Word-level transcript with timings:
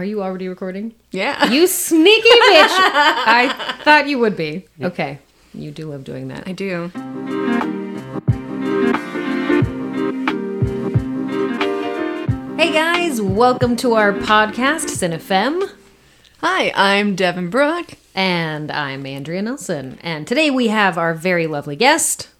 Are 0.00 0.04
you 0.04 0.22
already 0.22 0.48
recording? 0.48 0.94
Yeah. 1.10 1.52
You 1.52 1.66
sneaky 1.66 2.26
bitch! 2.26 2.32
I 2.72 3.80
thought 3.84 4.08
you 4.08 4.18
would 4.18 4.34
be. 4.34 4.66
Okay. 4.80 5.18
You 5.52 5.70
do 5.70 5.90
love 5.90 6.04
doing 6.04 6.28
that. 6.28 6.48
I 6.48 6.52
do. 6.52 6.88
Hey 12.56 12.72
guys, 12.72 13.20
welcome 13.20 13.76
to 13.76 13.92
our 13.92 14.14
podcast, 14.14 14.86
CineFem. 14.86 15.70
Hi, 16.38 16.72
I'm 16.74 17.14
Devin 17.14 17.50
Brook. 17.50 17.98
And 18.14 18.72
I'm 18.72 19.04
Andrea 19.04 19.42
Nelson. 19.42 19.98
And 20.00 20.26
today 20.26 20.50
we 20.50 20.68
have 20.68 20.96
our 20.96 21.12
very 21.12 21.46
lovely 21.46 21.76
guest. 21.76 22.30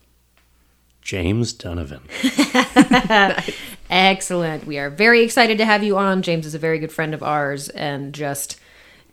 James 1.03 1.53
Dunovan. 1.53 2.01
Excellent. 3.91 4.67
We 4.67 4.79
are 4.79 4.89
very 4.89 5.23
excited 5.23 5.59
to 5.59 5.65
have 5.65 5.83
you 5.83 5.99
on. 5.99 6.23
James 6.23 6.47
is 6.47 6.55
a 6.55 6.59
very 6.59 6.79
good 6.79 6.93
friend 6.93 7.13
of 7.13 7.23
ours 7.23 7.69
and 7.69 8.15
just 8.15 8.59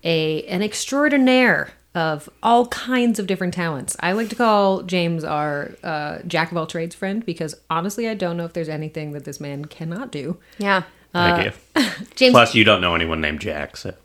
a 0.03 0.43
an 0.43 0.61
extraordinaire 0.61 1.71
of 1.95 2.29
all 2.43 2.67
kinds 2.67 3.17
of 3.17 3.25
different 3.25 3.55
talents. 3.55 3.97
I 3.99 4.11
like 4.11 4.29
to 4.29 4.35
call 4.35 4.83
James 4.83 5.23
our 5.23 5.71
uh, 5.83 6.19
jack 6.27 6.51
of 6.51 6.57
all 6.57 6.67
trades 6.67 6.93
friend 6.93 7.25
because 7.25 7.55
honestly, 7.71 8.07
I 8.07 8.13
don't 8.13 8.37
know 8.37 8.45
if 8.45 8.53
there's 8.53 8.69
anything 8.69 9.13
that 9.13 9.25
this 9.25 9.39
man 9.39 9.65
cannot 9.65 10.11
do. 10.11 10.37
Yeah. 10.59 10.83
Thank 11.11 11.45
you. 11.45 11.83
James, 12.15 12.33
Plus, 12.33 12.53
you 12.53 12.63
don't 12.63 12.81
know 12.81 12.93
anyone 12.93 13.19
named 13.19 13.41
Jack, 13.41 13.77
so 13.77 13.95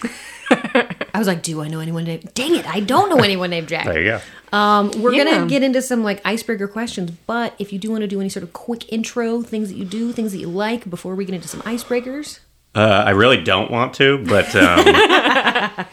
I 1.16 1.18
was 1.18 1.26
like, 1.26 1.42
do 1.42 1.62
I 1.62 1.68
know 1.68 1.80
anyone 1.80 2.04
named? 2.04 2.28
Dang 2.34 2.54
it, 2.56 2.66
I 2.68 2.80
don't 2.80 3.08
know 3.08 3.22
anyone 3.24 3.48
named 3.48 3.68
Jack. 3.68 3.86
there 3.86 4.00
you 4.00 4.18
go. 4.52 4.56
Um, 4.56 4.90
we're 5.02 5.12
Yeah. 5.14 5.24
gonna 5.24 5.46
get 5.46 5.62
into 5.62 5.80
some 5.80 6.04
like 6.04 6.20
icebreaker 6.26 6.68
questions, 6.68 7.10
but 7.26 7.54
if 7.58 7.72
you 7.72 7.78
do 7.78 7.90
want 7.90 8.02
to 8.02 8.06
do 8.06 8.20
any 8.20 8.28
sort 8.28 8.42
of 8.42 8.52
quick 8.52 8.90
intro, 8.92 9.40
things 9.42 9.68
that 9.70 9.76
you 9.76 9.84
do, 9.86 10.12
things 10.12 10.32
that 10.32 10.38
you 10.38 10.48
like, 10.48 10.88
before 10.90 11.14
we 11.14 11.24
get 11.24 11.34
into 11.34 11.48
some 11.48 11.62
icebreakers. 11.62 12.40
Uh, 12.74 13.04
I 13.06 13.10
really 13.12 13.42
don't 13.42 13.70
want 13.70 13.94
to, 13.94 14.18
but 14.26 14.54
um, 14.54 14.84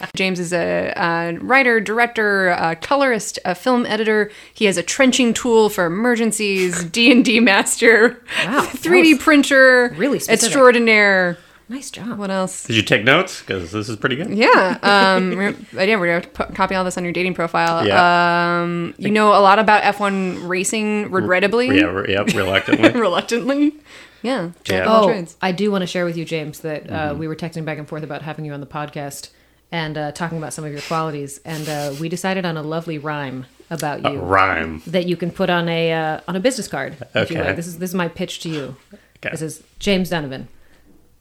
James 0.17 0.37
is 0.39 0.51
a 0.51 0.91
uh, 1.01 1.31
writer, 1.39 1.79
director, 1.79 2.49
uh, 2.51 2.75
colorist, 2.81 3.39
a 3.45 3.55
film 3.55 3.85
editor. 3.85 4.29
He 4.53 4.65
has 4.65 4.77
a 4.77 4.83
trenching 4.83 5.33
tool 5.33 5.69
for 5.69 5.85
emergencies, 5.85 6.83
D 6.95 7.09
and 7.11 7.23
D 7.23 7.39
master, 7.39 8.21
Wow, 8.45 8.65
3D 8.65 9.19
printer, 9.21 9.93
really 9.97 10.19
specific. 10.19 10.43
extraordinaire. 10.43 11.37
Nice 11.73 11.89
job. 11.89 12.19
What 12.19 12.29
else? 12.29 12.65
did 12.65 12.75
you 12.75 12.83
take 12.83 13.03
notes? 13.03 13.39
Because 13.41 13.71
this 13.71 13.89
is 13.89 13.95
pretty 13.95 14.15
good. 14.15 14.29
Yeah. 14.29 14.77
Um, 14.83 15.35
we're, 15.35 15.55
yeah, 15.83 15.97
we're 15.97 16.05
going 16.07 16.21
to 16.21 16.27
put, 16.29 16.53
copy 16.53 16.75
all 16.75 16.83
this 16.83 16.97
on 16.97 17.03
your 17.03 17.13
dating 17.13 17.33
profile. 17.33 17.85
Yeah. 17.87 18.61
Um, 18.61 18.93
you 18.99 19.09
know 19.09 19.29
a 19.29 19.41
lot 19.41 19.57
about 19.57 19.81
F1 19.95 20.47
racing, 20.47 21.09
regrettably, 21.09 21.67
Yeah, 21.79 21.85
re- 21.85 22.13
yep, 22.13 22.27
reluctantly. 22.27 22.91
reluctantly. 23.01 23.75
Yeah. 24.21 24.51
Jack 24.63 24.85
of 24.87 25.09
Yeah. 25.09 25.25
Oh. 25.25 25.25
I 25.41 25.51
do 25.51 25.71
want 25.71 25.81
to 25.81 25.87
share 25.87 26.05
with 26.05 26.15
you, 26.15 26.25
James, 26.25 26.59
that 26.59 26.89
uh, 26.89 26.93
Mm-hmm. 27.09 27.19
we 27.19 27.27
were 27.27 27.35
texting 27.35 27.65
back 27.65 27.79
and 27.79 27.87
forth 27.89 28.03
about 28.03 28.21
having 28.21 28.45
you 28.45 28.53
on 28.53 28.59
the 28.59 28.67
podcast 28.67 29.31
and 29.71 29.97
uh, 29.97 30.11
talking 30.11 30.37
about 30.37 30.53
some 30.53 30.63
of 30.65 30.71
your 30.71 30.81
qualities, 30.81 31.39
and 31.43 31.67
uh, 31.67 31.95
we 31.99 32.07
decided 32.07 32.45
on 32.45 32.55
a 32.55 32.61
lovely 32.61 32.99
rhyme 32.99 33.47
about 33.71 34.03
you 34.03 34.19
Rhyme. 34.19 34.83
that 34.85 35.07
you 35.07 35.17
can 35.17 35.31
put 35.31 35.49
on 35.49 35.67
a 35.67 35.91
uh, 35.91 36.19
on 36.27 36.35
a 36.35 36.39
business 36.39 36.67
card. 36.67 36.95
If 37.15 37.31
you 37.31 37.37
Okay. 37.39 37.47
like. 37.47 37.55
This 37.55 37.65
is 37.65 37.79
this 37.79 37.89
is 37.89 37.95
my 37.95 38.07
pitch 38.07 38.39
to 38.41 38.49
you. 38.49 38.75
Okay. 39.17 39.31
This 39.31 39.41
is 39.41 39.63
James 39.79 40.11
Dunovan. 40.11 40.45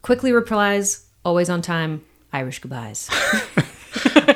Quickly 0.03 0.33
replies, 0.33 1.07
always 1.25 1.49
on 1.49 1.63
time, 1.63 2.05
Irish 2.33 2.59
goodbyes. 2.59 3.09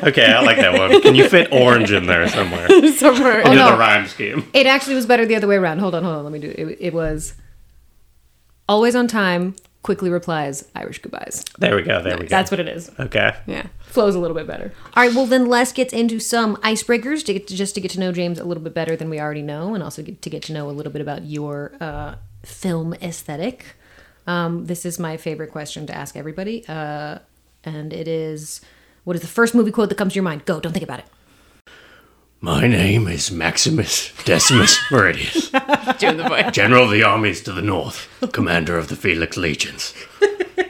Okay, 0.02 0.26
I 0.26 0.40
like 0.40 0.58
that 0.58 0.78
one. 0.78 1.00
Can 1.00 1.14
you 1.14 1.28
fit 1.28 1.48
orange 1.50 1.90
in 1.90 2.06
there 2.06 2.28
somewhere? 2.28 2.66
Into 2.70 2.92
Somewhere. 2.98 3.42
Oh, 3.44 3.54
no. 3.54 3.72
the 3.72 3.78
rhyme 3.78 4.06
scheme. 4.06 4.48
It 4.52 4.66
actually 4.66 4.94
was 4.94 5.06
better 5.06 5.24
the 5.24 5.34
other 5.34 5.46
way 5.46 5.56
around. 5.56 5.78
Hold 5.78 5.94
on, 5.94 6.04
hold 6.04 6.16
on. 6.16 6.24
Let 6.24 6.32
me 6.32 6.38
do 6.38 6.50
it. 6.50 6.58
It, 6.58 6.78
it 6.80 6.94
was 6.94 7.34
always 8.68 8.94
on 8.94 9.08
time, 9.08 9.56
quickly 9.82 10.10
replies, 10.10 10.68
Irish 10.74 11.00
goodbyes. 11.00 11.44
There 11.58 11.74
we 11.74 11.82
go. 11.82 12.02
There 12.02 12.16
we 12.16 12.24
go. 12.24 12.28
That's 12.28 12.50
what 12.50 12.60
it 12.60 12.68
is. 12.68 12.90
okay. 13.00 13.36
yeah. 13.46 13.66
Flows 13.80 14.14
a 14.14 14.18
little 14.18 14.36
bit 14.36 14.46
better. 14.46 14.72
All 14.94 15.02
right, 15.06 15.14
well 15.14 15.26
then 15.26 15.46
let's 15.46 15.72
get 15.72 15.92
into 15.92 16.20
some 16.20 16.56
icebreakers 16.56 17.24
to 17.24 17.32
get 17.32 17.46
to, 17.48 17.56
just 17.56 17.74
to 17.76 17.80
get 17.80 17.90
to 17.92 18.00
know 18.00 18.12
James 18.12 18.38
a 18.38 18.44
little 18.44 18.62
bit 18.62 18.74
better 18.74 18.94
than 18.96 19.08
we 19.08 19.18
already 19.18 19.42
know, 19.42 19.74
and 19.74 19.82
also 19.82 20.02
get 20.02 20.20
to 20.22 20.30
get 20.30 20.42
to 20.44 20.52
know 20.52 20.68
a 20.68 20.72
little 20.72 20.92
bit 20.92 21.00
about 21.00 21.24
your 21.24 21.72
uh, 21.80 22.16
film 22.42 22.92
aesthetic. 22.94 23.75
Um, 24.26 24.66
this 24.66 24.84
is 24.84 24.98
my 24.98 25.16
favorite 25.16 25.52
question 25.52 25.86
to 25.86 25.94
ask 25.94 26.16
everybody, 26.16 26.64
uh, 26.68 27.18
and 27.64 27.92
it 27.92 28.08
is, 28.08 28.60
what 29.04 29.14
is 29.16 29.22
the 29.22 29.28
first 29.28 29.54
movie 29.54 29.70
quote 29.70 29.88
that 29.88 29.98
comes 29.98 30.12
to 30.14 30.16
your 30.16 30.24
mind? 30.24 30.44
Go, 30.44 30.58
don't 30.60 30.72
think 30.72 30.82
about 30.82 30.98
it. 31.00 31.06
My 32.40 32.66
name 32.66 33.08
is 33.08 33.30
Maximus 33.30 34.12
Decimus 34.24 34.78
Meridius, 34.90 35.50
Doing 35.98 36.18
the 36.18 36.28
voice. 36.28 36.52
General 36.52 36.84
of 36.84 36.90
the 36.90 37.02
armies 37.02 37.40
to 37.42 37.52
the 37.52 37.62
north, 37.62 38.08
Commander 38.32 38.76
of 38.78 38.88
the 38.88 38.96
Felix 38.96 39.36
Legions, 39.36 39.94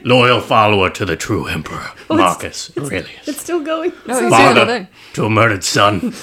loyal 0.04 0.40
follower 0.40 0.90
to 0.90 1.04
the 1.04 1.16
true 1.16 1.46
Emperor, 1.46 1.90
Marcus 2.08 2.70
Aurelius. 2.78 3.26
It's 3.26 3.40
still 3.40 3.62
going. 3.64 3.90
No, 4.06 4.14
he's 4.14 4.18
doing 4.18 4.30
the 4.30 4.36
whole 4.36 4.54
father 4.54 4.88
to 5.14 5.24
a 5.24 5.30
murdered 5.30 5.64
son, 5.64 6.00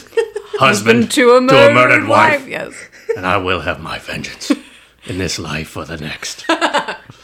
husband 0.59 1.11
To 1.11 1.31
a 1.31 1.41
murdered, 1.41 2.07
wife. 2.07 2.47
Yes. 2.47 2.73
and 3.17 3.25
I 3.27 3.37
will 3.37 3.59
have 3.61 3.81
my 3.81 3.99
vengeance 3.99 4.49
in 5.05 5.17
this 5.17 5.37
life 5.39 5.75
or 5.77 5.85
the 5.85 5.97
next. 5.97 6.45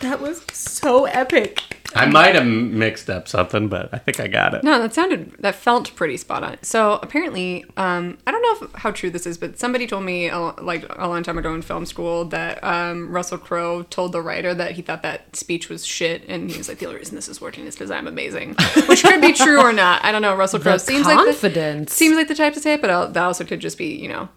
That 0.01 0.21
was 0.21 0.41
so 0.53 1.03
epic. 1.05 1.61
I 1.93 2.05
might 2.05 2.35
have 2.35 2.45
mixed 2.45 3.09
up 3.09 3.27
something, 3.27 3.67
but 3.67 3.89
I 3.93 3.97
think 3.97 4.19
I 4.21 4.27
got 4.27 4.53
it. 4.53 4.63
No, 4.63 4.79
that 4.79 4.93
sounded 4.93 5.33
that 5.39 5.55
felt 5.55 5.93
pretty 5.95 6.15
spot 6.15 6.41
on. 6.41 6.57
So 6.61 6.99
apparently, 7.03 7.65
um, 7.75 8.17
I 8.25 8.31
don't 8.31 8.41
know 8.41 8.67
if, 8.67 8.75
how 8.75 8.91
true 8.91 9.09
this 9.09 9.25
is, 9.27 9.37
but 9.37 9.59
somebody 9.59 9.87
told 9.87 10.05
me 10.05 10.29
a, 10.29 10.39
like 10.39 10.85
a 10.97 11.07
long 11.09 11.21
time 11.23 11.37
ago 11.37 11.53
in 11.53 11.61
film 11.61 11.85
school 11.85 12.23
that 12.25 12.63
um, 12.63 13.09
Russell 13.09 13.39
Crowe 13.39 13.83
told 13.83 14.13
the 14.13 14.21
writer 14.21 14.53
that 14.53 14.71
he 14.73 14.81
thought 14.83 15.01
that 15.03 15.35
speech 15.35 15.67
was 15.67 15.85
shit, 15.85 16.23
and 16.29 16.49
he 16.49 16.57
was 16.57 16.69
like, 16.69 16.77
"The 16.77 16.85
only 16.85 16.99
reason 16.99 17.15
this 17.15 17.27
is 17.27 17.41
working 17.41 17.65
is 17.65 17.75
because 17.75 17.91
I'm 17.91 18.07
amazing," 18.07 18.55
which 18.87 19.03
could 19.03 19.19
be 19.19 19.33
true 19.33 19.59
or 19.59 19.73
not. 19.73 20.05
I 20.05 20.13
don't 20.13 20.21
know. 20.21 20.33
Russell 20.35 20.59
Crowe 20.59 20.73
The 20.73 20.79
seems 20.79 21.05
like 21.05 21.17
the, 21.17 21.25
confidence. 21.25 21.91
seems 21.93 22.15
like 22.15 22.29
the 22.29 22.35
type 22.35 22.53
to 22.53 22.61
say 22.61 22.75
it, 22.75 22.81
but 22.81 22.89
uh, 22.89 23.07
that 23.07 23.23
also 23.23 23.43
could 23.43 23.59
just 23.59 23.77
be 23.77 23.95
you 23.95 24.07
know, 24.07 24.29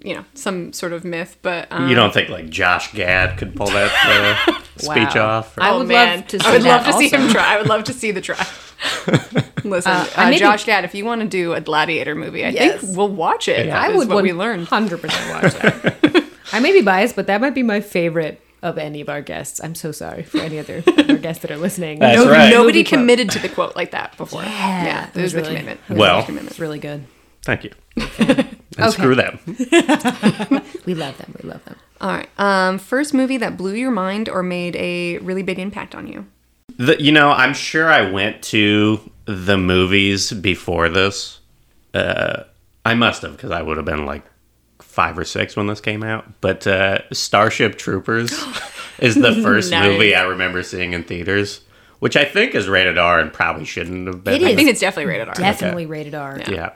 you 0.00 0.14
know, 0.14 0.24
some 0.34 0.72
sort 0.72 0.92
of 0.92 1.04
myth. 1.04 1.36
But 1.42 1.68
um, 1.70 1.88
You 1.88 1.94
don't 1.94 2.12
think 2.14 2.28
like 2.28 2.48
Josh 2.50 2.92
Gad 2.92 3.36
could 3.38 3.54
pull 3.56 3.66
that 3.68 4.46
uh, 4.48 4.60
speech 4.76 5.14
Wow. 5.14 5.38
off? 5.38 5.56
or- 5.58 5.62
I 5.62 5.70
oh, 5.70 5.78
would 5.78 5.88
man. 5.88 6.18
love 6.20 6.26
to 6.28 6.38
I 6.38 6.40
see 6.44 6.52
would 6.52 6.62
love 6.62 6.84
that 6.84 6.92
to 6.92 6.98
see 6.98 7.08
him 7.08 7.28
try. 7.30 7.54
I 7.54 7.58
would 7.58 7.66
love 7.68 7.84
to 7.84 7.92
see 7.92 8.10
the 8.12 8.20
try. 8.20 8.46
Listen, 9.64 9.90
Uh, 9.92 10.06
uh, 10.16 10.32
Josh 10.34 10.64
Gad, 10.64 10.84
if 10.84 10.94
you 10.94 11.04
want 11.04 11.20
to 11.22 11.26
do 11.26 11.52
a 11.52 11.60
gladiator 11.60 12.14
movie, 12.14 12.44
I 12.44 12.50
Yes. 12.50 12.80
think 12.80 12.96
we'll 12.96 13.08
watch 13.08 13.48
it. 13.48 13.68
I 13.70 13.94
would 13.94 14.08
what 14.08 14.22
we 14.22 14.32
learned. 14.32 14.68
hundred 14.68 15.00
percent 15.00 15.30
watch 15.42 15.54
that. 15.54 16.24
I 16.52 16.60
may 16.60 16.72
be 16.72 16.80
biased, 16.82 17.16
but 17.16 17.26
that 17.26 17.40
might 17.40 17.54
be 17.54 17.62
my 17.64 17.80
favorite 17.80 18.40
of 18.62 18.78
any 18.78 19.00
of 19.00 19.08
our 19.08 19.20
guests. 19.20 19.60
I'm 19.62 19.74
so 19.74 19.90
sorry 19.92 20.22
for 20.22 20.38
any 20.38 20.58
other 20.60 20.82
our 21.08 21.16
guests 21.16 21.42
that 21.42 21.50
are 21.50 21.56
listening. 21.56 21.98
That's 21.98 22.18
No- 22.24 22.30
right. 22.30 22.50
Nobody 22.50 22.84
committed 22.84 23.30
to 23.30 23.38
the 23.40 23.48
quote 23.48 23.74
like 23.76 23.90
that 23.90 24.16
before. 24.16 24.42
Yeah, 24.42 24.84
yeah 24.84 25.06
it 25.08 25.14
there's 25.14 25.24
was 25.24 25.32
the 25.34 25.40
really- 25.40 25.50
commitment. 25.60 25.80
it 25.88 25.90
was 25.90 25.98
Well- 25.98 26.20
the 26.20 26.26
commitment. 26.26 26.50
It's 26.52 26.60
really 26.60 26.78
good. 26.78 27.04
Thank 27.42 27.64
you. 27.64 27.70
And 28.78 28.92
screw 28.92 29.14
them. 29.14 29.38
We 30.86 30.94
love 30.94 31.18
them. 31.18 31.34
We 31.42 31.48
love 31.48 31.62
them. 31.66 31.76
All 32.00 32.10
right. 32.10 32.28
Um, 32.38 32.78
first 32.78 33.12
movie 33.12 33.36
that 33.38 33.56
blew 33.58 33.74
your 33.74 33.90
mind 33.90 34.28
or 34.30 34.42
made 34.42 34.74
a 34.76 35.18
really 35.18 35.42
big 35.42 35.58
impact 35.58 35.94
on 35.94 36.06
you. 36.06 36.26
The, 36.78 37.00
you 37.02 37.12
know, 37.12 37.30
I'm 37.30 37.52
sure 37.52 37.90
I 37.90 38.10
went 38.10 38.42
to 38.44 38.98
the 39.26 39.58
movies 39.58 40.32
before 40.32 40.88
this. 40.88 41.40
Uh, 41.92 42.44
I 42.86 42.94
must 42.94 43.20
have 43.22 43.32
because 43.32 43.50
I 43.50 43.60
would 43.60 43.76
have 43.76 43.84
been 43.84 44.06
like 44.06 44.24
five 44.78 45.18
or 45.18 45.24
six 45.24 45.56
when 45.56 45.66
this 45.66 45.80
came 45.82 46.02
out. 46.02 46.40
But 46.40 46.66
uh, 46.66 47.00
Starship 47.12 47.76
Troopers 47.76 48.32
is 48.98 49.14
the 49.14 49.34
first 49.42 49.70
Nice. 49.70 49.84
movie 49.92 50.14
I 50.14 50.22
remember 50.22 50.62
seeing 50.62 50.92
in 50.94 51.04
theaters, 51.04 51.60
which 51.98 52.16
I 52.16 52.24
think 52.24 52.54
is 52.54 52.66
rated 52.68 52.96
R 52.96 53.20
and 53.20 53.30
probably 53.32 53.64
shouldn't 53.66 54.06
have 54.06 54.24
been. 54.24 54.40
It 54.40 54.42
I 54.42 54.54
think 54.54 54.70
it's 54.70 54.80
definitely 54.80 55.10
rated 55.10 55.28
R. 55.28 55.34
Definitely 55.34 55.84
rated 55.86 56.14
R. 56.14 56.40
I 56.46 56.50
Yeah. 56.50 56.70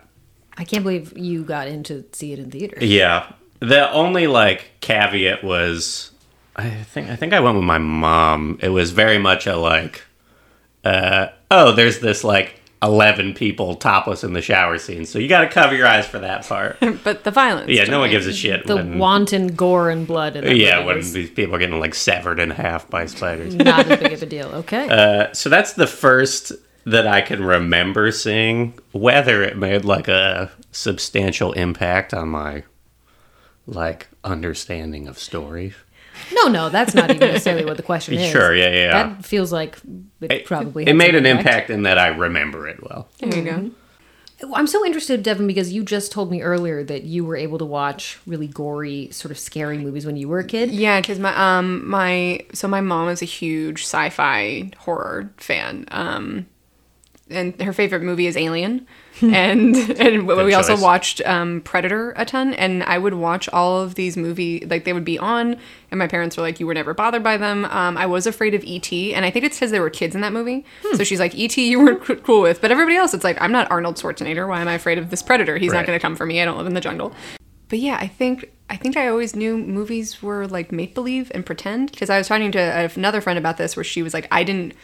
Can't 0.65 0.83
believe 0.85 1.17
you 1.17 1.43
got 1.45 1.69
in 1.69 1.83
to 1.85 2.05
see 2.13 2.33
it 2.33 2.39
in 2.39 2.51
theaters. 2.51 2.83
Yeah. 2.83 3.33
The 3.61 3.91
only 3.93 4.27
like 4.27 4.73
caveat 4.81 5.45
was 5.45 6.11
I 6.57 6.71
think 6.71 7.09
I 7.09 7.17
think 7.17 7.33
I 7.33 7.41
went 7.41 7.57
with 7.57 7.65
my 7.65 7.79
mom. 7.79 8.59
It 8.61 8.69
was 8.71 8.91
very 8.91 9.19
much 9.19 9.47
a 9.47 9.57
like 9.57 10.03
uh 10.85 11.29
oh, 11.51 11.73
there's 11.73 12.01
this 12.01 12.25
like 12.25 12.61
11 12.83 13.35
people 13.35 13.77
topless 13.77 14.25
in 14.25 14.33
the 14.33 14.43
shower 14.43 14.77
scene. 14.77 15.05
So 15.07 15.21
you 15.21 15.29
got 15.29 15.43
to 15.43 15.49
cover 15.49 15.75
your 15.75 15.87
eyes 15.87 16.05
for 16.07 16.19
that 16.19 16.45
part. 16.45 16.79
But 17.05 17.25
the 17.25 17.31
violence. 17.31 17.71
Yeah, 17.71 17.85
no 17.85 18.01
one 18.01 18.11
gives 18.11 18.27
a 18.27 18.33
shit 18.33 18.67
The 18.67 18.77
when 18.77 18.99
wanton 18.99 19.49
gore 19.55 19.89
and 19.91 20.07
blood. 20.07 20.37
In 20.37 20.57
yeah, 20.57 20.85
when 20.85 21.01
these 21.01 21.31
people 21.31 21.55
are 21.55 21.59
getting 21.59 21.79
like 21.79 21.95
severed 21.95 22.41
in 22.41 22.51
half 22.51 22.91
by 22.91 23.07
spiders. 23.07 23.55
not 23.55 23.87
as 23.89 24.01
big 24.01 24.13
of 24.13 24.23
a 24.23 24.27
deal. 24.27 24.49
Okay. 24.49 24.89
Uh, 24.93 25.33
so 25.33 25.49
that's 25.49 25.73
the 25.73 25.87
first 25.87 26.53
that 26.85 27.07
I 27.07 27.21
can 27.21 27.45
remember 27.45 28.11
seeing. 28.11 28.79
Whether 28.93 29.43
it 29.43 29.57
made 29.57 29.85
like 29.85 30.09
a 30.09 30.51
substantial 30.71 31.53
impact 31.53 32.15
on 32.15 32.29
my 32.29 32.65
like 33.67 34.09
understanding 34.25 35.07
of 35.09 35.19
story. 35.19 35.75
no, 36.33 36.49
no, 36.49 36.69
that's 36.69 36.95
not 36.95 37.11
even 37.11 37.29
necessarily 37.29 37.65
what 37.65 37.77
the 37.77 37.83
question 37.83 38.15
is. 38.19 38.31
Sure, 38.31 38.55
yeah, 38.55 38.69
yeah, 38.69 38.77
yeah. 38.77 38.93
That 38.93 39.25
feels 39.25 39.53
like 39.53 39.79
it, 40.21 40.45
probably. 40.45 40.87
It 40.87 40.95
made 40.95 41.15
some 41.15 41.17
an 41.17 41.27
impact 41.27 41.71
in 41.71 41.83
that 41.85 41.99
I 41.99 42.09
remember 42.09 42.69
it 42.69 42.83
well. 42.83 43.09
There 43.19 43.35
you 43.35 43.43
go. 43.45 43.71
I'm 44.55 44.67
so 44.67 44.85
interested, 44.85 45.23
Devin, 45.23 45.47
because 45.47 45.73
you 45.73 45.85
just 45.85 46.11
told 46.11 46.31
me 46.31 46.43
earlier 46.43 46.83
that 46.83 47.05
you 47.05 47.25
were 47.25 47.37
able 47.37 47.59
to 47.59 47.65
watch 47.65 48.19
really 48.27 48.49
gory, 48.49 49.09
sort 49.13 49.31
of 49.31 49.39
scary 49.39 49.79
movies 49.79 50.05
when 50.05 50.17
you 50.17 50.29
were 50.29 50.41
a 50.41 50.45
kid. 50.45 50.73
Yeah, 50.73 51.01
because 51.01 51.19
my 51.19 51.35
um 51.37 51.89
my 51.89 52.41
so 52.53 52.67
my 52.67 52.81
mom 52.81 53.09
is 53.09 53.23
a 53.23 53.27
huge 53.27 53.83
sci-fi 53.83 54.71
horror 54.79 55.31
fan. 55.37 55.87
Um, 55.93 56.47
and 57.33 57.61
her 57.63 57.73
favorite 57.73 58.03
movie 58.03 58.27
is 58.27 58.37
Alien, 58.37 58.87
and 59.23 59.77
and 59.77 60.27
we 60.27 60.55
also 60.55 60.79
watched 60.81 61.21
um, 61.27 61.61
Predator 61.63 62.13
a 62.17 62.25
ton. 62.25 62.55
And 62.55 62.83
I 62.85 62.99
would 62.99 63.15
watch 63.15 63.49
all 63.51 63.81
of 63.81 63.95
these 63.95 64.17
movie 64.17 64.67
like 64.67 64.85
they 64.85 64.93
would 64.93 65.05
be 65.05 65.19
on, 65.19 65.57
and 65.91 65.99
my 65.99 66.07
parents 66.07 66.37
were 66.37 66.43
like, 66.43 66.61
"You 66.61 66.67
were 66.67 66.75
never 66.75 66.95
bothered 66.95 67.23
by 67.23 67.37
them." 67.37 67.65
Um, 67.67 67.97
I 67.97 68.07
was 68.07 68.27
afraid 68.27 68.55
of 68.55 68.65
ET, 68.67 68.93
and 68.93 69.25
I 69.25 69.31
think 69.31 69.45
it's 69.45 69.57
because 69.57 69.71
there 69.71 69.83
were 69.83 69.91
kids 69.91 70.15
in 70.15 70.21
that 70.23 70.33
movie. 70.33 70.65
So 70.95 71.05
she's 71.05 71.21
like, 71.21 71.35
"ET, 71.39 71.57
you 71.59 71.79
weren't 71.81 72.05
c- 72.07 72.17
cool 72.17 72.43
with," 72.43 72.61
but 72.61 72.71
everybody 72.71 72.97
else, 72.97 73.15
it's 73.15 73.25
like, 73.25 73.41
"I'm 73.41 73.53
not 73.53 73.71
Arnold 73.71 73.97
Schwarzenegger. 73.97 74.49
Why 74.49 74.61
am 74.61 74.69
I 74.69 74.75
afraid 74.75 74.99
of 74.99 75.11
this 75.11 75.23
predator? 75.23 75.57
He's 75.59 75.73
Right. 75.73 75.79
not 75.79 75.87
going 75.87 75.99
to 75.99 76.03
come 76.03 76.17
for 76.17 76.27
me. 76.27 76.41
I 76.41 76.45
don't 76.45 76.57
live 76.59 76.67
in 76.67 76.75
the 76.75 76.81
jungle." 76.81 77.13
But 77.69 77.79
yeah, 77.79 77.97
I 78.01 78.07
think 78.07 78.51
I 78.69 78.77
think 78.77 78.97
I 78.99 79.09
always 79.09 79.35
knew 79.37 79.57
movies 79.57 80.23
were 80.23 80.47
like 80.47 80.73
make 80.73 80.95
believe 80.95 81.31
and 81.35 81.45
pretend 81.45 81.91
because 81.91 82.11
I 82.11 82.19
was 82.19 82.29
talking 82.29 82.53
to 82.53 82.91
another 82.97 83.21
friend 83.23 83.39
about 83.39 83.57
this 83.57 83.77
where 83.77 83.85
she 83.85 84.03
was 84.03 84.13
like, 84.15 84.27
I 84.31 84.45
didn't 84.45 84.75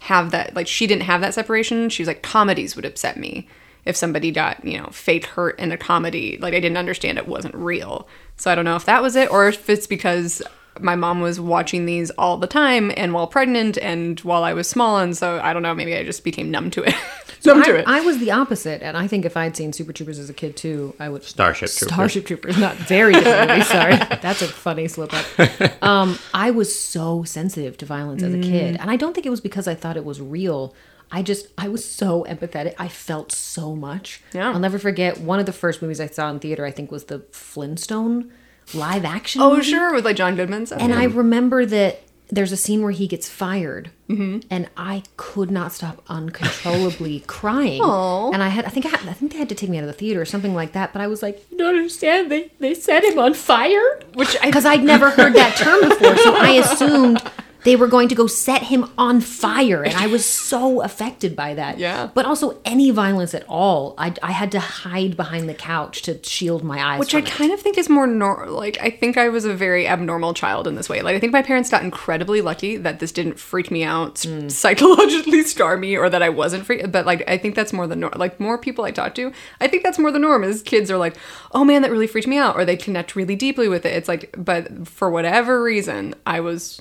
have 0.00 0.30
that 0.30 0.54
like 0.54 0.66
she 0.66 0.86
didn't 0.86 1.02
have 1.02 1.20
that 1.20 1.34
separation. 1.34 1.88
She 1.88 2.02
was 2.02 2.08
like, 2.08 2.22
comedies 2.22 2.76
would 2.76 2.84
upset 2.84 3.16
me 3.16 3.48
if 3.84 3.96
somebody 3.96 4.30
got 4.30 4.64
you 4.64 4.78
know 4.78 4.88
fake 4.92 5.26
hurt 5.26 5.58
in 5.58 5.72
a 5.72 5.76
comedy. 5.76 6.38
Like 6.40 6.54
I 6.54 6.60
didn't 6.60 6.78
understand 6.78 7.18
it 7.18 7.28
wasn't 7.28 7.54
real. 7.54 8.08
So 8.36 8.50
I 8.50 8.54
don't 8.54 8.64
know 8.64 8.76
if 8.76 8.84
that 8.84 9.02
was 9.02 9.16
it 9.16 9.30
or 9.30 9.48
if 9.48 9.68
it's 9.70 9.86
because 9.86 10.42
my 10.80 10.94
mom 10.96 11.20
was 11.20 11.38
watching 11.40 11.86
these 11.86 12.10
all 12.12 12.36
the 12.36 12.46
time 12.46 12.92
and 12.96 13.12
while 13.12 13.26
pregnant 13.26 13.78
and 13.78 14.18
while 14.20 14.44
I 14.44 14.52
was 14.52 14.68
small 14.68 14.98
and 14.98 15.16
so 15.16 15.40
I 15.42 15.52
don't 15.52 15.62
know 15.62 15.74
maybe 15.74 15.96
I 15.96 16.04
just 16.04 16.24
became 16.24 16.50
numb 16.50 16.70
to 16.72 16.82
it. 16.82 16.94
numb 17.44 17.62
to 17.62 17.76
I, 17.76 17.78
it. 17.78 17.84
I 17.86 18.00
was 18.00 18.18
the 18.18 18.32
opposite, 18.32 18.82
and 18.82 18.96
I 18.96 19.06
think 19.06 19.24
if 19.24 19.36
I'd 19.36 19.56
seen 19.56 19.72
Super 19.72 19.92
Troopers 19.92 20.18
as 20.18 20.28
a 20.28 20.34
kid 20.34 20.56
too, 20.56 20.94
I 20.98 21.08
would. 21.08 21.22
Starship 21.22 21.68
Troopers. 21.70 21.94
Starship 21.94 22.26
Troopers, 22.26 22.58
not 22.58 22.74
very 22.74 23.12
different 23.12 23.50
movie. 23.50 23.62
Sorry, 23.78 23.96
that's 23.96 24.42
a 24.42 24.48
funny 24.48 24.88
slip 24.88 25.12
up. 25.14 25.82
Um, 25.82 26.18
I 26.34 26.50
was 26.50 26.76
so 26.76 27.22
sensitive 27.24 27.76
to 27.78 27.86
violence 27.86 28.22
as 28.24 28.34
a 28.34 28.38
Mm. 28.38 28.42
kid, 28.42 28.76
and 28.80 28.90
I 28.90 28.96
don't 28.96 29.14
think 29.14 29.26
it 29.26 29.30
was 29.30 29.40
because 29.40 29.68
I 29.68 29.74
thought 29.76 29.96
it 29.96 30.04
was 30.04 30.20
real. 30.20 30.74
I 31.12 31.22
just 31.22 31.46
I 31.56 31.68
was 31.68 31.84
so 31.88 32.24
empathetic. 32.28 32.74
I 32.80 32.88
felt 32.88 33.30
so 33.30 33.76
much. 33.76 34.22
Yeah. 34.34 34.50
I'll 34.50 34.58
never 34.58 34.78
forget 34.78 35.20
one 35.20 35.38
of 35.38 35.46
the 35.46 35.52
first 35.52 35.80
movies 35.80 36.00
I 36.00 36.08
saw 36.08 36.28
in 36.30 36.40
theater. 36.40 36.64
I 36.66 36.72
think 36.72 36.90
was 36.90 37.04
the 37.04 37.20
Flintstone 37.30 38.32
live 38.74 39.04
action. 39.04 39.40
oh 39.40 39.54
movie. 39.56 39.64
sure 39.64 39.94
with 39.94 40.04
like 40.04 40.16
John 40.16 40.36
Goodman 40.36 40.58
and 40.58 40.66
stuff. 40.68 40.80
And 40.80 40.92
I 40.94 41.04
remember 41.04 41.64
that 41.66 42.02
there's 42.28 42.50
a 42.50 42.56
scene 42.56 42.82
where 42.82 42.90
he 42.90 43.06
gets 43.06 43.28
fired, 43.28 43.90
mm-hmm. 44.08 44.40
and 44.50 44.68
I 44.76 45.04
could 45.16 45.50
not 45.50 45.72
stop 45.72 46.02
uncontrollably 46.08 47.20
crying. 47.26 47.80
Aw. 47.80 48.32
And 48.32 48.42
I 48.42 48.48
had, 48.48 48.64
I 48.64 48.68
think, 48.68 48.84
I, 48.86 48.88
had, 48.88 49.08
I 49.08 49.12
think 49.12 49.32
they 49.32 49.38
had 49.38 49.48
to 49.50 49.54
take 49.54 49.70
me 49.70 49.78
out 49.78 49.84
of 49.84 49.88
the 49.88 49.92
theater 49.92 50.20
or 50.20 50.24
something 50.24 50.54
like 50.54 50.72
that. 50.72 50.92
But 50.92 51.02
I 51.02 51.06
was 51.06 51.22
like, 51.22 51.44
you 51.50 51.58
don't 51.58 51.76
understand. 51.76 52.30
They 52.30 52.50
they 52.58 52.74
set 52.74 53.04
him 53.04 53.18
on 53.18 53.34
fire, 53.34 54.00
Which 54.14 54.36
because 54.42 54.64
I'd 54.66 54.82
never 54.82 55.10
heard 55.10 55.34
that 55.34 55.56
term 55.56 55.88
before, 55.88 56.16
so 56.16 56.34
I 56.34 56.50
assumed 56.64 57.22
they 57.66 57.74
were 57.74 57.88
going 57.88 58.08
to 58.08 58.14
go 58.14 58.28
set 58.28 58.62
him 58.62 58.88
on 58.96 59.20
fire, 59.20 59.82
and 59.82 59.94
I 59.94 60.06
was 60.06 60.24
so 60.50 60.82
affected 60.82 61.34
by 61.34 61.54
that. 61.54 61.78
Yeah. 61.78 62.10
But 62.14 62.24
also 62.24 62.60
any 62.64 62.92
violence 62.92 63.34
at 63.34 63.44
all, 63.48 63.96
I 63.98 64.14
I 64.22 64.30
had 64.30 64.52
to 64.52 64.60
hide 64.60 65.16
behind 65.16 65.48
the 65.48 65.54
couch 65.54 66.02
to 66.02 66.22
shield 66.22 66.62
my 66.62 66.80
eyes. 66.80 67.00
Which 67.00 67.14
I 67.14 67.18
it. 67.18 67.26
kind 67.26 67.52
of 67.52 67.60
think 67.60 67.76
is 67.76 67.88
more 67.88 68.06
nor 68.06 68.46
like 68.46 68.78
I 68.80 68.90
think 68.90 69.18
I 69.18 69.28
was 69.28 69.44
a 69.44 69.52
very 69.52 69.88
abnormal 69.88 70.32
child 70.32 70.68
in 70.68 70.76
this 70.76 70.88
way. 70.88 71.02
Like 71.02 71.16
I 71.16 71.18
think 71.18 71.32
my 71.32 71.42
parents 71.42 71.68
got 71.68 71.82
incredibly 71.82 72.40
lucky 72.40 72.76
that 72.76 73.00
this 73.00 73.10
didn't 73.10 73.40
freak 73.40 73.72
me 73.72 73.82
out, 73.82 74.12
s- 74.12 74.26
mm. 74.26 74.48
psychologically 74.48 75.42
scar 75.42 75.76
me, 75.76 75.96
or 75.96 76.08
that 76.08 76.22
I 76.22 76.28
wasn't 76.28 76.64
freak. 76.64 76.92
But 76.92 77.04
like 77.04 77.28
I 77.28 77.36
think 77.36 77.56
that's 77.56 77.72
more 77.72 77.88
the 77.88 77.96
norm. 77.96 78.12
Like 78.14 78.38
more 78.38 78.58
people 78.58 78.84
I 78.84 78.92
talk 78.92 79.16
to, 79.16 79.32
I 79.60 79.66
think 79.66 79.82
that's 79.82 79.98
more 79.98 80.12
the 80.12 80.20
norm. 80.20 80.44
Is 80.44 80.62
kids 80.62 80.88
are 80.88 80.98
like, 80.98 81.16
oh 81.50 81.64
man, 81.64 81.82
that 81.82 81.90
really 81.90 82.06
freaked 82.06 82.28
me 82.28 82.38
out, 82.38 82.54
or 82.54 82.64
they 82.64 82.76
connect 82.76 83.16
really 83.16 83.34
deeply 83.34 83.68
with 83.68 83.84
it. 83.84 83.92
It's 83.96 84.08
like, 84.08 84.32
but 84.38 84.86
for 84.86 85.10
whatever 85.10 85.60
reason, 85.64 86.14
I 86.24 86.38
was 86.38 86.80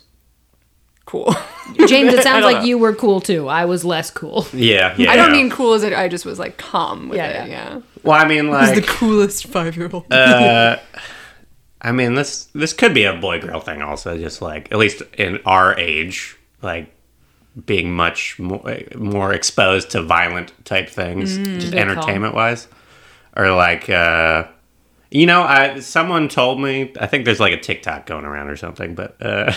cool. 1.06 1.34
James, 1.88 2.14
it 2.14 2.24
sounds 2.24 2.44
like 2.46 2.58
know. 2.58 2.64
you 2.64 2.78
were 2.78 2.94
cool 2.94 3.22
too. 3.22 3.48
I 3.48 3.66
was 3.66 3.84
less 3.86 4.12
cool. 4.12 4.46
Yeah, 4.54 4.96
yeah. 4.98 5.12
I 5.12 5.16
don't 5.16 5.32
mean 5.32 5.50
cool 5.50 5.74
as 5.74 5.84
it. 5.84 5.94
I 5.94 6.08
just 6.08 6.26
was 6.26 6.40
like 6.40 6.58
calm 6.58 7.10
with 7.10 7.18
Yeah, 7.18 7.44
it. 7.44 7.50
yeah. 7.50 7.74
Yeah. 7.76 7.82
Well, 8.04 8.22
I 8.24 8.28
mean, 8.28 8.50
like, 8.50 8.76
the 8.76 8.82
coolest 8.82 9.48
five 9.48 9.76
year 9.76 9.90
old. 9.92 10.12
uh, 10.12 10.78
I 11.82 11.92
mean, 11.92 12.16
this 12.16 12.46
this 12.56 12.74
could 12.74 12.94
be 12.94 13.04
a 13.06 13.14
boy 13.14 13.40
girl 13.40 13.60
thing, 13.60 13.82
also. 13.82 14.18
Just 14.18 14.42
like 14.42 14.72
at 14.72 14.78
least 14.78 15.02
in 15.18 15.40
our 15.46 15.78
age, 15.80 16.36
like 16.62 16.92
being 17.66 17.94
much 17.94 18.38
more 18.40 18.78
more 18.96 19.34
exposed 19.34 19.92
to 19.92 20.02
violent 20.02 20.52
type 20.66 20.90
things, 20.90 21.38
just 21.38 21.72
Good 21.72 21.72
call. 21.72 21.80
entertainment 21.80 22.34
wise, 22.36 22.68
or 23.36 23.52
like. 23.52 23.90
uh 23.90 24.46
you 25.12 25.28
know, 25.28 25.44
I 25.44 25.80
someone 25.80 26.28
told 26.28 26.60
me. 26.60 26.92
I 27.00 27.06
think 27.08 27.24
there's 27.24 27.40
like 27.40 27.54
a 27.54 27.60
TikTok 27.60 28.06
going 28.06 28.26
around 28.26 28.50
or 28.50 28.58
something, 28.58 28.96
but 28.96 29.16
uh, 29.22 29.54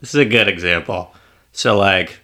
this 0.00 0.10
is 0.10 0.14
a 0.16 0.24
good 0.24 0.48
example. 0.48 1.12
So, 1.52 1.76
like, 1.78 2.20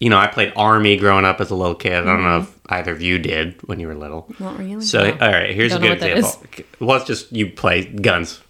you 0.00 0.10
know, 0.10 0.18
I 0.18 0.26
played 0.26 0.52
army 0.56 0.96
growing 0.96 1.24
up 1.24 1.40
as 1.40 1.50
a 1.50 1.54
little 1.54 1.74
kid. 1.74 1.92
I 1.94 2.04
don't 2.04 2.22
know 2.24 2.40
if 2.40 2.58
either 2.68 2.92
of 2.92 3.00
you 3.00 3.18
did 3.18 3.60
when 3.68 3.78
you 3.80 3.86
were 3.86 3.94
little. 3.94 4.26
Not 4.40 4.58
really. 4.58 4.80
So, 4.84 5.00
all 5.12 5.30
right, 5.30 5.54
here's 5.54 5.72
a 5.74 5.78
good 5.78 5.92
example. 6.02 6.42
Well, 6.80 6.96
it's 6.98 7.06
just 7.06 7.32
you 7.32 7.50
play 7.50 7.84
guns. 7.84 8.40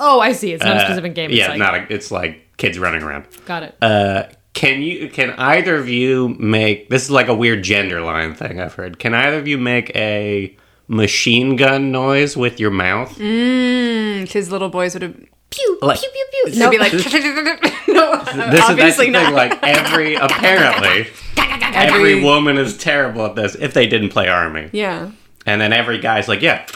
Oh, 0.00 0.20
I 0.20 0.32
see. 0.32 0.52
It's 0.52 0.62
not 0.62 0.76
a 0.76 0.80
Uh, 0.80 0.84
specific 0.84 1.14
game. 1.14 1.30
Yeah, 1.30 1.44
it's 1.44 1.48
like, 1.50 1.58
not 1.58 1.74
a, 1.74 1.92
it's 1.92 2.10
like 2.10 2.56
kids 2.56 2.78
running 2.78 3.02
around. 3.02 3.26
got 3.46 3.62
it. 3.64 3.74
Uh, 3.82 4.24
can 4.54 4.82
you? 4.82 5.08
Can 5.08 5.30
either 5.32 5.76
of 5.76 5.88
you 5.88 6.28
make? 6.38 6.88
This 6.90 7.02
is 7.04 7.10
like 7.10 7.28
a 7.28 7.34
weird 7.34 7.62
gender 7.64 8.00
line 8.00 8.34
thing 8.34 8.60
I've 8.60 8.74
heard. 8.74 8.98
Can 8.98 9.14
either 9.14 9.38
of 9.38 9.48
you 9.48 9.58
make 9.58 9.94
a 9.96 10.56
machine 10.86 11.56
gun 11.56 11.90
noise 11.92 12.36
with 12.36 12.60
your 12.60 12.70
mouth? 12.70 13.16
Mm. 13.18 14.22
Because 14.22 14.50
little 14.52 14.68
boys 14.68 14.94
would 14.94 15.02
have. 15.02 15.16
Pew, 15.50 15.78
like- 15.82 16.00
pew, 16.00 16.08
pew, 16.12 16.26
pew. 16.52 16.58
No, 16.58 16.70
be 16.70 16.78
like, 16.78 16.92
no, 17.88 18.22
This 18.50 18.64
is 18.64 18.70
obviously 18.70 19.06
the 19.06 19.12
not. 19.12 19.26
thing. 19.26 19.34
Like 19.34 19.58
every 19.62 20.14
apparently, 20.26 21.08
every 21.36 22.22
woman 22.22 22.58
is 22.58 22.76
terrible 22.78 23.26
at 23.26 23.34
this 23.34 23.54
if 23.54 23.74
they 23.74 23.86
didn't 23.86 24.10
play 24.10 24.28
army, 24.28 24.68
yeah. 24.72 25.10
and 25.46 25.60
then 25.60 25.72
every 25.72 25.98
guy's 25.98 26.28
like, 26.28 26.42
yeah, 26.42 26.66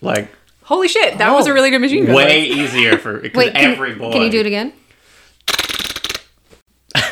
like 0.00 0.28
Holy 0.64 0.88
shit, 0.88 1.18
that 1.18 1.32
was 1.32 1.46
a 1.46 1.50
Oh. 1.50 1.54
really 1.54 1.70
good 1.70 1.80
machine 1.80 2.06
gun. 2.06 2.14
way 2.14 2.44
easier 2.44 2.96
for 2.96 3.18
because 3.18 3.50
every 3.54 3.94
boy. 3.94 4.12
can 4.12 4.22
you 4.22 4.30
do 4.30 4.40
it 4.40 4.46
again? 4.46 4.72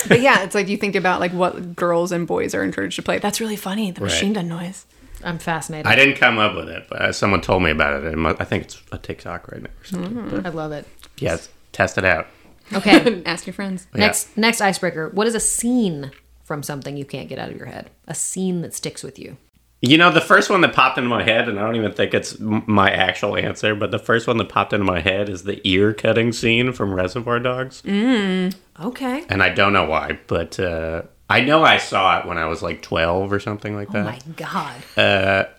But 0.08 0.20
yeah, 0.20 0.42
it's 0.42 0.54
like 0.54 0.68
you 0.68 0.76
think 0.76 0.96
about 0.96 1.20
like 1.20 1.32
what 1.32 1.76
girls 1.76 2.10
and 2.12 2.26
boys 2.26 2.54
are 2.54 2.62
encouraged 2.64 2.96
to 2.96 3.02
play. 3.02 3.18
That's 3.18 3.40
really 3.40 3.56
funny. 3.56 3.90
The 3.90 4.00
Right. 4.00 4.10
machine 4.10 4.32
gun 4.32 4.48
noise. 4.48 4.84
I'm 5.24 5.38
fascinated. 5.38 5.86
I 5.86 5.94
didn't 5.94 6.16
come 6.16 6.38
up 6.38 6.54
with 6.54 6.68
it, 6.68 6.86
but 6.88 7.00
uh, 7.00 7.12
someone 7.12 7.40
told 7.40 7.62
me 7.62 7.70
about 7.70 8.02
it. 8.02 8.14
I 8.18 8.44
think 8.44 8.64
it's 8.64 8.82
a 8.92 8.98
TikTok 8.98 9.50
right 9.50 9.62
now 9.62 9.70
or 9.80 9.84
something. 9.84 10.46
I 10.46 10.48
love 10.50 10.72
it. 10.72 10.86
Yes, 11.18 11.48
test 11.72 11.98
it 11.98 12.04
out. 12.04 12.26
Okay. 12.72 13.22
Ask 13.26 13.46
your 13.46 13.54
friends. 13.54 13.86
next 13.94 14.36
next 14.36 14.60
icebreaker. 14.60 15.08
What 15.10 15.26
is 15.26 15.34
a 15.34 15.40
scene 15.40 16.12
from 16.44 16.62
something 16.62 16.96
you 16.96 17.04
can't 17.04 17.28
get 17.28 17.38
out 17.38 17.50
of 17.50 17.56
your 17.56 17.66
head? 17.66 17.90
A 18.06 18.14
scene 18.14 18.62
that 18.62 18.74
sticks 18.74 19.02
with 19.02 19.18
you. 19.18 19.36
You 19.82 19.96
know, 19.96 20.10
the 20.10 20.20
first 20.20 20.50
one 20.50 20.60
that 20.60 20.74
popped 20.74 20.98
into 20.98 21.08
my 21.08 21.22
head, 21.22 21.48
and 21.48 21.58
I 21.58 21.62
don't 21.62 21.76
even 21.76 21.92
think 21.92 22.12
it's 22.12 22.38
my 22.38 22.90
actual 22.90 23.34
answer, 23.34 23.74
but 23.74 23.90
the 23.90 23.98
first 23.98 24.26
one 24.26 24.36
that 24.36 24.50
popped 24.50 24.74
into 24.74 24.84
my 24.84 25.00
head 25.00 25.30
is 25.30 25.44
the 25.44 25.66
ear 25.66 25.94
cutting 25.94 26.32
scene 26.32 26.72
from 26.74 26.92
Reservoir 26.92 27.38
Dogs. 27.40 27.82
Okay. 27.86 29.24
And 29.30 29.42
I 29.42 29.48
don't 29.48 29.72
know 29.72 29.86
why, 29.86 30.18
but 30.26 30.60
uh, 30.60 31.02
I 31.30 31.40
know 31.42 31.62
I 31.62 31.78
saw 31.78 32.18
it 32.20 32.26
when 32.26 32.38
I 32.38 32.46
was 32.46 32.60
like 32.62 32.82
12 32.82 33.32
or 33.32 33.38
something 33.40 33.74
like 33.76 33.90
that. 33.90 34.00
Oh 34.00 34.02
my 34.10 34.18
god. 34.36 34.76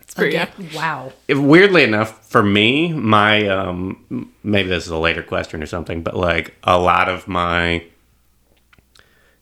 It's 0.01 0.13
pretty, 0.13 0.37
Okay, 0.37 0.67
Wow. 0.75 1.13
It- 1.27 1.35
weirdly 1.35 1.83
enough, 1.83 2.27
for 2.29 2.43
me, 2.43 2.91
my 2.93 3.47
um, 3.47 4.31
maybe 4.43 4.67
this 4.69 4.85
is 4.85 4.91
a 4.91 4.97
later 4.97 5.23
question 5.23 5.63
or 5.63 5.65
something, 5.65 6.03
but 6.03 6.15
like 6.15 6.55
a 6.63 6.77
lot 6.77 7.07
of 7.09 7.27
my 7.27 7.83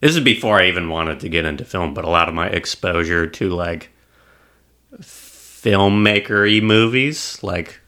this 0.01 0.15
is 0.15 0.21
before 0.23 0.59
I 0.61 0.67
even 0.67 0.87
wanted 0.89 1.19
to 1.21 1.29
get 1.29 1.43
into 1.45 1.65
film, 1.65 1.93
but 1.93 2.05
a 2.05 2.09
lot 2.09 2.29
of 2.29 2.35
my 2.35 2.47
exposure 2.47 3.27
to 3.27 3.49
like 3.49 3.89
filmmakery 5.01 6.61
movies, 6.61 7.41
like 7.43 7.79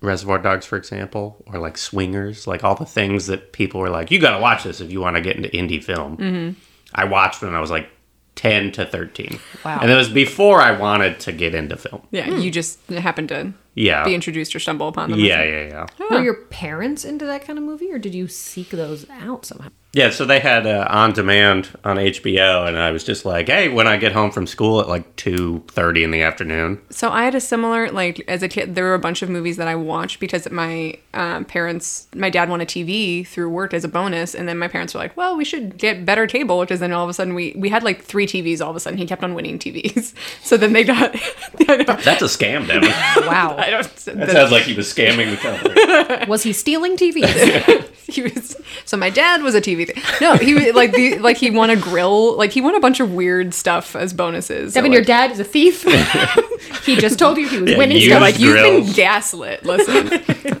Reservoir 0.00 0.38
Dogs, 0.38 0.64
for 0.66 0.76
example, 0.76 1.42
or 1.46 1.58
like 1.58 1.76
Swingers, 1.76 2.46
like 2.46 2.64
all 2.64 2.74
the 2.74 2.84
things 2.86 3.26
that 3.26 3.52
people 3.52 3.80
were 3.80 3.90
like, 3.90 4.10
you 4.10 4.18
got 4.18 4.36
to 4.36 4.42
watch 4.42 4.64
this 4.64 4.80
if 4.80 4.90
you 4.90 5.00
want 5.00 5.16
to 5.16 5.22
get 5.22 5.36
into 5.36 5.48
indie 5.50 5.82
film. 5.82 6.56
I 6.94 7.04
watched 7.04 7.42
when 7.42 7.54
I 7.54 7.60
was 7.60 7.70
like 7.70 7.88
10 8.36 8.72
to 8.72 8.86
13. 8.86 9.38
Wow. 9.64 9.78
And 9.80 9.90
it 9.90 9.94
was 9.94 10.08
before 10.08 10.60
I 10.60 10.72
wanted 10.72 11.20
to 11.20 11.32
get 11.32 11.54
into 11.54 11.76
film. 11.76 12.06
Yeah, 12.10 12.36
you 12.36 12.50
just 12.50 12.84
happened 12.88 13.28
to 13.30 13.52
Yeah. 13.74 14.04
be 14.04 14.14
introduced 14.14 14.54
or 14.54 14.60
stumble 14.60 14.88
upon 14.88 15.10
them. 15.10 15.20
Yeah, 15.20 15.42
yeah, 15.42 15.86
yeah. 15.98 16.06
Were 16.10 16.22
your 16.22 16.34
parents 16.34 17.04
into 17.04 17.24
that 17.26 17.44
kind 17.44 17.58
of 17.58 17.64
movie, 17.64 17.90
or 17.92 17.98
did 17.98 18.14
you 18.14 18.28
seek 18.28 18.70
those 18.70 19.08
out 19.10 19.44
somehow? 19.44 19.70
Yeah, 19.94 20.10
so 20.10 20.24
they 20.24 20.40
had 20.40 20.66
uh, 20.66 20.88
on 20.90 21.12
demand 21.12 21.70
on 21.84 21.98
HBO, 21.98 22.66
and 22.66 22.76
I 22.76 22.90
was 22.90 23.04
just 23.04 23.24
like, 23.24 23.46
"Hey, 23.48 23.68
when 23.68 23.86
I 23.86 23.96
get 23.96 24.10
home 24.10 24.32
from 24.32 24.44
school 24.44 24.80
at 24.80 24.88
like 24.88 25.14
two 25.14 25.62
thirty 25.68 26.02
in 26.02 26.10
the 26.10 26.20
afternoon, 26.22 26.80
So 26.90 27.10
I 27.10 27.24
had 27.24 27.36
a 27.36 27.40
similar 27.40 27.88
like 27.92 28.20
as 28.26 28.42
a 28.42 28.48
kid. 28.48 28.74
There 28.74 28.82
were 28.82 28.94
a 28.94 28.98
bunch 28.98 29.22
of 29.22 29.28
movies 29.30 29.56
that 29.58 29.68
I 29.68 29.76
watched 29.76 30.18
because 30.18 30.50
my 30.50 30.98
um, 31.12 31.44
parents, 31.44 32.08
my 32.12 32.28
dad 32.28 32.48
won 32.48 32.60
a 32.60 32.66
TV 32.66 33.24
through 33.24 33.48
work 33.50 33.72
as 33.72 33.84
a 33.84 33.88
bonus, 33.88 34.34
and 34.34 34.48
then 34.48 34.58
my 34.58 34.66
parents 34.66 34.94
were 34.94 35.00
like, 35.00 35.16
"Well, 35.16 35.36
we 35.36 35.44
should 35.44 35.78
get 35.78 36.04
better 36.04 36.26
cable," 36.26 36.58
because 36.62 36.80
then 36.80 36.90
all 36.90 37.04
of 37.04 37.10
a 37.10 37.14
sudden 37.14 37.32
we 37.34 37.54
we 37.56 37.68
had 37.68 37.84
like 37.84 38.02
three 38.02 38.26
TVs. 38.26 38.60
All 38.60 38.70
of 38.70 38.76
a 38.76 38.80
sudden, 38.80 38.98
he 38.98 39.06
kept 39.06 39.22
on 39.22 39.34
winning 39.34 39.58
TVs. 39.60 40.12
So 40.42 40.56
then 40.56 40.72
they 40.72 40.84
got. 40.84 41.12
That's 41.66 42.22
a 42.22 42.26
scam, 42.26 42.66
Devin. 42.66 42.90
Wow. 43.28 43.56
I 43.66 43.70
don't. 43.70 43.96
that 43.96 44.30
sounds 44.30 44.52
like 44.52 44.62
he 44.64 44.74
was 44.74 44.92
scamming 44.92 45.30
the 45.30 45.36
company." 45.36 46.26
Was 46.28 46.42
he 46.42 46.52
stealing 46.52 46.96
TVs? 46.96 47.90
he 48.06 48.22
was 48.22 48.56
so 48.84 48.96
my 48.96 49.10
dad 49.10 49.42
was 49.42 49.54
a 49.54 49.60
TV 49.60 49.86
thing. 49.86 50.02
No, 50.20 50.36
he 50.36 50.54
was 50.54 50.74
like 50.74 50.92
the 50.92 51.18
like 51.18 51.36
he 51.36 51.50
won 51.50 51.70
a 51.70 51.76
grill. 51.76 52.36
Like 52.36 52.52
he 52.52 52.60
won 52.60 52.74
a 52.74 52.80
bunch 52.80 53.00
of 53.00 53.12
weird 53.12 53.54
stuff 53.54 53.96
as 53.96 54.12
bonuses. 54.12 54.72
So, 54.74 54.78
Devin, 54.78 54.92
your 54.92 55.02
dad 55.02 55.30
is 55.30 55.40
a 55.40 55.44
thief. 55.44 55.82
he 56.84 56.96
just 56.96 57.18
told 57.18 57.38
you 57.38 57.48
he 57.48 57.58
was 57.60 57.70
Yeah, 57.70 57.78
winning 57.78 58.00
stuff. 58.00 58.20
like 58.20 58.38
you've 58.38 58.54
been 58.54 58.92
gaslit. 58.92 59.64
Listen, 59.64 60.08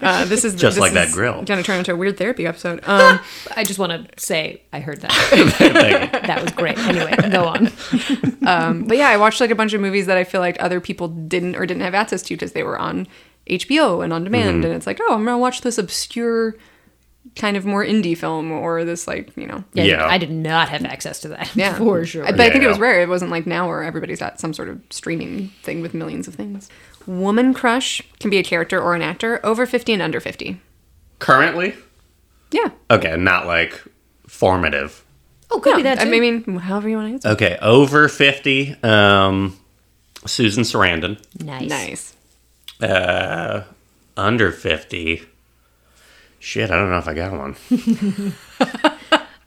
uh, 0.02 0.24
this 0.26 0.44
is 0.44 0.54
Just 0.54 0.76
this 0.76 0.80
like 0.80 0.92
that 0.94 1.12
grill. 1.12 1.42
Gonna 1.42 1.62
turn 1.62 1.78
into 1.78 1.92
a 1.92 1.96
weird 1.96 2.16
therapy 2.16 2.46
episode. 2.46 2.80
Um, 2.88 3.20
I 3.56 3.64
just 3.64 3.78
want 3.78 3.92
to 3.92 4.20
say 4.20 4.62
I 4.72 4.80
heard 4.80 5.00
that. 5.02 6.22
That 6.26 6.42
was 6.42 6.52
great. 6.52 6.78
Anyway, 6.78 7.14
go 7.30 7.44
on. 7.44 7.70
um, 8.46 8.84
but 8.84 8.96
yeah, 8.96 9.08
I 9.08 9.16
watched 9.16 9.40
like 9.40 9.50
a 9.50 9.54
bunch 9.54 9.72
of 9.74 9.80
movies 9.80 10.06
that 10.06 10.16
I 10.16 10.24
feel 10.24 10.40
like 10.40 10.56
other 10.62 10.80
people 10.80 11.08
didn't 11.08 11.56
or 11.56 11.66
didn't 11.66 11.82
have 11.82 11.94
access 11.94 12.22
to 12.22 12.34
because 12.34 12.52
they 12.52 12.62
were 12.62 12.78
on 12.78 12.93
HBO 13.48 14.02
and 14.02 14.12
on 14.12 14.24
demand. 14.24 14.58
Mm-hmm. 14.58 14.66
And 14.66 14.74
it's 14.74 14.86
like, 14.86 14.98
oh, 15.02 15.14
I'm 15.14 15.24
gonna 15.24 15.38
watch 15.38 15.60
this 15.60 15.76
obscure, 15.78 16.56
kind 17.36 17.56
of 17.56 17.64
more 17.66 17.84
indie 17.84 18.16
film 18.16 18.50
or 18.52 18.84
this 18.84 19.06
like 19.06 19.36
you 19.36 19.46
know. 19.46 19.64
Yeah, 19.74 19.84
Yeah. 19.84 20.06
I 20.06 20.18
did 20.18 20.30
not 20.30 20.68
have 20.70 20.84
access 20.84 21.20
to 21.20 21.28
that. 21.28 21.50
Yeah, 21.54 21.74
for 21.78 22.04
sure. 22.06 22.24
But 22.24 22.40
I 22.40 22.50
think 22.50 22.64
it 22.64 22.68
was 22.68 22.78
rare. 22.78 23.02
It 23.02 23.08
wasn't 23.08 23.30
like 23.30 23.46
now 23.46 23.66
where 23.68 23.82
everybody's 23.82 24.20
got 24.20 24.40
some 24.40 24.52
sort 24.54 24.68
of 24.68 24.80
streaming 24.90 25.48
thing 25.62 25.82
with 25.82 25.92
millions 25.94 26.26
of 26.28 26.34
things. 26.34 26.68
Woman 27.06 27.52
crush 27.52 28.00
can 28.20 28.30
be 28.30 28.38
a 28.38 28.42
character 28.44 28.80
or 28.80 28.94
an 28.94 29.02
actor 29.02 29.38
over 29.44 29.66
50 29.66 29.92
and 29.92 30.00
under 30.00 30.20
50. 30.20 30.58
Currently, 31.18 31.74
Yeah. 32.50 32.70
okay, 32.90 33.14
not 33.16 33.46
like 33.46 33.82
formative. 34.26 35.04
oh, 35.50 35.60
could 35.60 35.76
be 35.76 35.82
that 35.82 36.00
I 36.00 36.04
mean, 36.06 36.42
however 36.58 36.88
you 36.88 36.96
want 36.96 37.08
to 37.08 37.12
answer. 37.14 37.28
Okay, 37.30 37.58
over 37.60 38.08
fifty. 38.08 38.74
Um, 38.82 39.58
Susan 40.26 40.64
Sarandon. 40.64 41.18
nice. 41.38 41.68
Nice. 41.68 42.13
Uh, 42.90 43.64
under 44.16 44.52
fifty. 44.52 45.22
Shit, 46.38 46.70
I 46.70 46.76
don't 46.76 46.90
know 46.90 46.98
if 46.98 47.08
I 47.08 47.14
got 47.14 47.32
one. 47.32 47.56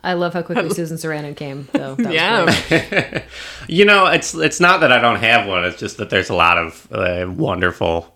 I 0.03 0.13
love 0.13 0.33
how 0.33 0.41
quickly 0.41 0.69
Susan 0.73 0.97
Sarandon 0.97 1.35
came, 1.35 1.67
though. 1.73 1.95
That 1.95 2.13
Yeah. 2.13 3.23
You 3.67 3.85
know, 3.85 4.05
it's 4.07 4.33
it's 4.33 4.59
not 4.59 4.79
that 4.81 4.91
I 4.91 4.99
don't 4.99 5.19
have 5.19 5.47
one. 5.47 5.65
It's 5.65 5.77
just 5.79 5.97
that 5.97 6.09
there's 6.09 6.29
a 6.29 6.33
lot 6.35 6.57
of 6.57 6.87
uh, 6.91 7.27
wonderful 7.29 8.15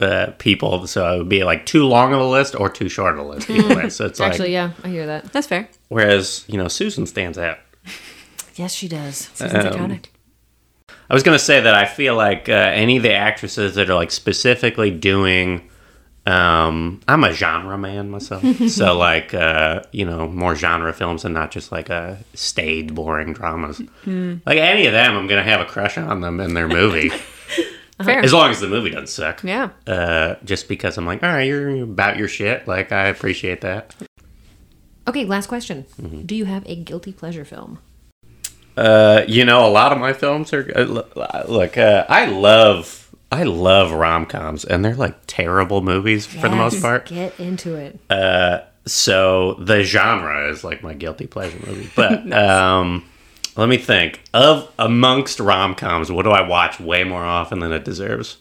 uh, 0.00 0.32
people. 0.38 0.86
So 0.86 1.14
it 1.14 1.18
would 1.18 1.28
be 1.28 1.44
like 1.44 1.66
too 1.66 1.86
long 1.86 2.12
of 2.12 2.20
a 2.20 2.26
list 2.26 2.54
or 2.58 2.68
too 2.68 2.88
short 2.88 3.14
of 3.18 3.24
a 3.24 3.28
list. 3.28 3.48
Way. 3.48 3.88
So 3.90 4.06
it's 4.06 4.18
like, 4.18 4.32
Actually, 4.32 4.52
yeah, 4.52 4.72
I 4.82 4.88
hear 4.88 5.06
that. 5.06 5.32
That's 5.32 5.46
fair. 5.46 5.68
whereas 5.88 6.44
you 6.48 6.58
know, 6.58 6.68
Susan 6.68 7.06
stands 7.06 7.38
out. 7.38 7.58
Yes, 8.56 8.74
she 8.74 8.88
does. 8.88 9.30
Susan's 9.34 9.64
Um, 9.64 9.72
iconic. 9.72 10.06
I 11.10 11.14
was 11.14 11.24
gonna 11.24 11.40
say 11.40 11.60
that 11.60 11.74
I 11.74 11.86
feel 11.86 12.14
like 12.14 12.48
uh, 12.48 12.52
any 12.52 12.96
of 12.98 13.02
the 13.02 13.12
actresses 13.12 13.74
that 13.74 13.90
are 13.90 13.94
like 13.94 14.12
specifically 14.12 14.90
doing. 14.90 15.68
Um, 16.26 17.00
I'm 17.08 17.24
a 17.24 17.32
genre 17.32 17.76
man 17.76 18.10
myself, 18.10 18.44
so 18.68 18.96
like 18.96 19.34
uh, 19.34 19.82
you 19.90 20.04
know 20.04 20.28
more 20.28 20.54
genre 20.54 20.92
films 20.92 21.24
and 21.24 21.34
not 21.34 21.50
just 21.50 21.72
like 21.72 21.88
a 21.90 22.18
staid, 22.34 22.94
boring 22.94 23.32
dramas. 23.32 23.80
Like 24.06 24.58
any 24.58 24.86
of 24.86 24.92
them, 24.92 25.16
I'm 25.16 25.26
gonna 25.26 25.42
have 25.42 25.60
a 25.60 25.64
crush 25.64 25.98
on 25.98 26.20
them 26.20 26.38
in 26.38 26.54
their 26.54 26.68
movie, 26.68 27.08
Fair. 28.04 28.20
as 28.24 28.32
long 28.32 28.50
as 28.50 28.60
the 28.60 28.68
movie 28.68 28.90
doesn't 28.90 29.08
suck. 29.08 29.42
yeah. 29.42 29.70
Uh, 29.86 30.36
just 30.44 30.68
because 30.68 30.96
I'm 30.96 31.06
like, 31.06 31.24
all 31.24 31.30
right, 31.30 31.42
you're 31.42 31.82
about 31.82 32.18
your 32.18 32.28
shit. 32.28 32.68
Like 32.68 32.92
I 32.92 33.06
appreciate 33.06 33.62
that. 33.62 33.96
Okay, 35.08 35.24
last 35.24 35.48
question. 35.48 35.86
Mm-hmm. 36.00 36.22
Do 36.26 36.36
you 36.36 36.44
have 36.44 36.64
a 36.68 36.76
guilty 36.76 37.12
pleasure 37.12 37.44
film? 37.44 37.80
Uh, 38.80 39.24
you 39.28 39.44
know, 39.44 39.66
a 39.66 39.70
lot 39.70 39.92
of 39.92 39.98
my 39.98 40.12
films 40.12 40.52
are 40.52 40.70
uh, 40.74 41.44
look. 41.48 41.76
Uh, 41.76 42.04
I 42.08 42.26
love 42.26 43.14
I 43.30 43.42
love 43.42 43.92
rom 43.92 44.26
coms, 44.26 44.64
and 44.64 44.84
they're 44.84 44.94
like 44.94 45.16
terrible 45.26 45.82
movies 45.82 46.26
for 46.26 46.48
the 46.48 46.56
most 46.56 46.80
part. 46.80 47.06
Get 47.06 47.38
into 47.38 47.74
it. 47.76 47.98
So 48.86 49.54
the 49.54 49.82
genre 49.82 50.50
is 50.50 50.64
like 50.64 50.82
my 50.82 50.94
guilty 50.94 51.26
pleasure 51.26 51.58
movie. 51.66 51.90
But 51.96 52.32
um, 52.32 53.04
let 53.56 53.68
me 53.68 53.76
think. 53.76 54.22
Of 54.32 54.72
amongst 54.78 55.38
rom 55.40 55.74
coms, 55.74 56.10
what 56.10 56.22
do 56.24 56.30
I 56.30 56.40
watch 56.46 56.80
way 56.80 57.04
more 57.04 57.22
often 57.24 57.58
than 57.60 57.72
it 57.72 57.84
deserves? 57.84 58.38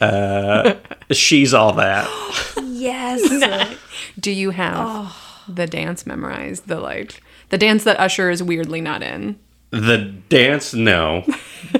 Uh, 0.00 0.74
she's 1.12 1.52
all 1.54 1.74
that. 1.74 2.08
yes. 2.64 3.76
Do 4.18 4.30
you 4.30 4.50
have 4.50 4.74
Oh. 4.78 5.16
the 5.48 5.66
dance 5.66 6.06
memorized? 6.06 6.66
The 6.68 6.80
like 6.80 7.22
the 7.50 7.58
dance 7.58 7.84
that 7.84 8.00
Usher 8.00 8.30
is 8.30 8.42
weirdly 8.42 8.80
not 8.80 9.02
in. 9.02 9.38
The 9.80 10.12
dance, 10.28 10.74
no. 10.74 11.24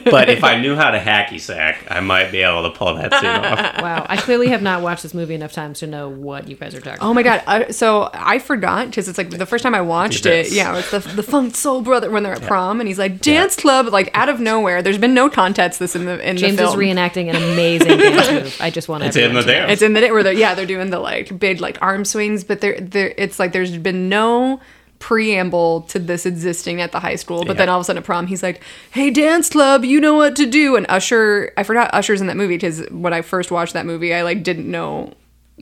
But 0.04 0.28
if 0.28 0.44
I 0.44 0.60
knew 0.60 0.74
how 0.74 0.90
to 0.90 0.98
hacky 0.98 1.40
sack, 1.40 1.84
I 1.88 2.00
might 2.00 2.30
be 2.30 2.38
able 2.38 2.62
to 2.64 2.76
pull 2.76 2.94
that 2.94 3.12
scene 3.14 3.30
off. 3.30 3.58
wow. 3.82 4.06
I 4.08 4.16
clearly 4.16 4.48
have 4.48 4.62
not 4.62 4.82
watched 4.82 5.02
this 5.02 5.14
movie 5.14 5.34
enough 5.34 5.52
times 5.52 5.80
to 5.80 5.86
know 5.86 6.08
what 6.08 6.48
you 6.48 6.56
guys 6.56 6.74
are 6.74 6.80
talking 6.80 6.98
Oh 7.00 7.14
my 7.14 7.22
god! 7.22 7.42
Uh, 7.46 7.72
so 7.72 8.10
I 8.12 8.38
forgot 8.38 8.86
because 8.86 9.08
it's 9.08 9.18
like 9.18 9.30
the 9.30 9.46
first 9.46 9.62
time 9.62 9.74
I 9.74 9.80
watched 9.80 10.26
it. 10.26 10.52
Yeah, 10.52 10.78
it's 10.78 10.90
the 10.90 11.00
the 11.00 11.22
Funk 11.22 11.56
Soul 11.56 11.82
Brother 11.82 12.10
when 12.10 12.22
they're 12.22 12.34
at 12.34 12.42
prom, 12.42 12.80
and 12.80 12.88
he's 12.88 12.98
like 12.98 13.20
dance 13.20 13.56
club, 13.56 13.86
like 13.86 14.10
out 14.14 14.28
of 14.28 14.40
nowhere. 14.40 14.82
There's 14.82 14.98
been 14.98 15.14
no 15.14 15.28
context 15.28 15.78
this 15.78 15.96
in 15.96 16.04
the 16.04 16.28
in 16.28 16.36
James 16.36 16.56
the 16.56 16.64
is 16.64 16.74
reenacting 16.74 17.28
an 17.28 17.36
amazing 17.36 17.98
dance 17.98 18.30
move. 18.30 18.56
I 18.60 18.70
just 18.70 18.88
want 18.88 19.04
It's 19.04 19.16
in 19.16 19.34
the 19.34 19.42
dance. 19.42 19.72
It's 19.72 19.82
in 19.82 19.92
the 19.92 20.06
where 20.10 20.22
they're 20.22 20.32
yeah 20.32 20.54
they're 20.54 20.66
doing 20.66 20.90
the 20.90 20.98
like 21.00 21.38
big 21.38 21.60
like 21.60 21.80
arm 21.82 22.04
swings, 22.04 22.44
but 22.44 22.60
they're 22.60 22.80
they're 22.80 23.14
it's 23.16 23.38
like 23.38 23.52
there's 23.52 23.76
been 23.76 24.08
no 24.08 24.60
preamble 25.06 25.82
to 25.82 26.00
this 26.00 26.26
existing 26.26 26.80
at 26.80 26.90
the 26.90 26.98
high 26.98 27.14
school. 27.14 27.44
But 27.44 27.58
then 27.58 27.68
all 27.68 27.78
of 27.78 27.82
a 27.82 27.84
sudden 27.84 27.98
at 28.02 28.04
prom, 28.04 28.26
he's 28.26 28.42
like, 28.42 28.60
"Hey, 28.90 29.08
dance 29.10 29.48
club, 29.48 29.84
you 29.84 30.00
know 30.00 30.14
what 30.14 30.34
to 30.34 30.46
do." 30.46 30.74
And 30.74 30.84
Usher, 30.88 31.52
I 31.56 31.62
forgot 31.62 31.94
Usher's 31.94 32.20
in 32.20 32.26
that 32.26 32.36
movie 32.36 32.54
because 32.56 32.84
when 32.90 33.12
I 33.12 33.22
first 33.22 33.52
watched 33.52 33.74
that 33.74 33.86
movie, 33.86 34.12
I 34.12 34.22
like 34.22 34.42
didn't 34.42 34.68
know 34.68 35.12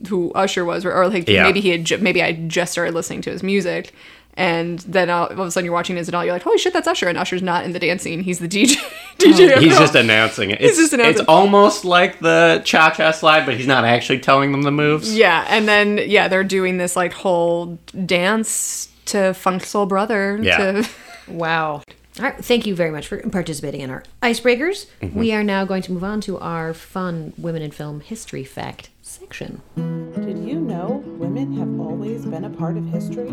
who 0.09 0.31
Usher 0.31 0.65
was, 0.65 0.83
or, 0.83 0.91
or 0.91 1.07
like 1.09 1.29
Yeah. 1.29 1.43
maybe 1.43 1.61
he 1.61 1.69
had 1.69 1.85
ju- 1.85 1.99
maybe 1.99 2.23
I 2.23 2.31
just 2.31 2.71
started 2.71 2.95
listening 2.95 3.21
to 3.21 3.29
his 3.29 3.43
music. 3.43 3.93
And 4.37 4.79
then 4.79 5.11
all, 5.11 5.27
all 5.27 5.31
of 5.31 5.39
a 5.39 5.51
sudden 5.51 5.63
you're 5.65 5.73
watching 5.73 5.95
his 5.95 6.09
adult, 6.09 6.25
you're 6.25 6.33
like, 6.33 6.41
holy 6.41 6.57
shit, 6.57 6.73
that's 6.73 6.87
Usher. 6.87 7.07
And 7.07 7.17
Usher's 7.19 7.41
not 7.43 7.63
in 7.65 7.71
the 7.71 7.79
dance 7.79 8.01
scene. 8.01 8.19
He's 8.21 8.39
the 8.39 8.49
DJ. 8.49 8.75
DJ. 9.19 9.51
Oh, 9.51 9.55
of 9.57 9.63
He's 9.63 9.77
just 9.77 9.93
announcing 9.95 10.49
it. 10.49 10.59
It's, 10.59 10.77
just 10.77 10.91
announcing. 10.91 11.21
it's 11.21 11.29
almost 11.29 11.85
like 11.85 12.19
the 12.19 12.61
cha 12.65 12.89
cha 12.89 13.11
slide, 13.11 13.45
but 13.45 13.55
he's 13.55 13.67
not 13.67 13.85
actually 13.85 14.19
telling 14.19 14.51
them 14.51 14.63
the 14.63 14.71
moves. 14.71 15.15
Yeah, 15.15 15.45
and 15.47 15.67
then 15.67 15.99
yeah, 16.07 16.27
they're 16.27 16.43
doing 16.43 16.77
this 16.77 16.95
like 16.97 17.13
whole 17.13 17.77
dance 18.05 18.89
to 19.05 19.33
Funk 19.33 19.63
Soul 19.65 19.85
Brother. 19.85 20.39
Yeah. 20.41 20.57
To, 20.81 20.89
Wow. 21.27 21.81
All 22.17 22.23
right. 22.23 22.35
Thank 22.37 22.65
you 22.65 22.75
very 22.75 22.91
much 22.91 23.07
for 23.07 23.17
participating 23.29 23.81
in 23.81 23.89
our 23.89 24.03
icebreakers. 24.21 24.85
Mm-hmm. 25.01 25.19
We 25.19 25.33
are 25.33 25.43
now 25.43 25.65
going 25.65 25.81
to 25.83 25.91
move 25.91 26.03
on 26.03 26.21
to 26.21 26.37
our 26.39 26.73
fun 26.73 27.33
women 27.37 27.61
in 27.61 27.71
film 27.71 27.99
history 27.99 28.43
fact 28.43 28.89
section. 29.01 29.61
Did 29.75 30.37
you 30.39 30.59
know 30.61 31.03
women 31.17 31.57
have 31.57 31.79
always 31.79 32.25
been 32.25 32.45
a 32.45 32.49
part 32.49 32.77
of 32.77 32.85
history? 32.85 33.29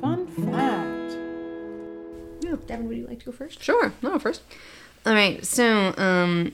Fun 0.00 0.26
fact. 0.28 1.16
Yeah, 2.44 2.56
Devin, 2.66 2.88
would 2.88 2.96
you 2.96 3.06
like 3.06 3.18
to 3.20 3.26
go 3.26 3.32
first? 3.32 3.62
sure. 3.62 3.92
No, 4.02 4.18
first. 4.18 4.42
All 5.04 5.12
right. 5.14 5.44
So, 5.44 5.94
um, 5.98 6.52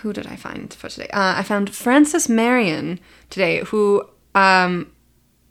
who 0.00 0.12
did 0.12 0.26
I 0.26 0.36
find 0.36 0.72
for 0.72 0.88
today? 0.88 1.08
Uh, 1.08 1.34
I 1.38 1.42
found 1.42 1.74
Frances 1.74 2.28
Marion 2.28 3.00
today, 3.28 3.60
who 3.64 4.08
um, 4.34 4.90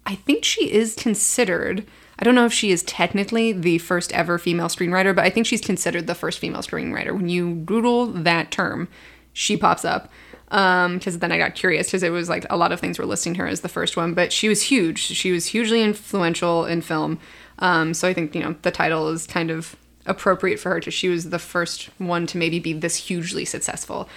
I 0.07 0.15
think 0.15 0.43
she 0.45 0.71
is 0.71 0.95
considered. 0.95 1.85
I 2.17 2.23
don't 2.23 2.33
know 2.33 2.45
if 2.45 2.53
she 2.53 2.71
is 2.71 2.81
technically 2.83 3.51
the 3.51 3.77
first 3.77 4.11
ever 4.13 4.39
female 4.39 4.69
screenwriter, 4.69 5.13
but 5.13 5.25
I 5.25 5.29
think 5.29 5.45
she's 5.45 5.61
considered 5.61 6.07
the 6.07 6.15
first 6.15 6.39
female 6.39 6.61
screenwriter. 6.61 7.13
When 7.13 7.29
you 7.29 7.55
Google 7.55 8.07
that 8.07 8.49
term, 8.49 8.87
she 9.33 9.57
pops 9.57 9.85
up. 9.85 10.09
Because 10.49 11.19
then 11.19 11.33
I 11.33 11.37
got 11.37 11.55
curious 11.55 11.87
because 11.87 12.03
it 12.03 12.09
was 12.09 12.29
like 12.29 12.45
a 12.49 12.55
lot 12.55 12.71
of 12.71 12.79
things 12.79 12.97
were 12.97 13.05
listing 13.05 13.35
her 13.35 13.45
as 13.45 13.61
the 13.61 13.67
first 13.67 13.97
one, 13.97 14.13
but 14.13 14.31
she 14.31 14.47
was 14.47 14.61
huge. 14.61 14.99
She 14.99 15.33
was 15.33 15.47
hugely 15.47 15.83
influential 15.83 16.65
in 16.65 16.81
film. 16.81 17.19
Um, 17.59 17.93
so 17.93 18.07
I 18.07 18.13
think, 18.13 18.33
you 18.33 18.41
know, 18.41 18.55
the 18.61 18.71
title 18.71 19.09
is 19.09 19.27
kind 19.27 19.51
of 19.51 19.75
appropriate 20.05 20.57
for 20.57 20.69
her 20.69 20.79
because 20.79 20.93
she 20.93 21.09
was 21.09 21.31
the 21.31 21.39
first 21.39 21.89
one 21.97 22.25
to 22.27 22.37
maybe 22.37 22.59
be 22.59 22.71
this 22.71 22.95
hugely 22.95 23.43
successful. 23.43 24.07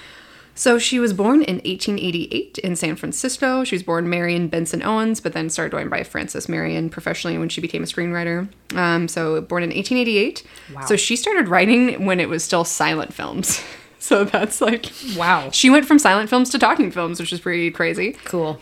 So 0.54 0.78
she 0.78 0.99
was 0.99 1.12
born 1.14 1.42
in 1.42 1.57
1888 1.57 2.59
in 2.59 2.76
San 2.76 2.97
Francisco. 2.97 3.64
She 3.64 3.75
was 3.76 3.83
born 3.83 4.11
Marion 4.11 4.49
Benson 4.49 4.83
Owens, 4.83 5.21
but 5.21 5.33
then 5.33 5.49
started 5.49 5.71
going 5.73 5.88
by 5.88 6.02
Frances 6.02 6.49
Marion 6.49 6.90
professionally 6.90 7.38
when 7.38 7.49
she 7.49 7.61
became 7.61 7.83
a 7.83 7.87
screenwriter. 7.87 8.49
Um, 8.76 9.09
so 9.09 9.40
born 9.40 9.62
in 9.62 9.71
1888. 9.71 10.45
So 10.87 10.97
she 10.97 11.16
started 11.16 11.49
writing 11.49 12.04
when 12.04 12.21
it 12.21 12.28
was 12.28 12.45
still 12.45 12.64
silent 12.64 13.14
films. 13.14 13.62
so 13.99 14.25
that's 14.25 14.61
like 14.61 14.87
Wow. 15.16 15.50
she 15.50 15.71
went 15.71 15.87
from 15.87 15.99
silent 15.99 16.28
films 16.28 16.50
to 16.50 16.59
talking 16.59 16.90
films, 16.90 17.21
which 17.21 17.33
is 17.33 17.40
pretty 17.40 17.71
crazy. 17.71 18.12
Cool. 18.25 18.61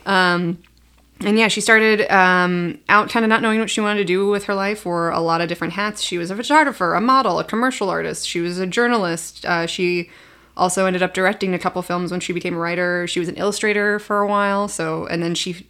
And 1.21 1.37
yeah, 1.37 1.49
she 1.49 1.59
started 1.59 2.09
um, 2.13 2.79
out 2.87 3.09
kind 3.09 3.25
of 3.25 3.29
not 3.29 3.41
knowing 3.41 3.59
what 3.59 3.69
she 3.69 3.81
wanted 3.81 3.99
to 3.99 4.05
do 4.05 4.29
with 4.29 4.45
her 4.45 4.55
life, 4.55 4.85
wore 4.85 5.09
a 5.09 5.19
lot 5.19 5.41
of 5.41 5.49
different 5.49 5.73
hats. 5.73 6.01
She 6.01 6.17
was 6.17 6.31
a 6.31 6.35
photographer, 6.35 6.93
a 6.93 7.01
model, 7.01 7.39
a 7.39 7.43
commercial 7.43 7.89
artist. 7.89 8.25
She 8.25 8.39
was 8.39 8.57
a 8.57 8.65
journalist. 8.65 9.45
Uh, 9.45 9.65
she 9.67 10.09
also 10.59 10.85
ended 10.85 11.01
up 11.01 11.13
directing 11.13 11.53
a 11.53 11.59
couple 11.59 11.81
films 11.81 12.11
when 12.11 12.19
she 12.19 12.33
became 12.33 12.53
a 12.53 12.59
writer. 12.59 13.07
She 13.07 13.19
was 13.19 13.29
an 13.29 13.35
illustrator 13.35 13.97
for 13.97 14.21
a 14.21 14.27
while. 14.27 14.67
So, 14.67 15.07
and 15.07 15.23
then 15.23 15.33
she 15.33 15.65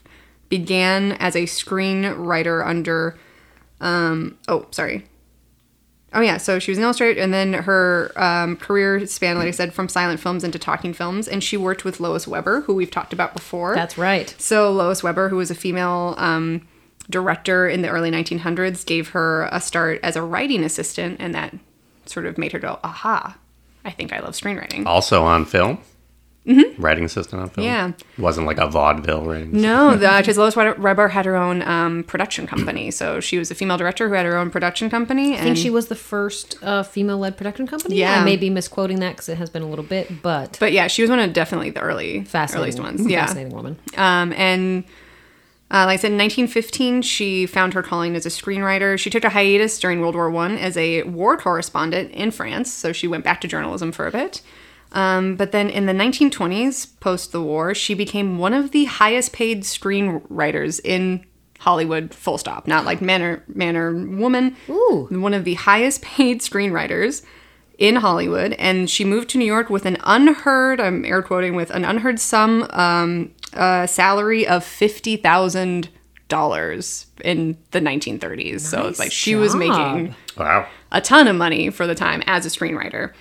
began 0.50 1.13
as 1.13 1.36
a 1.36 1.43
screenwriter 1.43 2.65
under. 2.65 3.17
Um, 3.79 4.38
oh, 4.48 4.65
sorry. 4.72 5.05
Oh 6.12 6.22
yeah, 6.22 6.38
so 6.38 6.58
she 6.58 6.72
was 6.72 6.79
an 6.79 6.84
illustrator, 6.84 7.22
and 7.22 7.31
then 7.31 7.53
her 7.53 8.12
um, 8.15 8.58
career 8.58 9.05
span, 9.05 9.38
like 9.38 9.48
I 9.48 9.51
said, 9.51 9.75
from 9.75 9.88
silent 9.88 10.19
films 10.19 10.43
into 10.43 10.58
talking 10.58 10.91
films, 10.91 11.27
and 11.27 11.43
she 11.43 11.55
worked 11.55 11.86
with 11.86 12.00
Lois 12.00 12.27
Weber, 12.27 12.62
who 12.62 12.74
we've 12.74 12.89
talked 12.89 13.13
about 13.13 13.36
before. 13.36 13.75
That's 13.75 13.96
right. 13.96 14.34
So 14.39 14.72
Lois 14.72 15.03
Weber, 15.03 15.29
who 15.29 15.36
was 15.36 15.51
a 15.51 15.55
female 15.55 16.15
um, 16.17 16.67
director 17.12 17.69
in 17.69 17.84
the 17.84 17.89
early 17.89 18.10
1900s, 18.10 18.84
gave 18.88 19.10
her 19.10 19.48
a 19.51 19.62
start 19.62 20.00
as 20.01 20.15
a 20.15 20.24
writing 20.24 20.63
assistant, 20.63 21.17
and 21.19 21.36
that 21.36 21.55
sort 22.08 22.25
of 22.25 22.39
made 22.39 22.53
her 22.53 22.60
go, 22.60 22.79
"Aha! 22.84 23.38
I 23.89 23.91
think 23.91 24.13
I 24.13 24.19
love 24.19 24.34
screenwriting." 24.34 24.86
Also 24.86 25.24
on 25.24 25.46
film. 25.46 25.79
Mm-hmm. 26.48 26.81
Writing 26.81 27.03
assistant 27.03 27.41
on 27.41 27.50
film. 27.50 27.67
Yeah. 27.67 27.89
it 27.89 28.19
Wasn't 28.19 28.48
like 28.48 28.58
a 28.58 28.67
vaudeville 28.67 29.24
writing. 29.24 29.51
No, 29.62 29.96
because 29.96 30.38
Lois 30.38 30.55
Weber 30.55 31.10
had 31.10 31.25
her 31.25 31.36
own 31.36 31.62
um, 31.62 32.03
production 32.05 32.48
company, 32.48 32.89
so 32.89 33.19
she 33.19 33.38
was 33.38 33.51
a 33.51 33.55
female 33.55 33.77
director 33.77 34.08
who 34.08 34.15
had 34.15 34.25
her 34.25 34.36
own 34.36 34.50
production 34.50 34.89
company. 34.89 35.38
I 35.38 35.41
think 35.41 35.58
she 35.58 35.69
was 35.69 35.88
the 35.88 35.96
first 35.96 36.58
uh, 36.63 36.81
female-led 36.81 37.38
production 37.38 37.67
company. 37.67 37.98
Yeah. 37.98 38.22
I 38.22 38.24
may 38.24 38.36
be 38.36 38.50
misquoting 38.50 39.00
that 39.01 39.12
because 39.12 39.29
it 39.29 39.38
has 39.38 39.51
been 39.51 39.62
a 39.62 39.69
little 39.69 39.86
bit, 39.86 40.24
but, 40.24 40.58
but 40.60 40.72
yeah, 40.72 40.88
she 40.88 41.03
was 41.03 41.12
one 41.12 41.19
of 41.19 41.34
definitely 41.34 41.69
the 41.69 41.81
early, 41.81 42.24
fascinating 42.24 42.79
earliest 42.79 42.79
ones. 42.79 43.12
Yeah, 43.12 43.25
fascinating 43.25 43.53
woman. 43.53 43.77
Um, 43.98 44.34
and 44.34 44.86
uh, 45.72 45.86
like 45.86 45.94
I 45.94 45.96
said, 45.98 46.12
in 46.12 46.18
1915, 46.18 47.04
she 47.04 47.46
found 47.46 47.74
her 47.74 47.84
calling 47.84 48.16
as 48.16 48.26
a 48.26 48.30
screenwriter. 48.30 48.98
She 48.98 49.10
took 49.10 49.24
a 49.24 49.30
hiatus 49.30 49.80
during 49.80 50.02
World 50.02 50.16
War 50.16 50.30
One 50.32 50.58
as 50.58 50.76
a 50.76 51.04
war 51.04 51.38
correspondent 51.38 52.12
in 52.12 52.32
France, 52.32 52.74
so 52.74 52.92
she 52.92 53.08
went 53.08 53.24
back 53.24 53.40
to 53.42 53.48
journalism 53.48 53.92
for 53.92 54.08
a 54.08 54.12
bit. 54.12 54.42
Um, 54.92 55.36
but 55.36 55.52
then 55.52 55.70
in 55.70 55.86
the 55.86 55.94
1920s, 55.94 57.00
post 57.00 57.32
the 57.32 57.42
war, 57.42 57.76
she 57.76 57.94
became 57.94 58.40
one 58.40 58.54
of 58.54 58.72
the 58.72 58.86
highest 58.86 59.32
paid 59.32 59.62
screenwriters 59.62 60.82
in 60.84 61.24
Hollywood, 61.60 62.14
full 62.14 62.38
stop. 62.38 62.68
Not 62.68 62.86
like 62.86 63.02
man 63.02 63.22
or, 63.22 63.44
man 63.48 63.78
or 63.78 63.94
woman. 63.94 64.56
Ooh. 64.70 65.08
One 65.12 65.34
of 65.34 65.44
the 65.44 65.54
highest 65.56 66.02
paid 66.02 66.42
screenwriters 66.42 67.24
in 67.78 67.98
Hollywood. 67.98 68.54
And 68.54 68.90
she 68.90 69.06
moved 69.06 69.30
to 69.30 69.38
New 69.38 69.46
York 69.46 69.70
with 69.70 69.86
an 69.86 69.98
unheard, 70.04 70.82
I'm 70.82 71.06
air 71.06 71.22
quoting, 71.22 71.56
with 71.56 71.70
an 71.72 71.86
unheard 71.86 72.20
sum, 72.20 72.68
um, 72.72 73.32
a 73.53 73.88
salary 73.88 74.48
of 74.48 74.63
$50,000 74.63 77.06
in 77.24 77.58
the 77.72 77.79
1930s. 77.79 78.62
so 78.62 78.88
it's 78.88 79.00
like 79.00 79.12
she 79.12 79.36
was 79.36 79.56
making 79.56 80.15
Wow. 80.38 80.68
a 80.91 81.01
ton 81.01 81.27
of 81.27 81.36
money 81.36 81.70
for 81.70 81.88
the 81.88 81.96
time 81.96 82.24
as 82.25 82.46
a 82.46 82.50
screenwriter. 82.50 83.12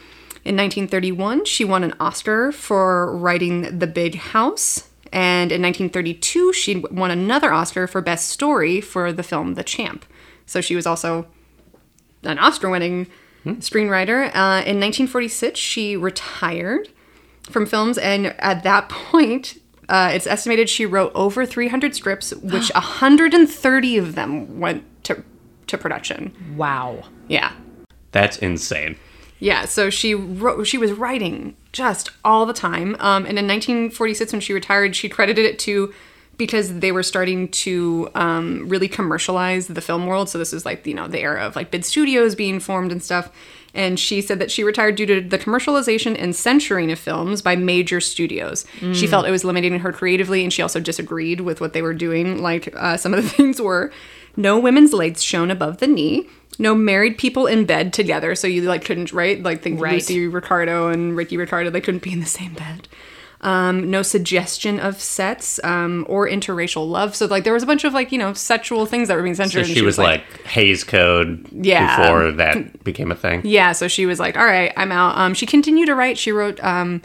In 0.44 0.56
1931, 0.56 1.44
she 1.44 1.64
won 1.64 1.85
an 1.85 1.94
Oscar 2.00 2.52
for 2.52 3.14
writing 3.16 3.78
The 3.78 3.87
Big 3.87 4.16
House. 4.16 4.88
And 5.12 5.50
in 5.50 5.62
1932, 5.62 6.52
she 6.52 6.76
won 6.90 7.11
another 7.11 7.52
Oscar 7.52 7.87
for 7.87 8.00
Best 8.00 8.28
Story 8.28 8.80
for 8.80 9.12
the 9.12 9.23
film 9.23 9.54
The 9.54 9.64
Champ. 9.64 10.04
So 10.47 10.61
she 10.61 10.76
was 10.76 10.87
also 10.87 11.26
an 12.23 12.38
Oscar 12.38 12.68
winning 12.70 13.06
screenwriter. 13.47 14.26
Uh, 14.28 14.62
in 14.66 14.78
1946, 14.80 15.58
she 15.58 15.97
retired 15.97 16.88
from 17.50 17.66
films. 17.66 17.99
And 17.99 18.28
at 18.38 18.62
that 18.64 18.88
point, 18.90 19.58
uh, 19.88 20.11
it's 20.12 20.26
estimated 20.26 20.68
she 20.68 20.87
wrote 20.87 21.12
over 21.14 21.47
300 21.47 21.95
scripts, 21.95 22.35
which 22.35 22.71
130 22.75 23.99
of 23.99 24.14
them 24.14 24.61
went 24.61 24.85
to, 25.04 25.23
to 25.66 25.78
production. 25.78 26.35
Wow. 26.57 27.04
Yeah. 27.28 27.52
That's 28.12 28.38
insane. 28.38 28.97
Yeah, 29.40 29.66
so 29.66 29.88
she 29.88 30.14
wrote, 30.14 30.66
she 30.66 30.78
was 30.78 30.92
writing 30.92 31.57
just 31.73 32.11
all 32.25 32.45
the 32.45 32.52
time. 32.52 32.97
Um, 32.99 33.25
and 33.25 33.38
in 33.38 33.47
1946, 33.47 34.33
when 34.33 34.40
she 34.40 34.52
retired, 34.52 34.97
she 34.97 35.09
credited 35.09 35.45
it 35.45 35.59
to 35.61 35.95
because 36.38 36.78
they 36.78 36.92
were 36.92 37.02
starting 37.02 37.49
to 37.49 38.09
um, 38.14 38.68
really 38.68 38.88
commercialize 38.88 39.66
the 39.66 39.80
film 39.80 40.07
world. 40.07 40.28
So 40.28 40.38
this 40.38 40.52
is 40.52 40.64
like 40.64 40.87
you 40.87 40.95
know 40.95 41.09
the 41.09 41.21
era 41.21 41.45
of 41.45 41.57
like 41.57 41.71
big 41.71 41.85
studios 41.85 42.35
being 42.35 42.61
formed 42.61 42.92
and 42.92 43.02
stuff. 43.02 43.30
And 43.78 43.99
she 43.99 44.20
said 44.20 44.40
that 44.40 44.50
she 44.50 44.64
retired 44.64 44.97
due 44.97 45.06
to 45.06 45.20
the 45.20 45.38
commercialization 45.38 46.16
and 46.20 46.35
censoring 46.35 46.90
of 46.90 46.99
films 46.99 47.42
by 47.42 47.54
major 47.54 48.00
studios. 48.00 48.66
She 48.92 49.06
felt 49.06 49.25
it 49.26 49.30
was 49.30 49.44
limiting 49.44 49.78
her 49.78 49.92
creatively, 49.92 50.42
and 50.42 50.52
she 50.52 50.62
also 50.62 50.80
disagreed 50.80 51.40
with 51.42 51.61
what 51.61 51.75
they 51.75 51.80
were 51.80 51.94
doing. 51.94 52.42
Like 52.42 52.75
uh, 52.76 52.97
some 52.97 53.14
of 53.14 53.23
the 53.23 53.28
things 53.37 53.62
were 53.62 53.92
no 54.37 54.58
women's 54.58 54.92
legs 54.92 55.23
shown 55.23 55.50
above 55.50 55.78
the 55.78 55.87
knee. 55.87 56.28
No 56.58 56.75
married 56.75 57.18
people 57.18 57.47
in 57.47 57.66
bed 57.66 57.92
together, 57.92 58.35
so 58.35 58.49
you 58.49 58.62
like 58.62 58.85
couldn't 58.85 59.12
right 59.12 59.40
like 59.40 59.62
think 59.62 59.80
Right. 59.80 59.92
Lucy 59.92 60.26
Ricardo 60.26 60.88
and 60.88 61.16
Ricky 61.16 61.37
Ricardo 61.37 61.70
they 61.70 61.80
couldn't 61.80 62.02
be 62.02 62.12
in 62.12 62.19
the 62.19 62.26
same 62.26 62.54
bed. 62.54 62.88
Um, 63.40 63.88
no 63.88 64.02
suggestion 64.02 64.80
of 64.80 65.00
sets 65.00 65.60
um, 65.62 66.04
or 66.08 66.28
interracial 66.28 66.88
love. 66.90 67.14
So 67.14 67.26
like 67.26 67.44
there 67.44 67.52
was 67.52 67.62
a 67.62 67.66
bunch 67.66 67.84
of 67.84 67.92
like 67.92 68.10
you 68.10 68.18
know 68.18 68.32
sexual 68.32 68.84
things 68.84 69.06
that 69.06 69.16
were 69.16 69.22
being 69.22 69.36
So 69.36 69.44
censored. 69.44 69.66
and 69.66 69.70
she 69.76 69.82
was 69.82 69.96
like 69.96 70.24
Hays 70.44 70.82
Code 70.82 71.46
Yeah. 71.52 72.02
before 72.02 72.32
that 72.32 72.82
became 72.82 73.12
a 73.12 73.14
thing. 73.14 73.42
yeah. 73.44 73.70
So 73.72 73.86
she 73.86 74.06
was 74.06 74.18
like, 74.18 74.36
all 74.36 74.44
right, 74.44 74.72
I'm 74.76 74.90
out. 74.90 75.16
Um, 75.16 75.34
she 75.34 75.46
continued 75.46 75.86
to 75.86 75.94
write. 75.94 76.18
She 76.18 76.32
wrote 76.32 76.58
um, 76.64 77.00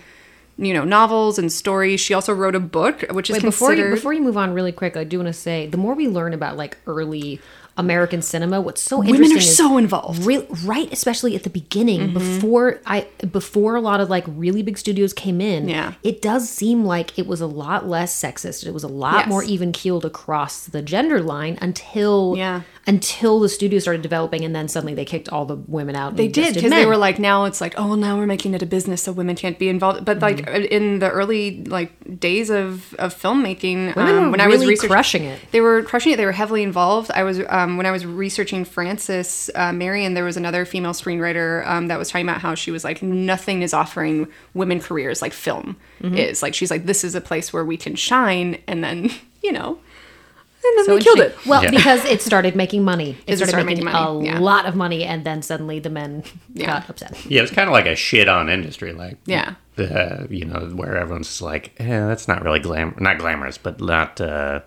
you 0.57 0.73
know 0.73 0.83
novels 0.83 1.37
and 1.37 1.51
stories. 1.51 1.99
She 1.99 2.15
also 2.15 2.33
wrote 2.33 2.55
a 2.55 2.59
book, 2.59 3.03
which 3.11 3.29
is 3.29 3.35
Wait, 3.35 3.43
before 3.43 3.73
you 3.75 3.91
before 3.91 4.13
you 4.13 4.21
move 4.23 4.37
on 4.37 4.53
really 4.53 4.71
quick, 4.71 4.97
I 4.97 5.03
do 5.03 5.17
want 5.19 5.27
to 5.27 5.33
say 5.33 5.67
the 5.67 5.77
more 5.77 5.93
we 5.93 6.07
learn 6.07 6.33
about 6.33 6.57
like 6.57 6.77
early 6.87 7.39
American 7.77 8.21
cinema, 8.21 8.61
what's 8.61 8.81
so 8.81 8.97
Women 8.99 9.15
interesting 9.15 9.29
women 9.35 9.37
are 9.37 9.41
so 9.55 9.77
involved. 9.77 10.25
Real, 10.25 10.45
right, 10.63 10.91
especially 10.93 11.35
at 11.35 11.43
the 11.43 11.49
beginning, 11.49 12.01
Mm-hmm. 12.01 12.13
before 12.13 12.79
I 12.85 13.07
before 13.31 13.75
a 13.75 13.81
lot 13.81 13.99
of 13.99 14.09
like 14.09 14.25
really 14.27 14.61
big 14.61 14.77
studios 14.77 15.11
came 15.13 15.41
in. 15.41 15.67
Yeah. 15.69 15.93
it 16.03 16.21
does 16.21 16.49
seem 16.49 16.85
like 16.85 17.17
it 17.17 17.25
was 17.27 17.41
a 17.41 17.47
lot 17.47 17.87
less 17.87 18.19
sexist. 18.19 18.65
It 18.65 18.73
was 18.73 18.83
a 18.83 18.87
lot 18.87 19.21
Yes. 19.21 19.27
more 19.29 19.43
even 19.43 19.71
keeled 19.71 20.05
across 20.05 20.65
the 20.65 20.81
gender 20.81 21.21
line 21.21 21.57
until 21.61 22.35
Yeah. 22.37 22.61
Until 22.85 23.39
the 23.39 23.47
studio 23.47 23.79
started 23.79 24.01
developing, 24.01 24.43
and 24.43 24.53
then 24.53 24.67
suddenly 24.67 24.93
they 24.93 25.05
kicked 25.05 25.29
all 25.29 25.45
the 25.45 25.55
women 25.55 25.95
out. 25.95 26.17
They 26.17 26.27
did 26.27 26.53
because 26.53 26.69
they 26.71 26.85
were 26.85 26.97
like, 26.97 27.17
now 27.17 27.45
it's 27.45 27.61
like, 27.61 27.75
oh, 27.77 27.87
well, 27.87 27.95
now 27.95 28.17
we're 28.17 28.25
making 28.25 28.53
it 28.53 28.61
a 28.61 28.65
business, 28.65 29.03
so 29.03 29.13
women 29.13 29.37
can't 29.37 29.57
be 29.57 29.69
involved. 29.69 30.03
But 30.03 30.19
like 30.19 30.37
Mm-hmm. 30.37 30.65
in 30.65 30.99
the 30.99 31.09
early 31.09 31.63
like 31.63 32.19
days 32.19 32.49
of 32.49 32.93
of 32.95 33.15
filmmaking, 33.15 33.95
Women 33.95 34.15
um, 34.17 34.31
when 34.31 34.41
I 34.41 34.47
was 34.47 34.59
really 34.61 34.71
research- 34.73 34.89
crushing 34.89 35.23
it. 35.23 35.39
They 35.51 35.61
were 35.61 35.81
crushing 35.83 36.11
it. 36.11 36.17
They 36.17 36.25
were 36.25 36.33
heavily 36.33 36.61
involved. 36.63 37.09
I 37.11 37.23
was 37.23 37.39
um, 37.49 37.77
when 37.77 37.85
I 37.85 37.91
was 37.91 38.05
researching 38.05 38.65
Frances 38.65 39.49
uh, 39.55 39.71
Marion. 39.71 40.13
There 40.13 40.25
was 40.25 40.35
another 40.35 40.65
female 40.65 40.91
screenwriter 40.93 41.65
um, 41.65 41.87
that 41.87 41.97
was 41.97 42.09
talking 42.09 42.27
about 42.27 42.41
how 42.41 42.53
she 42.55 42.69
was 42.71 42.83
like, 42.83 43.01
nothing 43.01 43.61
is 43.61 43.73
offering 43.73 44.27
women 44.53 44.79
careers 44.81 45.21
like 45.21 45.31
film 45.33 45.77
Mm-hmm. 46.01 46.15
is. 46.15 46.41
Like 46.43 46.53
she's 46.53 46.69
like, 46.69 46.85
this 46.85 47.05
is 47.05 47.15
a 47.15 47.21
place 47.21 47.53
where 47.53 47.63
we 47.63 47.77
can 47.77 47.95
shine, 47.95 48.61
and 48.67 48.83
then 48.83 49.09
you 49.41 49.53
know, 49.53 49.77
and 50.63 50.77
then 50.77 50.85
So 50.85 50.95
they 50.95 51.01
killed 51.01 51.19
it. 51.19 51.35
Well, 51.45 51.63
Yeah. 51.63 51.71
because 51.71 52.03
it 52.05 52.21
started 52.21 52.55
making 52.55 52.83
money. 52.83 53.11
It 53.27 53.33
It 53.33 53.37
started, 53.37 53.49
started 53.51 53.65
making, 53.65 53.85
making 53.85 53.99
money, 54.01 54.29
a 54.29 54.33
yeah. 54.33 54.39
lot 54.39 54.65
of 54.65 54.75
money, 54.75 55.03
and 55.03 55.23
then 55.25 55.41
suddenly 55.41 55.79
the 55.79 55.89
men 55.89 56.23
Yeah. 56.53 56.67
got 56.67 56.89
upset. 56.89 57.17
Yeah, 57.27 57.39
it 57.39 57.41
was 57.43 57.51
kind 57.51 57.67
of 57.69 57.73
like 57.73 57.85
a 57.85 57.95
shit 57.95 58.27
on 58.27 58.49
industry, 58.49 58.91
like 58.93 59.17
Yeah. 59.25 59.55
the 59.75 60.27
you 60.29 60.45
know 60.45 60.69
where 60.75 60.97
everyone's 60.97 61.27
just 61.27 61.41
like, 61.41 61.73
eh, 61.79 61.87
that's 62.07 62.27
not 62.27 62.43
really 62.43 62.59
glam, 62.59 62.95
not 62.99 63.17
glamorous, 63.17 63.57
but 63.57 63.79
not 63.81 64.19
uh, 64.21 64.59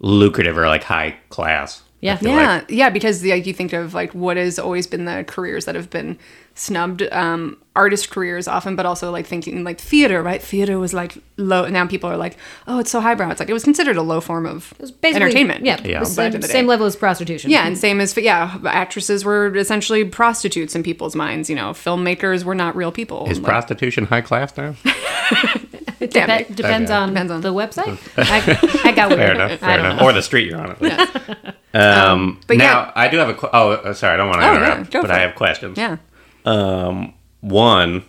lucrative 0.00 0.58
or 0.58 0.66
like 0.68 0.82
high 0.84 1.16
class. 1.30 1.82
Yeah. 2.04 2.18
Yeah, 2.20 2.56
like. 2.56 2.70
yeah, 2.70 2.90
because 2.90 3.24
like 3.24 3.46
you 3.46 3.54
think 3.54 3.72
of 3.72 3.94
like 3.94 4.14
what 4.14 4.36
has 4.36 4.58
always 4.58 4.86
been 4.86 5.06
the 5.06 5.24
careers 5.26 5.64
that 5.64 5.74
have 5.74 5.88
been 5.88 6.18
snubbed, 6.54 7.00
um, 7.10 7.56
artist 7.74 8.10
careers 8.10 8.46
often, 8.46 8.76
but 8.76 8.84
also 8.84 9.10
like 9.10 9.26
thinking 9.26 9.64
like 9.64 9.80
theater, 9.80 10.22
right? 10.22 10.42
Theater 10.42 10.78
was 10.78 10.92
like 10.92 11.16
low. 11.38 11.66
Now 11.66 11.86
people 11.86 12.10
are 12.10 12.18
like, 12.18 12.36
oh, 12.66 12.78
it's 12.78 12.90
so 12.90 13.00
highbrow. 13.00 13.30
It's 13.30 13.40
like 13.40 13.48
it 13.48 13.54
was 13.54 13.64
considered 13.64 13.96
a 13.96 14.02
low 14.02 14.20
form 14.20 14.44
of 14.44 14.74
Basically, 14.78 15.14
entertainment. 15.14 15.64
Yeah, 15.64 15.80
Yeah. 15.82 16.00
the 16.00 16.04
Same, 16.06 16.32
the 16.32 16.42
same 16.46 16.66
level 16.66 16.84
as 16.84 16.94
prostitution. 16.94 17.50
Yeah, 17.50 17.66
and 17.66 17.78
same 17.78 18.02
as 18.02 18.14
yeah, 18.18 18.58
actresses 18.66 19.24
were 19.24 19.56
essentially 19.56 20.04
prostitutes 20.04 20.74
in 20.74 20.82
people's 20.82 21.16
minds. 21.16 21.48
You 21.48 21.56
know, 21.56 21.70
filmmakers 21.70 22.44
were 22.44 22.54
not 22.54 22.76
real 22.76 22.92
people. 22.92 23.30
Is 23.30 23.38
Like, 23.38 23.48
prostitution 23.48 24.04
high 24.04 24.20
class 24.20 24.54
now? 24.58 24.74
It 26.00 26.10
Damn 26.12 26.28
depe- 26.28 26.40
it. 26.50 26.56
depends, 26.56 26.90
Okay. 26.90 26.98
on 26.98 27.08
Depends 27.10 27.32
on- 27.32 27.40
the 27.40 27.52
website. 27.54 27.98
I, 28.16 28.88
I 28.88 28.92
got 28.92 29.08
weird. 29.16 29.18
Fair 29.20 29.34
enough. 29.34 29.50
I 29.52 29.56
Fair 29.56 29.76
don't 29.76 29.86
enough. 29.86 30.00
know. 30.00 30.06
Or 30.06 30.12
the 30.12 30.22
street 30.22 30.48
you're 30.50 30.60
on. 30.60 30.70
At 30.70 30.82
least. 30.82 31.16
Um, 31.74 32.40
but 32.46 32.56
now 32.56 32.82
yeah. 32.84 32.92
I 32.94 33.08
do 33.08 33.16
have 33.16 33.28
a. 33.30 33.34
Qu- 33.34 33.48
oh, 33.52 33.70
uh, 33.72 33.92
sorry, 33.94 34.14
I 34.14 34.16
don't 34.16 34.28
want 34.28 34.40
to 34.42 34.46
Oh, 34.48 34.54
interrupt, 34.54 34.90
go 34.92 35.02
but 35.02 35.10
I 35.10 35.18
have 35.18 35.34
questions. 35.34 35.76
yeah. 35.76 35.96
Um, 36.44 37.14
one. 37.40 38.04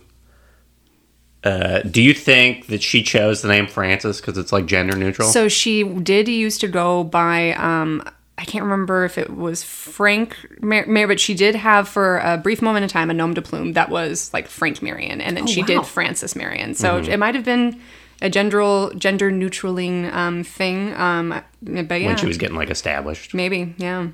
Uh, 1.42 1.80
do 1.80 2.00
you 2.02 2.14
think 2.14 2.66
that 2.68 2.80
she 2.82 3.02
chose 3.02 3.42
the 3.42 3.48
name 3.48 3.66
Frances 3.66 4.20
because 4.20 4.38
it's 4.38 4.52
like 4.52 4.66
gender 4.66 4.96
neutral? 4.96 5.28
So 5.28 5.48
she 5.48 5.82
did 5.82 6.28
used 6.28 6.60
to 6.60 6.68
go 6.68 7.02
by 7.02 7.54
um, 7.54 8.02
I 8.38 8.44
can't 8.44 8.64
remember 8.64 9.04
if 9.04 9.16
it 9.16 9.34
was 9.34 9.62
Frank 9.62 10.36
Mar- 10.60 10.86
Mar- 10.86 11.06
but 11.06 11.18
she 11.18 11.34
did 11.34 11.54
have 11.54 11.88
for 11.88 12.18
a 12.18 12.36
brief 12.36 12.60
moment 12.60 12.82
in 12.82 12.88
time 12.90 13.08
a 13.10 13.14
nom 13.14 13.32
de 13.32 13.40
plume 13.40 13.72
that 13.72 13.88
was 13.88 14.30
like 14.34 14.46
Frank 14.48 14.82
Marion, 14.82 15.20
and 15.22 15.36
then 15.36 15.46
she 15.46 15.62
wow. 15.62 15.66
did 15.66 15.86
Frances 15.86 16.36
Marion. 16.36 16.74
So 16.74 16.98
it 16.98 17.18
might 17.18 17.34
have 17.34 17.44
been 17.44 17.80
a 18.20 18.28
gender 18.28 18.90
gender 18.96 19.30
neutraling 19.30 20.10
um, 20.12 20.44
thing. 20.44 20.94
Um, 20.94 21.30
but 21.62 22.00
yeah, 22.00 22.08
When 22.08 22.16
she 22.16 22.26
was 22.26 22.36
getting 22.38 22.56
like 22.56 22.70
established. 22.70 23.32
maybe 23.32 23.74
yeah. 23.78 24.08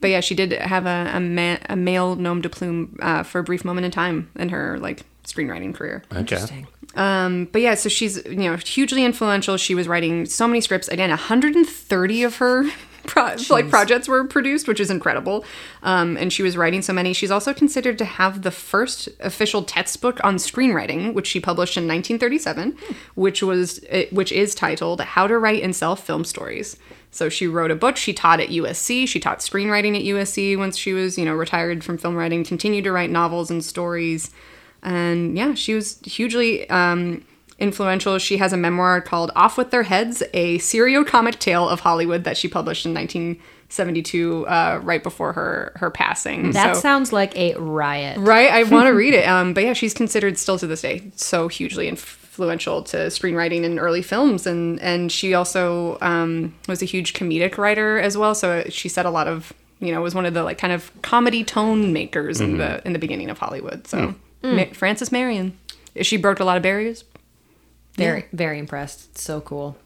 But 0.00 0.10
yeah, 0.10 0.20
she 0.20 0.34
did 0.34 0.52
have 0.52 0.86
a 0.86 1.10
a, 1.14 1.20
ma- 1.20 1.58
a 1.68 1.76
male 1.76 2.16
nom 2.16 2.40
de 2.40 2.48
plume 2.48 2.96
uh, 3.02 3.24
for 3.24 3.40
a 3.40 3.44
brief 3.44 3.64
moment 3.64 3.84
in 3.84 3.90
time 3.90 4.30
in 4.36 4.48
her 4.48 4.78
like 4.78 5.02
screenwriting 5.24 5.74
career. 5.74 6.02
Okay. 6.14 6.64
But 6.94 7.60
yeah, 7.60 7.74
so 7.74 7.90
she's 7.90 8.24
you 8.24 8.36
know 8.36 8.56
hugely 8.56 9.04
influential. 9.04 9.58
She 9.58 9.74
was 9.74 9.86
writing 9.86 10.24
so 10.24 10.46
many 10.48 10.62
scripts. 10.62 10.88
Again, 10.88 11.10
130 11.10 12.22
of 12.22 12.36
her 12.36 12.64
pro- 13.08 13.34
like 13.50 13.68
projects 13.68 14.06
were 14.06 14.24
produced, 14.24 14.68
which 14.68 14.78
is 14.78 14.90
incredible. 14.90 15.44
Um, 15.82 16.16
and 16.16 16.32
she 16.32 16.42
was 16.42 16.56
writing 16.56 16.82
so 16.82 16.92
many. 16.92 17.12
She's 17.12 17.30
also 17.30 17.52
considered 17.52 17.98
to 17.98 18.04
have 18.04 18.42
the 18.42 18.50
first 18.50 19.08
official 19.20 19.62
textbook 19.62 20.22
on 20.24 20.36
screenwriting, 20.36 21.14
which 21.14 21.26
she 21.26 21.40
published 21.40 21.76
in 21.76 21.84
1937, 21.84 22.76
which 23.14 23.42
was 23.42 23.80
which 24.12 24.30
is 24.30 24.54
titled 24.54 25.00
"How 25.00 25.26
to 25.26 25.38
Write 25.38 25.62
and 25.62 25.74
Sell 25.74 25.96
Film 25.96 26.24
Stories." 26.24 26.76
So 27.10 27.28
she 27.28 27.46
wrote 27.46 27.70
a 27.70 27.74
book. 27.74 27.96
She 27.96 28.12
taught 28.12 28.38
at 28.38 28.50
USC. 28.50 29.08
She 29.08 29.18
taught 29.18 29.40
screenwriting 29.40 29.96
at 29.96 30.04
USC 30.04 30.56
once 30.58 30.76
she 30.76 30.92
was 30.92 31.18
you 31.18 31.24
know 31.24 31.34
retired 31.34 31.82
from 31.82 31.98
film 31.98 32.14
writing. 32.14 32.44
Continued 32.44 32.84
to 32.84 32.92
write 32.92 33.10
novels 33.10 33.50
and 33.50 33.64
stories 33.64 34.30
and 34.82 35.36
yeah, 35.36 35.54
she 35.54 35.74
was 35.74 35.98
hugely 36.04 36.68
um, 36.70 37.24
influential. 37.58 38.18
She 38.18 38.36
has 38.38 38.52
a 38.52 38.56
memoir 38.56 39.00
called 39.00 39.30
"Off 39.36 39.56
with 39.56 39.70
Their 39.70 39.84
Heads: 39.84 40.22
A 40.34 40.58
Serio-comic 40.58 41.38
Tale 41.38 41.68
of 41.68 41.80
Hollywood" 41.80 42.24
that 42.24 42.36
she 42.36 42.48
published 42.48 42.86
in 42.86 42.94
1972, 42.94 44.46
uh, 44.46 44.80
right 44.82 45.02
before 45.02 45.32
her 45.34 45.72
her 45.76 45.90
passing. 45.90 46.52
That 46.52 46.76
So- 46.76 46.80
sounds 46.82 47.12
like 47.12 47.36
a 47.36 47.54
riot. 47.54 48.18
right. 48.18 48.50
I 48.50 48.62
want 48.64 48.86
to 48.86 48.92
read 48.94 49.14
it. 49.14 49.26
Um, 49.28 49.54
but 49.54 49.64
yeah, 49.64 49.72
she's 49.72 49.94
considered 49.94 50.38
still 50.38 50.58
to 50.58 50.66
this 50.66 50.82
day 50.82 51.10
so 51.16 51.48
hugely 51.48 51.88
influential 51.88 52.82
to 52.84 52.96
screenwriting 53.08 53.64
in 53.64 53.78
early 53.78 54.02
films, 54.02 54.46
and 54.46 54.80
and 54.80 55.10
she 55.12 55.34
also 55.34 55.98
um, 56.00 56.54
was 56.68 56.82
a 56.82 56.86
huge 56.86 57.12
comedic 57.14 57.58
writer 57.58 57.98
as 57.98 58.16
well. 58.16 58.34
So 58.34 58.64
she 58.68 58.88
said 58.88 59.06
a 59.06 59.10
lot 59.10 59.26
of 59.28 59.52
you 59.80 59.92
know 59.92 60.00
was 60.00 60.14
one 60.14 60.26
of 60.26 60.34
the 60.34 60.42
like 60.42 60.58
kind 60.58 60.72
of 60.72 60.90
comedy 61.02 61.44
tone 61.44 61.92
makers 61.92 62.40
in 62.40 62.58
the 62.58 62.84
in 62.86 62.92
the 62.92 62.98
beginning 62.98 63.30
of 63.30 63.38
Hollywood. 63.38 63.86
So 63.86 64.14
Ma- 64.42 64.64
Frances 64.72 65.10
Marion, 65.12 65.58
she 66.02 66.16
broke 66.16 66.40
a 66.40 66.44
lot 66.44 66.56
of 66.56 66.62
barriers. 66.62 67.02
Very, 67.98 68.26
very 68.32 68.58
impressed. 68.58 69.08
It's 69.10 69.22
so 69.22 69.40
cool. 69.40 69.76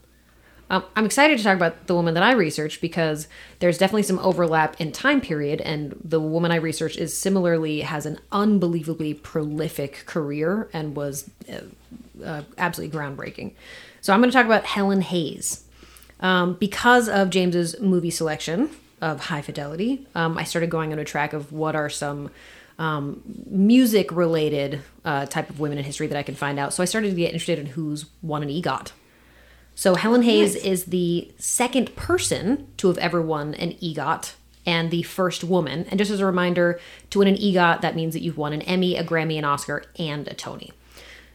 Um, 0.71 0.85
I'm 0.97 1.05
excited 1.05 1.37
to 1.37 1.45
talk 1.45 1.57
about 1.57 1.87
the 1.87 1.95
woman 1.95 2.15
that 2.15 2.23
I 2.23 2.33
researched 2.33 2.81
because 2.81 3.29
there's 3.59 3.77
definitely 3.77 4.05
some 4.05 4.19
overlap 4.21 4.81
in 4.81 4.91
time 4.91 5.21
period, 5.21 5.61
and 5.61 5.95
the 6.03 6.19
woman 6.19 6.51
I 6.51 6.57
researched 6.57 6.99
is 6.99 7.17
similarly 7.17 7.83
has 7.83 8.07
an 8.07 8.19
unbelievably 8.33 9.15
prolific 9.15 10.05
career 10.07 10.71
and 10.73 10.97
was 10.97 11.31
uh, 11.53 12.25
uh, 12.25 12.43
absolutely 12.57 12.99
groundbreaking. 12.99 13.53
So 14.01 14.15
I'm 14.15 14.21
going 14.21 14.31
to 14.31 14.35
talk 14.35 14.47
about 14.47 14.65
Helen 14.65 15.03
Hayes. 15.03 15.65
Um, 16.21 16.55
because 16.55 17.07
of 17.09 17.29
James's 17.29 17.79
movie 17.81 18.11
selection 18.11 18.71
of 19.03 19.21
High 19.27 19.43
Fidelity, 19.43 20.07
um, 20.15 20.39
I 20.39 20.45
started 20.45 20.71
going 20.71 20.93
on 20.93 20.99
a 20.99 21.05
track 21.05 21.35
of 21.35 21.53
what 21.53 21.77
are 21.77 21.91
some 21.91 22.31
um, 22.83 23.23
music 23.47 24.11
related 24.11 24.81
uh, 25.05 25.27
type 25.27 25.49
of 25.51 25.61
women 25.61 25.79
in 25.79 25.85
history 25.85 26.07
that 26.09 26.19
I 26.19 26.23
can 26.23 26.35
find 26.35 26.59
out. 26.59 26.73
So 26.75 26.83
I 26.83 26.87
started 26.87 27.11
to 27.11 27.17
get 27.17 27.33
interested 27.33 27.59
in 27.59 27.67
who's 27.67 28.07
won 28.23 28.43
an 28.43 28.49
EGOT. 28.49 28.93
So 29.75 29.95
Helen 29.95 30.23
Hayes 30.23 30.55
is 30.57 30.87
the 30.87 31.31
second 31.39 31.95
person 31.97 32.67
to 32.79 32.89
have 32.89 32.99
ever 32.99 33.23
won 33.23 33.55
an 33.55 33.73
EGOT 33.83 34.35
and 34.67 34.91
the 34.91 35.03
first 35.03 35.45
woman. 35.45 35.87
And 35.91 35.99
just 35.99 36.11
as 36.11 36.21
a 36.21 36.27
reminder, 36.27 36.79
to 37.11 37.19
win 37.21 37.29
an 37.29 37.37
EGOT, 37.37 37.81
that 37.83 37.97
means 37.97 38.13
that 38.15 38.21
you've 38.23 38.37
won 38.39 38.53
an 38.53 38.63
Emmy, 38.63 38.97
a 38.97 39.05
Grammy, 39.05 39.39
an 39.39 39.45
Oscar, 39.45 39.85
and 39.99 40.27
a 40.29 40.35
Tony. 40.35 40.73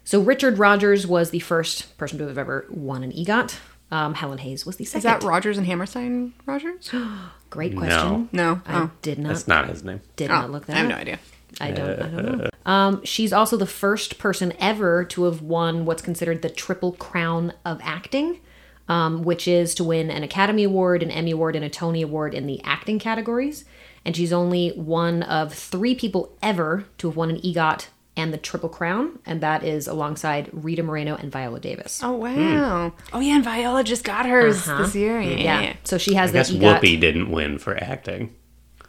So 0.04 0.22
Richard 0.22 0.58
Rodgers 0.60 1.06
was 1.08 1.32
the 1.32 1.40
first 1.40 1.98
person 1.98 2.18
to 2.20 2.28
have 2.28 2.38
ever 2.38 2.66
won 2.70 3.04
an 3.04 3.12
EGOT. 3.12 3.58
Um, 3.90 4.14
Helen 4.16 4.38
Hayes 4.40 4.66
was 4.66 4.76
the 4.76 4.86
second. 4.86 4.98
Is 5.00 5.04
that 5.04 5.24
Rodgers 5.24 5.58
and 5.58 5.66
Hammerstein 5.66 6.34
Rodgers? 6.46 6.92
Great 7.50 7.76
question. 7.76 8.28
No. 8.34 8.62
I 8.66 8.82
Oh. 8.84 8.92
did 9.02 9.18
not 9.18 9.30
That's 9.30 9.48
not 9.48 9.70
his 9.70 9.84
name. 9.84 10.02
did 10.18 10.30
Oh, 10.30 10.36
not 10.36 10.52
look 10.52 10.66
that 10.66 10.76
I 10.76 10.80
have 10.80 10.86
up. 10.88 10.92
no 10.92 10.98
idea. 10.98 11.20
I 11.60 11.72
don't. 11.72 12.02
I 12.02 12.08
don't 12.10 12.38
know. 12.38 12.50
Um, 12.66 13.04
she's 13.04 13.34
also 13.34 13.58
the 13.58 13.66
first 13.66 14.18
person 14.18 14.54
ever 14.60 15.04
to 15.06 15.24
have 15.24 15.42
won 15.42 15.86
what's 15.86 16.02
considered 16.02 16.42
the 16.42 16.50
Triple 16.50 16.94
Crown 16.94 17.54
of 17.66 17.80
acting, 17.82 18.40
um, 18.88 19.24
which 19.24 19.48
is 19.48 19.74
to 19.76 19.84
win 19.84 20.12
an 20.12 20.24
Academy 20.24 20.64
Award, 20.64 21.02
an 21.02 21.12
Emmy 21.12 21.32
Award, 21.32 21.56
and 21.56 21.64
a 21.66 21.70
Tony 21.70 22.02
Award 22.02 22.34
in 22.34 22.46
the 22.46 22.62
acting 22.64 23.00
categories. 23.00 23.66
And 24.06 24.16
she's 24.16 24.32
only 24.32 24.70
one 24.70 25.24
of 25.24 25.54
three 25.54 25.96
people 25.96 26.38
ever 26.42 26.86
to 27.00 27.08
have 27.08 27.18
won 27.18 27.30
an 27.30 27.38
EGOT 27.38 27.88
and 28.18 28.34
the 28.34 28.38
Triple 28.38 28.70
Crown, 28.70 29.20
and 29.26 29.42
that 29.42 29.64
is 29.64 29.88
alongside 29.88 30.50
Rita 30.52 30.82
Moreno 30.82 31.16
and 31.16 31.32
Viola 31.32 31.60
Davis. 31.60 32.02
Oh 32.04 32.14
wow. 32.14 32.92
Oh 33.14 33.20
yeah, 33.20 33.36
and 33.36 33.44
Viola 33.44 33.84
just 33.84 34.04
got 34.04 34.26
hers 34.26 34.66
this 34.66 34.96
year. 34.96 35.22
Yeah. 35.22 35.62
yeah. 35.62 35.76
So 35.84 35.98
she 35.98 36.16
has 36.16 36.32
I 36.32 36.34
guess 36.34 36.50
the 36.50 36.60
EGOT. 36.60 36.80
Whoopi 36.80 37.00
didn't 37.00 37.32
win 37.32 37.60
for 37.60 37.78
acting. 37.78 38.34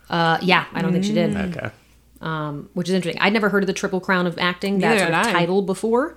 Uh, 0.09 0.39
yeah, 0.41 0.65
I 0.73 0.81
don't 0.81 0.93
think 0.93 1.05
she 1.05 1.13
did. 1.13 1.37
Okay. 1.37 1.71
Which 2.21 2.89
is 2.89 2.95
interesting. 2.95 3.21
I'd 3.21 3.33
never 3.33 3.49
heard 3.49 3.63
of 3.63 3.67
the 3.67 3.73
Triple 3.73 4.01
Crown 4.01 4.27
of 4.27 4.39
acting, 4.39 4.79
that 4.81 4.99
sort 4.99 5.11
of 5.11 5.17
had 5.17 5.27
I. 5.27 5.33
title 5.33 5.63
before. 5.63 6.17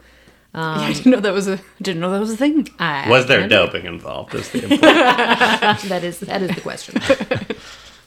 I 0.53 0.93
didn't 0.93 1.11
know 1.11 1.19
that 1.19 1.33
was 1.33 1.47
a 1.47 1.59
didn't 1.81 2.01
know 2.01 2.11
that 2.11 2.19
was 2.19 2.31
a 2.31 2.37
thing. 2.37 2.67
I, 2.79 3.09
Was 3.09 3.27
there 3.27 3.47
doping 3.47 3.85
involved? 3.85 4.35
Is 4.35 4.49
the 4.51 4.59
that 4.81 6.03
is 6.03 6.19
that 6.19 6.41
is 6.41 6.53
the 6.53 6.61
question. 6.61 7.01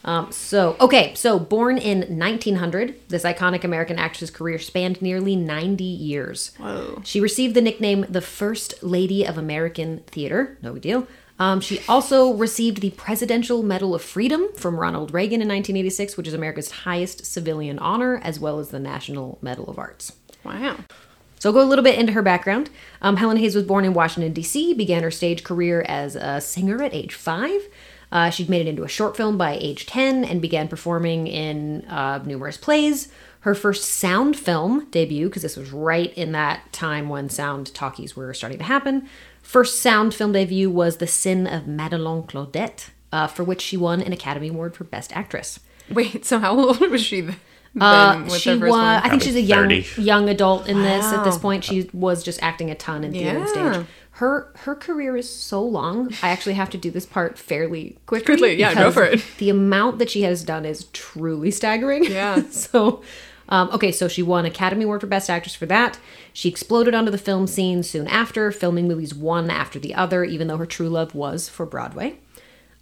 um, 0.04 0.30
so 0.30 0.76
okay, 0.80 1.14
so 1.14 1.38
born 1.38 1.78
in 1.78 2.18
1900, 2.18 3.08
this 3.08 3.22
iconic 3.22 3.64
American 3.64 3.98
actress' 3.98 4.30
career 4.30 4.58
spanned 4.58 5.00
nearly 5.00 5.36
90 5.36 5.84
years. 5.84 6.54
Whoa. 6.58 7.00
She 7.04 7.20
received 7.20 7.54
the 7.54 7.62
nickname 7.62 8.04
the 8.10 8.20
First 8.20 8.82
Lady 8.82 9.24
of 9.24 9.38
American 9.38 10.00
Theater. 10.06 10.58
No 10.60 10.74
big 10.74 10.82
deal. 10.82 11.06
Um, 11.38 11.60
she 11.60 11.80
also 11.88 12.32
received 12.32 12.80
the 12.80 12.90
Presidential 12.90 13.62
Medal 13.62 13.94
of 13.94 14.02
Freedom 14.02 14.52
from 14.56 14.78
Ronald 14.78 15.12
Reagan 15.12 15.42
in 15.42 15.48
1986, 15.48 16.16
which 16.16 16.28
is 16.28 16.34
America's 16.34 16.70
highest 16.70 17.26
civilian 17.26 17.78
honor, 17.78 18.20
as 18.22 18.38
well 18.38 18.58
as 18.58 18.68
the 18.68 18.78
National 18.78 19.38
Medal 19.42 19.68
of 19.68 19.78
Arts. 19.78 20.12
Wow. 20.44 20.76
So 21.38 21.50
I'll 21.50 21.54
go 21.54 21.62
a 21.62 21.64
little 21.68 21.82
bit 21.82 21.98
into 21.98 22.12
her 22.12 22.22
background. 22.22 22.70
Um, 23.02 23.16
Helen 23.16 23.36
Hayes 23.36 23.54
was 23.54 23.64
born 23.64 23.84
in 23.84 23.94
Washington, 23.94 24.32
D.C., 24.32 24.74
began 24.74 25.02
her 25.02 25.10
stage 25.10 25.44
career 25.44 25.84
as 25.88 26.16
a 26.16 26.40
singer 26.40 26.82
at 26.82 26.94
age 26.94 27.14
five. 27.14 27.60
Uh, 28.10 28.30
she'd 28.30 28.48
made 28.48 28.66
it 28.66 28.70
into 28.70 28.84
a 28.84 28.88
short 28.88 29.16
film 29.16 29.36
by 29.36 29.58
age 29.60 29.86
10 29.86 30.24
and 30.24 30.40
began 30.40 30.68
performing 30.68 31.26
in 31.26 31.84
uh, 31.86 32.22
numerous 32.24 32.56
plays. 32.56 33.08
Her 33.40 33.54
first 33.54 33.84
sound 33.84 34.38
film 34.38 34.86
debut, 34.90 35.28
because 35.28 35.42
this 35.42 35.56
was 35.56 35.72
right 35.72 36.14
in 36.14 36.32
that 36.32 36.72
time 36.72 37.08
when 37.08 37.28
sound 37.28 37.74
talkies 37.74 38.16
were 38.16 38.32
starting 38.32 38.58
to 38.58 38.64
happen, 38.64 39.08
first 39.44 39.80
sound 39.80 40.14
film 40.14 40.32
debut 40.32 40.70
was 40.70 40.96
The 40.96 41.06
Sin 41.06 41.46
of 41.46 41.64
Madelon 41.64 42.26
Claudette, 42.26 42.90
uh, 43.12 43.28
for 43.28 43.44
which 43.44 43.60
she 43.60 43.76
won 43.76 44.00
an 44.00 44.12
Academy 44.12 44.48
Award 44.48 44.74
for 44.74 44.84
Best 44.84 45.16
Actress. 45.16 45.60
Wait, 45.88 46.24
so 46.24 46.38
how 46.38 46.58
old 46.58 46.80
was 46.80 47.02
she 47.02 47.20
then? 47.20 47.36
Uh, 47.80 48.28
she 48.28 48.50
was. 48.50 48.70
one? 48.70 48.80
I 48.80 49.08
think 49.08 49.22
she's 49.22 49.34
a 49.34 49.40
young 49.40 49.68
30. 49.68 50.00
young 50.00 50.28
adult 50.28 50.68
in 50.68 50.82
this. 50.82 51.04
At 51.06 51.24
this 51.24 51.38
point, 51.38 51.64
she 51.64 51.90
was 51.92 52.22
just 52.22 52.42
acting 52.42 52.70
a 52.70 52.74
ton 52.74 53.04
in 53.04 53.12
theater 53.12 53.38
and 53.38 53.48
stage. 53.48 53.86
Her 54.18 54.52
her 54.58 54.76
career 54.76 55.16
is 55.16 55.28
so 55.28 55.60
long. 55.60 56.12
I 56.22 56.28
actually 56.28 56.54
have 56.54 56.70
to 56.70 56.78
do 56.78 56.92
this 56.92 57.04
part 57.04 57.36
fairly 57.36 57.98
quickly. 58.06 58.36
Quickly, 58.36 58.54
yeah, 58.54 58.72
go 58.72 58.92
for 58.92 59.02
it. 59.02 59.24
The 59.38 59.50
amount 59.50 59.98
that 59.98 60.08
she 60.08 60.22
has 60.22 60.44
done 60.44 60.64
is 60.64 60.84
truly 60.92 61.50
staggering. 61.50 62.04
Yeah. 62.04 62.42
so, 62.50 63.02
um, 63.54 63.70
okay, 63.72 63.92
so 63.92 64.08
she 64.08 64.20
won 64.20 64.44
Academy 64.44 64.82
Award 64.82 65.00
for 65.00 65.06
Best 65.06 65.30
Actress 65.30 65.54
for 65.54 65.66
that. 65.66 65.96
She 66.32 66.48
exploded 66.48 66.92
onto 66.92 67.12
the 67.12 67.18
film 67.18 67.46
scene 67.46 67.84
soon 67.84 68.08
after, 68.08 68.50
filming 68.50 68.88
movies 68.88 69.14
one 69.14 69.48
after 69.48 69.78
the 69.78 69.94
other, 69.94 70.24
even 70.24 70.48
though 70.48 70.56
her 70.56 70.66
true 70.66 70.88
love 70.88 71.14
was 71.14 71.48
for 71.48 71.64
Broadway. 71.64 72.18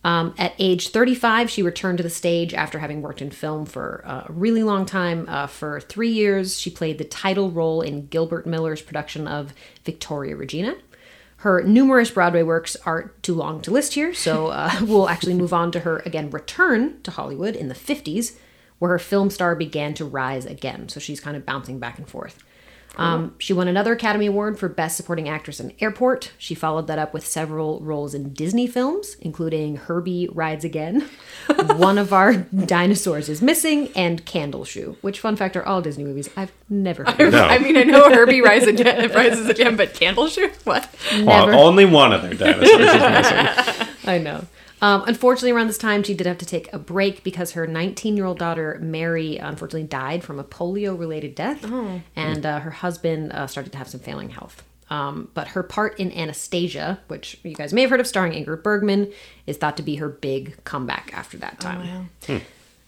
Um, 0.03 0.35
at 0.39 0.55
age 0.59 0.89
35, 0.89 1.51
she 1.51 1.63
returned 1.63 1.99
to 1.99 2.03
the 2.03 2.09
stage 2.09 2.55
after 2.55 2.79
having 2.79 3.03
worked 3.03 3.21
in 3.21 3.31
film 3.31 3.67
for 3.67 4.03
a 4.07 4.33
really 4.33 4.63
long 4.63 4.87
time. 4.87 5.27
Uh, 5.29 5.47
for 5.47 5.79
three 5.79 6.09
years, 6.09 6.59
she 6.59 6.71
played 6.71 6.97
the 6.97 7.05
title 7.05 7.51
role 7.51 7.83
in 7.83 8.07
Gilbert 8.07 8.47
Miller's 8.47 8.81
production 8.81 9.29
of 9.29 9.53
Victoria 9.85 10.37
Regina. 10.37 10.77
Her 11.37 11.63
numerous 11.63 12.11
Broadway 12.11 12.45
works 12.45 12.77
are 12.87 13.13
too 13.21 13.35
long 13.35 13.61
to 13.61 13.71
list 13.71 13.93
here, 13.93 14.15
so 14.15 14.47
uh, 14.47 14.73
we'll 14.83 15.11
actually 15.11 15.35
move 15.35 15.53
on 15.53 15.71
to 15.73 15.81
her 15.81 15.99
again 16.07 16.31
return 16.31 17.03
to 17.03 17.11
Hollywood 17.11 17.57
in 17.57 17.69
the 17.69 17.75
50s, 17.75 18.39
where 18.83 18.91
her 18.91 18.99
film 18.99 19.31
star 19.31 19.55
began 19.55 19.95
to 19.95 20.05
rise 20.05 20.45
again. 20.45 20.89
So 20.89 20.99
she's 20.99 21.21
kind 21.21 21.37
of 21.37 21.47
bouncing 21.47 21.79
back 21.79 21.99
and 21.99 22.09
forth. 22.09 22.43
Um, 22.97 23.37
she 23.39 23.53
won 23.53 23.69
another 23.69 23.93
Academy 23.93 24.27
Award 24.27 24.59
for 24.59 24.69
Best 24.69 24.97
Supporting 24.97 25.29
Actress 25.29 25.61
in 25.61 25.73
Airport. 25.79 26.33
She 26.37 26.57
followed 26.57 26.89
that 26.89 26.99
up 26.99 27.15
with 27.15 27.25
several 27.25 27.79
roles 27.79 28.13
in 28.13 28.33
Disney 28.33 28.67
films, 28.67 29.17
including 29.21 29.77
Herbie 29.77 30.29
Rides 30.33 30.65
Again, 30.65 31.09
One 31.77 31.97
of 31.97 32.13
Our 32.13 32.35
Dinosaurs 32.35 33.29
is 33.29 33.41
Missing, 33.41 33.91
and 33.95 34.27
Candle 34.27 34.65
Shoe, 34.65 34.97
which, 35.01 35.21
fun 35.21 35.37
fact, 35.37 35.57
are 35.57 35.65
all 35.65 35.81
Disney 35.81 36.03
movies 36.03 36.29
I've 36.37 36.53
never 36.69 37.05
heard 37.05 37.29
of. 37.29 37.33
No. 37.35 37.45
I 37.45 37.59
mean, 37.59 37.77
I 37.77 37.85
know 37.85 38.11
Herbie 38.13 38.41
rises 38.41 38.81
again, 38.81 39.13
rises 39.13 39.49
again, 39.49 39.77
but 39.77 39.95
Candle 39.95 40.27
Shoe? 40.27 40.51
What? 40.65 40.93
Well, 41.23 41.55
only 41.55 41.85
one 41.85 42.13
of 42.13 42.23
their 42.23 42.35
dinosaurs 42.35 42.69
is 42.69 42.95
missing. 42.95 43.87
I 44.07 44.19
know. 44.19 44.45
Um, 44.83 45.05
unfortunately, 45.07 45.53
around 45.53 45.69
this 45.69 45.79
time, 45.79 46.03
she 46.03 46.13
did 46.13 46.27
have 46.27 46.39
to 46.39 46.45
take 46.47 46.71
a 46.73 46.79
break 46.79 47.23
because 47.23 47.53
her 47.53 47.67
19 47.69 48.17
year 48.17 48.27
old 48.27 48.39
daughter, 48.39 48.79
Mary, 48.83 49.37
unfortunately 49.39 49.87
died 49.87 50.25
from 50.25 50.41
a 50.41 50.45
polio 50.45 50.99
related 50.99 51.37
death. 51.37 51.65
And 52.17 52.45
uh, 52.45 52.59
her 52.59 52.71
husband 52.73 53.33
uh, 53.33 53.47
started 53.47 53.71
to 53.73 53.79
have 53.79 53.89
some 53.89 54.01
failing 54.01 54.31
health. 54.31 54.65
Um, 54.91 55.29
but 55.33 55.49
her 55.49 55.63
part 55.63 55.99
in 56.01 56.13
Anastasia, 56.13 57.01
which 57.07 57.39
you 57.45 57.55
guys 57.55 57.73
may 57.73 57.81
have 57.83 57.91
heard 57.91 58.01
of 58.01 58.07
starring 58.07 58.33
Ingrid 58.33 58.63
Bergman, 58.63 59.11
is 59.47 59.57
thought 59.57 59.77
to 59.79 59.83
be 59.83 59.97
her 59.97 60.09
big 60.09 60.63
comeback 60.65 61.13
after 61.15 61.39
that 61.39 61.61
time. 61.61 61.87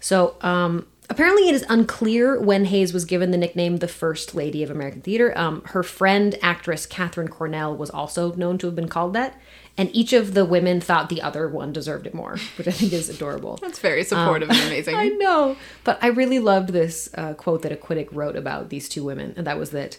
So, 0.00 0.36
um, 0.42 0.86
apparently, 1.10 1.48
it 1.48 1.54
is 1.54 1.64
unclear 1.68 2.40
when 2.40 2.66
Hayes 2.66 2.92
was 2.92 3.04
given 3.04 3.30
the 3.30 3.38
nickname 3.38 3.78
the 3.78 3.88
First 3.88 4.34
Lady 4.34 4.62
of 4.62 4.70
American 4.70 5.02
Theater. 5.02 5.36
Um, 5.36 5.62
her 5.66 5.82
friend, 5.82 6.36
actress 6.42 6.86
Katharine 6.86 7.28
Cornell, 7.28 7.76
was 7.76 7.90
also 7.90 8.32
known 8.34 8.58
to 8.58 8.66
have 8.66 8.76
been 8.76 8.88
called 8.88 9.12
that. 9.14 9.38
And 9.76 9.94
each 9.94 10.12
of 10.12 10.34
the 10.34 10.44
women 10.44 10.80
thought 10.80 11.08
the 11.08 11.20
other 11.20 11.48
one 11.48 11.72
deserved 11.72 12.06
it 12.06 12.14
more, 12.14 12.36
which 12.56 12.68
I 12.68 12.70
think 12.70 12.92
is 12.92 13.08
adorable. 13.08 13.56
That's 13.62 13.80
very 13.80 14.04
supportive 14.04 14.48
and 14.50 14.58
amazing. 14.58 14.94
I 14.96 15.08
know. 15.08 15.56
But 15.82 15.98
I 16.00 16.08
really 16.08 16.38
loved 16.38 16.68
this 16.68 17.08
uh, 17.14 17.34
quote 17.34 17.62
that 17.62 17.72
a 17.72 17.76
critic 17.76 18.08
wrote 18.12 18.36
about 18.36 18.68
these 18.68 18.88
two 18.88 19.02
women, 19.02 19.34
and 19.36 19.46
that 19.46 19.58
was 19.58 19.70
that 19.70 19.98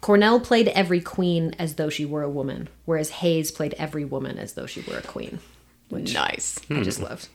Cornell 0.00 0.38
played 0.38 0.68
every 0.68 1.00
queen 1.00 1.54
as 1.58 1.74
though 1.74 1.90
she 1.90 2.04
were 2.04 2.22
a 2.22 2.30
woman, 2.30 2.68
whereas 2.84 3.10
Hayes 3.10 3.50
played 3.50 3.74
every 3.74 4.04
woman 4.04 4.38
as 4.38 4.52
though 4.52 4.66
she 4.66 4.82
were 4.82 4.98
a 4.98 5.02
queen. 5.02 5.40
Which 5.88 6.14
nice. 6.14 6.60
I 6.70 6.82
just 6.82 7.00
loved. 7.00 7.28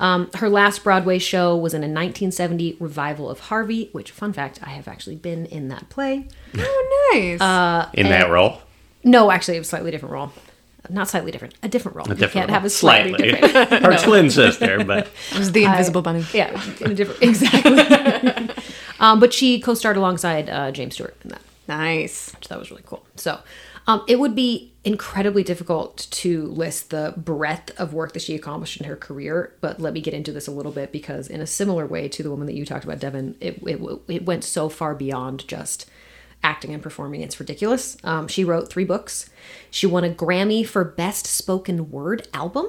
Um, 0.00 0.30
her 0.34 0.48
last 0.48 0.82
Broadway 0.82 1.18
show 1.18 1.54
was 1.56 1.72
in 1.74 1.82
a 1.82 1.86
1970 1.86 2.78
revival 2.80 3.30
of 3.30 3.38
Harvey, 3.38 3.90
which, 3.92 4.10
fun 4.10 4.32
fact, 4.32 4.58
I 4.62 4.70
have 4.70 4.88
actually 4.88 5.16
been 5.16 5.46
in 5.46 5.68
that 5.68 5.88
play. 5.90 6.26
Oh, 6.58 7.10
nice. 7.12 7.90
in 7.94 8.08
that 8.08 8.30
role. 8.30 8.62
No, 9.04 9.30
actually, 9.30 9.58
a 9.58 9.64
slightly 9.64 9.90
different 9.90 10.12
role. 10.12 10.32
Not 10.88 11.08
slightly 11.08 11.30
different, 11.30 11.54
a 11.62 11.68
different 11.68 11.96
role. 11.96 12.06
you 12.08 12.14
different 12.14 12.32
can't 12.32 12.48
role. 12.48 12.54
have 12.54 12.64
a 12.64 12.70
slightly, 12.70 13.10
Slightly. 13.18 13.40
different. 13.40 13.84
Her 13.84 13.96
twin 13.98 14.30
sister, 14.30 14.82
but 14.84 15.06
it 15.32 15.38
was 15.38 15.52
the 15.52 15.64
Invisible 15.64 16.02
Bunny. 16.02 16.24
yeah, 16.32 16.60
in 16.80 16.90
a 16.90 16.94
different 16.94 17.22
exactly. 17.22 18.48
um, 18.98 19.20
but 19.20 19.32
she 19.32 19.60
co-starred 19.60 19.96
alongside 19.98 20.48
uh, 20.50 20.70
James 20.72 20.94
Stewart 20.94 21.16
in 21.22 21.30
that. 21.30 21.42
Nice. 21.68 22.32
which 22.34 22.48
that 22.48 22.58
was 22.58 22.70
really 22.70 22.82
cool. 22.86 23.04
So, 23.16 23.38
um, 23.90 24.04
it 24.06 24.20
would 24.20 24.36
be 24.36 24.72
incredibly 24.84 25.42
difficult 25.42 26.06
to 26.12 26.44
list 26.46 26.90
the 26.90 27.12
breadth 27.16 27.78
of 27.78 27.92
work 27.92 28.12
that 28.12 28.22
she 28.22 28.36
accomplished 28.36 28.80
in 28.80 28.86
her 28.86 28.94
career, 28.94 29.52
but 29.60 29.80
let 29.80 29.92
me 29.92 30.00
get 30.00 30.14
into 30.14 30.30
this 30.30 30.46
a 30.46 30.52
little 30.52 30.70
bit 30.70 30.92
because, 30.92 31.26
in 31.26 31.40
a 31.40 31.46
similar 31.46 31.86
way 31.86 32.08
to 32.08 32.22
the 32.22 32.30
woman 32.30 32.46
that 32.46 32.54
you 32.54 32.64
talked 32.64 32.84
about, 32.84 33.00
Devin, 33.00 33.36
it 33.40 33.60
it, 33.66 33.80
it 34.06 34.24
went 34.24 34.44
so 34.44 34.68
far 34.68 34.94
beyond 34.94 35.46
just 35.48 35.90
acting 36.44 36.72
and 36.72 36.80
performing. 36.80 37.20
It's 37.20 37.40
ridiculous. 37.40 37.96
Um, 38.04 38.28
she 38.28 38.44
wrote 38.44 38.70
three 38.70 38.84
books. 38.84 39.28
She 39.72 39.88
won 39.88 40.04
a 40.04 40.10
Grammy 40.10 40.64
for 40.64 40.84
Best 40.84 41.26
Spoken 41.26 41.90
Word 41.90 42.28
Album. 42.32 42.66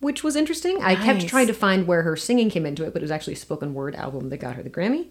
Which 0.00 0.24
was 0.24 0.34
interesting. 0.34 0.82
I 0.82 0.96
kept 0.96 1.28
trying 1.28 1.46
to 1.46 1.52
find 1.52 1.86
where 1.86 2.02
her 2.02 2.16
singing 2.16 2.50
came 2.50 2.66
into 2.66 2.84
it, 2.84 2.92
but 2.92 3.02
it 3.02 3.04
was 3.04 3.10
actually 3.10 3.34
a 3.34 3.36
spoken 3.36 3.74
word 3.74 3.94
album 3.94 4.30
that 4.30 4.38
got 4.38 4.56
her 4.56 4.62
the 4.62 4.70
Grammy. 4.70 5.08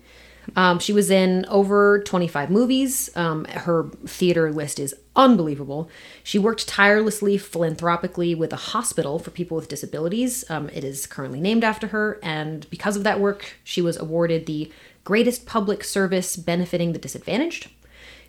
Um, 0.55 0.79
she 0.79 0.93
was 0.93 1.09
in 1.11 1.45
over 1.47 2.01
25 2.03 2.49
movies. 2.49 3.09
Um, 3.15 3.45
her 3.45 3.89
theater 4.05 4.51
list 4.51 4.79
is 4.79 4.95
unbelievable. 5.15 5.89
She 6.23 6.39
worked 6.39 6.67
tirelessly 6.67 7.37
philanthropically 7.37 8.35
with 8.35 8.53
a 8.53 8.57
hospital 8.57 9.19
for 9.19 9.31
people 9.31 9.57
with 9.57 9.67
disabilities. 9.67 10.49
Um, 10.49 10.69
it 10.69 10.83
is 10.83 11.05
currently 11.05 11.39
named 11.39 11.63
after 11.63 11.87
her, 11.87 12.19
and 12.23 12.69
because 12.69 12.95
of 12.95 13.03
that 13.03 13.19
work, 13.19 13.57
she 13.63 13.81
was 13.81 13.97
awarded 13.97 14.45
the 14.45 14.71
greatest 15.03 15.45
public 15.45 15.83
service 15.83 16.35
benefiting 16.35 16.93
the 16.93 16.99
disadvantaged. 16.99 17.69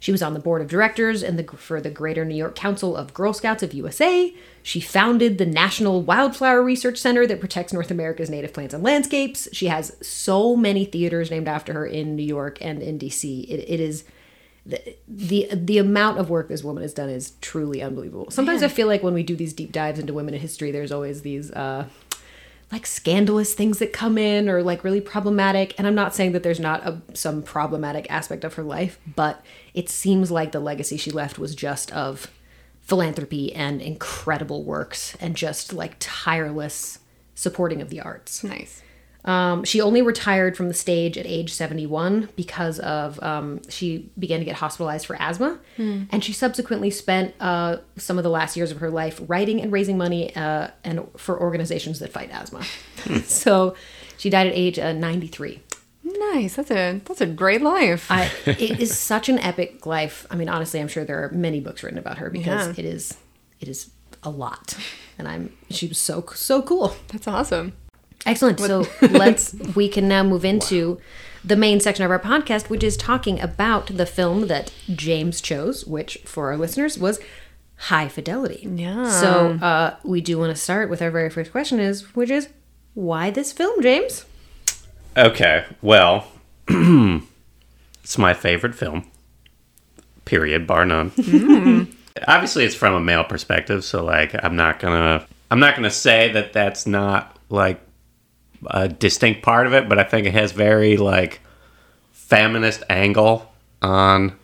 She 0.00 0.10
was 0.10 0.22
on 0.22 0.32
the 0.34 0.40
board 0.40 0.62
of 0.62 0.68
directors 0.68 1.22
and 1.22 1.38
the, 1.38 1.44
for 1.56 1.80
the 1.80 1.90
Greater 1.90 2.24
New 2.24 2.34
York 2.34 2.56
Council 2.56 2.96
of 2.96 3.12
Girl 3.14 3.34
Scouts 3.34 3.62
of 3.62 3.74
USA. 3.74 4.34
She 4.62 4.80
founded 4.80 5.36
the 5.36 5.46
National 5.46 6.02
Wildflower 6.02 6.62
Research 6.62 6.98
Center 6.98 7.26
that 7.26 7.38
protects 7.38 7.72
North 7.72 7.90
America's 7.90 8.30
native 8.30 8.54
plants 8.54 8.74
and 8.74 8.82
landscapes. 8.82 9.46
She 9.52 9.66
has 9.66 9.96
so 10.00 10.56
many 10.56 10.86
theaters 10.86 11.30
named 11.30 11.48
after 11.48 11.74
her 11.74 11.86
in 11.86 12.16
New 12.16 12.24
York 12.24 12.58
and 12.62 12.82
in 12.82 12.98
DC. 12.98 13.44
It, 13.44 13.68
it 13.68 13.78
is 13.78 14.04
the, 14.66 14.96
the 15.08 15.48
the 15.52 15.78
amount 15.78 16.18
of 16.18 16.28
work 16.28 16.48
this 16.48 16.62
woman 16.62 16.82
has 16.82 16.92
done 16.92 17.08
is 17.08 17.32
truly 17.40 17.82
unbelievable. 17.82 18.30
Sometimes 18.30 18.62
I 18.62 18.68
feel 18.68 18.86
like 18.86 19.02
when 19.02 19.14
we 19.14 19.22
do 19.22 19.34
these 19.34 19.52
deep 19.52 19.72
dives 19.72 19.98
into 19.98 20.12
women 20.12 20.34
in 20.34 20.40
history, 20.40 20.70
there's 20.70 20.92
always 20.92 21.22
these 21.22 21.50
uh, 21.52 21.86
like 22.72 22.87
scandalous 22.87 23.54
things 23.54 23.78
that 23.78 23.92
come 23.92 24.16
in 24.16 24.48
or 24.48 24.62
like 24.62 24.85
really 24.85 25.00
problematic 25.00 25.74
and 25.78 25.87
i'm 25.87 25.94
not 25.94 26.14
saying 26.14 26.33
that 26.33 26.42
there's 26.42 26.61
not 26.61 26.87
a, 26.87 27.00
some 27.14 27.42
problematic 27.42 28.06
aspect 28.11 28.44
of 28.44 28.54
her 28.54 28.62
life 28.62 28.98
but 29.16 29.44
it 29.74 29.88
seems 29.88 30.30
like 30.30 30.52
the 30.52 30.61
legacy 30.61 30.96
she 30.96 31.11
left 31.11 31.38
was 31.38 31.54
just 31.54 31.90
of 31.92 32.30
philanthropy 32.80 33.52
and 33.54 33.80
incredible 33.80 34.64
works 34.64 35.16
and 35.20 35.37
just 35.37 35.72
like 35.72 35.96
tireless 35.98 36.98
supporting 37.35 37.80
of 37.80 37.88
the 37.90 38.00
arts 38.00 38.44
Nice. 38.44 38.83
Um, 39.24 39.64
she 39.64 39.80
only 39.80 40.00
retired 40.02 40.56
from 40.56 40.68
the 40.68 40.74
stage 40.74 41.18
at 41.18 41.26
age 41.26 41.52
71 41.52 42.30
because 42.37 42.78
of 42.80 43.22
um, 43.22 43.61
she 43.68 44.11
began 44.18 44.38
to 44.38 44.44
get 44.44 44.56
hospitalized 44.56 45.06
for 45.06 45.16
asthma 45.20 45.59
and 45.76 46.22
she 46.24 46.33
subsequently 46.33 46.90
spent 46.90 47.35
uh, 47.40 47.76
some 47.96 48.16
of 48.18 48.24
the 48.24 48.30
last 48.30 48.56
years 48.56 48.70
of 48.70 48.78
her 48.78 48.90
life 48.90 49.20
writing 49.28 49.61
and 49.61 49.72
raising 49.72 49.96
money 49.98 50.35
uh, 50.37 50.68
and 50.85 51.06
for 51.16 51.40
organizations 51.40 51.98
that 51.98 52.12
fight 52.12 52.30
asthma 52.33 52.62
so 53.24 53.74
she 54.16 54.30
died 54.30 54.46
at 54.46 54.54
age 54.54 54.78
uh, 54.78 54.92
93 54.92 55.62
Nice. 56.02 56.56
That's 56.56 56.70
a 56.72 57.00
that's 57.04 57.20
a 57.20 57.26
great 57.26 57.62
life. 57.62 58.11
I, 58.11 58.30
it 58.46 58.80
is 58.80 58.98
such 58.98 59.28
an 59.28 59.38
epic 59.38 59.87
life 59.87 60.26
i 60.30 60.35
mean 60.35 60.48
honestly 60.48 60.80
i'm 60.80 60.88
sure 60.88 61.04
there 61.04 61.22
are 61.24 61.30
many 61.30 61.61
books 61.61 61.83
written 61.83 61.98
about 61.98 62.18
her 62.18 62.30
because 62.30 62.66
Yeah. 62.66 62.85
it 62.85 62.85
is 62.85 63.16
it 63.61 63.68
is 63.68 63.90
a 64.22 64.28
lot 64.30 64.76
and 65.18 65.28
i'm 65.28 65.52
she 65.70 65.87
was 65.87 65.98
so 65.98 66.24
so 66.35 66.62
cool 66.62 66.94
that's 67.09 67.28
awesome. 67.28 67.74
Excellent. 68.26 68.61
So 68.61 68.87
let's 69.02 69.54
we 69.74 69.88
can 69.88 70.09
now 70.09 70.22
move 70.22 70.44
into 70.44 71.00
the 71.44 71.56
main 71.56 71.80
section 71.80 72.04
of 72.04 72.11
our 72.11 72.18
podcast, 72.18 72.68
which 72.68 72.85
is 72.85 72.96
talking 72.96 73.40
about 73.40 73.87
the 73.87 74.06
film 74.06 74.46
that 74.48 74.72
James 74.90 75.40
chose, 75.40 75.87
which 75.87 76.18
for 76.24 76.50
our 76.50 76.56
listeners 76.56 76.98
was 76.98 77.18
High 77.76 78.09
Fidelity. 78.09 78.68
Yeah. 78.70 79.11
So 79.11 79.52
uh, 79.62 79.96
we 80.04 80.20
do 80.20 80.38
want 80.38 80.54
to 80.54 80.61
start 80.61 80.90
with 80.90 81.00
our 81.00 81.11
very 81.11 81.30
first 81.30 81.50
question 81.50 81.80
is, 81.80 82.14
which 82.14 82.30
is 82.30 82.48
why 82.94 83.30
this 83.30 83.52
film, 83.52 83.80
James? 83.83 84.26
Okay, 85.16 85.64
well, 85.80 86.26
it's 86.68 88.18
my 88.18 88.35
favorite 88.35 88.74
film. 88.74 89.11
Period, 90.24 90.66
bar 90.66 90.85
none. 90.85 91.11
Obviously, 92.28 92.64
it's 92.64 92.74
from 92.74 92.94
a 92.94 93.00
male 93.00 93.24
perspective, 93.24 93.85
so 93.85 94.04
like, 94.04 94.35
I'm 94.44 94.56
not 94.56 94.78
gonna, 94.78 95.26
I'm 95.50 95.59
not 95.59 95.74
gonna 95.74 95.90
say 95.90 96.30
that 96.33 96.52
that's 96.52 96.87
not 96.87 97.37
like 97.48 97.80
a 98.66 98.88
distinct 98.88 99.42
part 99.42 99.66
of 99.66 99.73
it, 99.75 99.88
but 99.88 99.99
I 99.99 100.05
think 100.05 100.27
it 100.27 100.35
has 100.35 100.53
very 100.53 100.96
like 100.96 101.40
feminist 102.12 102.83
angle 102.90 103.51
on 103.83 104.37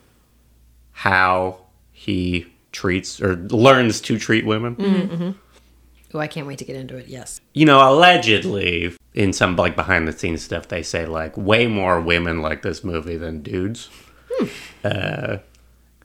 how 0.91 1.59
he 1.91 2.47
treats 2.71 3.21
or 3.21 3.35
learns 3.35 4.01
to 4.01 4.17
treat 4.19 4.45
women. 4.45 5.35
Oh, 6.13 6.19
I 6.19 6.27
can't 6.27 6.47
wait 6.47 6.57
to 6.59 6.65
get 6.65 6.75
into 6.75 6.95
it. 6.97 7.07
Yes. 7.07 7.41
you 7.53 7.65
know, 7.65 7.79
allegedly 7.91 8.95
in 9.13 9.33
some 9.33 9.55
like 9.55 9.75
behind 9.75 10.07
the 10.07 10.11
scenes 10.13 10.41
stuff, 10.43 10.67
they 10.67 10.81
say 10.83 11.05
like 11.05 11.35
way 11.37 11.67
more 11.67 11.99
women 11.99 12.41
like 12.41 12.61
this 12.61 12.83
movie 12.83 13.17
than 13.17 13.41
dudes. 13.41 13.89
Uh, 14.83 15.37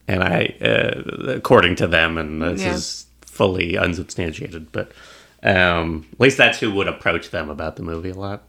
and 0.08 0.22
I, 0.24 0.54
uh, 0.60 1.02
according 1.34 1.76
to 1.76 1.86
them, 1.86 2.18
and 2.18 2.42
this 2.42 2.62
Yeah. 2.62 2.74
is 2.74 3.06
fully 3.20 3.76
unsubstantiated, 3.76 4.72
but 4.72 4.92
um, 5.42 6.06
at 6.12 6.20
least 6.20 6.36
that's 6.36 6.60
who 6.60 6.72
would 6.72 6.88
approach 6.88 7.30
them 7.30 7.50
about 7.50 7.76
the 7.76 7.82
movie 7.82 8.10
a 8.10 8.14
lot. 8.14 8.44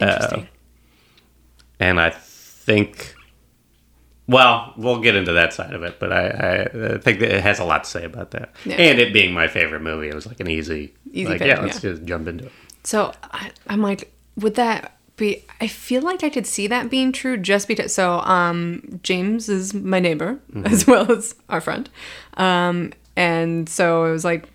Interesting. 0.00 0.48
And 1.78 2.00
I 2.00 2.10
think, 2.10 3.14
well, 4.26 4.72
we'll 4.76 5.00
get 5.00 5.14
into 5.14 5.32
that 5.32 5.52
side 5.52 5.74
of 5.74 5.82
it, 5.82 6.00
but 6.00 6.12
I, 6.12 6.28
I, 6.28 6.62
I 6.94 6.98
think 6.98 7.20
that 7.20 7.30
it 7.30 7.42
has 7.42 7.58
a 7.58 7.64
lot 7.64 7.84
to 7.84 7.90
say 7.90 8.04
about 8.04 8.30
that. 8.32 8.52
Yeah. 8.64 8.76
And 8.76 8.98
it 8.98 9.12
being 9.12 9.32
my 9.32 9.46
favorite 9.46 9.82
movie, 9.82 10.08
it 10.08 10.14
was 10.14 10.26
like 10.26 10.40
an 10.40 10.48
easy, 10.48 10.94
Easy 11.12 11.28
like, 11.28 11.38
pick, 11.38 11.48
yeah, 11.48 11.60
let's 11.60 11.82
yeah. 11.82 11.90
just 11.90 12.04
jump 12.04 12.28
into 12.28 12.46
it. 12.46 12.52
So 12.84 13.12
I, 13.22 13.50
I'm 13.66 13.82
like, 13.82 14.12
would 14.36 14.54
that 14.54 14.96
be? 15.16 15.44
I 15.60 15.66
feel 15.66 16.02
like 16.02 16.22
I 16.22 16.30
could 16.30 16.46
see 16.46 16.66
that 16.66 16.90
being 16.90 17.10
true 17.10 17.36
just 17.36 17.68
because. 17.68 17.94
So 17.94 18.20
um, 18.20 19.00
James 19.02 19.48
is 19.48 19.72
my 19.74 19.98
neighbor 19.98 20.38
as 20.64 20.86
well 20.86 21.10
as 21.10 21.34
our 21.48 21.60
friend, 21.60 21.88
um, 22.36 22.92
and 23.16 23.68
so 23.68 24.04
it 24.04 24.12
was 24.12 24.24
like, 24.24 24.48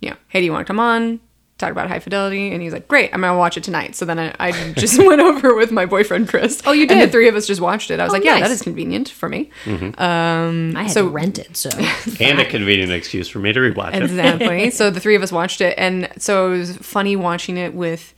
you 0.00 0.10
know, 0.10 0.16
hey, 0.28 0.40
do 0.40 0.44
you 0.46 0.52
want 0.52 0.66
to 0.66 0.70
come 0.70 0.80
on? 0.80 1.20
Talk 1.58 1.72
about 1.72 1.88
high 1.88 1.98
fidelity, 1.98 2.52
and 2.52 2.62
he's 2.62 2.72
like, 2.72 2.86
"Great, 2.86 3.10
I'm 3.12 3.20
gonna 3.22 3.36
watch 3.36 3.56
it 3.56 3.64
tonight." 3.64 3.96
So 3.96 4.04
then 4.04 4.16
I, 4.20 4.32
I 4.38 4.72
just 4.76 4.96
went 5.04 5.20
over 5.20 5.56
with 5.56 5.72
my 5.72 5.86
boyfriend 5.86 6.28
Chris. 6.28 6.62
Oh, 6.64 6.70
you 6.70 6.82
And 6.82 6.90
did? 6.90 7.08
the 7.08 7.10
three 7.12 7.26
of 7.26 7.34
us 7.34 7.48
just 7.48 7.60
watched 7.60 7.90
it. 7.90 7.98
I 7.98 8.04
was 8.04 8.10
Oh, 8.10 8.12
like, 8.14 8.22
"Yeah, 8.24 8.34
nice. 8.34 8.42
that 8.42 8.50
is 8.52 8.62
convenient 8.62 9.08
for 9.08 9.28
me." 9.28 9.50
Um, 9.66 10.76
I 10.76 10.84
had 10.84 10.92
So- 10.92 11.02
to 11.06 11.08
rent 11.08 11.38
it, 11.38 11.56
so 11.56 11.68
and 12.20 12.38
a 12.38 12.44
convenient 12.44 12.92
excuse 12.92 13.28
for 13.28 13.40
me 13.40 13.52
to 13.52 13.58
rewatch 13.58 13.94
it. 13.94 14.02
Exactly. 14.04 14.70
so 14.70 14.90
the 14.90 15.00
three 15.00 15.16
of 15.16 15.22
us 15.24 15.32
watched 15.32 15.60
it, 15.60 15.74
and 15.78 16.08
so 16.18 16.52
it 16.52 16.58
was 16.58 16.76
funny 16.76 17.16
watching 17.16 17.56
it 17.56 17.74
with 17.74 18.14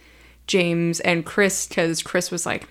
James 0.47 1.01
and 1.01 1.25
Chris 1.25 1.66
because 1.66 2.03
Chris 2.03 2.31
was 2.31 2.45
like, 2.45 2.69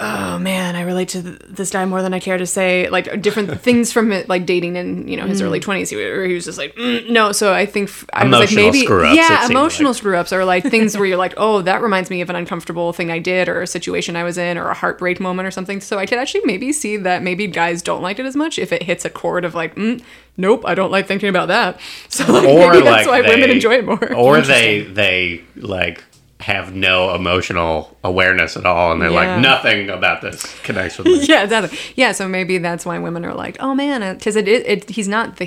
oh 0.00 0.38
man, 0.38 0.76
I 0.76 0.82
relate 0.82 1.08
to 1.10 1.22
th- 1.22 1.38
this 1.48 1.70
guy 1.70 1.84
more 1.84 2.02
than 2.02 2.14
I 2.14 2.20
care 2.20 2.38
to 2.38 2.46
say. 2.46 2.88
Like 2.88 3.20
different 3.20 3.60
things 3.62 3.92
from 3.92 4.12
it, 4.12 4.28
like 4.28 4.46
dating 4.46 4.76
in 4.76 5.08
you 5.08 5.16
know 5.16 5.26
his 5.26 5.42
early 5.42 5.60
twenties, 5.60 5.92
where 5.92 6.24
he 6.24 6.34
was 6.34 6.44
just 6.44 6.58
like, 6.58 6.74
mm, 6.76 7.08
no. 7.10 7.32
So 7.32 7.52
I 7.52 7.66
think 7.66 7.88
f- 7.88 8.04
I 8.12 8.24
was 8.24 8.32
like 8.32 8.52
maybe 8.52 8.84
screw-ups, 8.84 9.16
yeah, 9.16 9.46
emotional 9.46 9.90
like. 9.90 9.98
screw 9.98 10.16
ups 10.16 10.32
are 10.32 10.44
like 10.44 10.64
things 10.64 10.96
where 10.96 11.06
you're 11.06 11.16
like, 11.16 11.34
oh, 11.36 11.62
that 11.62 11.82
reminds 11.82 12.10
me 12.10 12.20
of 12.20 12.30
an 12.30 12.36
uncomfortable 12.36 12.92
thing 12.92 13.10
I 13.10 13.18
did 13.18 13.48
or 13.48 13.60
a 13.62 13.66
situation 13.66 14.16
I 14.16 14.22
was 14.24 14.38
in 14.38 14.56
or 14.56 14.68
a 14.68 14.74
heartbreak 14.74 15.20
moment 15.20 15.46
or 15.46 15.50
something. 15.50 15.80
So 15.80 15.98
I 15.98 16.06
could 16.06 16.18
actually 16.18 16.42
maybe 16.44 16.72
see 16.72 16.96
that 16.98 17.22
maybe 17.22 17.46
guys 17.46 17.82
don't 17.82 18.02
like 18.02 18.18
it 18.18 18.26
as 18.26 18.36
much 18.36 18.58
if 18.58 18.72
it 18.72 18.82
hits 18.84 19.04
a 19.04 19.10
chord 19.10 19.44
of 19.44 19.54
like, 19.54 19.74
mm, 19.74 20.02
nope, 20.36 20.62
I 20.64 20.74
don't 20.74 20.92
like 20.92 21.06
thinking 21.06 21.28
about 21.28 21.48
that. 21.48 21.80
So 22.10 22.32
like, 22.32 22.44
or 22.44 22.72
maybe 22.72 22.84
like 22.84 22.84
that's 22.84 23.08
why 23.08 23.22
they, 23.22 23.28
women 23.28 23.50
enjoy 23.50 23.74
it 23.74 23.84
more. 23.84 24.12
Or 24.14 24.40
they 24.40 24.82
they 24.82 25.44
like 25.56 26.02
have 26.40 26.72
no 26.74 27.14
emotional 27.14 27.96
awareness 28.04 28.56
at 28.56 28.64
all, 28.64 28.92
and 28.92 29.02
they're 29.02 29.10
Yeah. 29.10 29.34
like 29.34 29.40
nothing 29.42 29.90
about 29.90 30.22
this 30.22 30.44
connects 30.62 30.96
with 30.98 31.08
me. 31.08 31.24
yeah, 31.28 31.42
exactly. 31.42 31.76
Yeah, 31.96 32.12
so 32.12 32.28
maybe 32.28 32.58
that's 32.58 32.86
why 32.86 32.98
women 32.98 33.24
are 33.24 33.34
like, 33.34 33.56
oh 33.60 33.74
man, 33.74 34.02
uh, 34.02 34.14
because 34.14 34.36
it, 34.36 34.46
it, 34.46 34.66
it 34.66 34.88
he's 34.90 35.08
not 35.08 35.36
the 35.38 35.46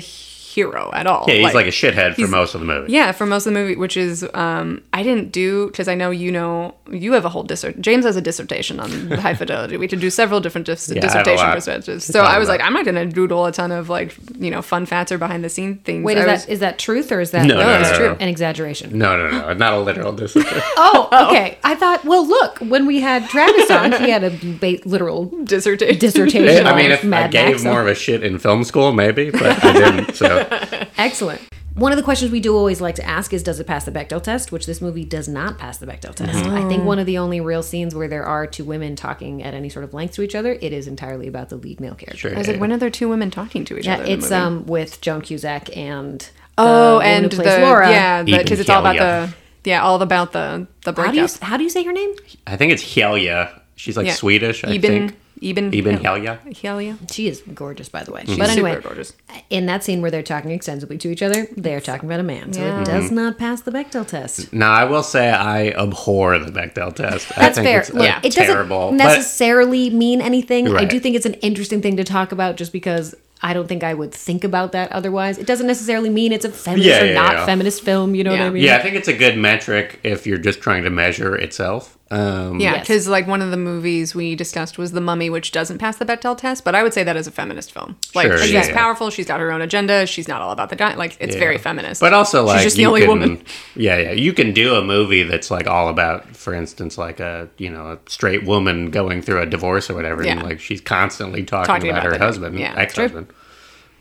hero 0.54 0.90
at 0.92 1.06
all. 1.06 1.24
Yeah, 1.28 1.34
he's 1.34 1.54
like, 1.54 1.66
a 1.66 1.70
shithead 1.70 2.14
for 2.16 2.26
most 2.28 2.54
of 2.54 2.60
the 2.60 2.66
movie. 2.66 2.92
Yeah, 2.92 3.12
for 3.12 3.26
most 3.26 3.46
of 3.46 3.52
the 3.52 3.58
movie, 3.58 3.76
which 3.76 3.96
is 3.96 4.26
um, 4.34 4.82
I 4.92 5.02
didn't 5.02 5.32
do 5.32 5.66
because 5.68 5.88
I 5.88 5.94
know 5.94 6.10
you 6.10 6.30
know 6.32 6.74
you 6.90 7.12
have 7.14 7.24
a 7.24 7.28
whole 7.28 7.42
dissert. 7.42 7.80
James 7.80 8.04
has 8.04 8.16
a 8.16 8.20
dissertation 8.20 8.78
on 8.80 8.90
high 9.12 9.34
fidelity. 9.34 9.76
We 9.76 9.88
could 9.88 10.00
do 10.00 10.10
several 10.10 10.40
different 10.40 10.66
dis- 10.66 10.88
Yeah, 10.94 11.00
I 11.04 11.06
have 11.06 11.14
a 11.14 11.24
dissertation 11.24 11.52
perspectives. 11.54 12.04
So 12.04 12.20
I 12.22 12.38
was 12.38 12.48
about. 12.48 12.58
like, 12.58 12.66
I'm 12.66 12.72
not 12.74 12.84
gonna 12.84 13.06
doodle 13.06 13.46
a 13.46 13.52
ton 13.52 13.72
of 13.72 13.88
like 13.88 14.14
you 14.38 14.50
know 14.50 14.62
fun 14.62 14.86
facts 14.86 15.10
or 15.12 15.18
behind 15.18 15.42
the 15.44 15.48
scene 15.48 15.78
things. 15.78 16.04
Wait, 16.04 16.18
I 16.18 16.20
is 16.22 16.26
was- 16.26 16.44
that 16.46 16.52
is 16.52 16.60
that 16.60 16.78
truth 16.78 17.10
or 17.12 17.20
is 17.20 17.30
that 17.30 17.46
No, 17.46 17.54
no, 17.58 17.62
no, 17.66 17.80
it's 17.80 17.90
no, 17.90 17.96
true 17.96 18.08
no. 18.08 18.16
an 18.20 18.28
exaggeration? 18.28 18.98
No, 18.98 19.16
no, 19.16 19.30
no, 19.30 19.52
not 19.54 19.72
a 19.72 19.80
literal 19.80 20.12
dissertation. 20.22 20.60
Oh, 20.76 21.08
okay. 21.30 21.58
I 21.64 21.74
thought. 21.74 22.04
Well, 22.04 22.26
look, 22.26 22.58
when 22.58 22.86
we 22.86 23.00
had 23.00 23.28
Travis 23.28 23.70
on, 23.70 23.92
he 23.92 24.10
had 24.10 24.24
a 24.24 24.30
ba- 24.30 24.80
literal 24.84 25.26
dissertation? 25.44 25.98
dissertation. 25.98 26.66
I 26.66 26.76
mean, 26.76 26.86
on 26.86 26.92
if 26.92 27.04
I 27.04 27.08
Mad 27.08 27.30
gave 27.30 27.50
Max, 27.52 27.64
more 27.64 27.80
of 27.80 27.86
a 27.86 27.94
shit 27.94 28.22
in 28.22 28.38
film 28.38 28.64
school, 28.64 28.92
maybe, 28.92 29.30
but 29.30 29.64
I 29.64 29.72
didn't. 29.72 30.14
So 30.16 30.41
Excellent. 30.98 31.40
One 31.74 31.90
of 31.90 31.96
the 31.96 32.02
questions 32.02 32.30
we 32.30 32.40
do 32.40 32.54
always 32.54 32.82
like 32.82 32.96
to 32.96 33.04
ask 33.06 33.32
is, 33.32 33.42
does 33.42 33.58
it 33.58 33.66
pass 33.66 33.86
the 33.86 33.90
Bechdel 33.92 34.22
test? 34.22 34.52
Which 34.52 34.66
this 34.66 34.82
movie 34.82 35.06
does 35.06 35.26
not 35.26 35.56
pass 35.56 35.78
the 35.78 35.86
Bechdel 35.86 36.14
test. 36.14 36.44
I 36.44 36.68
think 36.68 36.84
one 36.84 36.98
of 36.98 37.06
the 37.06 37.16
only 37.16 37.40
real 37.40 37.62
scenes 37.62 37.94
where 37.94 38.08
there 38.08 38.24
are 38.26 38.46
two 38.46 38.64
women 38.64 38.94
talking 38.94 39.42
at 39.42 39.54
any 39.54 39.70
sort 39.70 39.84
of 39.84 39.94
length 39.94 40.14
to 40.16 40.22
each 40.22 40.34
other, 40.34 40.52
it 40.60 40.70
is 40.74 40.86
entirely 40.86 41.28
about 41.28 41.48
the 41.48 41.56
lead 41.56 41.80
male 41.80 41.94
character. 41.94 42.18
sure. 42.18 42.34
I 42.34 42.38
was 42.38 42.46
like, 42.48 42.60
when 42.60 42.72
are 42.72 42.76
there 42.76 42.90
two 42.90 43.08
women 43.08 43.30
talking 43.30 43.64
to 43.64 43.78
each 43.78 43.86
Yeah, 43.86 43.94
other? 43.94 44.02
in 44.04 44.08
the 44.10 44.14
it's 44.16 44.24
movie? 44.24 44.34
um 44.34 44.66
with 44.66 45.00
Joan 45.00 45.22
Cusack 45.22 45.74
and 45.74 46.28
oh, 46.58 46.94
woman 46.96 47.06
and 47.08 47.32
who 47.32 47.42
the 47.42 47.58
Laura. 47.60 47.90
yeah, 47.90 48.22
because 48.22 48.60
it's 48.60 48.68
all 48.68 48.80
about 48.84 48.96
the 48.98 49.34
yeah, 49.70 49.82
all 49.82 50.02
about 50.02 50.32
the 50.32 50.66
the 50.84 50.92
How 50.92 51.10
do 51.10 51.18
you 51.20 51.28
how 51.40 51.56
do 51.56 51.62
you 51.64 51.70
say 51.70 51.84
her 51.84 51.92
name? 51.92 52.14
I 52.46 52.56
think 52.58 52.72
it's 52.72 52.82
Helia. 52.84 53.60
She's 53.76 53.96
like 53.96 54.06
Yeah. 54.08 54.12
Swedish, 54.14 54.62
I 54.62 54.76
Iben 54.76 54.80
think. 54.82 55.16
Iben 55.42 55.72
Iben 55.72 55.98
Helia. 55.98 56.38
Helia. 56.54 56.96
She 57.12 57.26
is 57.28 57.42
gorgeous, 57.54 57.88
by 57.88 58.04
the 58.04 58.12
way. 58.12 58.22
She's 58.26 58.38
But 58.38 58.50
anyway, 58.50 58.74
super 58.76 58.88
gorgeous. 58.88 59.12
in 59.50 59.66
that 59.66 59.82
scene 59.84 60.00
where 60.00 60.10
they're 60.10 60.22
talking 60.22 60.50
extensively 60.52 60.96
to 60.98 61.10
each 61.10 61.22
other, 61.22 61.48
they're 61.56 61.80
talking 61.80 62.08
about 62.08 62.20
a 62.20 62.22
man. 62.22 62.52
So 62.52 62.60
Yeah. 62.60 62.80
it 62.80 62.86
does 62.86 63.10
not 63.10 63.38
pass 63.38 63.60
the 63.62 63.70
Bechdel 63.72 64.06
test. 64.06 64.52
Now, 64.52 64.72
I 64.72 64.84
will 64.84 65.02
say 65.02 65.30
I 65.30 65.70
abhor 65.70 66.38
the 66.38 66.52
Bechdel 66.52 66.94
test. 66.94 67.32
I 67.36 67.40
That's 67.42 67.56
think 67.56 67.66
fair. 67.66 67.80
It's, 67.80 67.92
Look, 67.92 68.08
uh, 68.08 68.20
it 68.22 68.32
terrible. 68.32 68.92
doesn't 68.92 68.98
but- 68.98 69.04
necessarily 69.16 69.90
mean 69.90 70.20
anything. 70.20 70.74
I 70.76 70.84
do 70.84 71.00
think 71.00 71.16
it's 71.16 71.26
an 71.26 71.34
interesting 71.34 71.82
thing 71.82 71.96
to 71.96 72.04
talk 72.04 72.32
about 72.32 72.56
just 72.56 72.72
because 72.72 73.14
I 73.44 73.54
don't 73.54 73.66
think 73.66 73.82
I 73.82 73.92
would 73.92 74.12
think 74.14 74.44
about 74.44 74.70
that 74.70 74.92
otherwise. 74.92 75.36
It 75.36 75.48
doesn't 75.48 75.66
necessarily 75.66 76.10
mean 76.10 76.32
it's 76.32 76.44
a 76.44 76.48
feminist 76.50 76.88
Yeah, 76.88 77.02
or 77.02 77.06
yeah, 77.06 77.14
not 77.14 77.32
yeah. 77.32 77.46
feminist 77.46 77.82
film, 77.82 78.14
you 78.14 78.22
know 78.22 78.30
what 78.30 78.40
I 78.40 78.50
mean? 78.50 78.62
yeah, 78.62 78.76
I 78.76 78.82
think 78.82 78.94
it's 78.94 79.08
a 79.08 79.12
good 79.12 79.36
metric 79.36 79.98
if 80.04 80.28
you're 80.28 80.38
just 80.38 80.60
trying 80.60 80.84
to 80.84 80.90
measure 80.90 81.34
itself. 81.34 81.98
Um, 82.12 82.60
Yeah, 82.60 82.72
Yes. 82.72 82.80
because 82.80 83.08
like 83.08 83.26
one 83.26 83.40
of 83.40 83.50
the 83.50 83.56
movies 83.56 84.14
we 84.14 84.34
discussed 84.34 84.76
was 84.76 84.92
The 84.92 85.00
Mummy, 85.00 85.30
which 85.30 85.50
doesn't 85.50 85.78
pass 85.78 85.96
the 85.96 86.04
Bechdel 86.04 86.36
test, 86.36 86.62
but 86.62 86.74
I 86.74 86.82
would 86.82 86.92
say 86.92 87.02
that 87.04 87.16
is 87.16 87.26
a 87.26 87.30
feminist 87.30 87.72
film. 87.72 87.96
Like 88.14 88.26
Sure, 88.26 88.38
she's 88.38 88.50
yeah, 88.52 88.66
yeah. 88.66 88.74
powerful, 88.74 89.08
she's 89.08 89.26
got 89.26 89.40
her 89.40 89.50
own 89.50 89.62
agenda, 89.62 90.06
she's 90.06 90.28
not 90.28 90.42
all 90.42 90.50
about 90.50 90.68
the 90.68 90.76
guy. 90.76 90.94
Like 90.94 91.16
it's 91.20 91.34
Yeah. 91.34 91.40
very 91.40 91.56
feminist. 91.56 92.00
But 92.02 92.12
also, 92.12 92.44
like, 92.44 92.56
she's 92.58 92.64
just 92.64 92.76
the 92.76 92.84
only 92.86 93.00
can- 93.00 93.08
woman. 93.08 93.42
Yeah, 93.74 93.96
yeah. 93.96 94.12
You 94.12 94.34
can 94.34 94.52
do 94.52 94.74
a 94.74 94.84
movie 94.84 95.22
that's 95.22 95.50
like 95.50 95.66
all 95.66 95.88
about, 95.88 96.36
for 96.36 96.52
instance, 96.52 96.98
like 96.98 97.18
a 97.18 97.48
you 97.56 97.70
know 97.70 97.92
a 97.92 97.98
straight 98.10 98.44
woman 98.44 98.90
going 98.90 99.22
through 99.22 99.40
a 99.40 99.46
divorce 99.46 99.88
or 99.88 99.94
whatever, 99.94 100.22
and 100.22 100.42
like 100.42 100.60
she's 100.60 100.82
constantly 100.82 101.42
talking, 101.44 101.66
Talking 101.66 101.90
about, 101.90 102.04
about 102.06 102.18
her 102.18 102.24
husband, 102.24 102.58
yeah, 102.58 102.74
ex-husband, 102.76 103.28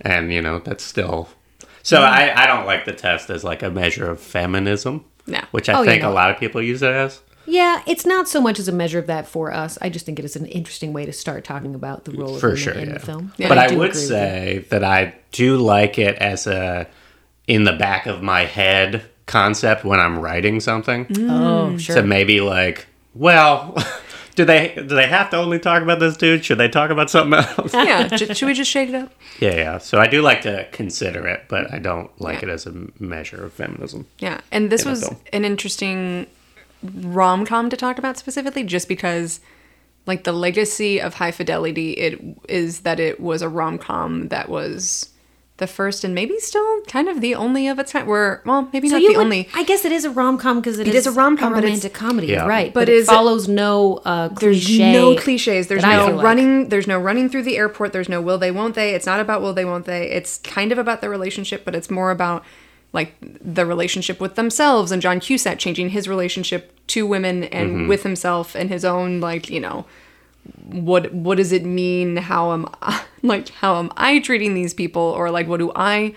and 0.02 0.34
you 0.34 0.42
know 0.42 0.60
that's 0.60 0.84
still. 0.84 1.30
So 1.84 2.02
I 2.02 2.34
I 2.36 2.46
don't 2.46 2.66
like 2.66 2.84
the 2.86 2.92
test 2.94 3.30
as 3.30 3.44
like 3.46 3.64
a 3.64 3.70
measure 3.70 4.10
of 4.12 4.20
feminism, 4.20 5.06
No. 5.28 5.40
which 5.52 5.70
I 5.70 5.74
Oh, 5.76 5.82
yeah, 5.84 5.92
think 5.92 6.04
no. 6.04 6.12
a 6.12 6.14
lot 6.14 6.30
of 6.30 6.38
people 6.38 6.62
use 6.62 6.82
it 6.84 6.92
as. 6.92 7.22
Yeah, 7.46 7.82
it's 7.88 8.06
not 8.06 8.28
so 8.28 8.40
much 8.42 8.60
as 8.60 8.68
a 8.68 8.72
measure 8.72 9.00
of 9.00 9.08
that 9.08 9.28
for 9.28 9.52
us. 9.52 9.78
I 9.82 9.90
just 9.90 10.06
think 10.06 10.20
it 10.20 10.26
is 10.26 10.36
an 10.36 10.46
interesting 10.46 10.94
way 10.94 11.06
to 11.06 11.14
start 11.14 11.44
talking 11.44 11.74
about 11.76 12.06
the 12.06 12.12
role 12.12 12.36
of 12.36 12.42
for 12.42 12.48
women 12.50 12.62
sure 12.62 12.74
in 12.74 12.88
yeah. 12.90 12.94
the 12.94 13.00
film. 13.00 13.34
but 13.38 13.58
i 13.58 13.68
do 13.68 13.78
would 13.78 13.90
agree 13.90 14.02
with 14.02 14.02
you. 14.04 14.08
say 14.08 14.66
that 14.70 14.84
i 14.84 15.14
do 15.32 15.58
like 15.58 15.98
it 15.98 16.16
as 16.18 16.48
a 16.48 16.88
in 17.48 17.64
the 17.64 17.74
back 17.74 18.06
of 18.06 18.22
my 18.22 18.46
head 18.46 19.04
concept 19.26 19.84
when 19.84 20.00
i'm 20.00 20.20
writing 20.20 20.60
something 20.60 21.06
mm. 21.06 21.30
Oh, 21.30 21.72
mm. 21.74 21.80
sure. 21.80 21.96
to 21.96 22.04
maybe 22.04 22.42
like 22.42 22.86
well 23.16 23.76
do 24.36 24.46
they 24.46 24.74
do 24.76 24.84
they 24.84 25.08
have 25.08 25.30
to 25.32 25.38
only 25.38 25.60
talk 25.60 25.82
about 25.84 26.00
this 26.00 26.18
dude 26.18 26.44
should 26.46 26.58
they 26.58 26.70
talk 26.70 26.90
about 26.92 27.10
something 27.10 27.40
else 27.40 27.74
yeah, 27.74 28.08
should 28.16 28.46
we 28.48 28.54
just 28.54 28.70
shake 28.72 28.90
it 28.90 28.96
up? 28.96 29.12
yeah 29.40 29.56
yeah 29.56 29.78
so 29.78 30.00
i 30.00 30.08
do 30.08 30.22
like 30.22 30.42
to 30.42 30.68
consider 30.72 31.28
it 31.28 31.44
but 31.50 31.72
i 31.74 31.80
don't 31.80 32.10
like 32.22 32.42
Yeah. 32.42 32.50
it 32.50 32.52
as 32.52 32.66
a 32.68 32.74
measure 33.00 33.46
of 33.46 33.54
feminism 33.54 34.06
Yeah, 34.20 34.42
and 34.52 34.70
this 34.72 34.86
was 34.86 35.10
an 35.34 35.44
interesting 35.46 36.28
rom 36.84 37.46
com 37.46 37.70
to 37.70 37.78
talk 37.78 37.98
about 37.98 38.18
specifically, 38.18 38.64
just 38.64 38.88
because, 38.88 39.40
like, 40.08 40.24
the 40.24 40.32
legacy 40.34 41.00
of 41.02 41.16
High 41.16 41.32
Fidelity 41.32 41.92
it 41.94 42.20
is 42.50 42.82
that 42.82 43.00
it 43.00 43.20
was 43.20 43.42
a 43.42 43.50
rom 43.50 43.78
com 43.78 44.28
that 44.30 44.50
was 44.50 45.10
the 45.58 45.68
first 45.68 46.04
and 46.04 46.16
maybe 46.16 46.40
still 46.40 46.82
kind 46.88 47.08
of 47.08 47.22
the 47.22 47.36
only 47.36 47.68
of 47.68 47.78
its 47.78 47.92
kind. 47.92 48.08
Where 48.08 48.42
well, 48.48 48.68
maybe 48.74 48.90
So 48.90 48.96
not 48.98 49.02
the 49.02 49.08
would- 49.10 49.18
only. 49.18 49.48
I 49.54 49.64
guess 49.64 49.86
it 49.86 49.92
is 49.92 50.06
a 50.06 50.10
rom 50.10 50.40
com 50.40 50.60
because 50.60 50.80
It 50.80 50.88
is 50.88 51.06
a 51.06 51.12
rom-com, 51.12 51.52
but 51.54 51.60
it's- 51.60 51.70
romantic 51.70 51.94
comedy, 51.94 52.28
Yeah. 52.28 52.48
right? 52.48 52.74
But 52.74 52.88
But, 52.88 52.90
it- 52.90 53.06
follows 53.06 53.48
no 53.48 54.02
uh, 54.04 54.30
There's 54.30 54.68
no 54.80 55.16
cliches. 55.18 55.68
There's 55.68 55.84
no 55.84 56.08
feel 56.08 56.16
like. 56.16 56.24
running. 56.26 56.70
There's 56.70 56.88
no 56.88 56.98
running 56.98 57.30
through 57.30 57.44
the 57.44 57.58
airport. 57.58 57.94
There's 57.94 58.10
no 58.10 58.22
will 58.22 58.40
they, 58.40 58.50
won't 58.50 58.74
they. 58.74 58.96
It's 58.96 59.06
not 59.06 59.20
about 59.20 59.44
will 59.44 59.54
they, 59.54 59.66
won't 59.66 59.86
they. 59.86 60.10
It's 60.10 60.40
kind 60.40 60.72
of 60.72 60.80
about 60.80 61.00
the 61.02 61.10
relationship, 61.10 61.64
but 61.64 61.76
it's 61.76 61.92
more 61.92 62.10
about 62.10 62.44
like 62.94 63.16
the 63.22 63.66
relationship 63.66 64.20
with 64.20 64.36
themselves 64.36 64.92
and 64.92 65.02
John 65.02 65.20
Cusack 65.20 65.60
changing 65.60 65.90
his 65.90 66.08
relationship 66.08 66.74
to 66.88 67.08
women 67.08 67.46
and 67.46 67.70
mm-hmm. 67.70 67.88
with 67.88 68.04
himself 68.04 68.56
and 68.56 68.70
his 68.70 68.84
own 68.84 69.20
like 69.22 69.50
you 69.50 69.60
know 69.60 69.86
what 70.66 71.14
what 71.14 71.38
does 71.38 71.52
it 71.52 71.64
mean? 71.66 72.18
How 72.18 72.52
am 72.52 72.68
I, 72.82 73.04
like 73.22 73.50
how 73.50 73.80
am 73.80 73.92
I 73.96 74.20
treating 74.20 74.54
these 74.54 74.74
people 74.74 75.02
or 75.02 75.32
like 75.32 75.48
what 75.48 75.60
do 75.60 75.72
I 75.76 76.14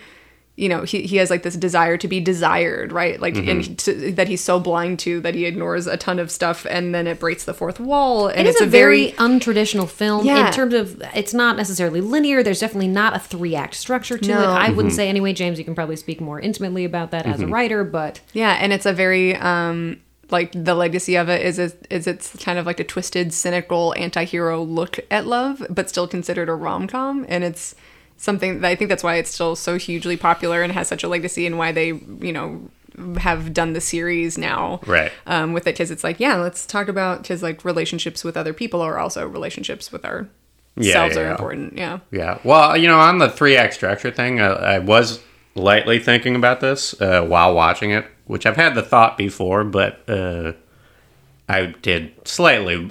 you 0.57 0.69
know 0.69 0.83
he, 0.83 1.03
he 1.03 1.17
has 1.17 1.31
like 1.31 1.43
this 1.43 1.57
desire 1.57 1.97
to 1.97 2.07
be 2.07 2.21
desired 2.21 2.93
right 2.93 3.21
like 3.21 3.35
Mm-hmm. 3.35 3.49
and 3.49 3.79
to, 3.81 4.13
that 4.13 4.29
he's 4.29 4.41
so 4.41 4.61
blind 4.61 5.01
to 5.01 5.21
that 5.23 5.35
he 5.35 5.47
ignores 5.47 5.89
a 5.89 5.97
ton 5.97 6.21
of 6.21 6.31
stuff 6.31 6.65
and 6.71 6.95
then 6.95 7.09
it 7.09 7.19
breaks 7.19 7.45
the 7.45 7.53
fourth 7.55 7.81
wall 7.81 8.29
and 8.29 8.41
It 8.47 8.47
is 8.51 8.55
it's 8.57 8.63
a 8.65 8.67
very 8.67 9.11
untraditional 9.19 9.89
film 9.89 10.25
Yeah. 10.25 10.47
in 10.47 10.53
terms 10.53 10.73
of 10.75 11.03
it's 11.15 11.35
not 11.35 11.57
necessarily 11.57 12.01
linear. 12.01 12.43
There's 12.45 12.61
definitely 12.61 12.87
not 12.89 13.17
a 13.17 13.19
three 13.19 13.57
act 13.57 13.75
structure 13.75 14.17
to 14.17 14.29
No. 14.29 14.41
it. 14.43 14.47
I 14.47 14.67
Mm-hmm. 14.69 14.77
wouldn't 14.77 14.95
say 14.95 15.09
anyway. 15.09 15.33
James, 15.33 15.59
you 15.59 15.65
can 15.65 15.75
probably 15.75 15.97
speak 15.97 16.21
more 16.21 16.39
intimately 16.39 16.85
about 16.85 17.11
that 17.11 17.27
as 17.27 17.41
a 17.41 17.47
writer, 17.49 17.83
but 17.83 18.21
Yeah, 18.33 18.53
and 18.61 18.73
it's 18.73 18.87
a 18.87 18.93
very 18.93 19.35
um 19.35 19.97
like 20.31 20.53
the 20.55 20.75
legacy 20.75 21.17
of 21.17 21.29
it 21.29 21.45
is 21.45 21.59
is, 21.59 21.75
is 21.91 22.07
it's 22.07 22.35
kind 22.43 22.59
of 22.61 22.65
like 22.65 22.79
a 22.79 22.85
twisted, 22.85 23.33
cynical 23.35 23.93
anti-hero 23.99 24.63
look 24.63 24.99
at 25.11 25.27
love, 25.27 25.67
but 25.69 25.89
still 25.89 26.07
considered 26.07 26.49
a 26.49 26.55
rom-com 26.55 27.27
and 27.29 27.43
it's 27.45 27.75
something 28.17 28.61
that 28.61 28.69
I 28.69 28.75
think 28.75 28.89
that's 28.89 29.03
why 29.03 29.17
it's 29.17 29.31
still 29.33 29.57
so 29.57 29.79
hugely 29.79 30.17
popular 30.17 30.63
and 30.63 30.73
has 30.73 30.89
such 30.89 31.03
a 31.05 31.09
legacy 31.09 31.47
and 31.47 31.59
why 31.59 31.73
they, 31.73 31.89
you 31.89 32.33
know, 32.33 32.69
have 33.19 33.53
done 33.53 33.73
the 33.73 33.81
series 33.81 34.39
now. 34.39 34.81
Right. 34.87 35.11
Um 35.27 35.53
with 35.53 35.67
it 35.67 35.77
cuz 35.77 35.91
it's 35.91 36.05
like, 36.05 36.21
yeah, 36.21 36.37
let's 36.37 36.65
talk 36.65 36.89
about 36.89 37.25
cuz 37.25 37.43
like 37.43 37.65
relationships 37.65 38.23
with 38.25 38.37
other 38.37 38.53
people 38.53 38.81
are 38.81 38.99
also 38.99 39.27
relationships 39.27 39.91
with 39.93 40.05
our 40.05 40.29
Yeah, 40.77 40.93
selves 40.93 41.17
yeah, 41.17 41.23
are 41.23 41.25
yeah. 41.25 41.31
important. 41.33 41.77
Yeah. 41.77 41.99
Yeah. 42.13 42.39
Well, 42.45 42.77
you 42.77 42.87
know, 42.89 42.99
on 43.01 43.19
the 43.19 43.29
three 43.29 43.57
act 43.57 43.75
structure 43.75 44.11
thing, 44.11 44.41
I, 44.41 44.47
I 44.77 44.79
was 44.79 45.21
lightly 45.57 45.99
thinking 45.99 46.35
about 46.37 46.61
this 46.61 47.01
uh, 47.01 47.23
while 47.23 47.55
watching 47.55 47.91
it, 47.91 48.07
which 48.27 48.47
I've 48.47 48.57
had 48.57 48.75
the 48.75 48.83
thought 48.83 49.17
before, 49.19 49.65
but 49.65 50.03
uh, 50.09 50.53
I 51.49 51.67
did 51.83 52.13
slightly 52.27 52.91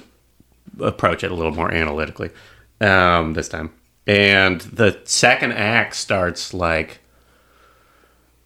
approach 0.79 1.23
it 1.23 1.31
a 1.31 1.35
little 1.35 1.53
more 1.53 1.71
analytically 1.73 2.29
um, 2.81 3.33
this 3.33 3.47
time. 3.49 3.71
And 4.05 4.61
the 4.61 4.99
second 5.05 5.53
act 5.53 5.95
starts 5.95 6.53
like 6.53 6.99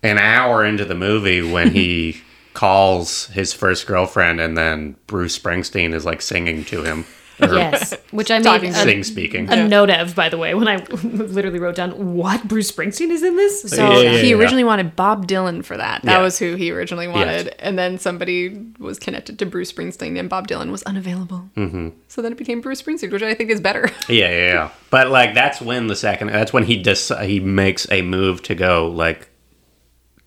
an 0.04 0.18
hour 0.18 0.64
into 0.64 0.86
the 0.86 0.96
movie 0.96 1.42
when 1.42 1.72
he 1.72 2.22
calls 2.54 3.28
his 3.28 3.54
first 3.54 3.88
girlfriend, 3.88 4.40
and 4.40 4.58
then 4.58 4.96
Bruce 5.08 5.38
Springsteen 5.38 5.94
is 5.94 6.06
like 6.06 6.22
singing 6.22 6.64
to 6.66 6.84
him. 6.84 7.06
Or 7.40 7.54
Yes, 7.54 7.94
which 8.12 8.32
I 8.32 8.42
Talking 8.42 8.72
made 8.72 8.80
a, 8.80 8.84
Sing 8.84 9.04
speaking. 9.04 9.48
a 9.52 9.68
note 9.68 9.90
of, 9.92 10.16
by 10.16 10.28
the 10.30 10.38
way, 10.40 10.56
when 10.56 10.68
I 10.68 10.78
literally 11.04 11.60
wrote 11.60 11.76
down 11.76 12.16
what 12.16 12.48
Bruce 12.48 12.72
Springsteen 12.72 13.10
is 13.12 13.22
in 13.22 13.36
this. 13.36 13.62
So 13.62 13.68
So 13.68 13.92
Yeah, 14.02 14.12
yeah, 14.14 14.18
he 14.22 14.30
yeah. 14.32 14.36
originally 14.38 14.64
wanted 14.64 14.96
Bob 14.96 15.28
Dylan 15.28 15.64
for 15.64 15.78
that. 15.78 16.02
That 16.04 16.12
Yeah. 16.18 16.22
was 16.24 16.40
who 16.40 16.56
he 16.56 16.72
originally 16.72 17.08
wanted. 17.08 17.50
And 17.60 17.78
then 17.78 18.00
somebody 18.00 18.66
was 18.80 18.98
connected 18.98 19.38
to 19.40 19.46
Bruce 19.46 19.72
Springsteen 19.72 20.18
and 20.20 20.30
Bob 20.30 20.48
Dylan 20.48 20.72
was 20.72 20.82
unavailable. 20.84 21.50
Mm-hmm. 21.56 21.90
So 22.08 22.22
then 22.24 22.32
it 22.32 22.38
became 22.40 22.60
Bruce 22.62 22.82
Springsteen, 22.82 23.12
which 23.12 23.22
I 23.22 23.34
think 23.36 23.50
is 23.52 23.62
better. 23.62 23.90
Yeah, 24.10 24.30
yeah, 24.32 24.48
yeah. 24.54 24.70
But 24.90 25.10
like 25.10 25.34
that's 25.36 25.62
when 25.62 25.88
the 25.88 25.96
second 25.96 26.30
that's 26.30 26.52
when 26.54 26.64
he 26.64 26.82
does 26.82 27.12
he 27.22 27.40
makes 27.40 27.86
a 27.92 28.02
move 28.02 28.42
to 28.44 28.56
go 28.56 28.88
like 28.90 29.30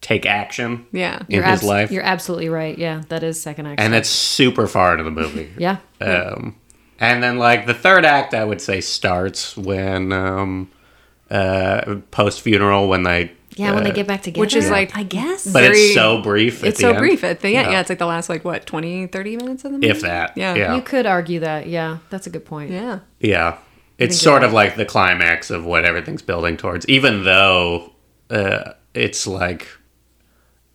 take 0.00 0.24
action 0.26 0.86
yeah. 0.92 1.20
in 1.28 1.36
you're, 1.36 1.42
his 1.44 1.54
abs- 1.60 1.62
life. 1.64 1.90
you're 1.90 2.02
absolutely 2.02 2.48
right. 2.48 2.78
Yeah, 2.78 3.02
that 3.08 3.22
is 3.22 3.40
second 3.40 3.66
act. 3.66 3.80
And 3.80 3.92
that's 3.92 4.08
super 4.08 4.66
far 4.66 4.92
into 4.92 5.04
the 5.04 5.10
movie. 5.10 5.50
yeah, 5.58 5.78
Um 6.00 6.56
and 7.00 7.22
then 7.22 7.38
like 7.38 7.66
the 7.66 7.74
third 7.74 8.04
act 8.04 8.34
I 8.34 8.44
would 8.44 8.60
say 8.60 8.80
starts 8.80 9.56
when 9.56 10.12
um 10.12 10.70
uh 11.30 11.96
post 12.10 12.40
funeral 12.42 12.88
when 12.88 13.02
they 13.04 13.32
yeah. 13.56 13.72
when 13.74 13.84
they 13.84 13.90
uh, 13.90 13.94
get 13.94 14.06
back 14.06 14.22
together, 14.22 14.40
which 14.40 14.54
is 14.54 14.70
like- 14.70 14.96
I 14.96 15.02
guess. 15.02 15.44
but 15.44 15.60
very- 15.62 15.76
it's 15.76 15.94
so 15.94 16.22
brief. 16.22 16.62
at 16.62 16.68
It's 16.70 16.78
the 16.78 16.82
so 16.82 16.88
end. 16.90 16.98
brief 16.98 17.24
at 17.24 17.40
the 17.40 17.48
end. 17.56 17.66
Yeah. 17.66 17.70
Yeah. 17.72 17.80
it's 17.80 17.88
like 17.90 17.98
the 17.98 18.06
last, 18.06 18.28
like, 18.28 18.44
what, 18.44 18.64
20, 18.64 19.08
30 19.08 19.36
minutes 19.36 19.64
of 19.64 19.72
the 19.72 19.78
movie? 19.78 19.88
If 19.88 20.00
that. 20.02 20.32
Yeah. 20.36 20.54
Yeah. 20.54 20.76
you 20.76 20.82
could 20.82 21.04
argue 21.04 21.40
that. 21.40 21.66
Yeah, 21.66 21.98
that's 22.10 22.26
a 22.26 22.30
good 22.30 22.44
point. 22.44 22.70
Yeah. 22.70 23.00
Yeah. 23.18 23.58
It's 23.98 24.16
sort 24.18 24.44
of 24.44 24.52
like 24.54 24.76
the 24.76 24.86
climax 24.86 25.50
of 25.50 25.66
what 25.66 25.84
everything's 25.84 26.22
building 26.22 26.56
towards, 26.56 26.88
even 26.88 27.24
though 27.24 27.92
uh, 28.30 28.72
it's 28.94 29.26
like 29.26 29.68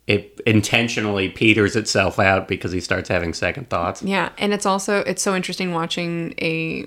it 0.06 0.40
intentionally 0.46 1.28
peters 1.28 1.74
itself 1.76 2.18
out 2.18 2.46
because 2.46 2.70
he 2.72 2.80
starts 2.80 3.08
having 3.08 3.34
second 3.34 3.68
thoughts. 3.68 4.02
Yeah, 4.02 4.30
and 4.38 4.52
it's 4.54 4.66
also 4.66 5.00
it's 5.00 5.22
so 5.22 5.34
interesting 5.34 5.72
watching 5.72 6.34
a 6.40 6.86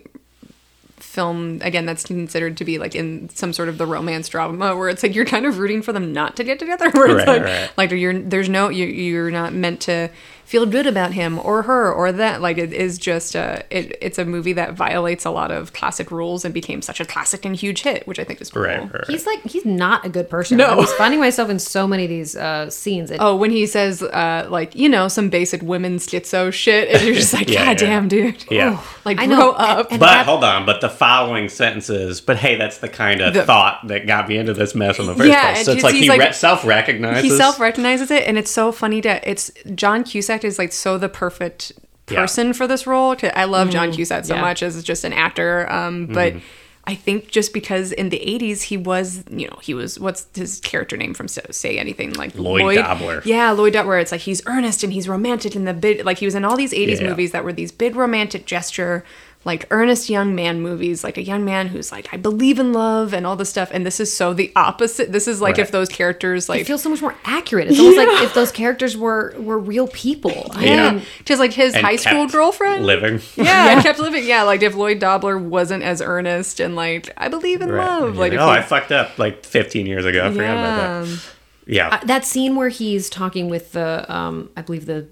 film 0.98 1.60
again 1.64 1.86
that's 1.86 2.04
considered 2.06 2.58
to 2.58 2.66
be 2.66 2.78
like 2.78 2.94
in 2.94 3.30
some 3.30 3.52
sort 3.54 3.68
of 3.70 3.78
the 3.78 3.86
romance 3.86 4.28
drama 4.30 4.76
where 4.76 4.90
it's 4.90 5.02
like 5.02 5.16
you're 5.16 5.26
kind 5.26 5.46
of 5.46 5.58
rooting 5.58 5.82
for 5.82 5.92
them 5.94 6.12
not 6.14 6.36
to 6.36 6.44
get 6.44 6.60
together 6.60 6.90
where 6.94 7.18
it's 7.18 7.28
Right, 7.28 7.28
like 7.28 7.44
right. 7.44 7.72
like 7.78 7.92
you're 7.92 8.20
there's 8.20 8.50
no 8.50 8.70
you 8.70 8.86
you're 8.86 9.32
not 9.32 9.54
meant 9.54 9.82
to 9.82 10.10
feel 10.50 10.66
good 10.66 10.88
about 10.88 11.14
him 11.14 11.38
or 11.44 11.62
her 11.62 11.94
or 11.94 12.12
that 12.12 12.42
like 12.42 12.58
it 12.58 12.74
is 12.74 12.98
just 12.98 13.36
a 13.36 13.64
it, 13.70 13.96
it's 14.02 14.18
a 14.18 14.26
movie 14.26 14.52
that 14.54 14.74
violates 14.74 15.24
a 15.24 15.30
lot 15.30 15.52
of 15.52 15.74
classic 15.74 16.10
rules 16.10 16.44
and 16.44 16.56
became 16.56 16.82
such 16.82 17.00
a 17.00 17.06
classic 17.06 17.46
and 17.46 17.56
huge 17.56 17.82
hit 17.84 18.08
which 18.08 18.18
I 18.18 18.24
think 18.24 18.42
is 18.42 18.50
cool. 18.50 18.64
Right, 18.64 18.80
right, 18.82 18.92
right. 18.94 19.08
He's 19.08 19.28
like 19.28 19.44
he's 19.44 19.64
not 19.64 20.04
a 20.06 20.10
good 20.10 20.28
person. 20.28 20.58
No. 20.58 20.66
I 20.66 20.74
was 20.74 20.92
finding 20.94 21.20
myself 21.20 21.52
in 21.52 21.60
so 21.60 21.86
many 21.86 22.06
of 22.06 22.10
these 22.10 22.36
uh, 22.36 22.68
scenes. 22.72 23.12
It, 23.12 23.18
Oh, 23.22 23.36
when 23.36 23.52
he 23.52 23.68
says 23.68 24.02
uh 24.02 24.48
like 24.50 24.74
you 24.76 24.90
know 24.90 25.08
some 25.08 25.30
basic 25.30 25.62
women 25.62 25.98
schizo 25.98 26.52
shit, 26.52 26.90
and 26.90 27.04
you're 27.06 27.14
just 27.14 27.34
like, 27.40 27.48
Yeah, 27.48 27.66
God 27.66 27.82
yeah. 27.82 27.88
damn, 27.88 28.08
dude. 28.08 28.46
Yeah. 28.50 28.82
like 29.06 29.20
I 29.20 29.28
grow 29.28 29.36
know, 29.38 29.52
up. 29.52 29.78
and- 29.78 29.92
and- 29.92 30.00
But 30.00 30.08
that- 30.08 30.26
hold 30.26 30.44
on, 30.44 30.66
but 30.66 30.82
the 30.82 30.90
following 30.90 31.48
sentences, 31.48 32.22
but 32.22 32.38
hey, 32.38 32.56
that's 32.56 32.80
the 32.80 32.90
kind 32.90 33.22
of 33.22 33.36
The- 33.36 33.44
thought 33.46 33.88
that 33.88 34.08
got 34.08 34.28
me 34.28 34.38
into 34.38 34.54
this 34.56 34.74
mess 34.74 34.98
in 34.98 35.06
the 35.06 35.14
first 35.16 35.30
Yeah, 35.30 35.44
place. 35.54 35.58
and 35.58 35.66
So 35.68 35.72
it's 35.74 35.82
he's- 35.82 35.84
like 35.94 36.02
he 36.02 36.10
like- 36.10 36.20
re- 36.22 36.34
self 36.34 36.66
recognizes. 36.66 37.24
he 37.24 37.30
self 37.38 37.60
recognizes 37.60 38.10
it, 38.10 38.24
and 38.28 38.36
it's 38.38 38.50
so 38.50 38.72
funny 38.72 39.00
to 39.02 39.30
it's 39.30 39.52
John 39.76 40.04
Cusack 40.04 40.39
is 40.44 40.58
like 40.60 40.72
so 40.74 40.98
the 40.98 41.10
perfect 41.10 41.72
Yeah. 42.10 42.22
person 42.22 42.54
for 42.54 42.68
this 42.68 42.86
role. 42.88 43.16
I 43.36 43.46
love 43.46 43.70
John 43.70 43.92
Cusack 43.92 44.26
so 44.26 44.36
yeah. 44.36 44.42
much 44.42 44.64
as 44.64 44.82
just 44.84 45.04
an 45.04 45.14
actor, 45.14 45.72
um, 45.72 46.08
but. 46.08 46.34
Mm-hmm. 46.34 46.46
I 46.86 46.96
think 46.96 47.28
just 47.28 47.54
because 47.54 47.92
in 47.92 48.10
the 48.10 48.18
80s 48.20 48.64
he 48.64 48.76
was, 48.76 49.24
you 49.30 49.48
know, 49.48 49.60
he 49.62 49.76
was, 49.76 50.00
what's 50.00 50.26
his 50.34 50.60
character 50.62 50.98
name 50.98 51.14
from 51.14 51.28
Say, 51.28 51.42
Say 51.52 51.78
Anything? 51.78 52.14
Like 52.14 52.34
Lloyd 52.34 52.78
Dobler. 52.78 53.22
Yeah, 53.26 53.52
Lloyd 53.52 53.74
Dobler. 53.74 54.00
It's 54.00 54.12
like 54.12 54.22
he's 54.22 54.42
earnest 54.48 54.84
and 54.84 54.92
he's 54.92 55.08
romantic 55.08 55.56
in 55.56 55.66
the 55.66 55.74
big, 55.76 56.04
like 56.04 56.18
he 56.18 56.26
was 56.26 56.34
in 56.34 56.44
all 56.46 56.58
these 56.58 56.74
80s 56.74 57.00
Yeah. 57.00 57.10
movies 57.10 57.32
that 57.32 57.44
were 57.44 57.54
these 57.54 57.72
big 57.72 57.96
romantic 57.96 58.48
gesture, 58.48 59.04
like 59.46 59.66
earnest 59.72 60.10
young 60.10 60.36
man 60.36 60.60
movies, 60.62 61.02
like 61.02 61.18
a 61.18 61.24
young 61.24 61.46
man 61.46 61.68
who's 61.70 61.94
like, 61.94 62.14
I 62.14 62.18
believe 62.18 62.60
in 62.60 62.74
love 62.74 63.14
and 63.14 63.26
all 63.26 63.38
this 63.38 63.50
stuff. 63.50 63.70
And 63.72 63.86
this 63.86 64.02
is 64.02 64.16
so 64.16 64.34
the 64.34 64.52
opposite. 64.56 65.14
This 65.14 65.30
is 65.30 65.40
like 65.40 65.58
if 65.58 65.72
those 65.72 65.88
characters, 65.88 66.50
like, 66.50 66.60
it 66.62 66.68
feels 66.68 66.84
so 66.84 66.90
much 66.90 67.02
more 67.02 67.16
accurate. 67.24 67.70
It's 67.70 67.80
almost 67.80 67.98
like 67.98 68.22
if 68.24 68.34
those 68.34 68.52
characters 68.52 68.98
were 68.98 69.34
were 69.38 69.58
real 69.58 69.88
people. 69.88 70.52
I 70.54 70.66
Yeah. 70.66 71.02
just 71.24 71.40
like 71.40 71.54
his 71.54 71.74
and 71.74 71.86
high 71.86 71.96
school 71.96 72.28
girlfriend. 72.28 72.86
living. 72.86 73.22
Yeah, 73.38 73.74
and 73.74 73.82
kept 73.82 74.00
living. 74.00 74.26
Yeah, 74.28 74.44
like 74.44 74.62
if 74.62 74.76
Lloyd 74.76 75.00
Dobler 75.00 75.38
wasn't 75.38 75.84
as 75.84 76.02
earnest 76.02 76.60
and 76.60 76.76
like 76.76 77.10
I 77.16 77.30
believe 77.30 77.62
in 77.62 77.70
Right. 77.72 77.88
love, 78.02 78.18
like 78.18 78.34
if 78.34 78.40
oh, 78.42 78.50
I 78.50 78.62
fucked 78.62 78.92
up 78.92 79.18
like 79.18 79.46
15 79.46 79.86
years 79.86 80.04
ago. 80.04 80.28
I 80.28 80.32
forgot 80.32 80.58
about 80.58 80.78
yeah, 80.78 81.04
that. 81.06 81.20
Yeah. 81.66 82.00
that 82.06 82.26
scene 82.26 82.56
where 82.58 82.70
he's 82.70 83.10
talking 83.10 83.48
with 83.48 83.72
the 83.72 84.06
um 84.14 84.50
I 84.58 84.64
believe 84.64 84.86
the 84.86 85.08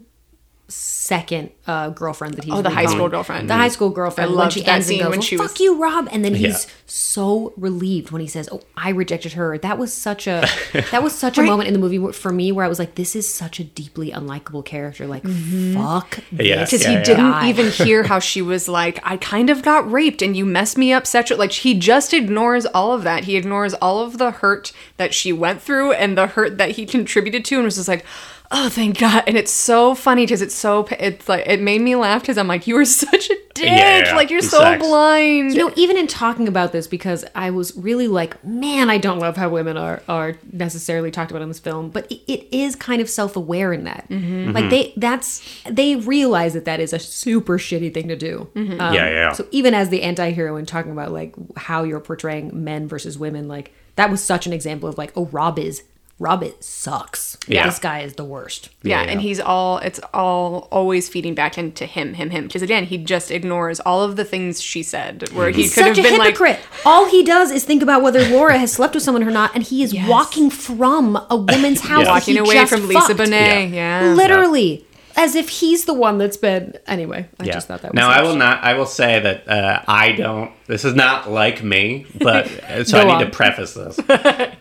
second 0.69 1.49
uh, 1.65 1.89
girlfriend 1.89 2.33
that 2.35 2.43
he's 2.43 2.53
Oh, 2.53 2.61
the 2.61 2.69
high 2.69 2.85
school 2.87 3.07
girlfriend. 3.07 3.49
the 3.49 3.55
high 3.55 3.69
school 3.69 3.89
girlfriend 3.89 4.31
I 4.31 4.35
when 4.35 4.49
she 4.49 4.61
that 4.61 4.69
ends 4.69 4.89
and 4.89 4.99
goes 4.99 5.09
well, 5.11 5.21
she 5.21 5.37
fuck 5.37 5.51
was- 5.51 5.59
you 5.61 5.81
Rob 5.81 6.09
and 6.11 6.25
then 6.25 6.35
he's 6.35 6.65
Yeah. 6.65 6.71
so 6.85 7.53
relieved 7.55 8.11
when 8.11 8.21
he 8.21 8.27
says 8.27 8.49
oh 8.51 8.61
I 8.75 8.89
rejected 8.89 9.33
her 9.33 9.57
that 9.59 9.77
was 9.77 9.93
such 9.93 10.27
a 10.27 10.45
that 10.91 11.01
was 11.01 11.13
such 11.15 11.37
a 11.37 11.41
moment 11.43 11.67
in 11.67 11.73
the 11.73 11.79
movie 11.79 12.11
for 12.11 12.31
me 12.33 12.51
where 12.51 12.65
I 12.65 12.67
was 12.67 12.79
like 12.79 12.95
this 12.95 13.15
is 13.15 13.33
such 13.33 13.59
a 13.61 13.63
deeply 13.63 14.11
unlikable 14.11 14.65
character 14.65 15.07
like 15.07 15.23
Mm-hmm. 15.23 15.75
fuck 15.81 16.19
Yeah. 16.31 16.63
because 16.65 16.83
Yeah, 16.83 16.89
he 16.89 16.93
yeah. 16.95 17.03
didn't 17.03 17.43
even 17.45 17.71
hear 17.71 18.03
how 18.03 18.19
she 18.19 18.41
was 18.41 18.67
like, 18.67 18.99
I 19.03 19.17
kind 19.17 19.49
of 19.49 19.61
got 19.61 19.89
raped 19.91 20.21
and 20.21 20.35
you 20.35 20.45
messed 20.45 20.77
me 20.77 20.91
up 20.93 21.07
sexually. 21.07 21.39
Like 21.39 21.51
he 21.51 21.73
just 21.79 22.13
ignores 22.13 22.65
all 22.67 22.91
of 22.93 23.03
that. 23.03 23.23
He 23.25 23.35
ignores 23.37 23.73
all 23.75 23.99
of 23.99 24.17
the 24.17 24.31
hurt 24.31 24.71
that 24.97 25.13
she 25.13 25.31
went 25.33 25.61
through 25.61 25.93
and 25.93 26.17
the 26.17 26.27
hurt 26.27 26.57
that 26.57 26.71
he 26.71 26.85
contributed 26.85 27.43
to, 27.45 27.55
and 27.55 27.65
was 27.65 27.75
just 27.75 27.87
like, 27.87 28.05
oh, 28.51 28.69
thank 28.69 28.97
God. 28.99 29.23
And 29.27 29.35
it's 29.37 29.51
so 29.51 29.93
funny 29.95 30.23
because 30.25 30.41
it's 30.41 30.55
so 30.55 30.87
it's 30.99 31.27
like 31.27 31.45
it 31.47 31.61
made 31.61 31.81
me 31.81 31.95
laugh 31.95 32.21
because 32.21 32.37
I'm 32.37 32.47
like, 32.47 32.67
you 32.67 32.77
are 32.77 32.85
such 33.05 33.29
a 33.29 33.35
dick. 33.53 33.65
Yeah, 33.65 34.05
yeah, 34.05 34.15
like 34.15 34.29
you're 34.29 34.41
he 34.41 34.47
so 34.47 34.59
sucks. 34.59 34.81
blind. 34.85 35.51
You 35.53 35.57
know, 35.67 35.73
even 35.75 35.97
in 35.97 36.07
talking 36.07 36.47
about 36.47 36.71
this, 36.71 36.87
because 36.87 37.25
I 37.35 37.49
was 37.49 37.75
really 37.75 38.07
like, 38.07 38.43
man, 38.45 38.89
I 38.89 38.97
don't 38.97 39.19
love 39.19 39.35
how 39.37 39.49
women 39.49 39.77
are 39.77 40.01
are 40.07 40.35
necessarily 40.51 41.11
talked 41.11 41.31
about 41.31 41.41
in 41.41 41.47
this 41.47 41.59
film, 41.59 41.89
but 41.89 42.09
it, 42.11 42.21
it 42.31 42.47
is 42.55 42.75
kind 42.75 43.01
of 43.01 43.09
self 43.09 43.35
aware 43.35 43.73
in 43.73 43.83
that, 43.85 44.07
Mm-hmm. 44.09 44.51
like 44.51 44.69
they 44.69 44.93
that's 44.97 45.43
they 45.69 45.95
realize 45.95 46.53
that 46.53 46.65
that 46.65 46.79
is 46.79 46.93
a 46.93 46.99
super 46.99 47.57
shitty 47.57 47.93
thing 47.93 48.07
to 48.07 48.15
do. 48.15 48.47
Mm-hmm. 48.55 48.79
Um, 48.79 48.93
Yeah, 48.93 49.09
yeah. 49.09 49.31
So 49.33 49.47
even 49.51 49.73
as 49.73 49.89
the 49.89 50.03
anti-hero 50.03 50.55
and 50.55 50.67
talking 50.67 50.91
about 50.91 51.11
like 51.11 51.35
how 51.57 51.83
you're 51.83 51.99
portraying 51.99 52.63
men 52.63 52.87
versus 52.87 53.17
women, 53.17 53.47
like 53.47 53.73
that 53.95 54.09
was 54.11 54.23
such 54.23 54.45
an 54.47 54.53
example 54.53 54.87
of 54.87 54.97
like, 54.97 55.11
oh, 55.15 55.25
Rob 55.25 55.57
is 55.59 55.83
Rob 56.19 56.41
it 56.41 56.63
sucks. 56.63 57.37
Yeah. 57.47 57.67
this 57.67 57.77
guy 57.77 57.99
is 57.99 58.13
the 58.15 58.25
worst. 58.25 58.69
Yeah, 58.81 59.03
Yeah. 59.03 59.11
and 59.11 59.21
he's 59.21 59.39
all 59.39 59.77
it's 59.77 59.99
all 60.15 60.67
always 60.71 61.07
feeding 61.07 61.35
back 61.35 61.59
into 61.59 61.85
him, 61.85 62.15
him, 62.15 62.31
him. 62.31 62.47
Because 62.47 62.63
again, 62.63 62.85
he 62.85 62.97
just 62.97 63.29
ignores 63.29 63.79
all 63.81 64.01
of 64.01 64.15
the 64.15 64.25
things 64.25 64.59
she 64.59 64.81
said. 64.81 65.29
Where 65.33 65.51
he 65.51 65.61
He's 65.61 65.75
could 65.75 65.85
have 65.85 65.95
such 65.95 66.03
a 66.05 66.09
been 66.09 66.17
like, 66.17 66.29
hypocrite. 66.29 66.59
All 66.85 67.05
he 67.07 67.23
does 67.23 67.51
is 67.51 67.65
think 67.65 67.83
about 67.83 68.01
whether 68.01 68.27
Laura 68.29 68.57
has 68.57 68.71
slept 68.71 68.95
with 68.95 69.03
someone 69.03 69.23
or 69.23 69.29
not, 69.29 69.53
and 69.53 69.63
he 69.63 69.83
is 69.83 69.93
walking 70.07 70.49
from 70.49 71.23
a 71.29 71.35
woman's 71.37 71.81
house. 71.87 72.05
that 72.05 72.09
walking 72.11 72.33
he 72.33 72.39
away 72.39 72.55
just 72.55 72.71
from 72.73 72.87
Lisa 72.87 73.01
fucked. 73.13 73.19
Bonet. 73.19 73.71
Yeah, 73.71 74.13
Literally, 74.15 74.86
as 75.17 75.35
if 75.35 75.49
he's 75.49 75.83
the 75.85 75.93
one 75.93 76.17
that's 76.19 76.37
been. 76.37 76.77
Anyway, 76.87 77.27
I 77.39 77.43
Yeah. 77.45 77.53
just 77.53 77.67
thought 77.67 77.81
that 77.81 77.91
was. 77.91 77.95
now 77.99 78.09
I 78.09 78.21
will 78.21 78.35
not. 78.35 78.63
I 78.63 78.75
will 78.75 78.85
say 78.85 79.19
that 79.19 79.49
uh, 79.49 79.81
I 79.87 80.11
don't. 80.13 80.51
This 80.67 80.85
is 80.85 80.93
not 80.93 81.29
like 81.29 81.63
me, 81.63 82.05
but 82.19 82.47
so 82.85 82.99
I 82.99 83.03
need 83.03 83.11
on. 83.13 83.19
to 83.25 83.29
preface 83.29 83.73
this 83.73 83.99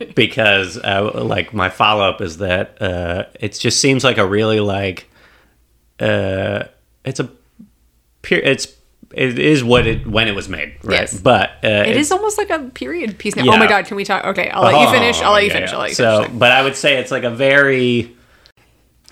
because, 0.15 0.79
uh, 0.79 1.11
like, 1.25 1.53
my 1.55 1.69
follow 1.69 2.03
up 2.09 2.21
is 2.21 2.39
that 2.39 2.81
uh, 2.83 3.25
it 3.39 3.53
just 3.53 3.81
seems 3.81 4.03
like 4.03 4.19
a 4.19 4.27
really 4.27 4.61
like. 4.61 5.09
Uh, 6.01 6.65
it's 7.05 7.21
a. 7.21 7.31
It's 8.29 8.75
it 9.15 9.39
is 9.39 9.63
what 9.63 9.87
it 9.87 10.05
when 10.07 10.27
it 10.27 10.35
was 10.35 10.49
made, 10.49 10.75
right? 10.83 11.01
Yes. 11.03 11.21
But 11.21 11.51
uh, 11.63 11.85
It 11.87 11.97
is 11.97 12.11
almost 12.11 12.39
like 12.39 12.51
a 12.51 12.59
period 12.71 13.19
piece 13.19 13.37
now. 13.37 13.45
Yeah. 13.45 13.53
Oh 13.55 13.59
my 13.59 13.69
god, 13.69 13.87
can 13.87 13.97
we 13.97 14.05
talk? 14.05 14.25
Okay, 14.25 14.49
I'll 14.51 14.63
let 14.65 14.73
you 14.81 14.89
Oh, 14.89 14.91
finish. 14.93 15.21
I'll 15.23 15.33
let 15.33 15.43
you 15.45 15.49
yeah, 15.49 15.55
finish. 15.55 15.73
I'll 15.73 15.79
let 15.79 15.89
you 15.91 15.95
so, 15.95 16.23
finish. 16.25 16.39
but 16.39 16.51
I 16.51 16.63
would 16.65 16.75
say 16.75 16.97
it's 16.97 17.13
like 17.13 17.23
a 17.23 17.31
very, 17.31 18.16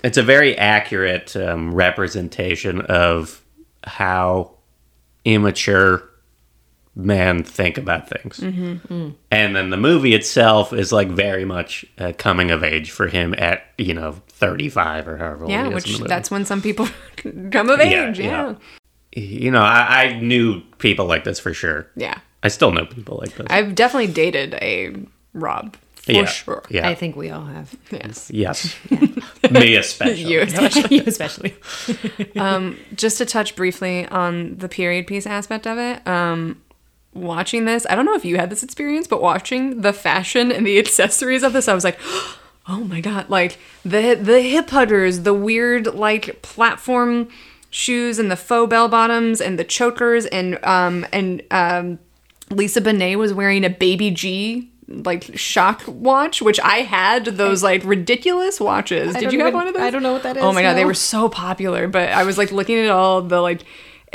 it's 0.05 0.17
a 0.17 0.23
very 0.23 0.57
accurate 0.57 1.35
um, 1.35 1.73
representation 1.73 2.81
of 2.81 3.41
how 3.83 4.51
immature 5.25 6.03
men 6.95 7.43
think 7.43 7.77
about 7.77 8.07
things. 8.09 8.39
Mm-hmm. 8.39 9.09
And 9.31 9.55
then 9.55 9.69
the 9.69 9.77
movie 9.77 10.13
itself 10.13 10.71
is 10.71 10.91
like 10.93 11.09
very 11.09 11.43
much 11.43 11.85
a 11.97 12.13
coming 12.13 12.51
of 12.51 12.63
age 12.63 12.91
for 12.91 13.07
him 13.07 13.35
at 13.37 13.63
you 13.77 13.93
know 13.93 14.13
thirty 14.29 14.69
five 14.69 15.07
or 15.07 15.17
however 15.17 15.43
old 15.43 15.51
Yeah, 15.51 15.67
he 15.69 15.73
is 15.75 15.85
in 15.85 16.01
which 16.01 16.09
that's 16.09 16.31
when 16.31 16.45
some 16.45 16.61
people 16.61 16.87
come 17.51 17.69
of 17.69 17.79
Yeah, 17.79 18.09
age. 18.09 18.19
Yeah. 18.19 18.55
yeah. 19.13 19.21
you 19.21 19.51
know 19.51 19.61
I, 19.61 20.03
I 20.03 20.19
knew 20.19 20.61
people 20.77 21.05
like 21.05 21.23
this 21.25 21.39
for 21.39 21.53
sure. 21.53 21.87
yeah. 21.95 22.19
I 22.43 22.47
still 22.49 22.71
know 22.71 22.85
people 22.85 23.17
like 23.17 23.35
this. 23.35 23.47
I've 23.49 23.73
definitely 23.73 24.13
dated 24.13 24.53
a 24.61 24.95
Rob 25.33 25.75
for 26.05 26.11
yeah, 26.11 26.25
sure. 26.25 26.63
yeah, 26.69 26.87
I 26.87 26.93
think 26.93 27.15
we 27.15 27.31
all 27.31 27.45
have. 27.45 27.75
Yes. 27.89 28.29
yes, 28.29 28.77
me 29.49 29.75
especially. 29.75 30.21
You 30.21 30.41
especially. 30.41 30.97
you 30.97 31.03
especially. 31.07 31.55
just 32.95 33.17
to 33.17 33.25
touch 33.25 33.55
briefly 33.55 34.07
on 34.09 34.55
the 34.57 34.69
period 34.69 35.07
piece 35.07 35.25
aspect 35.25 35.65
of 35.65 35.79
it 35.79 36.05
um 36.07 36.61
watching 37.13 37.65
this 37.65 37.87
i 37.89 37.95
don't 37.95 38.05
know 38.05 38.13
if 38.13 38.25
you 38.25 38.35
had 38.35 38.49
this 38.49 38.61
experience 38.61 39.07
but 39.07 39.21
watching 39.21 39.81
the 39.81 39.93
fashion 39.93 40.51
and 40.51 40.67
the 40.67 40.77
accessories 40.77 41.43
of 41.43 41.53
this 41.53 41.67
i 41.67 41.73
was 41.73 41.83
like 41.83 41.99
oh 42.67 42.83
my 42.83 43.01
god 43.01 43.27
like 43.29 43.57
the 43.83 44.13
the 44.13 44.41
hip 44.41 44.69
hudders 44.69 45.21
the 45.21 45.33
weird 45.33 45.87
like 45.87 46.41
platform 46.41 47.27
shoes 47.71 48.19
and 48.19 48.29
the 48.29 48.35
faux 48.35 48.69
bell 48.69 48.87
bottoms 48.87 49.41
and 49.41 49.57
the 49.57 49.63
chokers 49.63 50.25
and 50.27 50.63
um 50.63 51.05
and 51.11 51.41
um 51.49 51.97
Lisa 52.51 52.79
Bonet 52.79 53.17
was 53.17 53.33
wearing 53.33 53.65
a 53.65 53.71
baby 53.71 54.11
G 54.11 54.69
like 54.87 55.37
shock 55.37 55.83
watch, 55.87 56.41
which 56.41 56.59
I 56.59 56.77
had 56.79 57.25
those 57.25 57.63
like 57.63 57.83
ridiculous 57.83 58.59
watches. 58.59 59.13
Did 59.13 59.23
don't 59.23 59.33
you 59.33 59.39
have 59.39 59.47
even- 59.49 59.57
one 59.57 59.67
of 59.67 59.73
those? 59.73 59.83
I 59.83 59.89
don't 59.89 60.03
know 60.03 60.13
what 60.13 60.23
that 60.23 60.37
oh 60.37 60.39
is. 60.39 60.45
Oh 60.45 60.53
my 60.53 60.61
god, 60.61 60.73
they 60.75 60.85
were 60.85 60.93
so 60.93 61.29
popular. 61.29 61.87
But 61.87 62.09
I 62.09 62.23
was 62.23 62.37
like 62.37 62.51
looking 62.51 62.77
at 62.77 62.89
all 62.89 63.21
the 63.21 63.41
like 63.41 63.61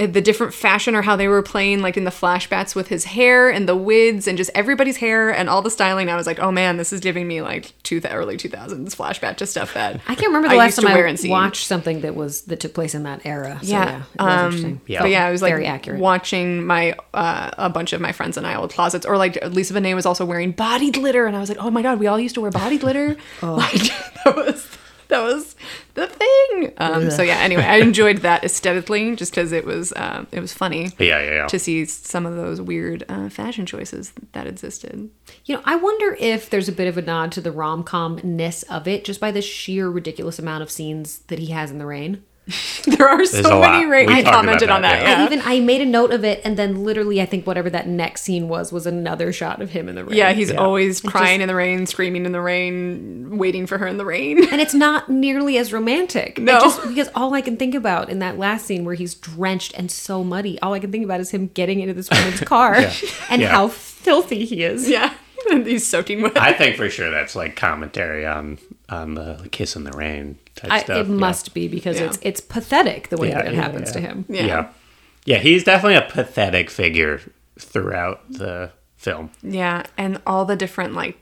the 0.07 0.21
different 0.21 0.55
fashion 0.55 0.95
or 0.95 1.03
how 1.03 1.17
they 1.17 1.29
were 1.29 1.43
playing 1.43 1.81
like 1.83 1.97
in 1.97 2.05
the 2.05 2.11
flashbacks 2.11 2.75
with 2.75 2.89
his 2.89 3.05
hair 3.05 3.51
and 3.51 3.69
the 3.69 3.77
wigs 3.77 4.27
and 4.27 4.39
just 4.39 4.51
everybody's 4.55 4.97
hair 4.97 5.31
and 5.31 5.49
all 5.49 5.63
the 5.63 5.71
styling. 5.71 6.09
I 6.09 6.17
was 6.17 6.27
like, 6.27 6.39
oh 6.39 6.51
man, 6.51 6.77
this 6.77 6.93
is 6.93 7.01
giving 7.01 7.29
me 7.29 7.43
like 7.43 7.73
two 7.83 8.01
early 8.09 8.37
two 8.37 8.49
thousands 8.49 8.95
flashback 8.95 9.37
to 9.37 9.47
stuff 9.47 9.75
that 9.75 10.01
I 10.09 10.15
can't 10.15 10.29
remember 10.29 10.49
the 10.49 10.55
I 10.55 10.59
last 10.59 10.77
time 10.77 10.93
wear 10.93 11.07
I 11.07 11.17
watched 11.29 11.67
something 11.67 12.01
that 12.01 12.15
was 12.15 12.43
that 12.43 12.61
took 12.61 12.75
place 12.75 12.95
in 12.95 13.03
that 13.05 13.25
era. 13.25 13.59
So, 13.63 13.69
Yeah, 13.69 13.85
yeah, 14.19 14.45
it 14.45 14.53
was 14.53 14.65
um. 14.65 14.81
Yeah. 14.87 15.03
But 15.03 15.11
yeah, 15.11 15.27
I 15.27 15.31
was 15.31 15.43
like 15.43 15.53
very 15.53 15.67
accurate. 15.67 16.01
watching 16.01 16.65
my 16.65 16.95
uh, 17.15 17.51
a 17.59 17.69
bunch 17.69 17.93
of 17.93 18.01
my 18.01 18.13
friends 18.13 18.37
and 18.37 18.47
I 18.47 18.55
old 18.55 18.73
closets, 18.73 19.05
or 19.07 19.17
like 19.19 19.43
Lisa 19.47 19.75
Bonet 19.75 19.95
was 19.95 20.07
also 20.07 20.25
wearing 20.25 20.53
body 20.53 20.91
glitter, 20.91 21.27
and 21.27 21.37
I 21.37 21.41
was 21.41 21.49
like, 21.49 21.59
oh 21.59 21.71
my 21.71 21.83
god, 21.83 21.99
we 21.99 22.07
all 22.07 22.19
used 22.19 22.35
to 22.37 22.41
wear 22.41 22.51
body 22.51 22.79
glitter. 22.79 23.17
Oh. 23.43 23.55
Like 23.55 23.73
that 24.25 24.37
was 24.37 24.67
that 25.11 25.23
was 25.23 25.55
the 25.95 26.07
thing. 26.07 26.73
Um, 26.79 27.11
so 27.11 27.23
yeah, 27.23 27.39
anyway, 27.39 27.65
I 27.65 27.77
enjoyed 27.83 28.19
that 28.19 28.43
aesthetically 28.45 29.15
just 29.17 29.33
because 29.33 29.53
it 29.53 29.65
was 29.65 29.93
um, 29.97 30.27
it 30.33 30.41
was 30.41 30.53
funny 30.53 30.91
Yeah, 30.99 31.23
yeah, 31.23 31.31
yeah. 31.33 31.47
to 31.49 31.59
see 31.59 31.85
some 31.85 32.27
of 32.27 32.35
those 32.37 32.61
weird 32.61 33.05
uh, 33.09 33.29
fashion 33.29 33.67
choices 33.67 34.13
that 34.33 34.47
existed. 34.47 35.11
You 35.45 35.57
know, 35.57 35.63
I 35.65 35.77
wonder 35.77 36.17
if 36.19 36.49
there's 36.51 36.69
a 36.69 36.73
bit 36.73 36.89
of 36.89 36.97
a 36.97 37.03
nod 37.03 37.33
to 37.33 37.41
the 37.41 37.53
rom 37.53 37.85
com 37.85 38.19
ness 38.25 38.63
of 38.65 38.89
it 38.89 39.05
just 39.05 39.21
by 39.21 39.31
the 39.31 39.43
sheer 39.43 39.89
ridiculous 39.91 40.39
amount 40.39 40.63
of 40.63 40.71
scenes 40.71 41.19
that 41.29 41.39
he 41.39 41.47
has 41.47 41.71
in 41.71 41.79
the 41.79 41.87
rain. 41.87 42.25
There 42.85 43.09
are 43.09 43.25
so 43.25 43.41
a 43.41 43.59
lot. 43.59 43.73
many. 43.73 43.85
Ra- 43.87 44.05
We 44.07 44.21
I 44.21 44.23
commented 44.23 44.65
about 44.65 44.77
on 44.77 44.83
that, 44.83 45.01
that. 45.01 45.03
yeah. 45.03 45.11
Yeah. 45.17 45.23
I 45.23 45.27
even 45.27 45.43
I 45.45 45.61
made 45.61 45.81
a 45.81 45.87
note 45.87 46.13
of 46.13 46.25
it, 46.25 46.41
and 46.45 46.57
then 46.57 46.85
literally, 46.85 47.21
I 47.21 47.27
think 47.27 47.47
whatever 47.47 47.71
that 47.71 47.87
next 47.87 48.23
scene 48.23 48.49
was 48.49 48.73
was 48.73 48.87
another 48.87 49.33
shot 49.33 49.61
of 49.63 49.71
him 49.71 49.89
in 49.89 49.95
the 49.95 50.05
rain. 50.05 50.17
yeah, 50.17 50.33
he's 50.33 50.51
Yeah. 50.51 50.57
always 50.57 51.01
crying 51.01 51.39
just- 51.39 51.43
in 51.43 51.49
the 51.49 51.55
rain, 51.55 51.87
screaming 51.87 52.27
in 52.27 52.33
the 52.33 52.41
rain, 52.41 53.39
waiting 53.39 53.67
for 53.67 53.79
her 53.79 53.87
in 53.87 53.97
the 53.97 54.05
rain. 54.05 54.45
and 54.51 54.61
it's 54.61 54.75
not 54.75 55.09
nearly 55.09 55.57
as 55.59 55.73
romantic. 55.73 56.39
No. 56.39 56.61
just 56.61 56.87
because 56.89 57.09
all 57.15 57.35
I 57.35 57.41
can 57.41 57.57
think 57.57 57.75
about 57.75 58.09
in 58.11 58.19
that 58.21 58.39
last 58.39 58.67
scene 58.67 58.85
where 58.85 58.95
he's 58.95 59.15
drenched 59.15 59.73
and 59.77 59.91
so 59.91 60.25
muddy, 60.25 60.59
all 60.61 60.75
I 60.75 60.79
can 60.81 60.91
think 60.93 61.05
about 61.05 61.21
is 61.21 61.31
him 61.31 61.49
getting 61.55 61.81
into 61.81 61.95
this 61.95 62.11
woman's 62.11 62.41
car 62.55 62.75
and 63.31 63.43
Yeah. 63.43 63.49
how 63.51 63.69
filthy 63.69 64.45
he 64.45 64.63
is. 64.65 64.89
yeah, 64.89 65.13
he's 65.51 65.87
soaking 65.87 66.23
wet. 66.23 66.37
I 66.37 66.53
think 66.53 66.77
for 66.77 66.89
sure 66.91 67.11
that's 67.11 67.35
like 67.37 67.57
commentary 67.57 68.27
on 68.27 68.59
on 68.89 69.15
the 69.15 69.49
kiss 69.53 69.77
in 69.77 69.85
the 69.85 69.93
rain 69.93 70.37
type 70.61 70.71
I, 70.73 70.79
stuff. 70.81 71.07
it 71.07 71.11
yeah. 71.11 71.15
must 71.17 71.55
be 71.55 71.69
because 71.69 71.99
Yeah. 71.99 72.07
it's 72.07 72.19
it's 72.23 72.41
pathetic 72.41 73.09
the 73.09 73.17
way 73.17 73.29
Yeah, 73.29 73.43
that 73.43 73.47
it 73.49 73.55
yeah, 73.55 73.63
happens 73.63 73.89
yeah. 73.89 73.93
to 73.93 74.01
him. 74.01 74.25
Yeah. 74.29 74.45
yeah. 74.47 74.69
Yeah, 75.27 75.39
he's 75.39 75.65
definitely 75.65 75.97
a 75.97 76.03
pathetic 76.11 76.71
figure 76.71 77.21
throughout 77.59 78.21
the 78.33 78.73
film. 78.97 79.31
Yeah, 79.43 79.85
and 79.99 80.21
all 80.27 80.45
the 80.45 80.57
different 80.57 80.95
like 80.95 81.19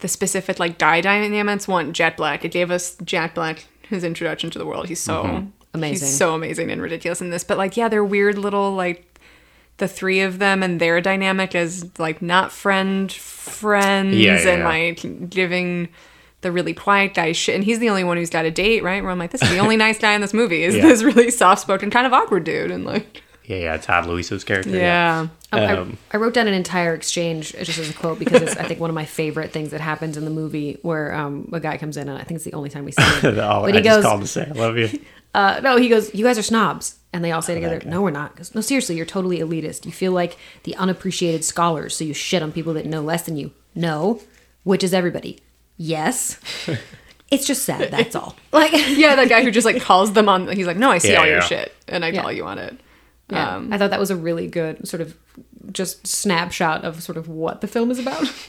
the 0.00 0.08
specific 0.08 0.58
like 0.58 0.78
dye 0.78 1.00
dynamics. 1.00 1.66
One, 1.68 1.92
Jack 1.92 2.16
Black. 2.16 2.44
It 2.44 2.50
gave 2.50 2.70
us 2.70 2.96
Jack 3.04 3.34
Black 3.34 3.66
his 3.88 4.02
introduction 4.04 4.50
to 4.50 4.58
the 4.58 4.66
world. 4.66 4.88
He's 4.88 5.00
so 5.00 5.22
mm-hmm. 5.24 5.46
Amazing. 5.74 6.06
He's 6.06 6.16
so 6.16 6.34
amazing 6.34 6.70
and 6.70 6.80
ridiculous 6.80 7.20
in 7.20 7.28
this. 7.30 7.44
But 7.44 7.58
like, 7.58 7.76
yeah, 7.76 7.88
they're 7.88 8.04
weird 8.04 8.38
little 8.38 8.72
like 8.72 9.20
the 9.76 9.86
three 9.86 10.22
of 10.22 10.38
them 10.38 10.62
and 10.62 10.80
their 10.80 11.02
dynamic 11.02 11.54
is 11.54 11.90
like 11.98 12.22
not 12.22 12.50
friend 12.50 13.12
friends 13.12 14.16
Yeah, 14.16 14.40
yeah, 14.40 14.50
and 14.50 14.60
yeah. 14.60 14.66
like 14.66 15.30
giving 15.30 15.88
the 16.42 16.52
really 16.52 16.74
quiet 16.74 17.14
guy 17.14 17.32
shit. 17.32 17.54
And 17.54 17.64
he's 17.64 17.78
the 17.78 17.88
only 17.88 18.04
one 18.04 18.16
who's 18.16 18.30
got 18.30 18.44
a 18.44 18.50
date, 18.50 18.82
right? 18.82 19.02
Where 19.02 19.10
I'm 19.10 19.18
like, 19.18 19.30
this 19.30 19.42
is 19.42 19.50
the 19.50 19.58
only 19.58 19.76
nice 19.86 19.98
guy 19.98 20.12
in 20.14 20.20
this 20.20 20.34
movie. 20.34 20.62
Is 20.62 20.74
Yeah. 20.76 20.82
this 20.82 21.02
really 21.02 21.30
soft 21.30 21.62
spoken, 21.62 21.90
kind 21.90 22.06
of 22.06 22.12
awkward 22.12 22.44
dude? 22.44 22.70
And 22.70 22.84
like, 22.84 23.22
Yeah, 23.44 23.56
yeah, 23.58 23.76
Todd 23.78 24.06
Louiso's 24.06 24.44
character. 24.44 24.70
yeah. 24.70 25.28
Oh, 25.52 25.58
I- 25.58 25.76
Um, 25.76 25.98
I, 26.12 26.16
wrote 26.18 26.34
down 26.34 26.46
an 26.48 26.54
entire 26.54 26.94
exchange 26.94 27.52
just 27.52 27.78
as 27.78 27.88
a 27.90 27.94
quote 27.94 28.18
because 28.18 28.42
it's 28.42 28.56
I 28.56 28.64
think 28.64 28.80
one 28.80 28.90
of 28.90 28.94
my 28.94 29.04
favorite 29.06 29.52
things 29.52 29.70
that 29.70 29.80
happens 29.80 30.16
in 30.16 30.24
the 30.24 30.30
movie 30.30 30.78
where 30.82 31.14
um, 31.14 31.48
a 31.52 31.60
guy 31.60 31.76
comes 31.78 31.96
in 31.96 32.08
and 32.08 32.18
I 32.18 32.22
think 32.22 32.36
it's 32.36 32.44
the 32.44 32.52
only 32.54 32.68
time 32.70 32.84
we 32.84 32.92
see 32.92 33.02
it. 33.02 33.24
Oh, 33.38 33.62
but 33.62 33.74
he 33.74 33.80
just 33.80 33.96
goes, 33.98 34.04
called 34.04 34.20
to 34.22 34.26
say 34.26 34.46
I 34.46 34.52
love 34.52 34.76
you. 34.76 34.88
uh, 35.34 35.60
no, 35.62 35.76
he 35.76 35.88
goes, 35.88 36.14
you 36.14 36.24
guys 36.24 36.38
are 36.38 36.42
snobs, 36.42 36.96
and 37.12 37.24
they 37.24 37.30
all 37.32 37.42
say 37.42 37.54
together, 37.54 37.80
no, 37.86 38.02
we're 38.02 38.10
not. 38.10 38.34
'Cause, 38.36 38.54
no, 38.54 38.60
seriously, 38.60 38.96
you're 38.96 39.06
totally 39.06 39.38
elitist. 39.38 39.86
You 39.86 39.92
feel 39.92 40.12
like 40.12 40.36
the 40.64 40.74
unappreciated 40.76 41.44
scholars, 41.44 41.96
so 41.96 42.04
you 42.04 42.12
shit 42.14 42.42
on 42.42 42.52
people 42.52 42.74
that 42.74 42.84
know 42.86 43.00
less 43.00 43.22
than 43.22 43.36
you. 43.36 43.52
No, 43.74 44.20
which 44.64 44.82
is 44.84 44.92
everybody. 44.92 45.38
Yes. 45.76 46.38
It's 47.30 47.46
just 47.46 47.64
sad. 47.64 47.90
That's 47.90 48.14
all. 48.14 48.36
Like, 48.52 48.72
yeah, 48.96 49.16
that 49.16 49.28
guy 49.28 49.42
who 49.42 49.50
just 49.50 49.64
like 49.64 49.82
calls 49.82 50.12
them 50.12 50.28
on. 50.28 50.48
He's 50.48 50.66
like, 50.66 50.76
no, 50.76 50.90
I 50.90 50.98
see 50.98 51.12
Yeah, 51.12 51.20
all 51.20 51.26
your 51.26 51.36
yeah. 51.36 51.40
shit, 51.42 51.74
and 51.88 52.04
I 52.04 52.08
Yeah. 52.10 52.22
call 52.22 52.32
you 52.32 52.44
on 52.46 52.58
it. 52.58 52.78
Yeah, 53.30 53.56
Um, 53.56 53.72
I 53.72 53.78
thought 53.78 53.90
that 53.90 53.98
was 53.98 54.10
a 54.12 54.16
really 54.16 54.46
good 54.46 54.86
sort 54.86 55.00
of 55.00 55.16
just 55.72 56.06
snapshot 56.06 56.84
of 56.84 57.02
sort 57.02 57.18
of 57.18 57.28
what 57.28 57.60
the 57.60 57.66
film 57.66 57.90
is 57.90 57.98
about. 57.98 58.32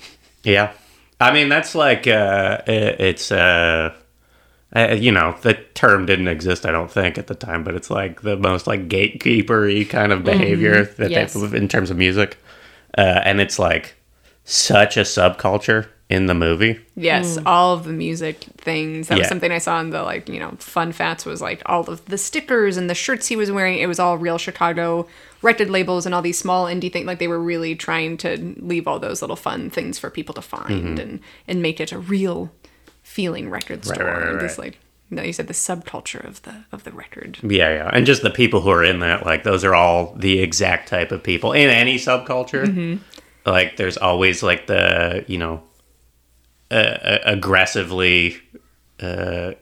Yeah, 0.44 0.72
I 1.20 1.34
mean 1.34 1.50
that's 1.50 1.76
like 1.76 2.08
uh, 2.08 2.60
it's 2.68 3.32
uh, 3.34 3.94
uh, 4.74 4.96
you 4.98 5.12
know 5.12 5.36
the 5.42 5.56
term 5.74 6.06
didn't 6.06 6.30
exist 6.30 6.66
I 6.66 6.72
don't 6.72 6.90
think 6.92 7.18
at 7.18 7.28
the 7.28 7.36
time, 7.36 7.66
but 7.66 7.74
it's 7.76 7.90
like 7.90 8.22
the 8.22 8.38
most 8.38 8.66
like 8.68 8.88
gatekeepery 8.88 9.90
kind 9.90 10.14
of 10.14 10.24
behavior 10.24 10.86
that 10.86 11.10
Yes. 11.12 11.34
they 11.34 11.58
in 11.58 11.68
terms 11.68 11.90
of 11.90 11.98
music, 11.98 12.38
uh, 12.98 13.02
and 13.26 13.42
it's 13.42 13.60
like 13.60 13.96
such 14.48 14.96
a 14.96 15.02
subculture 15.02 15.88
in 16.10 16.28
the 16.28 16.34
movie. 16.34 16.80
Yes, 16.96 17.38
mm. 17.38 17.44
all 17.46 17.74
of 17.74 17.84
the 17.84 17.92
music 17.92 18.38
things. 18.58 19.10
That 19.10 19.20
was 19.20 19.28
something 19.28 19.52
I 19.52 19.58
saw 19.58 19.80
in 19.82 19.90
the 19.90 20.04
like 20.04 20.30
you 20.30 20.40
know 20.40 20.52
fun 20.58 20.94
fats 20.94 21.26
was 21.26 21.42
like 21.42 21.62
all 21.66 21.90
of 21.90 22.06
the 22.06 22.18
stickers 22.18 22.78
and 22.78 22.90
the 22.90 22.96
shirts 22.96 23.28
he 23.28 23.36
was 23.36 23.52
wearing. 23.52 23.78
It 23.78 23.88
was 23.88 24.00
all 24.00 24.18
real 24.18 24.38
Chicago 24.38 25.08
record 25.42 25.70
labels 25.70 26.06
and 26.06 26.16
all 26.16 26.22
these 26.22 26.40
small 26.40 26.66
indie 26.66 26.92
things. 26.92 27.06
Like 27.06 27.20
they 27.20 27.28
were 27.28 27.42
really 27.42 27.76
trying 27.76 28.16
to 28.18 28.38
leave 28.58 28.88
all 28.88 29.00
those 29.00 29.22
little 29.22 29.36
fun 29.36 29.70
things 29.70 30.00
for 30.00 30.10
people 30.10 30.34
to 30.36 30.42
find 30.42 30.98
mm-hmm. 30.98 31.00
and 31.00 31.20
and 31.48 31.62
make 31.62 31.82
it 31.82 31.92
a 31.92 32.00
real 32.00 32.52
feeling 33.04 33.50
record 33.50 33.84
store. 33.84 34.06
right, 34.06 34.18
right, 34.18 34.30
and 34.30 34.40
This 34.40 34.58
like 34.58 34.80
no, 35.10 35.24
you 35.24 35.34
said 35.34 35.48
the 35.48 35.54
subculture 35.54 36.26
of 36.26 36.42
the 36.44 36.64
of 36.72 36.86
the 36.86 36.92
record. 36.94 37.38
Yeah, 37.44 37.70
yeah, 37.70 37.90
and 37.92 38.06
just 38.06 38.22
the 38.22 38.30
people 38.30 38.62
who 38.62 38.70
are 38.70 38.84
in 38.84 39.00
that, 39.00 39.26
like 39.26 39.44
those 39.44 39.66
are 39.66 39.76
all 39.76 40.14
the 40.16 40.40
exact 40.40 40.88
type 40.88 41.12
of 41.12 41.22
people 41.22 41.52
in 41.52 41.70
any 41.70 41.98
subculture. 41.98 42.66
Mm-hmm. 42.66 43.04
Like, 43.52 43.78
there's 43.78 43.98
always 43.98 44.44
like 44.44 44.68
the 44.68 45.24
you 45.28 45.38
know, 45.38 45.64
uh, 46.70 46.76
uh, 46.76 47.18
aggressively 47.26 48.38
uh, 49.00 49.54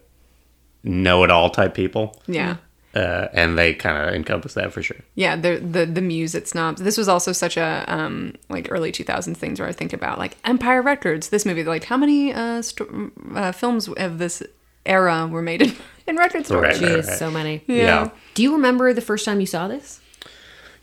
know-it-all 0.83 1.49
type 1.51 1.73
people, 1.73 2.19
Yeah. 2.27 2.57
uh, 2.95 3.27
and 3.33 3.57
they 3.57 3.73
kind 3.73 3.97
of 3.97 4.13
encompass 4.15 4.53
that 4.53 4.71
for 4.73 4.81
sure. 4.81 4.97
yeah 5.15 5.35
the 5.35 5.57
the 5.57 5.85
the 5.85 6.01
music 6.01 6.47
snobs 6.47 6.81
this 6.81 6.97
was 6.97 7.07
also 7.09 7.31
such 7.33 7.57
a 7.57 7.83
um 7.87 8.33
like 8.49 8.67
early 8.71 8.91
2000s 8.91 9.35
things 9.35 9.59
where 9.59 9.67
i 9.67 9.73
think 9.73 9.91
about 9.93 10.17
like 10.17 10.37
empire 10.45 10.81
records 10.81 11.27
this 11.29 11.45
movie 11.45 11.63
like 11.65 11.83
how 11.83 11.97
many 11.97 12.31
uh, 12.33 12.61
sto- 12.61 13.11
uh 13.35 13.51
films 13.51 13.89
of 13.89 14.17
this 14.17 14.41
era 14.85 15.27
were 15.27 15.41
made 15.41 15.61
in, 15.61 15.75
in 16.07 16.15
record 16.15 16.45
stores 16.45 16.79
Right, 16.81 16.89
right. 16.89 17.03
Jeez, 17.03 17.17
so 17.17 17.29
many. 17.31 17.63
Yeah. 17.67 18.09
Do 18.35 18.43
you 18.43 18.53
remember 18.53 18.93
the 18.93 19.01
first 19.01 19.25
time 19.25 19.39
you 19.41 19.47
saw 19.47 19.67
this? 19.67 19.99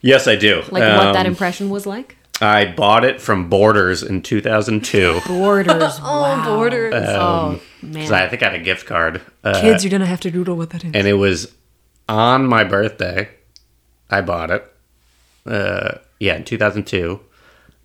Yes, 0.01 0.27
I 0.27 0.35
do. 0.37 0.57
Like 0.71 0.83
what 0.99 1.13
that 1.15 1.25
Um, 1.27 1.33
impression 1.33 1.71
was 1.71 1.87
like? 1.87 2.17
I 2.43 2.73
bought 2.73 3.05
it 3.05 3.21
from 3.21 3.49
Borders 3.49 4.03
in 4.03 4.23
2002. 4.23 5.21
Borders. 5.27 5.99
oh 6.03 6.23
wow. 6.23 6.45
borders 6.45 6.95
Oh 6.95 7.61
man. 7.83 8.03
'cause 8.03 8.13
I 8.13 8.29
think 8.29 8.43
I 8.43 8.51
had 8.51 8.61
a 8.61 8.65
gift 8.65 8.87
card. 8.87 9.21
Uh, 9.45 9.61
kids 9.61 9.85
you're 9.85 9.91
gonna 9.91 10.07
have 10.07 10.21
to 10.21 10.31
Google 10.31 10.57
what 10.57 10.71
that 10.71 10.85
is 10.85 10.93
and 10.95 11.07
it 11.07 11.15
was 11.15 11.53
on 12.09 12.47
my 12.47 12.65
birthday. 12.65 13.29
I 14.11 14.21
bought 14.21 14.51
it. 14.51 14.67
Uh, 15.47 15.99
yeah, 16.21 16.37
in 16.37 16.45
2002. 16.45 17.21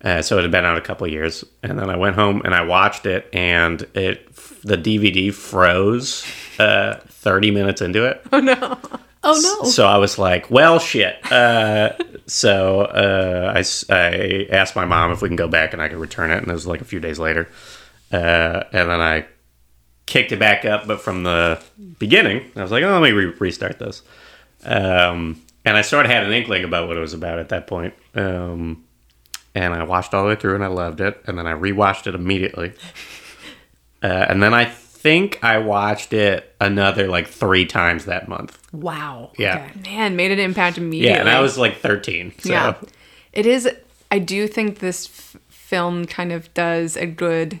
Uh, 0.04 0.22
so 0.22 0.38
it 0.38 0.42
had 0.42 0.50
been 0.50 0.64
out 0.64 0.76
a 0.76 0.80
couple 0.80 1.06
of 1.06 1.12
years, 1.12 1.42
and 1.62 1.76
then 1.78 1.90
I 1.90 1.96
went 1.96 2.14
home 2.14 2.42
and 2.44 2.54
I 2.54 2.62
watched 2.62 3.04
it, 3.06 3.28
and 3.32 3.82
it 3.94 4.32
the 4.62 4.76
DVD 4.76 5.32
froze 5.32 6.24
uh, 6.58 6.96
30 7.08 7.50
minutes 7.50 7.80
into 7.80 8.04
it. 8.04 8.22
oh 8.32 8.38
no 8.40 8.78
oh 9.24 9.58
no. 9.62 9.68
So 9.68 9.86
I 9.86 9.98
was 9.98 10.18
like, 10.18 10.50
"Well, 10.50 10.78
shit." 10.78 11.16
Uh, 11.32 11.92
so 12.28 12.82
uh, 12.82 13.52
I, 13.56 13.64
I 13.92 14.46
asked 14.50 14.76
my 14.76 14.84
mom 14.84 15.10
if 15.12 15.22
we 15.22 15.28
can 15.28 15.36
go 15.36 15.48
back 15.48 15.72
and 15.72 15.82
I 15.82 15.88
could 15.88 15.98
return 15.98 16.30
it, 16.30 16.38
and 16.38 16.48
it 16.48 16.52
was 16.52 16.66
like 16.66 16.80
a 16.80 16.84
few 16.84 17.00
days 17.00 17.18
later. 17.18 17.48
Uh, 18.12 18.64
and 18.72 18.88
then 18.88 19.00
I 19.00 19.26
kicked 20.06 20.32
it 20.32 20.38
back 20.38 20.64
up, 20.64 20.86
but 20.86 21.00
from 21.00 21.22
the 21.22 21.60
beginning, 21.98 22.50
I 22.54 22.62
was 22.62 22.70
like, 22.70 22.84
"Oh, 22.84 22.92
let 22.98 23.02
me 23.02 23.12
re- 23.12 23.34
restart 23.38 23.78
this." 23.78 24.02
Um, 24.64 25.42
and 25.64 25.76
I 25.76 25.82
sort 25.82 26.06
of 26.06 26.12
had 26.12 26.24
an 26.24 26.32
inkling 26.32 26.64
about 26.64 26.88
what 26.88 26.96
it 26.96 27.00
was 27.00 27.14
about 27.14 27.38
at 27.38 27.48
that 27.48 27.66
point. 27.66 27.94
Um, 28.14 28.84
and 29.54 29.74
I 29.74 29.82
watched 29.84 30.14
all 30.14 30.22
the 30.22 30.28
way 30.28 30.36
through, 30.36 30.54
and 30.54 30.64
I 30.64 30.68
loved 30.68 31.00
it. 31.00 31.20
And 31.26 31.38
then 31.38 31.46
I 31.46 31.52
rewatched 31.52 32.06
it 32.06 32.14
immediately. 32.14 32.72
Uh, 34.02 34.26
and 34.28 34.42
then 34.42 34.54
I 34.54 34.72
think 35.08 35.42
I 35.42 35.58
watched 35.58 36.12
it 36.12 36.54
another 36.60 37.08
like 37.08 37.28
three 37.28 37.66
times 37.66 38.04
that 38.04 38.28
month. 38.28 38.58
Wow. 38.72 39.32
Yeah. 39.38 39.70
Okay. 39.76 39.90
man 39.90 40.16
made 40.16 40.30
an 40.30 40.38
impact 40.38 40.78
immediately 40.78 41.14
Yeah, 41.14 41.20
and 41.20 41.28
I 41.28 41.40
was 41.40 41.56
like 41.58 41.78
13. 41.78 42.34
So. 42.38 42.50
yeah 42.50 42.74
it 43.32 43.46
is 43.46 43.68
i 44.10 44.18
do 44.18 44.46
think 44.48 44.78
this 44.78 45.06
f- 45.06 45.36
film 45.48 46.04
kind 46.06 46.32
of 46.32 46.52
does 46.54 46.96
a 46.96 47.06
good 47.06 47.60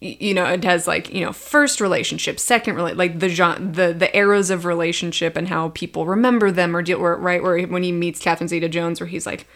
you 0.00 0.34
know 0.34 0.44
it 0.44 0.62
has 0.64 0.86
like 0.86 1.12
you 1.12 1.24
know 1.24 1.32
first 1.32 1.80
relationship 1.80 2.38
second 2.38 2.76
rela- 2.76 2.96
like 2.96 3.18
the 3.18 3.28
gen- 3.28 3.72
the 3.72 3.92
the 3.92 4.14
eras 4.16 4.50
of 4.50 4.64
relationship 4.64 5.36
and 5.36 5.48
how 5.48 5.70
people 5.70 6.06
remember 6.06 6.50
them 6.50 6.76
or 6.76 6.82
deal 6.82 7.00
where 7.00 7.16
right 7.16 7.42
where 7.42 7.60
when 7.66 7.82
he 7.82 7.90
meets 7.90 8.20
Catherine 8.20 8.48
Zeta 8.48 8.68
Jones 8.68 9.00
where 9.00 9.08
he's 9.08 9.26
like 9.26 9.46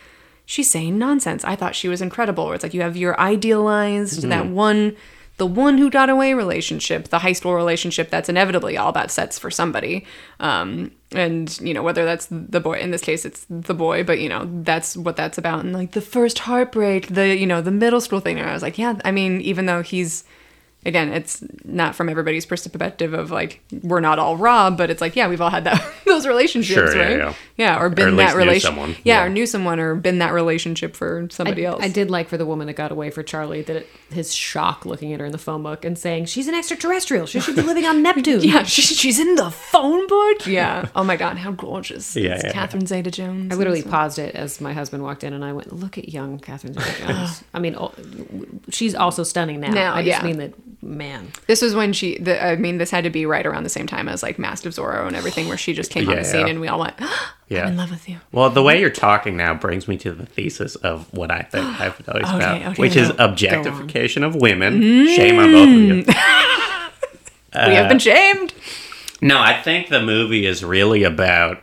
she's 0.46 0.70
saying 0.70 0.98
nonsense 0.98 1.44
I 1.44 1.54
thought 1.54 1.76
she 1.76 1.88
was 1.88 2.02
incredible 2.02 2.46
where 2.46 2.54
it's 2.54 2.64
like 2.64 2.74
you 2.74 2.80
have 2.82 2.96
your 2.96 3.18
idealized 3.20 4.20
mm-hmm. 4.20 4.30
that 4.30 4.46
one 4.46 4.96
the 5.38 5.46
one 5.46 5.78
who 5.78 5.90
got 5.90 6.08
away 6.10 6.34
relationship 6.34 7.08
the 7.08 7.18
high 7.20 7.32
school 7.32 7.54
relationship 7.54 8.10
that's 8.10 8.28
inevitably 8.28 8.76
all 8.76 8.88
about 8.88 9.10
sets 9.10 9.38
for 9.38 9.50
somebody. 9.50 10.04
Um 10.40 10.92
and 11.12 11.58
you 11.60 11.74
know 11.74 11.82
whether 11.82 12.04
that's 12.04 12.26
the 12.30 12.60
boy 12.60 12.78
in 12.80 12.90
this 12.90 13.02
case 13.02 13.24
it's 13.24 13.44
the 13.50 13.74
boy 13.74 14.02
but 14.02 14.18
you 14.18 14.28
know 14.28 14.48
that's 14.62 14.96
what 14.96 15.16
that's 15.16 15.38
about. 15.38 15.60
And 15.64 15.72
like 15.72 15.92
the 15.92 16.00
first 16.00 16.38
heartbreak 16.40 17.08
the 17.08 17.36
you 17.36 17.46
know 17.46 17.60
the 17.60 17.70
middle 17.70 18.00
school 18.00 18.20
thing 18.20 18.38
and 18.38 18.48
i 18.48 18.52
was 18.52 18.62
like 18.62 18.78
yeah 18.78 18.98
i 19.04 19.10
mean 19.10 19.40
even 19.40 19.66
though 19.66 19.82
he's 19.82 20.24
again 20.84 21.12
it's 21.12 21.44
not 21.64 21.94
from 21.94 22.08
everybody's 22.08 22.44
perspective 22.46 23.12
of 23.14 23.30
like 23.30 23.60
we're 23.82 24.00
not 24.00 24.18
all 24.18 24.36
rob 24.36 24.76
but 24.76 24.90
it's 24.90 25.00
like 25.00 25.14
yeah 25.14 25.28
we've 25.28 25.40
all 25.40 25.50
had 25.50 25.64
that 25.64 25.80
those 26.06 26.26
relationships 26.26 26.92
Sure, 26.92 26.96
yeah, 26.96 27.02
right? 27.08 27.18
yeah. 27.18 27.34
Or 27.78 27.88
been 27.90 28.08
at 28.08 28.16
that 28.16 28.16
least 28.16 28.32
knew 28.34 28.38
relation 28.38 28.60
someone, 28.68 28.90
yeah, 29.04 29.20
yeah. 29.20 29.24
or 29.24 29.28
knew 29.28 29.46
someone 29.46 29.78
or 29.80 29.94
been 29.94 30.18
that 30.18 30.32
relationship 30.32 30.94
for 30.96 31.28
somebody 31.30 31.66
I, 31.66 31.70
else 31.70 31.82
I 31.82 31.88
did 31.88 32.10
like 32.10 32.28
for 32.28 32.36
the 32.36 32.46
woman 32.46 32.66
that 32.66 32.74
got 32.74 32.90
away 32.92 33.10
for 33.10 33.22
Charlie 33.22 33.62
that 33.62 33.76
it, 33.76 33.88
his 34.10 34.34
shock 34.34 34.84
looking 34.86 35.12
at 35.12 35.20
her 35.20 35.26
in 35.26 35.32
the 35.32 35.38
phone 35.38 35.62
book 35.62 35.84
and 35.84 35.98
saying 35.98 36.26
she's 36.26 36.48
an 36.48 36.54
extraterrestrial. 36.54 37.26
She 37.26 37.40
should 37.40 37.56
be 37.56 37.62
living 37.62 37.84
on 37.86 38.02
Neptune. 38.06 38.42
yeah 38.42 38.62
she, 38.64 38.82
she's 38.82 39.18
in 39.18 39.34
the 39.36 39.50
phone 39.50 40.06
book 40.06 40.46
yeah 40.46 40.88
oh 40.94 41.04
my 41.04 41.16
god 41.16 41.36
how 41.38 41.52
gorgeous 41.52 42.16
Yeah, 42.16 42.34
It's 42.34 42.44
yeah. 42.44 42.52
catherine 42.52 42.86
zeta-jones 42.86 43.52
I 43.52 43.56
literally 43.56 43.82
paused 43.82 44.18
it 44.18 44.34
as 44.34 44.60
my 44.60 44.72
husband 44.72 45.02
walked 45.02 45.24
in, 45.24 45.32
and 45.32 45.44
I 45.44 45.52
went, 45.52 45.72
"Look 45.72 45.98
at 45.98 46.08
young 46.08 46.38
Catherine 46.38 46.74
Zeta-Jones." 46.74 47.44
I 47.54 47.58
mean, 47.58 47.74
oh, 47.78 47.92
she's 48.70 48.94
also 48.94 49.22
stunning 49.22 49.60
now. 49.60 49.70
Now, 49.72 49.94
I 49.94 50.02
just 50.04 50.20
yeah. 50.20 50.26
mean 50.26 50.38
that, 50.38 50.54
man. 50.82 51.28
This 51.46 51.62
was 51.62 51.74
when 51.74 51.92
she. 51.92 52.18
The, 52.18 52.42
I 52.42 52.56
mean, 52.56 52.78
this 52.78 52.90
had 52.90 53.04
to 53.04 53.10
be 53.10 53.26
right 53.26 53.44
around 53.46 53.64
the 53.64 53.68
same 53.70 53.86
time 53.86 54.08
as 54.08 54.22
like 54.22 54.38
Mask 54.38 54.64
of 54.66 54.72
Zorro 54.72 55.06
and 55.06 55.16
everything, 55.16 55.48
where 55.48 55.56
she 55.56 55.72
just 55.74 55.90
came 55.90 56.08
on 56.08 56.14
Yeah, 56.16 56.22
the 56.22 56.28
scene 56.28 56.48
and 56.48 56.60
we 56.60 56.68
all 56.68 56.80
went, 56.80 56.94
Yeah. 57.52 57.62
"I'm 57.62 57.68
in 57.68 57.76
love 57.76 57.90
with 57.90 58.08
you." 58.08 58.18
Well, 58.32 58.50
the 58.50 58.62
way 58.62 58.80
you're 58.80 58.90
talking 58.90 59.36
now 59.36 59.54
brings 59.54 59.86
me 59.88 59.96
to 59.98 60.12
the 60.12 60.26
thesis 60.26 60.74
of 60.76 61.12
what 61.12 61.30
I 61.30 61.42
think 61.42 61.64
I've 61.80 62.00
always 62.08 62.24
Okay, 62.24 62.34
about, 62.36 62.72
okay, 62.72 62.80
which 62.82 62.94
go- 62.94 63.00
is 63.02 63.12
objectification 63.18 64.24
of 64.24 64.34
women. 64.34 64.80
Shame 65.08 65.38
on 65.38 65.52
both 65.52 65.68
of 65.68 65.74
you. 65.74 66.04
we 67.68 67.74
have 67.74 67.88
been 67.88 67.98
shamed. 67.98 68.54
No, 69.20 69.38
I 69.38 69.60
think 69.60 69.88
the 69.88 70.00
movie 70.02 70.46
is 70.46 70.64
really 70.64 71.04
about. 71.04 71.62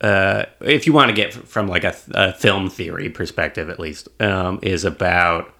Uh, 0.00 0.46
if 0.60 0.86
you 0.86 0.92
want 0.92 1.08
to 1.10 1.14
get 1.14 1.32
from 1.32 1.68
like 1.68 1.84
a, 1.84 1.94
a 2.12 2.32
film 2.32 2.68
theory 2.68 3.08
perspective, 3.08 3.70
at 3.70 3.78
least, 3.78 4.08
um, 4.20 4.58
is 4.60 4.84
about 4.84 5.54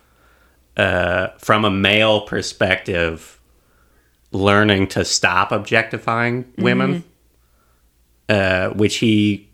uh, 0.76 1.28
from 1.38 1.64
a 1.64 1.70
male 1.70 2.22
perspective, 2.22 3.40
learning 4.32 4.88
to 4.88 5.04
stop 5.04 5.52
objectifying 5.52 6.44
women, 6.58 7.04
uh, 8.28 8.70
which 8.70 8.96
he 8.96 9.48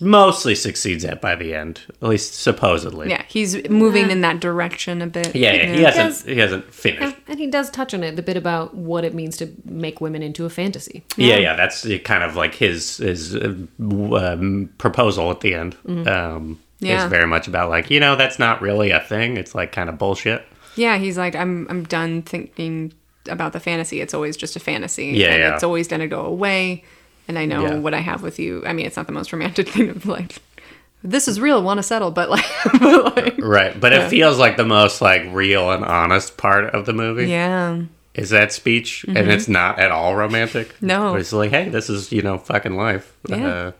mostly 0.00 0.54
succeeds 0.54 1.04
at 1.04 1.20
by 1.20 1.34
the 1.34 1.54
end, 1.54 1.80
at 2.00 2.08
least 2.08 2.34
supposedly. 2.34 3.10
Yeah, 3.10 3.24
he's 3.28 3.68
moving 3.68 4.10
in 4.10 4.20
that 4.20 4.40
direction 4.40 5.02
a 5.02 5.06
bit. 5.06 5.34
yeah, 5.34 5.52
yeah, 5.52 5.66
he 5.74 5.82
hasn't. 5.82 6.28
He 6.28 6.38
hasn't 6.40 6.72
finished. 6.72 7.16
And 7.26 7.38
he 7.38 7.46
does 7.48 7.68
touch 7.70 7.92
on 7.92 8.02
it 8.04 8.16
the 8.16 8.22
bit 8.22 8.36
about 8.36 8.74
what 8.74 9.04
it 9.04 9.14
means 9.14 9.36
to 9.38 9.52
make 9.64 10.00
women 10.00 10.22
into 10.22 10.44
a 10.44 10.50
fantasy. 10.50 11.02
Yeah, 11.16 11.36
yeah, 11.38 11.56
that's 11.56 11.86
kind 12.04 12.22
of 12.22 12.36
like 12.36 12.54
his 12.54 12.98
his 12.98 13.34
uh, 13.34 13.54
um, 13.80 14.70
proposal 14.78 15.30
at 15.30 15.40
the 15.40 15.54
end. 15.54 15.76
Um, 16.06 16.60
Yeah. 16.80 17.04
is 17.04 17.10
very 17.10 17.26
much 17.26 17.48
about 17.48 17.70
like 17.70 17.90
you 17.90 17.98
know 17.98 18.14
that's 18.14 18.38
not 18.38 18.62
really 18.62 18.90
a 18.90 19.00
thing. 19.00 19.36
It's 19.36 19.54
like 19.54 19.72
kind 19.72 19.88
of 19.88 19.98
bullshit. 19.98 20.46
Yeah, 20.76 20.96
he's 20.98 21.18
like, 21.18 21.34
I'm 21.34 21.66
I'm 21.68 21.82
done 21.84 22.22
thinking 22.22 22.92
about 23.28 23.52
the 23.52 23.60
fantasy. 23.60 24.00
It's 24.00 24.14
always 24.14 24.36
just 24.36 24.54
a 24.54 24.60
fantasy. 24.60 25.06
Yeah, 25.06 25.30
and 25.32 25.38
yeah. 25.40 25.54
It's 25.54 25.64
always 25.64 25.88
gonna 25.88 26.06
go 26.06 26.24
away. 26.24 26.84
And 27.28 27.38
I 27.38 27.44
know 27.44 27.62
Yeah. 27.62 27.78
what 27.78 27.92
I 27.94 28.00
have 28.00 28.22
with 28.22 28.38
you. 28.38 28.64
I 28.66 28.72
mean, 28.72 28.86
it's 28.86 28.96
not 28.96 29.06
the 29.06 29.12
most 29.12 29.32
romantic 29.32 29.68
thing 29.74 29.90
of 29.90 30.06
like, 30.06 30.36
this 31.04 31.28
is 31.28 31.38
real, 31.40 31.62
want 31.62 31.78
to 31.78 31.82
settle, 31.82 32.10
but 32.10 32.30
like, 32.30 32.44
but 32.80 33.16
like, 33.16 33.38
Right, 33.38 33.78
but 33.78 33.92
it 33.92 34.08
feels 34.08 34.38
like 34.38 34.56
the 34.56 34.64
most 34.64 35.00
like 35.00 35.22
real 35.30 35.70
and 35.70 35.84
honest 35.84 36.36
part 36.36 36.64
of 36.74 36.86
the 36.86 36.92
movie 36.92 37.26
yeah, 37.28 37.82
is 38.14 38.30
that 38.30 38.52
speech, 38.52 39.04
and 39.06 39.30
it's 39.30 39.46
not 39.46 39.78
at 39.78 39.92
all 39.92 40.16
romantic. 40.16 40.68
Mm-hmm. 40.74 40.86
No. 40.86 41.14
it's 41.14 41.32
like 41.32 41.50
hey, 41.50 41.68
this 41.68 41.88
is 41.88 42.10
you 42.10 42.22
know 42.22 42.36
fucking 42.38 42.76
life. 42.76 43.14
Yeah. 43.28 43.46
Uh, 43.46 43.72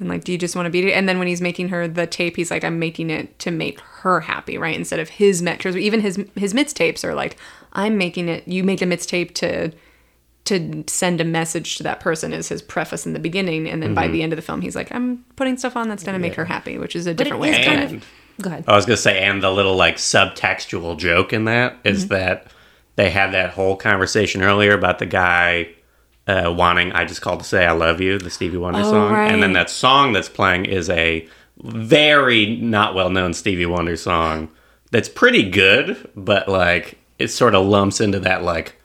and 0.00 0.08
like, 0.08 0.24
do 0.24 0.32
you 0.32 0.38
just 0.38 0.54
want 0.56 0.66
to 0.66 0.70
beat 0.70 0.84
it? 0.84 0.92
And 0.92 1.08
then 1.08 1.18
when 1.18 1.28
he's 1.28 1.40
making 1.40 1.68
her 1.68 1.86
the 1.88 2.06
tape, 2.06 2.36
he's 2.36 2.50
like, 2.50 2.64
I'm 2.64 2.78
making 2.80 3.10
it 3.10 3.38
to 3.40 3.50
make 3.50 3.80
her 3.80 4.20
happy, 4.20 4.58
right? 4.58 4.76
Instead 4.76 4.98
of 5.00 5.08
his 5.08 5.40
because 5.42 5.76
even 5.76 6.00
his 6.00 6.16
his 6.36 6.52
mixtapes 6.52 7.04
are 7.04 7.14
like, 7.14 7.36
I'm 7.72 7.96
making 7.98 8.28
it. 8.28 8.46
You 8.46 8.62
make 8.64 8.82
a 8.82 8.86
mixtape 8.86 9.34
to 9.36 9.72
to 10.46 10.84
send 10.86 11.20
a 11.20 11.24
message 11.24 11.76
to 11.76 11.82
that 11.84 12.00
person 12.00 12.32
is 12.32 12.48
his 12.48 12.60
preface 12.60 13.06
in 13.06 13.12
the 13.14 13.18
beginning, 13.18 13.68
and 13.68 13.82
then 13.82 13.90
Mm-hmm. 13.90 13.94
by 13.94 14.08
the 14.08 14.22
end 14.22 14.32
of 14.32 14.36
the 14.36 14.42
film, 14.42 14.60
he's 14.60 14.76
like, 14.76 14.92
I'm 14.92 15.24
putting 15.36 15.56
stuff 15.56 15.76
on 15.76 15.88
that's 15.88 16.02
gonna 16.04 16.18
make 16.18 16.34
her 16.34 16.44
happy, 16.44 16.76
which 16.78 16.94
is 16.94 17.06
a 17.06 17.14
But 17.14 17.20
it 17.22 17.24
different 17.24 17.40
way. 17.42 17.50
is 17.50 17.58
of 17.58 17.64
kind 17.64 17.80
doing 17.80 17.94
it. 17.94 17.96
of. 18.02 18.08
Go 18.42 18.50
ahead. 18.50 18.64
I 18.68 18.74
was 18.76 18.84
gonna 18.84 18.96
say, 18.96 19.20
and 19.24 19.42
the 19.42 19.50
little 19.50 19.76
like 19.76 19.96
subtextual 19.96 20.98
joke 20.98 21.32
in 21.32 21.44
that 21.46 21.78
is 21.84 22.04
Mm-hmm. 22.06 22.14
that 22.14 22.46
they 22.96 23.10
had 23.10 23.32
that 23.32 23.50
whole 23.50 23.76
conversation 23.76 24.42
earlier 24.42 24.72
about 24.74 24.98
the 24.98 25.06
guy 25.06 25.68
uh, 26.26 26.52
wanting 26.56 26.92
"I 26.92 27.04
just 27.04 27.22
called 27.22 27.40
to 27.40 27.44
say 27.46 27.64
I 27.64 27.72
love 27.72 28.00
you," 28.00 28.18
the 28.18 28.30
Stevie 28.30 28.56
Wonder 28.56 28.80
Oh, 28.80 28.90
song, 28.90 29.14
and 29.14 29.42
then 29.42 29.52
that 29.54 29.70
song 29.70 30.12
that's 30.12 30.28
playing 30.28 30.64
is 30.66 30.88
a 30.90 31.26
very 31.62 32.56
not 32.56 32.94
well 32.94 33.10
known 33.10 33.32
Stevie 33.34 33.66
Wonder 33.66 33.96
song 33.96 34.48
that's 34.90 35.08
pretty 35.08 35.48
good, 35.48 36.10
but 36.16 36.48
like 36.48 36.98
it 37.18 37.28
sort 37.28 37.54
of 37.54 37.66
lumps 37.66 38.00
into 38.00 38.20
that 38.20 38.42
like 38.42 38.76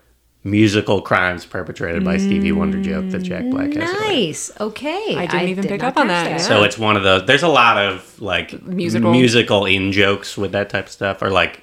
musical 0.49 1.01
crimes 1.01 1.45
perpetrated 1.45 2.03
by 2.03 2.17
Stevie 2.17 2.51
Wonder 2.51 2.81
joke 2.81 3.09
that 3.09 3.19
Jack 3.19 3.45
Black 3.49 3.67
has. 3.73 3.75
in 3.75 3.81
it. 3.81 3.99
Nice. 4.01 4.51
Okay. 4.59 5.15
I 5.17 5.25
didn't 5.25 5.49
even 5.49 5.63
did 5.63 5.69
pick 5.71 5.81
not 5.81 5.89
up 5.89 5.97
on 5.97 6.07
catch 6.07 6.25
that, 6.25 6.31
yeah. 6.31 6.37
So 6.37 6.63
it's 6.63 6.77
one 6.77 6.95
of 6.97 7.03
those. 7.03 7.25
There's 7.25 7.43
a 7.43 7.47
lot 7.47 7.77
of 7.77 8.19
like 8.21 8.61
Musical. 8.63 9.11
musical 9.11 9.65
in 9.65 9.91
jokes 9.91 10.37
with 10.37 10.51
that 10.53 10.69
type 10.69 10.85
of 10.87 10.91
stuff, 10.91 11.21
or 11.21 11.29
like 11.29 11.61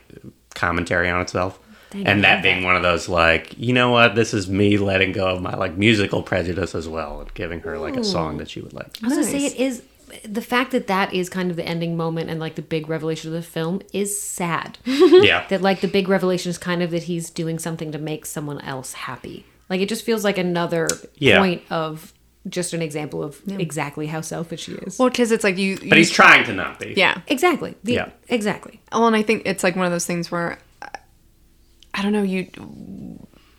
commentary 0.54 1.08
on 1.08 1.20
itself. 1.20 1.58
Dang, 1.90 2.06
and 2.06 2.24
that 2.24 2.36
love 2.36 2.42
being 2.42 2.64
one 2.64 2.74
of 2.74 2.82
those 2.82 3.08
like, 3.08 3.56
you 3.56 3.72
know 3.72 3.90
what? 3.90 4.16
This 4.16 4.34
is 4.34 4.48
me 4.48 4.76
letting 4.76 5.12
go 5.12 5.28
of 5.28 5.40
my 5.42 5.54
like 5.54 5.76
musical 5.76 6.22
prejudice 6.22 6.74
as 6.74 6.88
well, 6.88 7.20
and 7.20 7.32
giving 7.34 7.60
her 7.60 7.78
like 7.78 7.96
a 7.96 8.02
song 8.04 8.38
that 8.38 8.50
she 8.50 8.60
would 8.60 8.72
like. 8.72 8.88
I 9.02 9.06
was 9.06 9.14
gonna 9.14 9.24
say 9.24 9.46
it 9.46 9.56
is 9.56 9.82
the 10.24 10.42
fact 10.42 10.70
that 10.72 10.86
that 10.86 11.12
is 11.12 11.28
kind 11.28 11.50
of 11.50 11.56
the 11.56 11.64
ending 11.66 11.96
moment 11.96 12.30
and 12.30 12.38
like 12.40 12.54
the 12.54 12.62
big 12.62 12.88
revelation 12.88 13.28
of 13.28 13.34
the 13.34 13.42
film 13.48 13.82
is 13.92 14.20
sad. 14.20 14.78
yeah, 14.84 15.46
that 15.48 15.62
like 15.62 15.80
the 15.80 15.88
big 15.88 16.08
revelation 16.08 16.50
is 16.50 16.58
kind 16.58 16.82
of 16.82 16.90
that 16.92 17.04
he's 17.04 17.30
doing 17.30 17.58
something 17.58 17.92
to 17.92 17.98
make 17.98 18.24
someone 18.26 18.60
else 18.60 18.92
happy. 18.92 19.44
Like 19.68 19.80
it 19.80 19.88
just 19.88 20.04
feels 20.04 20.22
like 20.24 20.38
another 20.38 20.88
Yeah. 21.16 21.38
point 21.38 21.62
of 21.70 22.12
just 22.48 22.72
an 22.72 22.80
example 22.80 23.24
of 23.24 23.40
exactly 23.48 24.06
how 24.06 24.20
selfish 24.20 24.66
he 24.66 24.74
is. 24.74 24.98
well, 25.00 25.08
because 25.10 25.32
it's 25.32 25.42
like 25.42 25.58
you. 25.58 25.76
but 25.88 25.98
he's 25.98 26.10
trying 26.12 26.44
to 26.44 26.52
not 26.52 26.78
be. 26.78 26.94
yeah. 26.96 27.20
exactly. 27.26 27.74
The- 27.82 27.94
Yeah. 27.94 28.10
Exactly. 28.28 28.80
Well, 28.92 29.08
and 29.08 29.16
I 29.16 29.22
think 29.22 29.42
it's 29.46 29.64
like 29.64 29.74
one 29.74 29.86
of 29.86 29.90
those 29.92 30.06
things 30.06 30.30
where 30.30 30.58
I 31.92 32.02
don't 32.02 32.12
know 32.12 32.22
you 32.22 32.46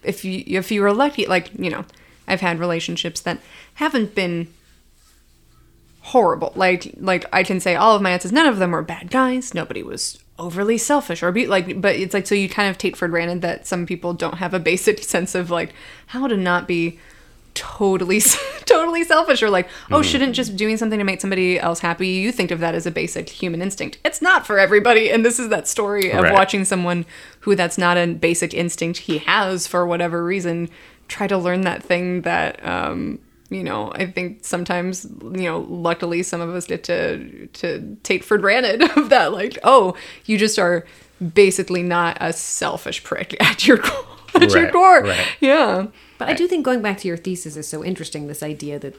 if 0.04 0.24
you 0.24 0.44
if 0.46 0.72
you 0.72 0.82
were 0.82 0.94
lucky 0.94 1.26
like 1.26 1.52
you 1.58 1.70
know 1.70 1.84
I've 2.28 2.40
had 2.42 2.60
relationships 2.60 3.20
that 3.22 3.40
haven't 3.76 4.16
been 4.16 4.48
horrible. 6.12 6.54
Like 6.56 6.94
like 7.00 7.26
I 7.34 7.44
can 7.44 7.60
say 7.60 7.76
all 7.76 7.96
of 7.96 8.02
my 8.02 8.12
exes 8.14 8.32
none 8.32 8.48
of 8.48 8.58
them 8.60 8.72
were 8.72 8.82
bad 8.82 9.12
guys. 9.12 9.54
Nobody 9.54 9.84
was 9.84 10.20
overly 10.40 10.78
selfish 10.78 11.24
or 11.24 11.32
be 11.32 11.48
like 11.48 11.82
but 11.82 11.96
it's 11.96 12.14
like 12.14 12.28
so 12.28 12.36
you 12.36 12.48
kind 12.48 12.70
of 12.70 12.78
take 12.78 12.96
for 12.96 13.08
granted 13.08 13.42
that 13.42 13.66
some 13.66 13.86
people 13.88 14.14
don't 14.14 14.36
have 14.36 14.54
a 14.54 14.60
basic 14.60 15.00
sense 15.14 15.34
of 15.36 15.50
like 15.50 15.74
how 16.08 16.28
to 16.28 16.38
not 16.38 16.68
be 16.68 17.00
totally 17.56 18.22
totally 18.66 19.04
selfish 19.04 19.42
or 19.42 19.50
like 19.50 19.68
oh 19.92 20.02
shouldn't 20.04 20.36
just 20.36 20.56
doing 20.56 20.78
something 20.78 21.00
to 21.00 21.04
make 21.06 21.20
somebody 21.20 21.60
else 21.60 21.80
happy. 21.80 22.08
You 22.08 22.32
think 22.32 22.52
of 22.52 22.60
that 22.60 22.76
as 22.76 22.86
a 22.86 22.92
basic 22.92 23.28
human 23.30 23.62
instinct. 23.62 23.98
It's 24.06 24.22
not 24.22 24.46
for 24.46 24.60
everybody. 24.60 25.10
And 25.10 25.26
this 25.26 25.40
is 25.40 25.50
that 25.50 25.68
story 25.68 26.12
of 26.12 26.22
Right. 26.24 26.34
watching 26.34 26.64
someone 26.66 27.06
who 27.42 27.56
that's 27.56 27.78
not 27.78 27.98
a 27.98 28.06
basic 28.14 28.54
instinct 28.54 29.00
he 29.00 29.18
has 29.20 29.66
for 29.68 29.86
whatever 29.88 30.24
reason 30.24 30.70
try 31.08 31.26
to 31.28 31.38
learn 31.38 31.62
that 31.62 31.82
thing 31.82 32.22
that 32.22 32.64
um 32.66 33.18
you 33.50 33.64
know 33.64 33.92
i 33.96 34.06
think 34.06 34.44
sometimes 34.44 35.06
you 35.22 35.44
know 35.44 35.60
luckily 35.70 36.22
some 36.24 36.42
of 36.42 36.50
us 36.54 36.66
get 36.68 36.84
to 36.84 37.48
to 37.54 37.98
take 38.04 38.24
for 38.24 38.38
granted 38.38 38.82
of 38.98 39.10
that 39.10 39.32
like 39.32 39.58
oh 39.64 39.96
you 40.26 40.38
just 40.38 40.60
are 40.60 40.86
basically 41.34 41.82
not 41.84 42.18
a 42.22 42.32
selfish 42.34 43.04
prick 43.04 43.36
at 43.42 43.68
your 43.68 43.78
core 43.78 44.06
at 44.36 44.52
your 44.52 44.64
Right, 44.66 44.74
core 44.74 45.02
right. 45.04 45.28
yeah 45.40 45.88
But 46.20 46.30
I 46.30 46.34
do 46.34 46.48
think 46.48 46.66
going 46.66 46.82
back 46.82 46.98
to 47.00 47.08
your 47.08 47.18
thesis 47.18 47.56
is 47.58 47.68
so 47.68 47.84
interesting. 47.84 48.28
This 48.28 48.42
idea 48.44 48.78
that, 48.80 48.94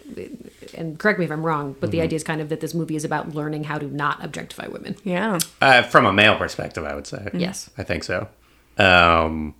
and 0.74 0.98
correct 0.98 1.18
me 1.18 1.24
if 1.26 1.30
I'm 1.32 1.44
wrong, 1.44 1.74
but 1.80 1.90
Mm-hmm. 1.90 1.90
the 1.90 2.00
idea 2.02 2.16
is 2.16 2.24
kind 2.24 2.40
of 2.40 2.48
that 2.48 2.60
this 2.60 2.74
movie 2.74 2.94
is 2.96 3.04
about 3.04 3.34
learning 3.34 3.64
how 3.64 3.78
to 3.78 3.86
not 3.86 4.24
objectify 4.24 4.66
women. 4.68 4.94
yeah 5.04 5.38
Uh, 5.60 5.82
from 5.82 6.06
a 6.06 6.12
male 6.12 6.36
perspective, 6.36 6.84
I 6.84 6.94
would 6.94 7.06
say. 7.06 7.28
Yes. 7.34 7.70
I 7.76 7.82
think 7.84 8.04
so. 8.04 8.28
Um, 8.78 9.54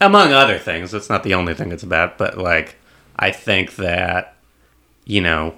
among 0.00 0.32
other 0.32 0.58
things, 0.58 0.94
it's 0.94 1.08
not 1.10 1.22
the 1.24 1.34
only 1.34 1.54
thing 1.54 1.72
it's 1.72 1.82
about, 1.82 2.16
but 2.18 2.38
like, 2.38 2.76
I 3.18 3.30
think 3.32 3.76
that, 3.76 4.36
you 5.04 5.20
know, 5.20 5.54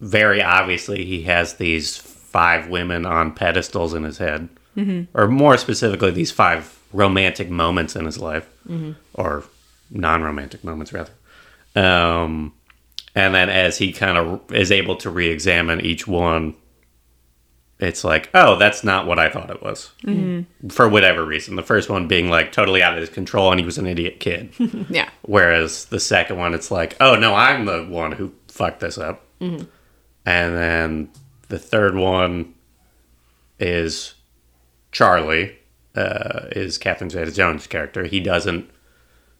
very 0.00 0.42
obviously 0.42 1.04
he 1.04 1.22
has 1.24 1.54
these 1.54 1.96
five 1.96 2.68
women 2.68 3.04
on 3.06 3.32
pedestals 3.32 3.94
in 3.94 4.04
his 4.04 4.18
head. 4.18 4.48
or 5.12 5.26
more 5.26 5.56
specifically, 5.58 6.12
these 6.12 6.30
five 6.30 6.78
romantic 6.92 7.50
moments 7.50 7.96
in 7.96 8.04
his 8.04 8.16
life, 8.18 8.48
or 9.14 9.42
non-romantic 9.90 10.62
moments 10.62 10.92
rather. 10.92 11.12
Um, 11.74 12.52
and 13.14 13.34
then 13.34 13.48
as 13.48 13.78
he 13.78 13.92
kind 13.92 14.16
of 14.16 14.52
is 14.52 14.70
able 14.70 14.94
to 14.96 15.10
re-examine 15.10 15.80
each 15.80 16.06
one, 16.06 16.54
it's 17.80 18.02
like, 18.02 18.28
oh, 18.34 18.56
that's 18.56 18.82
not 18.82 19.06
what 19.06 19.18
I 19.20 19.28
thought 19.30 19.50
it 19.50 19.62
was, 19.62 19.92
for 20.68 20.88
whatever 20.88 21.24
reason. 21.24 21.54
The 21.56 21.62
first 21.62 21.88
one 21.88 22.08
being 22.08 22.28
like 22.28 22.50
totally 22.50 22.82
out 22.82 22.94
of 22.94 23.00
his 23.00 23.08
control, 23.10 23.50
and 23.52 23.60
he 23.60 23.64
was 23.66 23.78
an 23.78 23.86
idiot 23.86 24.18
kid. 24.20 24.52
Yeah. 24.90 25.08
Whereas 25.22 25.84
the 25.86 26.00
second 26.00 26.38
one, 26.38 26.54
it's 26.54 26.70
like, 26.70 26.96
oh 27.00 27.14
no, 27.14 27.34
I'm 27.34 27.66
the 27.66 27.84
one 27.84 28.12
who 28.12 28.32
fucked 28.48 28.80
this 28.80 28.98
up. 28.98 29.24
And 30.26 30.56
then 30.56 31.10
the 31.48 31.58
third 31.58 31.94
one 31.94 32.54
is 33.60 34.14
Charlie, 34.92 35.56
uh, 35.94 36.46
is 36.52 36.78
Catherine 36.78 37.10
Zeta-Jones' 37.10 37.66
character. 37.66 38.04
He 38.04 38.20
doesn't. 38.20 38.70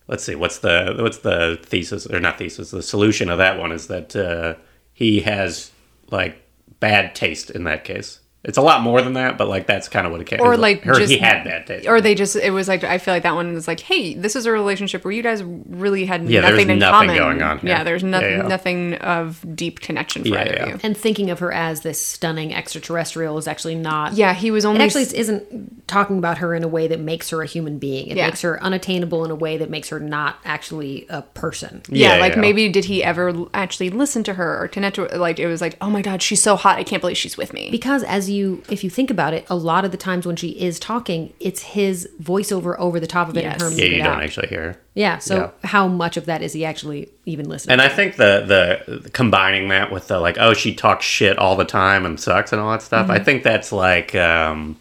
Let's 0.07 0.25
see, 0.25 0.35
what's 0.37 0.59
the 0.61 0.97
what's 0.99 1.19
the 1.19 1.59
thesis 1.63 2.07
or 2.07 2.19
not 2.21 2.39
thesis? 2.39 2.71
The 2.71 2.83
solution 2.83 3.29
of 3.29 3.39
that 3.39 3.59
one 3.59 3.73
is 3.73 3.89
that 3.89 4.17
uh, 4.17 4.55
he 4.95 5.21
has 5.21 5.71
like 6.11 6.41
bad 6.81 7.15
taste 7.15 7.51
in 7.51 7.65
that 7.65 7.85
case. 7.85 8.21
It's 8.45 8.57
a 8.57 8.63
lot 8.63 8.83
more 8.83 9.03
than 9.03 9.15
that, 9.15 9.37
but 9.37 9.49
like 9.49 9.67
that's 9.67 9.89
kind 9.89 10.07
of 10.07 10.13
what 10.13 10.21
it 10.21 10.27
came. 10.29 10.41
Or 10.41 10.57
like 10.57 10.87
or 10.87 10.95
just 10.95 11.11
he 11.11 11.19
had 11.19 11.43
bad 11.45 11.67
taste. 11.67 11.89
Or 11.89 12.01
they 12.01 12.15
just 12.15 12.37
it 12.37 12.51
was 12.53 12.69
like 12.69 12.85
I 12.85 12.99
feel 12.99 13.13
like 13.13 13.25
that 13.25 13.35
one 13.35 13.53
was 13.53 13.67
like, 13.67 13.81
hey, 13.81 14.15
this 14.15 14.37
is 14.37 14.47
a 14.47 14.53
relationship 14.53 15.05
where 15.05 15.11
you 15.11 15.25
guys 15.25 15.43
really 15.43 16.05
had 16.07 16.23
Yeah, 16.31 16.43
there's 16.43 16.53
nothing 16.53 16.71
in 16.71 16.79
nothing 16.79 17.09
common. 17.09 17.17
going 17.17 17.43
on 17.43 17.59
here. 17.59 17.71
Yeah, 17.71 17.83
there's 17.85 18.05
no, 18.05 18.21
Yeah, 18.21 18.29
yeah. 18.37 18.43
nothing 18.43 18.95
of 18.95 19.45
deep 19.57 19.81
connection 19.81 20.23
for 20.23 20.29
Yeah, 20.29 20.41
either 20.43 20.53
yeah. 20.55 20.63
of 20.63 20.69
you. 20.69 20.81
And 20.85 20.97
thinking 20.97 21.31
of 21.31 21.41
her 21.41 21.53
as 21.53 21.81
this 21.81 22.01
stunning 22.05 22.55
extraterrestrial 22.55 23.37
is 23.39 23.49
actually 23.49 23.75
not. 23.75 24.13
Yeah, 24.13 24.33
he 24.35 24.53
was 24.53 24.65
It 24.65 24.69
only 24.69 24.83
actually 24.85 25.03
isn't 25.19 25.89
talking 25.89 26.19
about 26.19 26.39
her 26.39 26.55
in 26.55 26.63
a 26.63 26.69
way 26.69 26.87
that 26.87 27.01
makes 27.01 27.31
her 27.31 27.43
a 27.43 27.47
human 27.47 27.79
being. 27.79 28.07
It 28.07 28.17
Yeah. 28.19 28.27
makes 28.27 28.43
her 28.43 28.63
unattainable 28.63 29.25
in 29.25 29.33
a 29.33 29.35
way 29.37 29.57
that 29.57 29.69
makes 29.69 29.89
her 29.89 29.99
not 29.99 30.37
actually 30.45 31.07
a 31.11 31.23
person. 31.23 31.83
yeah, 31.89 32.15
Yeah, 32.15 32.21
like 32.21 32.35
yeah. 32.37 32.41
maybe 32.41 32.69
did 32.69 32.85
he 32.85 33.03
ever 33.03 33.47
actually 33.53 33.91
listen 33.91 34.23
to 34.25 34.35
her 34.35 34.63
or 34.63 34.69
connect 34.69 34.95
to 34.97 35.03
her? 35.09 35.19
Like 35.19 35.41
it 35.41 35.49
was 35.49 35.61
like, 35.61 35.77
oh 35.81 35.91
my 35.91 36.03
god, 36.03 36.23
she's 36.23 36.41
so 36.41 36.55
hot, 36.55 36.79
I 36.79 36.85
can't 36.85 37.01
believe 37.01 37.17
she's 37.17 37.37
with 37.37 37.53
me. 37.53 37.69
Because 37.71 38.05
as 38.05 38.28
you, 38.31 38.63
if 38.71 38.83
you 38.85 38.91
think 38.91 39.11
about 39.11 39.35
it, 39.35 39.45
a 39.51 39.57
lot 39.57 39.85
of 39.85 39.91
the 39.91 39.97
times 39.97 40.27
when 40.27 40.37
she 40.37 40.49
is 40.51 40.79
talking, 40.79 41.33
it's 41.41 41.63
his 41.63 42.09
voiceover 42.23 42.77
over 42.79 42.99
the 43.01 43.07
top 43.07 43.29
of 43.29 43.37
it 43.37 43.43
Yes. 43.43 43.63
and 43.63 43.73
her 43.73 43.79
yeah, 43.79 43.85
you 43.97 44.03
don't 44.03 44.15
out. 44.19 44.23
actually 44.23 44.49
hear. 44.49 44.79
Yeah. 44.95 45.19
So 45.19 45.37
Yeah. 45.63 45.69
how 45.69 45.89
much 45.89 46.17
of 46.17 46.27
that 46.27 46.43
is 46.43 46.53
he 46.53 46.65
actually 46.65 47.09
even 47.27 47.49
listening? 47.49 47.73
And? 47.75 47.83
I 47.83 47.89
think 47.89 48.17
the, 48.17 48.85
the 49.01 49.11
combining 49.11 49.69
that 49.69 49.91
with 49.93 50.09
the 50.09 50.19
like, 50.21 50.37
oh, 50.39 50.55
she 50.55 50.75
talks 50.75 51.05
shit 51.05 51.39
all 51.39 51.57
the 51.57 51.65
time 51.65 52.05
and 52.07 52.19
sucks 52.21 52.53
and 52.53 52.61
all 52.61 52.71
that 52.73 52.83
stuff. 52.83 53.11
I 53.11 53.19
think 53.19 53.43
that's 53.43 53.73
like 53.73 54.15
um, 54.15 54.77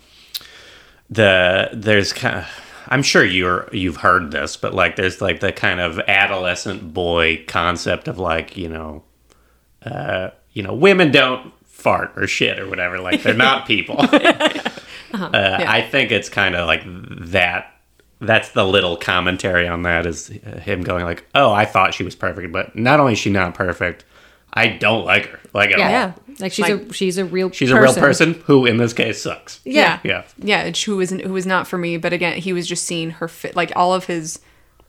the 1.09 1.69
there's 1.73 2.13
kind 2.13 2.37
of. 2.39 2.47
I'm 2.89 3.03
sure 3.03 3.23
you're 3.25 3.67
you've 3.73 3.97
heard 3.97 4.31
this, 4.31 4.55
but 4.55 4.73
like 4.73 4.95
there's 4.95 5.19
like 5.21 5.41
the 5.41 5.51
kind 5.51 5.81
of 5.81 5.99
adolescent 5.99 6.93
boy 6.93 7.43
concept 7.45 8.07
of 8.07 8.17
like 8.17 8.55
you 8.55 8.69
know, 8.69 9.03
uh, 9.85 10.29
you 10.53 10.63
know, 10.63 10.73
women 10.73 11.11
don't 11.11 11.51
fart 11.77 12.11
or 12.15 12.27
shit 12.27 12.59
or 12.59 12.67
whatever. 12.67 12.99
Like 12.99 13.23
they're 13.23 13.33
not 13.33 13.65
people. 13.67 13.95
uh, 13.99 14.09
I 15.13 15.87
think 15.89 16.11
it's 16.11 16.29
kind 16.29 16.55
of 16.55 16.67
like 16.67 16.81
that. 17.31 17.73
That's 18.19 18.49
the 18.49 18.65
little 18.65 18.97
commentary 18.97 19.67
on 19.67 19.83
that 19.83 20.07
is 20.07 20.27
him 20.27 20.81
going 20.81 21.05
like, 21.05 21.25
"Oh, 21.35 21.51
I 21.53 21.65
thought 21.65 21.93
she 21.93 22.03
was 22.03 22.15
perfect, 22.15 22.51
but 22.51 22.75
not 22.75 22.99
only 22.99 23.13
is 23.13 23.19
she 23.19 23.29
not 23.29 23.53
perfect, 23.53 24.05
I 24.53 24.69
don't 24.69 25.05
like 25.05 25.27
her 25.27 25.39
like 25.53 25.69
at 25.69 25.79
all. 25.79 25.89
yeah. 25.89 26.13
Like 26.39 26.51
she's 26.51 26.67
Like- 26.67 26.89
a 26.89 26.93
she's 26.93 27.17
a 27.19 27.25
real 27.25 27.51
She's 27.51 27.69
a 27.71 27.79
real 27.79 27.93
person 27.93 28.33
who, 28.45 28.65
in 28.65 28.77
this 28.77 28.93
case, 28.93 29.21
sucks. 29.21 29.59
Yeah. 29.65 29.99
Yeah. 30.03 30.23
Yeah, 30.39 30.63
it's 30.63 30.81
who 30.83 30.97
was 30.97 31.11
who 31.11 31.31
was 31.31 31.45
not 31.45 31.67
for 31.67 31.77
me, 31.77 31.97
but 31.97 32.11
again, 32.11 32.37
he 32.39 32.53
was 32.53 32.67
just 32.67 32.85
seeing 32.85 33.11
her 33.11 33.27
fit 33.27 33.55
like 33.55 33.71
all 33.75 33.93
of 33.93 34.05
his 34.05 34.39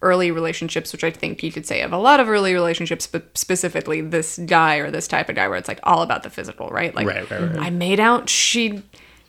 early 0.00 0.30
relationships, 0.30 0.92
which 0.92 1.02
I 1.04 1.10
think 1.10 1.42
you 1.42 1.50
could 1.50 1.66
say 1.66 1.82
of 1.82 1.92
a 1.92 1.98
lot 1.98 2.20
of 2.20 2.28
early 2.28 2.54
relationships, 2.54 3.06
but 3.06 3.36
specifically 3.36 4.00
this 4.00 4.38
guy 4.38 4.76
or 4.76 4.90
this 4.90 5.08
type 5.08 5.28
of 5.28 5.34
guy 5.34 5.48
where 5.48 5.58
it's 5.58 5.68
like 5.68 5.80
all 5.82 6.02
about 6.02 6.22
the 6.22 6.30
physical, 6.30 6.68
right? 6.68 6.94
Like 6.94 7.06
Right, 7.06 7.28
right, 7.30 7.40
right. 7.40 7.58
I 7.58 7.70
made 7.70 7.98
out 8.00 8.28
she 8.28 8.82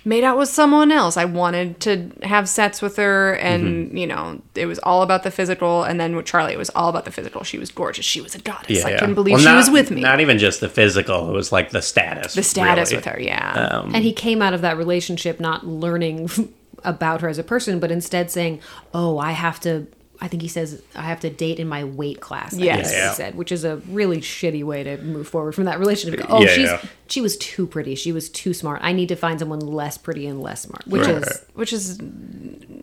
made 0.05 0.23
out 0.23 0.37
with 0.37 0.47
someone 0.47 0.91
else. 0.91 1.17
I 1.17 1.25
wanted 1.25 1.79
to 1.81 2.11
have 2.23 2.47
sex 2.47 2.81
with 2.81 2.95
her 2.97 3.33
and 3.33 3.87
Mm-hmm. 3.87 3.97
you 3.97 4.07
know, 4.07 4.41
it 4.55 4.65
was 4.67 4.79
all 4.79 5.01
about 5.01 5.23
the 5.23 5.31
physical 5.31 5.83
and 5.83 5.99
then 5.99 6.15
with 6.15 6.25
Charlie 6.25 6.53
it 6.53 6.57
was 6.59 6.69
all 6.71 6.87
about 6.89 7.03
the 7.05 7.11
physical. 7.11 7.43
She 7.43 7.57
was 7.57 7.71
gorgeous. 7.71 8.05
She 8.05 8.21
was 8.21 8.35
a 8.35 8.39
goddess. 8.39 8.77
Yeah, 8.77 8.87
I 8.87 8.91
yeah. 8.91 8.99
couldn't 8.99 9.15
believe 9.15 9.33
Well, 9.33 9.39
she 9.41 9.45
not- 9.49 9.57
was 9.57 9.69
with 9.71 9.89
me. 9.91 10.01
Not 10.01 10.19
even 10.21 10.37
just 10.37 10.61
the 10.61 10.69
physical; 10.69 11.29
it 11.29 11.33
was 11.33 11.51
like 11.51 11.71
the 11.71 11.81
status. 11.81 12.33
the 12.35 12.43
status 12.43 12.91
really. 12.91 12.97
with 12.99 13.05
her, 13.05 13.19
yeah. 13.19 13.81
And 13.93 14.03
he 14.03 14.13
came 14.13 14.41
out 14.41 14.53
of 14.53 14.61
that 14.61 14.77
relationship 14.77 15.39
not 15.39 15.65
learning 15.67 16.29
about 16.85 17.19
her 17.21 17.27
as 17.27 17.37
a 17.39 17.43
person, 17.43 17.79
but 17.79 17.91
instead 17.91 18.31
saying, 18.31 18.61
"Oh, 18.93 19.17
I 19.17 19.31
have 19.31 19.59
to." 19.61 19.87
I 20.21 20.27
think 20.27 20.41
he 20.41 20.47
says, 20.49 20.81
"I 20.95 21.03
have 21.03 21.19
to 21.21 21.29
date 21.29 21.59
in 21.59 21.67
my 21.67 21.83
weight 21.85 22.19
class." 22.19 22.53
I 22.53 22.57
Yes. 22.57 22.91
Yeah, 22.91 22.97
yeah. 22.97 23.09
he 23.09 23.15
said, 23.15 23.35
which 23.35 23.51
is 23.51 23.63
a 23.63 23.77
really 23.89 24.17
shitty 24.19 24.63
way 24.63 24.83
to 24.83 24.97
move 24.97 25.27
forward 25.27 25.53
from 25.55 25.63
that 25.65 25.79
relationship. 25.79 26.25
Oh, 26.29 26.41
Yeah, 26.41 26.47
she's 26.49 26.65
yeah. 26.69 26.81
she 27.07 27.21
was 27.21 27.37
too 27.37 27.65
pretty. 27.65 27.95
She 27.95 28.11
was 28.11 28.29
too 28.29 28.53
smart. 28.53 28.81
I 28.83 28.91
need 28.91 29.07
to 29.09 29.15
find 29.15 29.39
someone 29.39 29.59
less 29.59 29.97
pretty 29.97 30.27
and 30.27 30.41
less 30.41 30.63
smart, 30.63 30.85
which 30.87 31.03
Right. 31.07 31.23
is. 31.23 31.41
which 31.53 31.73
is 31.73 31.99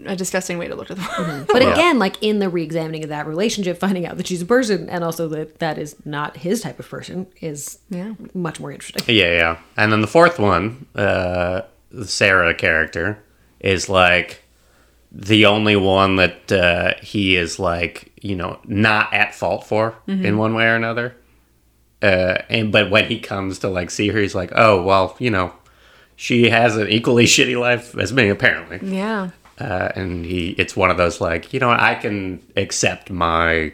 a 0.07 0.15
disgusting 0.17 0.57
way 0.59 0.69
to 0.69 0.75
look 0.75 0.91
at 0.91 0.97
the 0.97 1.09
world. 1.19 1.47
But 1.53 1.63
Yeah. 1.63 1.73
again, 1.73 1.99
like 1.99 2.17
in 2.23 2.39
the 2.39 2.49
re-examining 2.49 3.03
of 3.05 3.09
that 3.11 3.27
relationship, 3.27 3.79
finding 3.79 4.07
out 4.07 4.17
that 4.17 4.27
she's 4.27 4.43
a 4.43 4.47
person 4.47 4.89
and 4.89 5.03
also 5.05 5.29
that 5.29 5.59
that 5.59 5.79
is 5.79 5.97
not 6.05 6.39
his 6.39 6.61
type 6.63 6.79
of 6.79 6.89
person 6.89 7.27
is 7.41 7.79
Yeah. 7.91 8.13
much 8.35 8.61
more 8.61 8.71
interesting. 8.73 9.03
Yeah, 9.15 9.33
yeah. 9.33 9.57
And 9.77 9.93
then 9.93 10.01
the 10.01 10.07
fourth 10.07 10.39
one, 10.39 10.87
uh, 10.95 11.63
the 11.91 12.07
Sarah 12.07 12.55
character, 12.55 13.19
is 13.61 13.89
like 13.89 14.43
the 15.19 15.47
only 15.47 15.77
one 15.77 16.17
that 16.17 16.53
uh, 16.53 16.93
he 17.03 17.37
is 17.37 17.59
like, 17.59 18.13
you 18.21 18.37
know, 18.37 18.59
not 18.67 19.13
at 19.15 19.35
fault 19.35 19.67
for 19.67 19.95
Mm-hmm. 20.07 20.27
in 20.27 20.37
one 20.37 20.55
way 20.55 20.65
or 20.67 20.75
another. 20.77 21.17
Uh, 22.03 22.37
and 22.51 22.71
but 22.71 22.91
when 22.91 23.07
he 23.09 23.19
comes 23.19 23.59
to 23.61 23.69
like 23.69 23.91
see 23.91 24.09
her, 24.09 24.19
he's 24.21 24.35
like, 24.35 24.53
oh 24.55 24.83
well, 24.83 25.17
you 25.19 25.31
know, 25.31 25.53
she 26.17 26.51
has 26.51 26.77
an 26.77 26.89
equally 26.89 27.25
shitty 27.35 27.59
life 27.59 27.97
as 27.97 28.13
me, 28.13 28.29
apparently. 28.29 28.79
Yeah. 28.83 29.31
Uh, 29.59 29.91
and 29.97 30.27
he, 30.27 30.51
it's 30.59 30.77
one 30.77 30.91
of 30.91 30.99
those 30.99 31.19
like, 31.19 31.55
you 31.55 31.61
know, 31.61 31.71
I 31.71 31.95
can 31.95 32.43
accept 32.57 33.11
my 33.11 33.73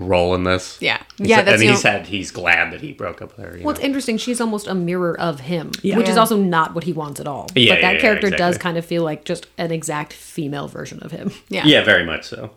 role 0.00 0.34
in 0.34 0.44
this. 0.44 0.76
Yeah. 0.80 0.98
He's- 1.18 1.28
Yeah, 1.30 1.42
that's 1.42 1.54
and 1.54 1.62
he 1.62 1.68
on- 1.70 1.76
said 1.76 2.06
he's 2.06 2.30
glad 2.30 2.72
that 2.72 2.80
he 2.80 2.92
broke 2.92 3.20
up 3.22 3.36
with 3.36 3.46
her. 3.46 3.56
You 3.56 3.64
Well, 3.64 3.72
know? 3.74 3.78
it's 3.78 3.80
interesting. 3.80 4.16
She's 4.18 4.40
almost 4.40 4.66
a 4.66 4.74
mirror 4.74 5.18
of 5.20 5.40
him, 5.40 5.70
Yeah. 5.82 5.96
which 5.98 6.08
is 6.08 6.16
also 6.16 6.36
not 6.36 6.74
what 6.74 6.84
he 6.84 6.92
wants 6.92 7.20
at 7.20 7.26
all. 7.26 7.48
Yeah, 7.54 7.74
but 7.74 7.80
that 7.80 7.86
yeah, 7.86 7.92
yeah, 7.92 8.00
character 8.00 8.30
does 8.30 8.58
kind 8.58 8.76
of 8.76 8.84
feel 8.84 9.02
like 9.04 9.24
just 9.24 9.46
an 9.58 9.70
exact 9.70 10.12
female 10.12 10.68
version 10.68 10.98
of 11.02 11.12
him. 11.12 11.30
Yeah. 11.48 11.62
Yeah, 11.64 11.84
very 11.84 12.04
much 12.04 12.24
so. 12.24 12.50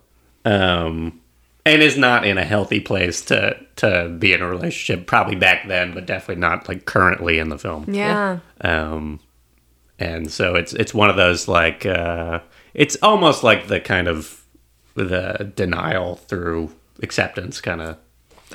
Um, 0.46 1.20
and 1.66 1.82
is 1.82 1.98
not 1.98 2.26
in 2.26 2.38
a 2.38 2.44
healthy 2.44 2.80
place 2.82 3.22
to 3.22 3.56
to 3.78 4.10
be 4.20 4.34
in 4.34 4.42
a 4.42 4.48
relationship. 4.48 5.08
Probably 5.08 5.36
back 5.36 5.68
then, 5.68 5.94
but 5.94 6.06
definitely 6.06 6.42
not 6.42 6.68
like 6.68 6.86
currently 6.86 7.40
in 7.40 7.50
the 7.50 7.58
film. 7.58 7.86
Yeah. 7.88 8.40
Um, 8.62 9.20
and 10.00 10.30
so 10.30 10.56
it's 10.56 10.74
it's 10.74 10.94
one 10.94 11.10
of 11.10 11.16
those 11.16 11.48
like 11.48 11.86
uh, 11.86 12.40
it's 12.74 12.98
almost 13.02 13.44
like 13.44 13.68
the 13.68 13.80
kind 13.80 14.08
of 14.10 14.42
the 14.96 15.52
denial 15.56 16.18
through 16.18 16.70
acceptance 17.02 17.60
kind 17.62 17.82
of 17.82 17.98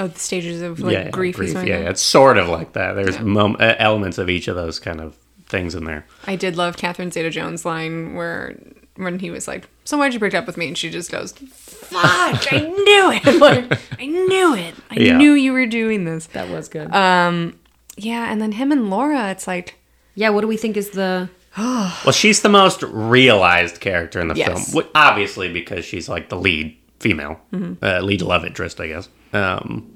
Oh, 0.00 0.06
the 0.06 0.18
stages 0.18 0.62
of 0.62 0.78
like 0.78 0.92
yeah, 0.92 1.04
yeah, 1.06 1.10
grief. 1.10 1.36
he's 1.40 1.52
grief. 1.54 1.66
Yeah, 1.66 1.80
yeah, 1.80 1.90
it's 1.90 2.00
sort 2.02 2.38
of 2.38 2.48
like 2.48 2.74
that. 2.74 2.92
There's 2.92 3.18
mom- 3.18 3.56
uh, 3.58 3.74
elements 3.78 4.16
of 4.18 4.30
each 4.30 4.46
of 4.46 4.54
those 4.54 4.78
kind 4.78 5.00
of 5.00 5.16
things 5.46 5.74
in 5.74 5.84
there. 5.84 6.06
I 6.26 6.36
did 6.36 6.56
love 6.56 6.76
Catherine 6.76 7.10
Zeta-Jones' 7.10 7.64
line 7.64 8.14
where 8.14 8.56
when 8.94 9.18
he 9.18 9.30
was 9.32 9.48
like, 9.48 9.68
"So 9.84 9.98
why'd 9.98 10.12
you 10.14 10.20
break 10.20 10.34
up 10.34 10.46
with 10.46 10.56
me?" 10.56 10.68
and 10.68 10.78
she 10.78 10.88
just 10.88 11.10
goes, 11.10 11.32
"Fuck! 11.32 12.52
I 12.52 12.60
knew 12.60 13.10
it! 13.12 13.40
Like, 13.40 13.80
I 14.00 14.06
knew 14.06 14.54
it! 14.54 14.74
I 14.90 15.00
Yeah. 15.00 15.16
knew 15.16 15.32
you 15.32 15.52
were 15.52 15.66
doing 15.66 16.04
this." 16.04 16.26
That 16.26 16.48
was 16.48 16.68
good. 16.68 16.94
Um, 16.94 17.58
yeah, 17.96 18.30
and 18.30 18.40
then 18.40 18.52
him 18.52 18.70
and 18.70 18.90
Laura, 18.90 19.30
it's 19.30 19.48
like, 19.48 19.74
yeah, 20.14 20.28
what 20.28 20.42
do 20.42 20.46
we 20.46 20.56
think 20.56 20.76
is 20.76 20.90
the? 20.90 21.28
Well, 21.56 22.12
she's 22.12 22.42
the 22.42 22.48
most 22.48 22.84
realized 22.84 23.80
character 23.80 24.20
in 24.20 24.28
the 24.28 24.36
Yes. 24.36 24.70
film, 24.72 24.84
obviously 24.94 25.52
because 25.52 25.84
she's 25.84 26.08
like 26.08 26.28
the 26.28 26.36
lead 26.38 26.76
female, 27.00 27.40
Mm-hmm. 27.52 27.84
uh, 27.84 28.00
lead 28.00 28.22
love 28.22 28.44
interest, 28.44 28.80
I 28.80 28.88
guess, 28.88 29.08
um, 29.32 29.94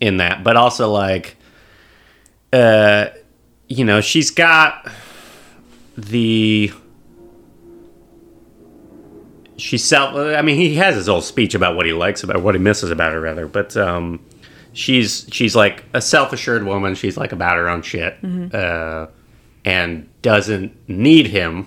in 0.00 0.18
that. 0.18 0.42
But 0.44 0.56
also 0.56 0.90
like, 0.90 1.36
uh, 2.52 3.06
you 3.68 3.84
know, 3.84 4.00
she's 4.00 4.30
got 4.30 4.88
the. 5.96 6.72
She's 9.56 9.84
self. 9.84 10.14
I 10.16 10.40
mean, 10.40 10.56
he 10.56 10.76
has 10.76 10.94
his 10.94 11.08
old 11.08 11.22
speech 11.24 11.54
about 11.54 11.76
what 11.76 11.84
he 11.84 11.92
likes 11.92 12.22
about 12.22 12.40
what 12.42 12.54
he 12.54 12.58
misses 12.60 12.90
about 12.90 13.12
her, 13.12 13.20
rather. 13.20 13.46
But 13.46 13.76
um, 13.76 14.24
she's 14.72 15.26
she's 15.30 15.54
like 15.54 15.84
a 15.92 16.00
self 16.00 16.32
assured 16.32 16.64
woman. 16.64 16.94
She's 16.94 17.18
like 17.18 17.32
about 17.32 17.56
her 17.56 17.68
own 17.68 17.82
shit, 17.82 18.20
Mm-hmm. 18.22 18.48
uh, 18.56 19.06
and 19.66 20.08
doesn't 20.22 20.88
need 20.88 21.26
him, 21.26 21.66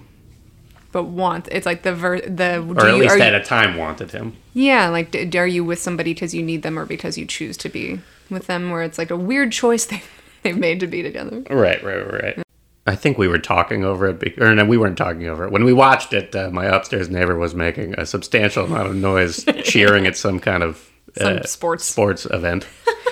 but 0.94 1.04
want 1.04 1.50
it's 1.52 1.66
like 1.66 1.84
the 1.84 1.94
ver 1.94 2.22
the 2.22 2.62
or 2.62 2.88
at 2.88 2.96
you, 2.96 3.02
least 3.02 3.18
at 3.20 3.34
you, 3.34 3.38
a 3.40 3.44
time 3.44 3.76
wanted 3.76 4.12
him. 4.12 4.38
yeah 4.54 4.88
like 4.88 5.12
d- 5.12 5.38
are 5.38 5.46
you 5.48 5.66
with 5.66 5.80
somebody 5.80 6.14
because 6.14 6.34
you 6.34 6.42
need 6.42 6.62
them 6.64 6.80
or 6.80 6.86
because 6.86 7.18
you 7.18 7.26
choose 7.26 7.58
to 7.58 7.68
be 7.68 8.00
with 8.30 8.48
them? 8.48 8.72
Where 8.72 8.82
it's 8.84 8.98
like 8.98 9.12
a 9.12 9.18
weird 9.18 9.52
choice 9.52 9.86
they 9.92 10.02
they've 10.44 10.58
made 10.58 10.80
to 10.80 10.88
be 10.88 11.04
together. 11.04 11.44
Right, 11.50 11.84
right, 11.84 12.14
right. 12.24 12.44
I 12.86 12.96
think 12.96 13.18
we 13.18 13.30
were 13.30 13.40
talking 13.40 13.86
over 13.86 14.08
it, 14.08 14.20
be- 14.20 14.36
or 14.42 14.54
no, 14.54 14.66
we 14.66 14.78
weren't 14.78 14.98
talking 14.98 15.26
over 15.28 15.46
it. 15.46 15.52
When 15.52 15.64
we 15.64 15.72
watched 15.72 16.12
it, 16.14 16.36
uh, 16.36 16.50
my 16.52 16.66
upstairs 16.66 17.10
neighbor 17.10 17.38
was 17.38 17.56
making 17.56 17.94
a 17.98 18.06
substantial 18.06 18.66
amount 18.66 18.88
of 18.90 18.96
noise, 18.96 19.46
cheering 19.64 20.06
at 20.06 20.18
some 20.18 20.38
kind 20.40 20.62
of 20.64 20.92
Some 21.18 21.38
uh, 21.38 21.44
sports. 21.44 21.86
sports 21.86 22.26
event. 22.26 22.68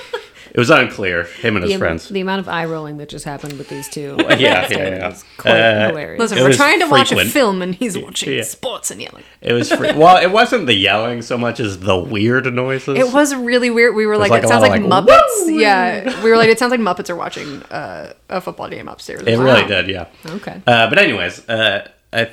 it 0.53 0.57
was 0.57 0.69
unclear. 0.69 1.23
Him 1.23 1.55
and 1.55 1.63
his 1.63 1.73
The, 1.73 1.79
friends. 1.79 2.09
the 2.09 2.21
amount 2.21 2.41
of 2.41 2.49
eye 2.49 2.65
rolling 2.65 2.97
that 2.97 3.09
just 3.09 3.25
happened 3.25 3.57
with 3.57 3.69
these 3.69 3.87
two. 3.89 4.15
yeah, 4.19 4.37
yeah, 4.37 4.67
yeah. 4.69 5.07
was 5.09 5.23
quite 5.37 5.51
Uh, 5.55 5.87
hilarious. 5.87 6.19
Listen, 6.19 6.37
It 6.37 6.41
we're 6.43 6.53
trying 6.53 6.79
to 6.81 6.87
watch 6.87 7.11
a 7.11 7.25
film 7.25 7.61
and 7.61 7.73
he's 7.73 7.97
watching 7.97 8.33
Yeah. 8.33 8.43
sports 8.43 8.91
and 8.91 9.01
yelling. 9.01 9.23
It 9.41 9.53
was 9.53 9.71
free- 9.71 9.93
well. 9.93 10.17
It 10.17 10.31
wasn't 10.31 10.67
the 10.67 10.73
yelling 10.75 11.21
so 11.21 11.37
much 11.37 11.59
as 11.59 11.79
the 11.79 11.97
weird 11.97 12.53
noises. 12.53 12.97
It 12.99 13.11
was 13.13 13.33
really 13.33 13.69
weird. 13.69 13.95
We 13.95 14.05
were 14.05 14.17
like, 14.17 14.29
like 14.31 14.43
it 14.43 14.49
sounds 14.49 14.61
like, 14.61 14.71
like, 14.71 14.81
Muppets. 14.83 15.59
Yeah, 15.59 16.23
we 16.23 16.29
were 16.29 16.37
like, 16.37 16.49
it 16.49 16.59
sounds 16.59 16.71
like 16.71 16.79
Muppets 16.79 17.09
are 17.09 17.15
watching 17.15 17.63
uh, 17.63 18.13
a 18.29 18.41
football 18.41 18.69
game 18.69 18.87
upstairs. 18.87 19.23
It 19.25 19.37
Wow. 19.37 19.45
really 19.45 19.65
did. 19.65 19.87
Yeah. 19.87 20.07
Okay. 20.25 20.61
Uh, 20.67 20.89
but 20.89 20.97
anyways, 20.99 21.47
uh, 21.49 21.87
I, 22.13 22.29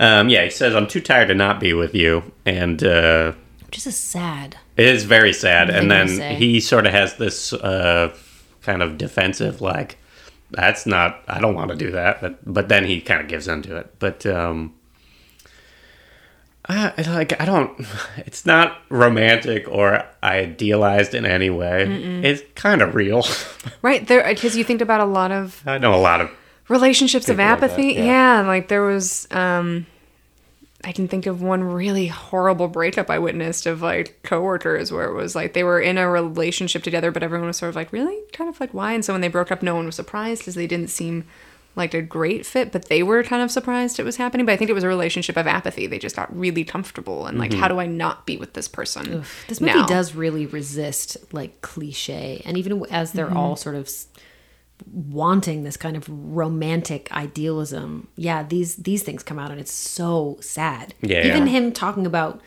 um, 0.00 0.28
yeah, 0.28 0.42
he 0.44 0.50
says 0.50 0.74
I'm 0.74 0.86
too 0.86 1.00
tired 1.00 1.28
to 1.28 1.34
not 1.34 1.60
be 1.60 1.72
with 1.74 1.94
you, 1.94 2.32
and 2.44 2.82
uh, 2.82 3.32
Which 3.66 3.86
is 3.86 3.96
sad. 3.96 4.56
It 4.76 4.86
is 4.86 5.04
very 5.04 5.32
sad. 5.32 5.70
And 5.70 5.90
then 5.90 6.36
he 6.36 6.60
sort 6.60 6.86
of 6.86 6.92
has 6.92 7.16
this 7.16 7.52
uh, 7.52 8.14
kind 8.62 8.82
of 8.82 8.96
defensive, 8.98 9.60
like, 9.60 9.98
"That's 10.50 10.86
not. 10.86 11.22
I 11.28 11.40
don't 11.40 11.54
want 11.54 11.70
to 11.70 11.76
do 11.76 11.90
that." 11.92 12.20
But 12.20 12.38
but 12.44 12.68
then 12.68 12.84
he 12.84 13.00
kind 13.00 13.20
of 13.20 13.28
gives 13.28 13.48
into 13.48 13.76
it. 13.76 13.94
But 13.98 14.24
um, 14.26 14.74
I, 16.68 16.92
like 17.08 17.40
I 17.40 17.44
don't. 17.44 17.86
It's 18.18 18.46
not 18.46 18.78
romantic 18.88 19.66
or 19.68 20.04
idealized 20.22 21.14
in 21.14 21.26
any 21.26 21.50
way. 21.50 21.84
It's 22.22 22.42
kind 22.54 22.82
of 22.82 22.94
real. 22.94 23.24
Right 23.82 24.06
there, 24.06 24.24
because 24.28 24.56
you 24.56 24.64
think 24.64 24.80
about 24.80 25.00
a 25.00 25.04
lot 25.04 25.32
of 25.32 25.60
I 25.66 25.78
know 25.78 25.94
a 25.94 25.98
lot 25.98 26.20
of 26.20 26.30
relationships 26.68 27.28
of 27.28 27.36
People 27.36 27.50
like 27.50 27.60
that, 27.60 27.70
apathy. 27.70 27.86
yeah. 27.94 28.40
yeah. 28.40 28.46
like 28.46 28.68
there 28.68 28.82
was. 28.82 29.26
um 29.30 29.86
I 30.84 30.92
can 30.92 31.06
think 31.06 31.26
of 31.26 31.42
one 31.42 31.62
really 31.62 32.08
horrible 32.08 32.68
breakup 32.68 33.08
I 33.08 33.18
witnessed 33.18 33.66
of 33.66 33.82
like 33.82 34.20
coworkers 34.24 34.90
where 34.90 35.08
it 35.08 35.14
was 35.14 35.34
like 35.34 35.52
they 35.52 35.62
were 35.62 35.80
in 35.80 35.96
a 35.96 36.08
relationship 36.08 36.82
together, 36.82 37.12
but 37.12 37.22
everyone 37.22 37.46
was 37.46 37.56
sort 37.56 37.70
of 37.70 37.76
like, 37.76 37.92
really? 37.92 38.18
Kind 38.32 38.50
of 38.50 38.58
like, 38.58 38.74
why? 38.74 38.92
And 38.92 39.04
so 39.04 39.14
when 39.14 39.20
they 39.20 39.28
broke 39.28 39.52
up, 39.52 39.62
no 39.62 39.76
one 39.76 39.86
was 39.86 39.94
surprised 39.94 40.40
because 40.40 40.56
they 40.56 40.66
didn't 40.66 40.90
seem 40.90 41.24
like 41.74 41.94
a 41.94 42.02
great 42.02 42.44
fit, 42.44 42.70
but 42.70 42.88
they 42.88 43.02
were 43.02 43.22
kind 43.22 43.42
of 43.42 43.50
surprised 43.50 43.98
it 43.98 44.04
was 44.04 44.16
happening. 44.16 44.44
But 44.44 44.52
I 44.52 44.56
think 44.56 44.68
it 44.70 44.74
was 44.74 44.84
a 44.84 44.88
relationship 44.88 45.36
of 45.36 45.46
apathy. 45.46 45.86
They 45.86 45.98
just 45.98 46.16
got 46.16 46.36
really 46.36 46.64
comfortable 46.64 47.26
and 47.26 47.38
like, 47.38 47.52
how 47.52 47.66
mm-hmm. 47.66 47.76
do 47.76 47.80
I 47.80 47.86
not 47.86 48.26
be 48.26 48.36
with 48.36 48.52
this 48.52 48.68
person? 48.68 49.24
This 49.48 49.60
movie 49.60 49.74
now? 49.74 49.86
does 49.86 50.14
really 50.14 50.46
resist 50.46 51.16
like 51.32 51.62
cliche, 51.62 52.42
and 52.44 52.58
even 52.58 52.84
as 52.90 53.12
they're 53.12 53.26
mm-hmm. 53.26 53.36
all 53.36 53.56
sort 53.56 53.76
of 53.76 53.88
wanting 54.90 55.64
this 55.64 55.76
kind 55.76 55.96
of 55.96 56.06
romantic 56.08 57.10
idealism, 57.12 58.08
yeah, 58.16 58.42
these 58.42 58.76
these 58.76 59.02
things 59.02 59.22
come 59.22 59.38
out, 59.38 59.50
and 59.50 59.60
it's 59.60 59.72
so 59.72 60.38
sad. 60.40 60.94
Yeah, 61.00 61.26
even 61.26 61.46
him 61.46 61.72
talking 61.72 62.06
about 62.06 62.40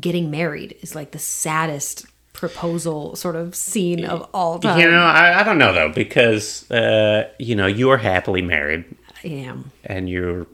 getting 0.00 0.30
married 0.30 0.76
is 0.82 0.94
like 0.94 1.12
the 1.12 1.18
saddest 1.18 2.06
proposal 2.32 3.16
sort 3.16 3.34
of 3.34 3.54
scene 3.54 4.04
of 4.04 4.28
all 4.32 4.58
time. 4.58 4.78
You 4.78 4.90
know, 4.90 5.02
I, 5.02 5.40
I 5.40 5.42
don't 5.42 5.58
know 5.58 5.72
though 5.72 5.88
because 5.88 6.70
uh, 6.70 7.28
you 7.38 7.56
know 7.56 7.66
you 7.66 7.90
are 7.90 7.98
happily 7.98 8.42
married 8.42 8.84
I 9.24 9.28
am. 9.28 9.72
and 9.84 10.08
you're 10.08 10.46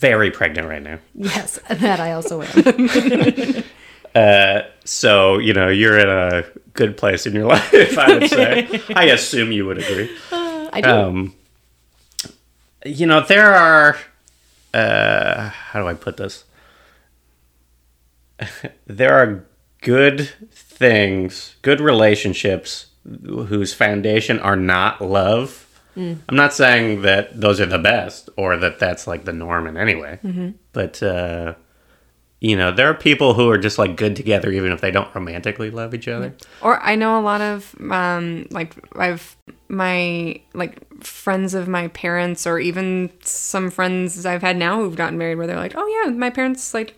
very 0.00 0.30
pregnant 0.30 0.68
right 0.68 0.82
now. 0.82 0.98
Yes, 1.14 1.58
that 1.68 2.00
I 2.00 2.12
also 2.12 2.42
am. 2.42 3.64
So 4.88 5.38
you 5.38 5.52
know 5.52 5.68
you're 5.68 5.98
in 5.98 6.08
a 6.08 6.44
good 6.72 6.96
place 6.96 7.26
in 7.26 7.34
your 7.34 7.44
life. 7.54 7.98
I 7.98 8.18
would 8.18 8.30
say. 8.30 8.82
I 8.94 9.04
assume 9.04 9.52
you 9.52 9.66
would 9.66 9.78
agree. 9.78 10.10
I 10.78 10.80
do. 10.80 10.90
Um, 10.90 11.34
you 12.84 13.06
know 13.06 13.20
there 13.20 13.54
are. 13.54 13.98
Uh, 14.72 15.48
how 15.48 15.80
do 15.80 15.88
I 15.88 15.94
put 15.94 16.16
this? 16.18 16.44
there 18.86 19.14
are 19.14 19.44
good 19.80 20.28
things, 20.52 21.56
good 21.62 21.80
relationships 21.80 22.86
whose 23.24 23.72
foundation 23.74 24.38
are 24.38 24.56
not 24.56 25.00
love. 25.00 25.64
I'm 25.96 26.36
not 26.36 26.54
saying 26.54 27.02
that 27.02 27.40
those 27.40 27.60
are 27.60 27.66
the 27.66 27.78
best 27.78 28.30
or 28.36 28.56
that 28.58 28.78
that's 28.78 29.08
like 29.08 29.24
the 29.24 29.32
norm 29.32 29.66
in 29.66 29.76
any 29.76 29.96
way, 29.96 30.20
but 30.72 31.02
uh, 31.02 31.54
you 32.38 32.54
know, 32.56 32.70
there 32.70 32.88
are 32.88 32.94
people 32.94 33.34
who 33.34 33.50
are 33.50 33.58
just 33.58 33.78
like 33.78 33.96
good 33.96 34.14
together 34.14 34.52
even 34.52 34.70
if 34.70 34.80
they 34.80 34.92
don't 34.92 35.12
romantically 35.12 35.72
love 35.72 35.94
each 35.94 36.06
other. 36.06 36.36
Or 36.62 36.80
I 36.80 36.94
know 36.94 37.18
a 37.18 37.22
lot 37.22 37.40
of 37.40 37.74
um 37.90 38.46
like 38.52 38.76
I've 38.94 39.36
my 39.68 40.40
like 40.54 41.02
friends 41.02 41.54
of 41.54 41.68
my 41.68 41.88
parents 41.88 42.46
or 42.46 42.58
even 42.58 43.10
some 43.22 43.70
friends 43.70 44.24
I've 44.24 44.42
had 44.42 44.56
now 44.56 44.78
who've 44.78 44.96
gotten 44.96 45.18
married 45.18 45.36
where 45.36 45.46
they're 45.46 45.56
like, 45.56 45.74
"Oh 45.76 45.86
yeah, 45.86 46.10
my 46.10 46.30
parents 46.30 46.72
like 46.72 46.96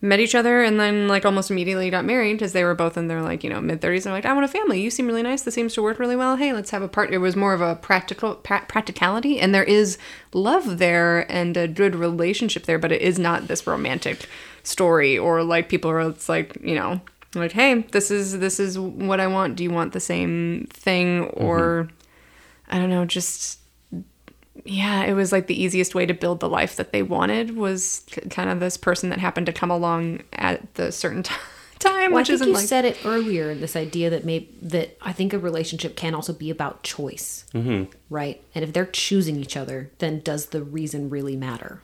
met 0.00 0.18
each 0.18 0.34
other 0.34 0.62
and 0.62 0.80
then 0.80 1.06
like 1.06 1.24
almost 1.24 1.48
immediately 1.50 1.88
got 1.88 2.04
married 2.04 2.32
because 2.32 2.52
they 2.52 2.64
were 2.64 2.74
both 2.74 2.96
in 2.96 3.06
their 3.06 3.22
like, 3.22 3.44
you 3.44 3.50
know, 3.50 3.60
mid 3.60 3.80
30s. 3.80 4.02
They're 4.02 4.12
like, 4.12 4.26
"I 4.26 4.32
want 4.32 4.44
a 4.44 4.48
family. 4.48 4.80
You 4.80 4.90
seem 4.90 5.06
really 5.06 5.22
nice. 5.22 5.42
This 5.42 5.54
seems 5.54 5.74
to 5.74 5.82
work 5.82 5.98
really 6.00 6.16
well. 6.16 6.36
Hey, 6.36 6.52
let's 6.52 6.70
have 6.70 6.82
a 6.82 6.88
part." 6.88 7.12
It 7.12 7.18
was 7.18 7.36
more 7.36 7.54
of 7.54 7.60
a 7.60 7.76
practical 7.76 8.34
pra- 8.34 8.66
practicality 8.68 9.38
and 9.38 9.54
there 9.54 9.64
is 9.64 9.98
love 10.34 10.78
there 10.78 11.30
and 11.30 11.56
a 11.56 11.68
good 11.68 11.94
relationship 11.94 12.64
there, 12.64 12.78
but 12.78 12.92
it 12.92 13.00
is 13.00 13.18
not 13.18 13.46
this 13.46 13.66
romantic 13.66 14.28
story 14.64 15.16
or 15.18 15.42
like 15.42 15.68
people 15.68 15.90
are 15.90 16.00
it's 16.00 16.28
like, 16.28 16.56
you 16.62 16.74
know, 16.74 17.00
like 17.34 17.52
hey 17.52 17.82
this 17.92 18.10
is 18.10 18.38
this 18.38 18.60
is 18.60 18.78
what 18.78 19.20
i 19.20 19.26
want 19.26 19.56
do 19.56 19.64
you 19.64 19.70
want 19.70 19.92
the 19.92 20.00
same 20.00 20.66
thing 20.70 21.24
or 21.28 21.88
i 22.68 22.78
don't 22.78 22.90
know 22.90 23.04
just 23.04 23.58
yeah 24.64 25.02
it 25.04 25.14
was 25.14 25.32
like 25.32 25.46
the 25.46 25.60
easiest 25.60 25.94
way 25.94 26.04
to 26.04 26.14
build 26.14 26.40
the 26.40 26.48
life 26.48 26.76
that 26.76 26.92
they 26.92 27.02
wanted 27.02 27.56
was 27.56 28.02
k- 28.06 28.28
kind 28.28 28.50
of 28.50 28.60
this 28.60 28.76
person 28.76 29.08
that 29.08 29.18
happened 29.18 29.46
to 29.46 29.52
come 29.52 29.70
along 29.70 30.22
at 30.34 30.74
the 30.74 30.92
certain 30.92 31.22
t- 31.22 31.34
time 31.82 32.12
Well, 32.12 32.18
I 32.18 32.20
which 32.20 32.28
think 32.28 32.34
isn't 32.36 32.48
you 32.48 32.54
like 32.54 32.66
said 32.66 32.84
it 32.84 33.04
earlier. 33.04 33.54
This 33.54 33.76
idea 33.76 34.08
that 34.10 34.24
maybe 34.24 34.48
that 34.62 34.96
I 35.02 35.12
think 35.12 35.32
a 35.32 35.38
relationship 35.38 35.96
can 35.96 36.14
also 36.14 36.32
be 36.32 36.48
about 36.50 36.82
choice, 36.82 37.44
mm-hmm. 37.52 37.90
right? 38.08 38.42
And 38.54 38.64
if 38.64 38.72
they're 38.72 38.86
choosing 38.86 39.36
each 39.36 39.56
other, 39.56 39.90
then 39.98 40.20
does 40.20 40.46
the 40.46 40.62
reason 40.62 41.10
really 41.10 41.36
matter? 41.36 41.82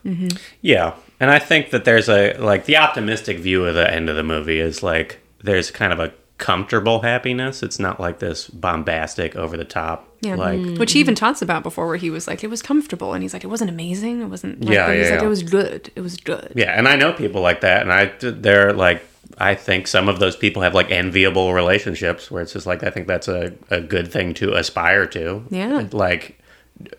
Yeah, 0.63 0.95
and 1.19 1.31
I 1.31 1.39
think 1.39 1.71
that 1.71 1.85
there's 1.85 2.09
a 2.09 2.35
like 2.39 2.67
the 2.67 2.77
optimistic 2.77 3.39
view 3.39 3.67
of 3.67 3.75
the 3.75 3.93
end 3.93 4.09
of 4.09 4.17
the 4.17 4.23
movie 4.23 4.61
is 4.61 4.83
like 4.83 5.19
there's 5.43 5.71
kind 5.71 5.93
of 5.93 6.01
a 6.01 6.13
comfortable 6.39 7.01
happiness. 7.01 7.63
It's 7.63 7.79
not 7.79 7.99
like 7.99 8.21
this 8.21 8.49
bombastic, 8.49 9.35
over 9.37 9.57
the 9.57 9.65
top. 9.65 10.09
yeah 10.21 10.37
Like 10.37 10.79
which 10.79 10.93
he 10.93 11.01
even 11.01 11.15
talks 11.15 11.43
about 11.43 11.63
before 11.63 11.87
where 11.87 11.97
he 11.97 12.11
was 12.11 12.27
like 12.27 12.45
it 12.45 12.51
was 12.51 12.63
comfortable 12.63 13.13
and 13.13 13.23
he's 13.23 13.33
like 13.33 13.45
it 13.45 13.49
wasn't 13.49 13.71
amazing 13.71 14.21
it 14.23 14.27
wasn't 14.27 14.65
like, 14.65 14.75
Yeah, 14.75 14.95
he's 14.95 15.09
yeah, 15.09 15.15
like 15.17 15.25
it 15.25 15.29
was 15.29 15.43
good 15.43 15.91
it 15.97 16.01
was 16.01 16.17
good 16.17 16.53
yeah, 16.55 16.79
and 16.79 16.89
I 16.89 16.97
know 16.97 17.13
people 17.13 17.41
like 17.41 17.61
that, 17.63 17.83
and 17.83 17.93
I 17.93 18.13
they're 18.21 18.73
like 18.73 19.03
I 19.37 19.55
think 19.55 19.87
some 19.87 20.09
of 20.09 20.19
those 20.21 20.37
people 20.37 20.63
have 20.63 20.75
like 20.75 20.91
enviable 20.91 21.53
relationships 21.53 22.31
where 22.31 22.43
it's 22.43 22.53
just 22.53 22.67
like 22.67 22.83
I 22.83 22.91
think 22.91 23.07
that's 23.07 23.29
a, 23.29 23.53
a 23.71 23.81
good 23.81 24.11
thing 24.11 24.35
to 24.35 24.55
aspire 24.55 25.07
to. 25.07 25.45
Yeah. 25.51 25.89
Like 25.93 26.39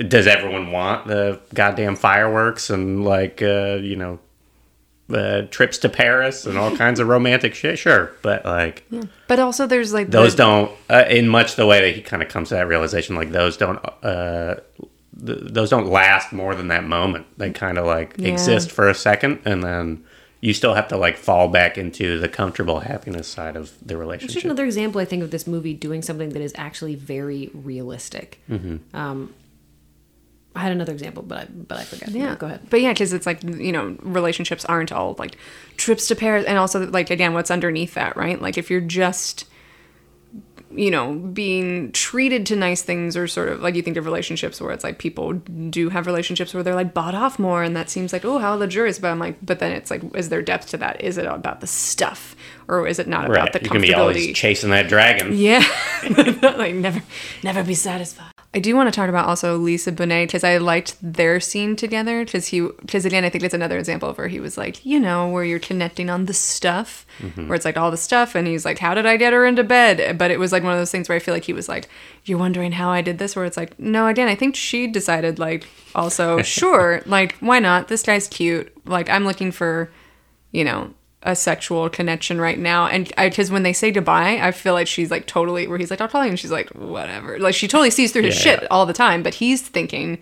does 0.08 0.28
everyone 0.28 0.72
want 0.72 1.08
the 1.08 1.40
goddamn 1.54 1.96
fireworks 1.96 2.70
and 2.70 3.06
like 3.06 3.42
uh, 3.42 3.80
you 3.82 3.96
know 3.96 4.20
uh, 5.14 5.44
trips 5.52 5.78
to 5.80 5.90
Paris 5.90 6.46
and 6.46 6.58
all 6.58 6.76
kinds 6.76 7.00
of 7.00 7.08
romantic 7.08 7.54
shit? 7.56 7.80
Sure, 7.80 8.12
but 8.22 8.46
like 8.46 8.84
but 9.28 9.40
also 9.40 9.66
there's 9.68 9.94
like 9.94 10.10
those 10.12 10.34
the- 10.36 10.44
don't 10.44 10.72
uh, 10.90 11.06
in 11.10 11.28
much 11.28 11.56
the 11.56 11.66
way 11.66 11.82
that 11.82 11.96
he 11.96 12.02
kind 12.02 12.22
of 12.24 12.30
comes 12.30 12.50
to 12.50 12.56
that 12.56 12.68
realization 12.68 13.16
like 13.16 13.32
those 13.32 13.58
don't 13.58 13.80
uh 14.04 14.56
th- 15.26 15.40
those 15.42 15.70
don't 15.70 15.88
last 15.88 16.32
more 16.32 16.56
than 16.56 16.68
that 16.70 16.84
moment 16.84 17.26
they 17.38 17.50
kind 17.52 17.78
of 17.78 17.86
like 17.86 18.16
Yeah. 18.18 18.30
exist 18.30 18.72
for 18.72 18.88
a 18.90 18.96
second 18.96 19.40
and 19.46 19.64
then 19.64 20.04
you 20.42 20.54
still 20.54 20.74
have 20.74 20.88
to 20.88 20.96
like 20.98 21.18
fall 21.18 21.50
back 21.50 21.78
into 21.78 22.18
the 22.18 22.30
comfortable 22.30 22.80
happiness 22.80 23.28
side 23.28 23.58
of 23.58 23.72
the 23.86 23.86
Which 23.86 23.90
is 23.90 23.96
relationship 24.00 24.44
another 24.46 24.64
example, 24.64 25.02
I 25.02 25.06
think, 25.06 25.22
of 25.22 25.32
this 25.32 25.46
movie 25.46 25.74
doing 25.74 26.02
something 26.02 26.30
that 26.30 26.42
is 26.42 26.54
actually 26.56 26.96
very 26.96 27.50
realistic. 27.54 28.40
Um, 28.94 29.34
I 30.56 30.62
had 30.62 30.72
another 30.72 30.94
example, 30.94 31.24
but 31.24 31.38
I 31.38 31.46
but 31.46 31.78
I 31.78 31.84
forgot. 31.84 32.10
Yeah, 32.10 32.36
go 32.36 32.48
ahead. 32.48 32.62
But 32.70 32.82
yeah, 32.82 32.92
because 32.92 33.14
it's 33.14 33.26
like 33.26 33.44
you 33.44 33.72
know, 33.72 33.96
relationships 34.02 34.66
aren't 34.66 34.92
all 34.92 35.16
like 35.20 35.38
trips 35.78 36.08
to 36.08 36.16
Paris, 36.16 36.46
and 36.46 36.58
also 36.58 36.88
like 36.88 37.10
again, 37.10 37.34
what's 37.34 37.52
underneath 37.52 37.94
that, 37.94 38.18
right? 38.18 38.42
Like 38.42 38.58
if 38.58 38.70
you're 38.70 38.82
just 38.82 39.46
you 40.72 40.92
know 40.92 41.14
being 41.14 41.92
treated 41.92 42.46
to 42.46 42.56
nice 42.56 42.82
things 42.84 43.18
or 43.18 43.28
sort 43.28 43.50
of 43.50 43.62
like 43.62 43.74
you 43.76 43.82
think 43.82 43.98
of 43.98 44.06
relationships 44.06 44.62
where 44.62 44.72
it's 44.72 44.84
like 44.84 45.00
people 45.00 45.34
do 45.34 45.90
have 45.90 46.06
relationships 46.06 46.54
where 46.54 46.62
they're 46.62 46.76
like 46.76 46.94
bought 46.94 47.16
off 47.16 47.40
more 47.40 47.64
and 47.64 47.76
that 47.76 47.90
seems 47.90 48.14
like 48.14 48.24
oh 48.24 48.38
how 48.38 48.54
luxurious 48.54 49.00
but 49.00 49.10
i'm 49.10 49.18
like 49.18 49.36
but 49.44 49.58
then 49.58 49.72
it's 49.72 49.90
like 49.90 50.04
is 50.16 50.30
there 50.30 50.42
depth 50.42 50.68
to 50.70 50.78
that? 50.78 51.02
Is 51.02 51.18
it 51.18 51.26
about 51.26 51.62
the 51.62 51.68
stuff? 51.68 52.36
Or 52.68 52.88
is 52.88 53.00
it 53.00 53.08
not 53.08 53.26
about 53.26 53.36
right. 53.36 53.54
the 53.54 53.64
you 53.64 53.70
can 53.70 53.82
be 53.82 53.94
always 53.96 54.18
comfortability? 54.18 54.36
chasing 54.36 54.70
that 54.70 54.88
dragon. 54.88 55.36
Yeah. 55.36 55.64
Like 56.60 56.76
never 56.76 57.02
never 57.44 57.64
be 57.64 57.74
satisfied 57.74 58.32
I 58.52 58.58
do 58.60 58.76
want 58.76 58.92
to 58.92 58.92
talk 58.92 59.10
about 59.10 59.28
also 59.28 59.58
Lisa 59.58 59.92
Bonet 59.92 60.26
because 60.26 60.44
I 60.44 60.58
liked 60.58 60.98
their 61.04 61.40
scene 61.40 61.76
together 61.76 62.26
because 62.26 62.48
he 62.48 62.62
because 62.62 63.06
again 63.06 63.24
I 63.24 63.30
think 63.30 63.44
it's 63.44 63.54
another 63.54 63.78
example 63.78 64.10
of 64.10 64.18
where 64.18 64.28
he 64.28 64.40
was 64.40 64.58
like 64.58 64.84
you 64.84 65.00
know 65.00 65.30
where 65.30 65.44
you're 65.44 65.60
connecting 65.60 66.10
on 66.10 66.26
the 66.26 66.34
stuff 66.34 67.06
mm-hmm. 67.20 67.48
where 67.48 67.56
it's 67.56 67.66
like 67.66 67.78
all 67.78 67.92
the 67.92 67.98
stuff 67.98 68.34
and 68.34 68.48
he's 68.48 68.66
like 68.66 68.80
how 68.80 68.96
did 68.96 69.06
I 69.06 69.18
get 69.18 69.34
her 69.34 69.46
into 69.46 69.64
bed? 69.64 70.18
But 70.18 70.32
it 70.32 70.40
was 70.40 70.52
like 70.52 70.64
one 70.64 70.74
of 70.74 70.80
those 70.80 70.90
things 70.90 71.08
where 71.08 71.16
I 71.16 71.20
feel 71.20 71.34
like 71.34 71.46
he 71.46 71.54
was 71.54 71.70
like 71.70 71.90
you're 72.26 72.40
wondering 72.40 72.72
how 72.72 72.90
I 72.90 73.02
did 73.02 73.20
this? 73.20 73.36
Where 73.36 73.46
it's 73.46 73.58
like 73.58 73.80
no 73.80 74.08
again 74.08 74.28
I 74.28 74.36
think 74.36 74.56
she 74.56 74.88
decided 74.88 75.38
like 75.38 75.68
also 75.94 76.42
sure 76.42 77.04
like 77.06 77.36
why 77.36 77.60
not? 77.60 77.88
This 77.88 78.02
guy's 78.02 78.28
cute. 78.28 78.74
Like 78.84 79.12
I'm 79.12 79.26
looking 79.26 79.52
for 79.52 79.92
you 80.52 80.64
know 80.64 80.92
a 81.24 81.36
sexual 81.36 81.90
connection 81.90 82.40
right 82.40 82.58
now 82.58 82.88
and 82.88 83.12
because 83.18 83.52
when 83.52 83.64
they 83.64 83.74
say 83.74 83.92
goodbye 83.92 84.40
I 84.42 84.52
feel 84.52 84.74
like 84.74 84.88
she's 84.88 85.12
like 85.12 85.26
totally 85.28 85.68
where 85.68 85.78
he's 85.78 85.92
like 85.92 86.00
I'll 86.00 86.08
call 86.08 86.24
you 86.24 86.30
and 86.30 86.40
she's 86.40 86.52
like 86.52 86.70
whatever 86.70 87.38
like 87.40 87.54
she 87.56 87.68
totally 87.68 87.90
sees 87.92 88.14
through 88.14 88.22
his 88.24 88.36
Yeah. 88.46 88.60
shit 88.60 88.72
all 88.72 88.86
the 88.86 88.94
time 88.94 89.22
but 89.22 89.34
he's 89.34 89.62
thinking 89.62 90.20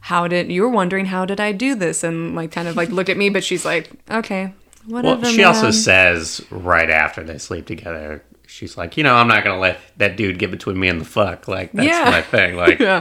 how 0.00 0.26
did 0.26 0.50
you're 0.50 0.68
wondering 0.70 1.04
how 1.06 1.26
did 1.26 1.38
I 1.38 1.52
do 1.52 1.74
this 1.74 2.02
and 2.02 2.34
like 2.34 2.50
kind 2.50 2.66
of 2.66 2.76
like 2.76 2.88
looked 2.88 3.10
at 3.10 3.18
me 3.18 3.28
but 3.28 3.44
she's 3.44 3.64
like 3.66 3.90
okay 4.10 4.52
whatever 4.86 5.20
Well, 5.20 5.32
she 5.32 5.44
also 5.44 5.70
says 5.70 6.40
right 6.50 6.88
after 6.88 7.22
they 7.22 7.36
sleep 7.36 7.66
together, 7.66 8.24
she's 8.46 8.78
like, 8.78 8.96
you 8.96 9.04
know, 9.04 9.16
I'm 9.16 9.28
not 9.28 9.44
gonna 9.44 9.60
let 9.60 9.78
that 9.98 10.16
dude 10.16 10.38
get 10.38 10.50
between 10.50 10.80
me 10.80 10.88
and 10.88 10.98
the 10.98 11.04
fuck. 11.04 11.46
Like 11.46 11.72
that's 11.72 11.86
Yeah. 11.86 12.10
my 12.10 12.22
thing. 12.22 12.56
Like 12.56 12.78
yeah 12.80 13.00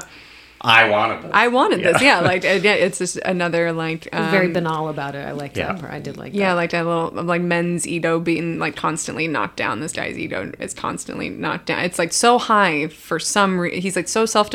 I 0.62 0.90
wanted 0.90 1.24
this. 1.24 1.32
I 1.34 1.48
wanted 1.50 1.84
this 1.84 2.02
yeah 2.02 2.20
like 2.20 2.44
yeah 2.44 2.74
it's 2.74 2.98
just 2.98 3.18
another 3.18 3.72
like 3.72 4.08
um, 4.12 4.32
Very 4.32 4.52
banal 4.52 4.90
about 4.90 5.16
it. 5.16 5.26
I 5.26 5.32
liked 5.32 5.56
yeah. 5.58 5.74
that 5.74 5.80
part. 5.82 5.94
I 5.94 6.00
did 6.00 6.18
like 6.18 6.34
Yeah, 6.34 6.50
that. 6.50 6.54
like 6.56 6.72
that 6.72 6.86
little 6.86 7.12
like 7.24 7.42
men's 7.42 7.88
ego 7.88 8.20
being 8.20 8.58
like 8.60 8.76
constantly 8.76 9.28
knocked 9.28 9.58
down. 9.58 9.80
This 9.80 9.94
guy's 9.94 10.18
ego 10.18 10.52
is 10.60 10.74
constantly 10.74 11.30
knocked 11.30 11.68
down. 11.68 11.80
It's 11.84 12.00
like 12.00 12.12
so 12.14 12.38
high 12.38 12.88
for 12.88 13.20
some. 13.20 13.60
Re- 13.60 13.80
he's 13.80 13.96
like 13.96 14.08
so 14.08 14.26
self 14.26 14.50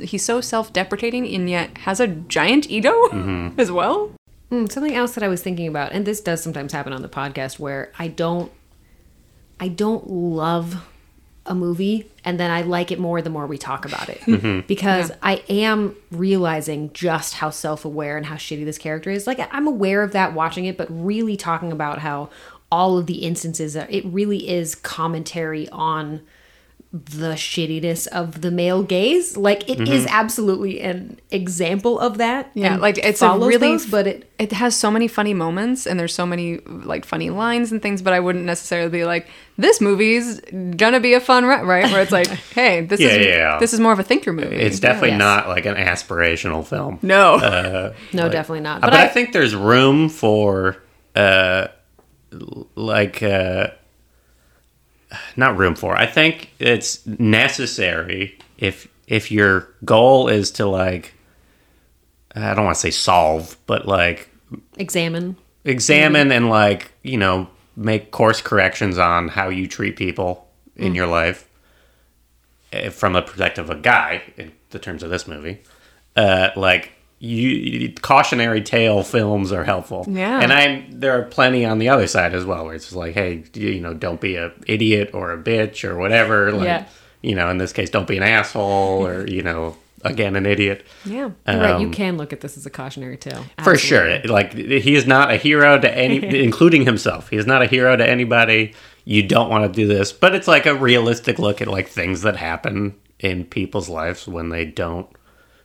he's 0.00 0.24
so 0.24 0.40
self 0.40 0.72
deprecating 0.72 1.26
and 1.34 1.50
yet 1.50 1.78
has 1.78 1.98
a 2.00 2.06
giant 2.06 2.70
ego 2.70 2.92
as 3.58 3.70
well. 3.72 4.12
Mm, 4.50 4.70
something 4.70 4.94
else 4.94 5.14
that 5.14 5.24
I 5.24 5.28
was 5.28 5.42
thinking 5.42 5.66
about, 5.66 5.92
and 5.92 6.04
this 6.04 6.20
does 6.20 6.42
sometimes 6.42 6.72
happen 6.72 6.92
on 6.92 7.00
the 7.00 7.08
podcast, 7.08 7.58
where 7.58 7.90
I 7.98 8.08
don't, 8.08 8.52
I 9.58 9.68
don't 9.68 10.10
love 10.10 10.86
a 11.44 11.54
movie, 11.54 12.10
and 12.24 12.38
then 12.38 12.50
I 12.50 12.62
like 12.62 12.92
it 12.92 13.00
more 13.00 13.20
the 13.20 13.30
more 13.30 13.46
we 13.46 13.58
talk 13.58 13.84
about 13.84 14.08
it, 14.08 14.20
mm-hmm. 14.20 14.66
because 14.66 15.10
I 15.22 15.42
am 15.48 15.96
realizing 16.10 16.92
just 16.92 17.34
how 17.34 17.50
self-aware 17.50 18.16
and 18.16 18.26
how 18.26 18.36
shitty 18.36 18.64
this 18.64 18.78
character 18.78 19.10
is. 19.10 19.26
Like 19.26 19.40
I'm 19.52 19.66
aware 19.66 20.02
of 20.02 20.12
that 20.12 20.34
watching 20.34 20.66
it, 20.66 20.76
but 20.76 20.86
really 20.88 21.36
talking 21.36 21.72
about 21.72 21.98
how 21.98 22.30
all 22.70 22.96
of 22.96 23.06
the 23.06 23.18
instances, 23.18 23.74
that 23.74 23.92
it 23.92 24.04
really 24.06 24.48
is 24.48 24.74
commentary 24.76 25.68
on 25.70 26.22
the 26.94 27.32
shittiness 27.32 28.06
of 28.08 28.42
the 28.42 28.50
male 28.50 28.82
gaze. 28.82 29.34
Like 29.34 29.66
it 29.68 29.88
is 29.88 30.06
absolutely 30.10 30.80
an 30.82 31.18
example 31.30 31.98
of 31.98 32.18
that. 32.18 32.50
Yeah, 32.52 32.76
like 32.76 32.98
it's 32.98 33.22
a 33.22 33.28
follows 33.28 33.48
really, 33.48 33.68
those, 33.72 33.86
but 33.86 34.06
it 34.06 34.30
it 34.38 34.52
has 34.52 34.76
so 34.78 34.90
many 34.90 35.08
funny 35.08 35.32
moments 35.32 35.86
and 35.86 35.98
there's 35.98 36.14
so 36.14 36.26
many 36.26 36.58
like 36.66 37.06
funny 37.06 37.30
lines 37.30 37.72
and 37.72 37.80
things. 37.80 38.02
But 38.02 38.12
I 38.12 38.20
wouldn't 38.20 38.44
necessarily 38.44 38.90
be 38.90 39.04
like, 39.06 39.26
this 39.56 39.80
movie's 39.80 40.40
gonna 40.76 41.00
be 41.00 41.14
a 41.14 41.20
fun 41.20 41.46
ride, 41.46 41.62
right? 41.64 41.90
Where 41.90 42.02
it's 42.02 42.12
like, 42.12 42.26
hey, 42.54 42.82
this 42.82 43.00
Yeah, 43.00 43.08
is 43.08 43.26
yeah, 43.26 43.32
yeah. 43.36 43.58
this 43.58 43.72
is 43.72 43.80
more 43.80 43.92
of 43.92 43.98
a 43.98 44.02
thinker 44.04 44.34
movie. 44.34 44.56
it's 44.56 44.78
definitely 44.78 45.10
Yes. 45.10 45.18
not 45.18 45.48
like 45.48 45.64
an 45.64 45.76
aspirational 45.76 46.66
film. 46.66 46.98
no. 47.00 47.38
no, 48.12 48.28
definitely 48.28 48.60
not. 48.60 48.78
Uh, 48.78 48.80
But, 48.86 48.90
but 48.90 49.00
I, 49.00 49.04
I, 49.04 49.08
think 49.08 49.32
there's 49.32 49.54
room 49.54 50.10
for 50.10 50.76
uh 51.16 51.68
like 52.74 53.22
uh 53.22 53.68
not 55.36 55.56
room 55.56 55.74
for. 55.74 55.96
I 55.96 56.06
think 56.06 56.50
it's 56.58 57.06
necessary 57.06 58.38
if 58.58 58.88
if 59.06 59.30
your 59.30 59.68
goal 59.84 60.28
is 60.28 60.50
to 60.52 60.66
like 60.66 61.14
I 62.34 62.54
don't 62.54 62.64
want 62.64 62.76
to 62.76 62.80
say 62.80 62.90
solve, 62.90 63.56
but 63.66 63.86
like 63.86 64.30
examine. 64.78 65.36
examine 65.64 66.32
and 66.32 66.48
like, 66.48 66.92
you 67.02 67.18
know, 67.18 67.48
make 67.76 68.10
course 68.10 68.40
corrections 68.40 68.98
on 68.98 69.28
how 69.28 69.48
you 69.48 69.68
treat 69.68 69.96
people 69.96 70.48
in 70.76 70.94
your 70.94 71.06
life 71.06 71.48
eh, 72.72 72.88
from 72.88 73.12
the 73.12 73.22
perspective 73.22 73.68
of 73.68 73.78
a 73.78 73.80
guy 73.80 74.22
in 74.36 74.52
the 74.70 74.78
terms 74.78 75.02
of 75.02 75.10
this 75.10 75.26
movie. 75.26 75.60
Uh 76.16 76.50
like 76.56 76.92
you 77.26 77.92
cautionary 78.02 78.60
tale 78.62 79.02
films 79.04 79.52
are 79.52 79.62
helpful. 79.64 80.04
Yeah. 80.08 80.40
And 80.40 80.52
I'm 80.52 81.00
there 81.00 81.12
are 81.18 81.22
plenty 81.22 81.64
on 81.64 81.78
the 81.78 81.88
other 81.88 82.06
side 82.08 82.34
as 82.34 82.44
well 82.44 82.64
where 82.64 82.74
it's 82.74 82.86
just 82.86 82.96
like, 82.96 83.14
hey, 83.14 83.44
you 83.54 83.80
know, 83.80 83.94
don't 83.94 84.20
be 84.20 84.34
a 84.36 84.52
idiot 84.66 85.10
or 85.14 85.32
a 85.32 85.38
bitch 85.38 85.88
or 85.88 85.96
whatever. 85.96 86.50
Like 86.50 86.64
Yeah. 86.64 86.84
you 87.20 87.36
know, 87.36 87.48
in 87.48 87.58
this 87.58 87.72
case, 87.72 87.90
don't 87.90 88.08
be 88.08 88.16
an 88.16 88.24
asshole 88.24 89.06
or, 89.06 89.26
you 89.28 89.42
know, 89.42 89.76
again 90.04 90.34
an 90.34 90.46
idiot. 90.46 90.84
yeah. 91.04 91.30
You're 91.46 91.60
right, 91.60 91.80
you 91.80 91.86
Um, 91.86 91.92
can 91.92 92.16
look 92.16 92.32
at 92.32 92.40
this 92.40 92.56
as 92.56 92.66
a 92.66 92.70
cautionary 92.70 93.16
tale. 93.16 93.44
for 93.62 93.76
sure 93.78 94.18
like 94.24 94.52
he 94.52 94.96
is 94.96 95.06
not 95.06 95.30
a 95.30 95.36
hero 95.36 95.78
to 95.78 95.96
any 95.96 96.16
including 96.44 96.84
himself 96.86 97.28
he 97.28 97.36
is 97.36 97.46
not 97.46 97.62
a 97.62 97.66
hero 97.66 97.94
to 97.96 98.04
anybody 98.04 98.74
you 99.04 99.22
don't 99.22 99.48
want 99.48 99.62
to 99.64 99.80
do 99.80 99.86
this 99.86 100.10
but 100.10 100.34
it's 100.34 100.48
like 100.48 100.66
a 100.66 100.74
realistic 100.74 101.38
look 101.38 101.62
at 101.62 101.68
like 101.68 101.86
things 101.86 102.22
that 102.22 102.34
happen 102.34 102.96
in 103.20 103.44
people's 103.44 103.88
lives 103.88 104.26
when 104.26 104.48
they 104.48 104.64
don't 104.64 105.06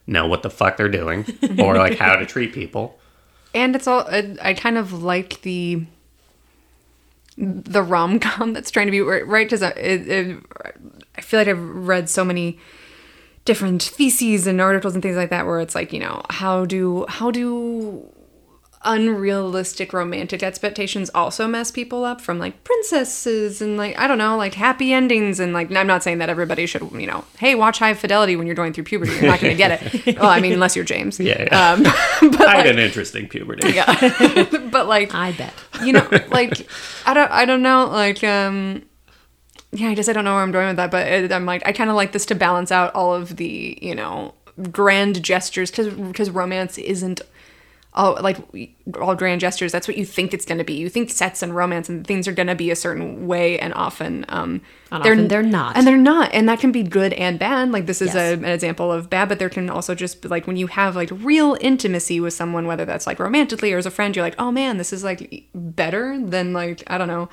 know 0.08 0.26
what 0.28 0.42
the 0.42 0.50
fuck 0.50 0.78
they're 0.78 0.90
doing 0.90 1.26
or 1.60 1.76
like 1.76 1.98
how 1.98 2.16
to 2.16 2.26
treat 2.26 2.54
people. 2.54 2.98
And 3.54 3.76
it's 3.76 3.88
all 3.88 4.08
I, 4.08 4.36
I 4.42 4.54
kind 4.54 4.78
of 4.78 5.04
like 5.04 5.42
the 5.42 5.86
the 7.38 7.84
rom 7.84 8.20
com 8.20 8.54
that's 8.54 8.72
trying 8.72 8.88
to 8.88 8.92
be 8.92 9.02
right 9.02 9.46
because 9.46 9.62
I 9.62 10.38
feel 11.22 11.40
like 11.40 11.48
I've 11.48 11.60
read 11.60 12.10
so 12.10 12.26
many 12.26 12.60
different 13.46 13.82
theses 13.82 14.46
and 14.48 14.60
articles 14.60 14.94
and 14.94 15.02
things 15.02 15.16
like 15.16 15.30
that 15.30 15.46
where 15.46 15.60
it's 15.60 15.76
like 15.76 15.94
you 15.94 16.00
know 16.00 16.22
how 16.30 16.66
do 16.66 17.06
how 17.08 17.32
do 17.32 18.06
unrealistic 18.88 19.92
romantic 19.94 20.42
expectations 20.42 21.12
also 21.14 21.48
mess 21.48 21.70
people 21.70 22.06
up 22.06 22.22
from 22.22 22.40
like 22.40 22.64
princesses 22.64 23.62
and 23.62 23.78
like 23.78 23.98
I 24.00 24.08
don't 24.08 24.18
know 24.18 24.38
like 24.38 24.54
happy 24.54 24.94
endings 24.94 25.40
and 25.40 25.54
like 25.54 25.72
I'm 25.76 25.86
not 25.86 26.02
saying 26.04 26.20
that 26.20 26.30
everybody 26.30 26.66
should 26.66 26.90
you 26.94 27.06
know 27.06 27.26
hey 27.38 27.54
watch 27.54 27.80
High 27.80 27.94
Fidelity 27.94 28.36
when 28.36 28.48
you're 28.48 28.56
going 28.56 28.74
through 28.74 28.86
puberty 28.86 29.12
you're 29.12 29.24
not 29.30 29.40
going 29.42 29.52
to 29.52 29.58
get 29.58 29.84
it 29.84 30.18
well 30.20 30.30
I 30.30 30.40
mean 30.40 30.54
unless 30.54 30.76
you're 30.76 30.86
James 30.86 31.20
Yeah, 31.20 31.44
yeah. 31.44 31.72
um, 31.74 31.84
but 32.32 32.42
i 32.42 32.46
like, 32.56 32.66
had 32.66 32.68
an 32.68 32.80
interesting 32.80 33.28
puberty 33.28 33.74
Yeah. 33.74 34.46
but 34.72 34.88
like 34.88 35.14
I 35.14 35.34
bet. 35.34 35.54
you 35.84 35.94
know 35.94 36.08
like 36.30 36.68
i 37.06 37.14
don't 37.14 37.30
i 37.32 37.44
don't 37.46 37.62
know 37.62 37.88
like 37.88 38.24
um 38.24 38.84
yeah 39.74 39.90
i 39.90 39.94
guess 39.94 40.08
i 40.08 40.14
don't 40.14 40.24
know 40.24 40.34
where 40.34 40.44
i'm 40.44 40.52
going 40.52 40.68
with 40.68 40.78
that 40.78 40.92
but 40.92 41.06
it, 41.08 41.32
i'm 41.32 41.46
like 41.46 41.62
i 41.66 41.74
kind 41.74 41.90
of 41.90 41.96
like 41.98 42.14
this 42.14 42.26
to 42.28 42.36
balance 42.36 42.72
out 42.72 42.94
all 42.96 43.14
of 43.14 43.36
the 43.36 43.78
you 43.82 43.94
know 43.94 44.34
grand 44.72 45.22
gestures 45.24 45.70
because 45.70 45.94
because 45.94 46.30
romance 46.32 46.78
isn't 46.78 47.22
all 47.98 48.18
like 48.22 48.38
all 49.02 49.16
grand 49.16 49.42
gestures 49.42 49.72
that's 49.74 49.88
what 49.88 49.98
you 49.98 50.06
think 50.06 50.34
it's 50.34 50.46
going 50.46 50.60
to 50.60 50.64
be. 50.64 50.74
You 50.76 50.88
think 50.88 51.10
sets 51.10 51.42
and 51.44 51.54
romance 51.56 51.90
and 51.90 52.08
things 52.08 52.28
are 52.28 52.32
going 52.32 52.48
to 52.48 52.56
be 52.56 52.72
a 52.72 52.76
certain 52.76 53.28
way 53.28 53.60
and 53.60 53.74
often 53.74 54.24
um 54.30 54.62
And 54.92 55.02
often 55.02 55.28
they're 55.28 55.44
not. 55.44 55.76
and 55.76 55.86
they're 55.86 55.98
not 55.98 56.34
and 56.34 56.48
that 56.48 56.60
can 56.60 56.72
be 56.72 56.84
good 56.84 57.12
and 57.14 57.38
bad. 57.38 57.72
Like 57.72 57.86
this 57.88 58.02
is 58.02 58.16
a, 58.16 58.34
an 58.34 58.46
example 58.46 58.92
of 58.92 59.10
bad 59.10 59.28
but 59.30 59.40
there 59.40 59.50
can 59.50 59.70
also 59.70 59.94
just 59.96 60.22
be 60.22 60.30
like 60.30 60.48
when 60.48 60.56
you 60.58 60.68
have 60.68 60.96
like 60.96 61.10
real 61.12 61.58
intimacy 61.60 62.20
with 62.22 62.34
someone 62.34 62.68
whether 62.68 62.86
that's 62.86 63.08
like 63.08 63.20
romantically 63.20 63.74
or 63.74 63.78
as 63.78 63.86
a 63.86 63.92
friend 63.92 64.16
you're 64.16 64.24
like 64.26 64.36
oh 64.40 64.52
man 64.52 64.78
this 64.78 64.94
is 64.94 65.04
like 65.04 65.44
better 65.54 66.18
than 66.24 66.54
like 66.54 66.84
i 66.88 66.98
don't 66.98 67.08
know 67.10 67.28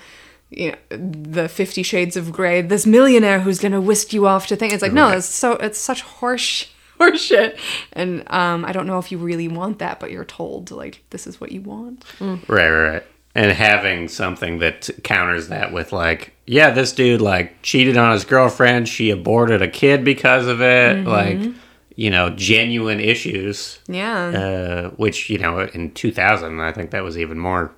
you 0.51 0.71
know 0.73 0.77
the 0.91 1.49
50 1.49 1.83
shades 1.83 2.17
of 2.17 2.31
gray 2.33 2.63
this 2.63 2.87
millionaire 2.87 3.41
who's 3.41 3.59
gonna 3.59 3.81
whisk 3.81 4.13
you 4.13 4.27
off 4.27 4.47
to 4.47 4.57
think 4.57 4.73
it's 4.73 4.83
like 4.83 4.93
no 4.93 5.09
it's 5.11 5.27
so 5.27 5.53
it's 5.55 5.79
such 5.79 6.03
horse 6.03 6.69
shit. 7.17 7.59
And 7.93 8.23
um 8.31 8.65
i 8.65 8.73
don't 8.73 8.87
know 8.87 8.99
if 8.99 9.11
you 9.13 9.19
really 9.19 9.49
want 9.49 9.79
that 9.79 10.01
but 10.01 10.11
you're 10.11 10.25
told 10.25 10.71
like 10.71 11.03
this 11.11 11.27
is 11.27 11.41
what 11.41 11.53
you 11.53 11.61
want. 11.61 12.05
Right 12.21 12.41
right 12.49 12.69
right. 12.71 13.03
And 13.37 13.51
having 13.51 14.09
something 14.09 14.59
that 14.61 14.89
counters 15.03 15.49
that 15.49 15.73
with 15.73 15.93
like 15.93 16.35
yeah 16.47 16.71
this 16.71 16.93
dude 16.93 17.21
like 17.21 17.63
cheated 17.63 17.97
on 17.97 18.13
his 18.13 18.25
girlfriend. 18.25 18.89
She 18.89 19.11
aborted 19.11 19.63
a 19.63 19.69
kid 19.69 20.05
because 20.05 20.47
of 20.47 20.61
it. 20.61 21.05
Like 21.05 21.39
you 21.97 22.11
know 22.11 22.31
genuine 22.31 23.01
issues. 23.01 23.79
Yeah. 23.89 24.27
Uh, 24.27 24.91
which 24.91 25.31
you 25.31 25.39
know 25.39 25.61
in 25.61 25.93
2000 25.93 26.61
i 26.61 26.73
think 26.73 26.91
that 26.91 27.05
was 27.05 27.17
even 27.19 27.39
more 27.39 27.73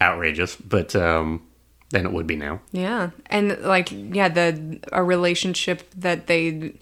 outrageous 0.00 0.54
but 0.56 0.94
um 0.94 1.42
than 1.90 2.04
it 2.04 2.12
would 2.12 2.26
be 2.26 2.36
now. 2.36 2.60
Yeah. 2.72 3.10
And 3.26 3.58
like 3.62 3.88
yeah, 3.90 4.28
the 4.28 4.78
a 4.92 5.02
relationship 5.02 5.82
that 5.96 6.26
they 6.26 6.74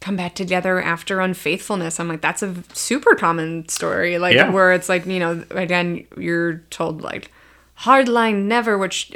come 0.00 0.16
back 0.16 0.34
together 0.34 0.80
after 0.80 1.20
unfaithfulness. 1.20 2.00
I'm 2.00 2.08
like 2.08 2.20
that's 2.22 2.42
a 2.42 2.54
super 2.72 3.14
common 3.14 3.68
story 3.68 4.18
like 4.18 4.34
Yeah. 4.34 4.50
where 4.50 4.72
it's 4.72 4.88
like, 4.88 5.04
you 5.06 5.18
know, 5.18 5.44
again 5.50 6.06
you're 6.16 6.58
told 6.70 7.02
like 7.02 7.30
hard 7.74 8.08
line 8.08 8.48
never 8.48 8.76
which 8.78 9.12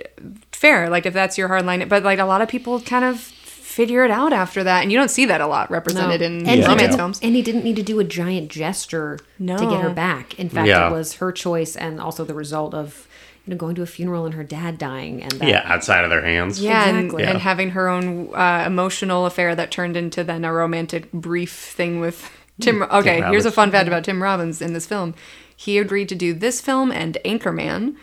fair 0.52 0.88
like 0.88 1.04
if 1.06 1.12
that's 1.14 1.36
your 1.36 1.48
hard 1.48 1.66
line 1.66 1.86
but 1.88 2.02
like 2.02 2.18
a 2.18 2.24
lot 2.24 2.40
of 2.40 2.48
people 2.48 2.80
kind 2.80 3.04
of 3.04 3.20
figure 3.20 4.04
it 4.04 4.10
out 4.10 4.32
after 4.32 4.62
that 4.64 4.82
and 4.82 4.92
you 4.92 4.96
don't 4.98 5.10
see 5.10 5.24
that 5.26 5.40
a 5.40 5.46
lot 5.46 5.70
represented 5.70 6.22
in 6.22 6.38
and, 6.38 6.48
he 6.48 6.56
Yeah. 6.60 6.66
romance 6.66 6.80
didn't, 6.82 6.96
films. 6.96 7.20
and 7.22 7.34
he 7.34 7.42
didn't 7.42 7.64
need 7.64 7.76
to 7.76 7.82
do 7.82 7.98
a 7.98 8.04
giant 8.04 8.48
gesture 8.50 9.18
to 9.38 9.44
get 9.46 9.80
her 9.80 9.90
back. 9.90 10.38
In 10.38 10.48
fact, 10.48 10.68
Yeah. 10.68 10.88
it 10.88 10.92
was 10.92 11.14
her 11.14 11.32
choice 11.32 11.74
and 11.76 12.00
also 12.00 12.24
the 12.24 12.34
result 12.34 12.72
of, 12.72 13.08
you 13.46 13.50
know 13.52 13.56
going 13.56 13.74
to 13.74 13.82
a 13.82 13.86
funeral 13.86 14.24
and 14.24 14.34
her 14.34 14.44
dad 14.44 14.78
dying 14.78 15.22
and 15.22 15.32
that, 15.32 15.48
Yeah, 15.48 15.62
outside 15.64 16.04
of 16.04 16.10
their 16.10 16.22
hands. 16.24 16.60
Yeah, 16.62 16.88
Exactly. 16.88 17.22
and, 17.22 17.32
and 17.32 17.40
having 17.40 17.70
her 17.70 17.88
own 17.88 18.34
uh, 18.34 18.64
emotional 18.66 19.26
affair 19.26 19.54
that 19.54 19.70
turned 19.70 19.96
into 19.96 20.24
then 20.24 20.44
a 20.44 20.52
romantic 20.52 21.12
brief 21.12 21.52
thing 21.52 22.00
with 22.00 22.30
Tim. 22.60 22.82
okay, 22.82 23.20
here's 23.30 23.46
a 23.46 23.50
fun 23.52 23.70
fact 23.70 23.88
about 23.88 24.04
Tim 24.04 24.22
Robbins 24.22 24.62
in 24.62 24.72
this 24.72 24.86
film. 24.86 25.14
He 25.56 25.78
agreed 25.78 26.08
to 26.08 26.14
do 26.14 26.32
this 26.34 26.60
film 26.60 26.90
and 26.92 27.18
Anchorman. 27.24 27.96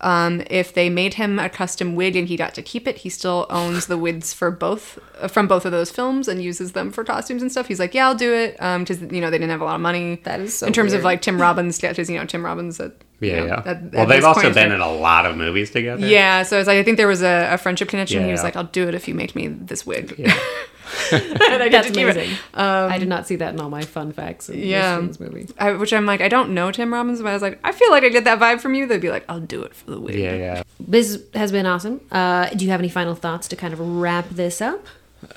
Um, 0.00 0.44
if 0.48 0.72
they 0.72 0.88
made 0.88 1.14
him 1.14 1.40
a 1.40 1.48
custom 1.48 1.96
wig 1.96 2.14
and 2.14 2.28
he 2.28 2.36
got 2.36 2.54
to 2.54 2.62
keep 2.62 2.86
it, 2.86 2.98
he 2.98 3.08
still 3.08 3.46
owns 3.50 3.86
the 3.86 3.98
wigs 3.98 4.32
for 4.32 4.52
both 4.52 4.96
uh, 5.20 5.26
from 5.26 5.48
both 5.48 5.64
of 5.66 5.72
those 5.72 5.90
films 5.90 6.28
and 6.28 6.40
uses 6.40 6.70
them 6.72 6.92
for 6.92 7.02
costumes 7.02 7.42
and 7.42 7.50
stuff. 7.50 7.66
He's 7.66 7.80
like, 7.80 7.94
yeah, 7.94 8.06
I'll 8.06 8.14
do 8.14 8.32
it 8.32 8.52
because 8.52 9.00
you 9.00 9.20
know 9.20 9.28
they 9.30 9.38
didn't 9.38 9.50
have 9.50 9.60
a 9.60 9.64
lot 9.64 9.74
of 9.74 9.80
money. 9.80 10.20
That 10.22 10.38
is 10.38 10.56
so 10.58 10.68
in 10.68 10.72
terms 10.72 10.92
of 10.92 11.02
like 11.02 11.20
Tim 11.20 11.40
Robbins 11.40 11.74
sketches. 11.74 12.08
You 12.08 12.16
know, 12.18 12.24
Tim 12.26 12.44
Robbins. 12.44 12.78
At, 12.78 12.92
you 13.20 13.30
Yeah, 13.30 13.40
know, 13.40 13.46
yeah. 13.46 13.58
at- 13.60 13.66
at 13.66 13.92
well, 13.92 14.06
they've 14.06 14.24
also 14.24 14.42
point 14.42 14.54
been 14.54 14.68
is 14.68 14.74
in 14.74 14.80
a 14.80 14.92
lot 14.92 15.26
of 15.26 15.36
movies 15.36 15.70
together. 15.70 16.06
yeah, 16.06 16.42
so 16.42 16.58
it's 16.58 16.66
like 16.68 16.78
I 16.78 16.82
think 16.82 16.96
there 16.96 17.08
was 17.08 17.22
a, 17.22 17.48
a 17.52 17.58
friendship 17.58 17.88
connection. 17.88 18.24
he 18.24 18.30
was 18.30 18.40
Yeah. 18.40 18.44
like, 18.44 18.56
"I'll 18.56 18.64
do 18.64 18.88
it 18.88 18.94
if 18.94 19.08
you 19.08 19.14
make 19.14 19.34
me 19.34 19.48
this 19.48 19.84
wig." 19.86 20.14
Yeah. 20.18 20.36
and 21.12 21.62
I 21.62 21.68
that's 21.68 21.70
get 21.70 21.84
to 21.84 21.90
keep 21.92 22.06
it. 22.08 22.16
amazing 22.16 22.36
i 22.54 22.96
did 22.98 23.08
not 23.08 23.26
see 23.26 23.36
that 23.36 23.52
in 23.52 23.60
all 23.60 23.68
my 23.68 23.82
fun 23.82 24.10
facts 24.10 24.48
in 24.48 24.58
Yeah. 24.58 24.98
this 25.00 25.20
movie 25.20 25.46
I, 25.58 25.72
which 25.72 25.92
I'm 25.92 26.06
like, 26.06 26.22
I 26.22 26.28
don't 26.28 26.54
know 26.54 26.70
Tim 26.70 26.92
Robbins, 26.94 27.20
but 27.20 27.28
I 27.28 27.34
was 27.34 27.42
like, 27.42 27.58
I 27.62 27.72
feel 27.72 27.90
like 27.90 28.04
I 28.04 28.08
get 28.08 28.24
that 28.24 28.38
vibe 28.38 28.60
from 28.62 28.74
you. 28.74 28.86
They'd 28.86 29.00
be 29.00 29.10
like, 29.10 29.24
"I'll 29.28 29.38
do 29.40 29.62
it 29.62 29.74
for 29.74 29.90
the 29.90 30.00
wig." 30.00 30.14
yeah, 30.14 30.34
yeah. 30.34 30.62
this 30.80 31.20
has 31.34 31.52
been 31.52 31.66
awesome 31.66 32.00
uh, 32.10 32.48
do 32.50 32.64
you 32.64 32.70
have 32.70 32.80
any 32.80 32.88
final 32.88 33.14
thoughts 33.14 33.48
to 33.48 33.56
kind 33.56 33.74
of 33.74 33.80
wrap 33.80 34.28
this 34.30 34.62
up 34.62 34.86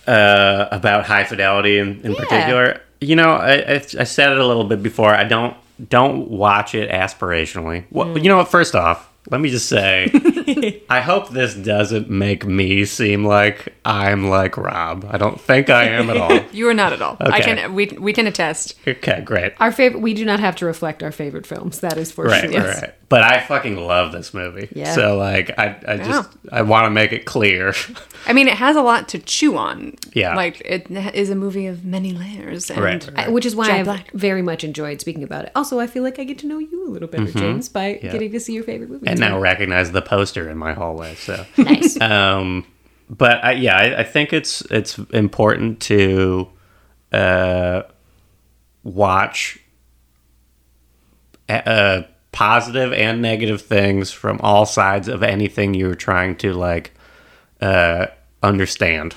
uh, 0.08 0.68
about 0.72 1.06
high 1.06 1.24
fidelity 1.26 1.80
in, 1.80 2.00
in 2.02 2.12
Yeah. 2.14 2.20
particular. 2.20 2.82
You 3.02 3.16
know, 3.16 3.32
I, 3.34 3.54
I, 3.56 3.74
I 4.00 4.04
said 4.04 4.32
it 4.32 4.38
a 4.38 4.46
little 4.46 4.64
bit 4.64 4.84
before. 4.84 5.14
I 5.14 5.24
don't 5.24 5.56
don't 5.90 6.30
watch 6.30 6.76
it 6.76 6.90
aspirationally. 6.90 7.86
Well, 7.92 8.18
you 8.18 8.30
know 8.30 8.38
what? 8.38 8.50
First 8.50 8.76
off, 8.76 9.11
let 9.30 9.40
me 9.40 9.50
just 9.50 9.70
say, 9.70 10.82
I 10.90 11.00
hope 11.02 11.30
this 11.30 11.54
doesn't 11.54 12.10
make 12.10 12.46
me 12.46 12.86
seem 12.86 13.24
like 13.24 13.74
I'm 13.86 14.28
like 14.30 14.58
Rob. 14.58 15.06
I 15.10 15.18
don't 15.18 15.40
think 15.40 15.70
I 15.70 15.84
am 15.86 16.10
at 16.10 16.18
all. 16.18 16.40
You 16.52 16.68
are 16.68 16.74
not 16.74 16.92
at 16.92 17.02
all. 17.02 17.18
I 17.20 17.40
Okay. 17.40 17.56
can 17.56 17.74
we 17.76 17.86
we 18.00 18.14
can 18.14 18.28
attest. 18.28 18.76
Okay, 18.88 19.22
great. 19.22 19.54
our 19.60 19.72
favorite 19.72 20.00
we 20.02 20.14
do 20.14 20.26
not 20.26 20.40
have 20.40 20.56
to 20.58 20.66
reflect 20.66 21.02
our 21.04 21.12
favorite 21.12 21.46
films 21.48 21.80
that 21.80 21.98
is 21.98 22.12
for 22.12 22.26
Right, 22.26 22.52
sure 22.52 22.62
right, 22.62 22.82
right. 22.82 22.94
But 23.10 23.24
I 23.24 23.42
fucking 23.42 23.76
love 23.76 24.12
this 24.14 24.34
movie. 24.34 24.70
Yeah. 24.74 24.94
So 24.96 25.18
like, 25.18 25.52
I, 25.58 25.76
I 25.88 25.98
just 25.98 26.30
I 26.52 26.62
want 26.62 26.86
to 26.86 26.90
make 26.90 27.12
it 27.12 27.26
clear. 27.26 27.74
I 28.26 28.32
mean, 28.34 28.48
it 28.48 28.54
has 28.56 28.76
a 28.76 28.82
lot 28.82 29.10
to 29.10 29.20
chew 29.20 29.58
on. 29.58 29.96
Yeah. 30.14 30.36
like 30.36 30.62
it 30.66 30.90
is 31.14 31.30
a 31.30 31.36
movie 31.36 31.68
of 31.68 31.84
many 31.86 32.12
layers. 32.14 32.70
And 32.72 32.80
Right. 32.82 33.10
I- 33.16 33.30
which 33.30 33.46
is 33.46 33.56
why 33.56 33.70
I've 33.72 33.86
Black. 33.86 34.12
very 34.14 34.42
much 34.42 34.64
enjoyed 34.64 35.00
speaking 35.02 35.24
about 35.24 35.46
it. 35.46 35.52
Also, 35.56 35.80
I 35.80 35.88
feel 35.88 36.04
like 36.04 36.20
I 36.20 36.24
get 36.24 36.38
to 36.40 36.48
know 36.48 36.58
you 36.60 36.88
a 36.88 36.90
little 36.90 37.08
better, 37.08 37.32
James, 37.32 37.68
by 37.70 37.82
Mm-hmm. 37.94 38.06
Yeah. 38.06 38.12
getting 38.14 38.32
to 38.32 38.40
see 38.40 38.54
your 38.54 38.64
favorite 38.64 38.90
movies. 38.90 39.10
And 39.12 39.20
now 39.20 39.40
recognize 39.40 39.92
the 39.92 40.02
poster 40.02 40.50
in 40.50 40.58
my 40.58 40.74
hallway. 40.74 41.16
So 41.16 41.46
nice. 41.58 42.00
um 42.02 42.66
but 43.10 43.44
I, 43.44 43.52
yeah 43.54 43.76
I, 43.76 44.00
I 44.00 44.04
think 44.04 44.34
it's 44.34 44.62
it's 44.72 44.98
important 44.98 45.82
to 45.82 46.50
uh 47.12 47.84
watch 48.84 49.60
uh 51.50 52.04
positive 52.32 52.94
and 52.94 53.22
negative 53.22 53.62
things 53.62 54.12
from 54.12 54.40
all 54.42 54.66
sides 54.66 55.10
of 55.10 55.22
anything 55.22 55.74
you're 55.74 55.96
trying 55.96 56.38
to 56.38 56.54
like 56.54 56.94
uh 57.60 58.08
understand 58.42 59.14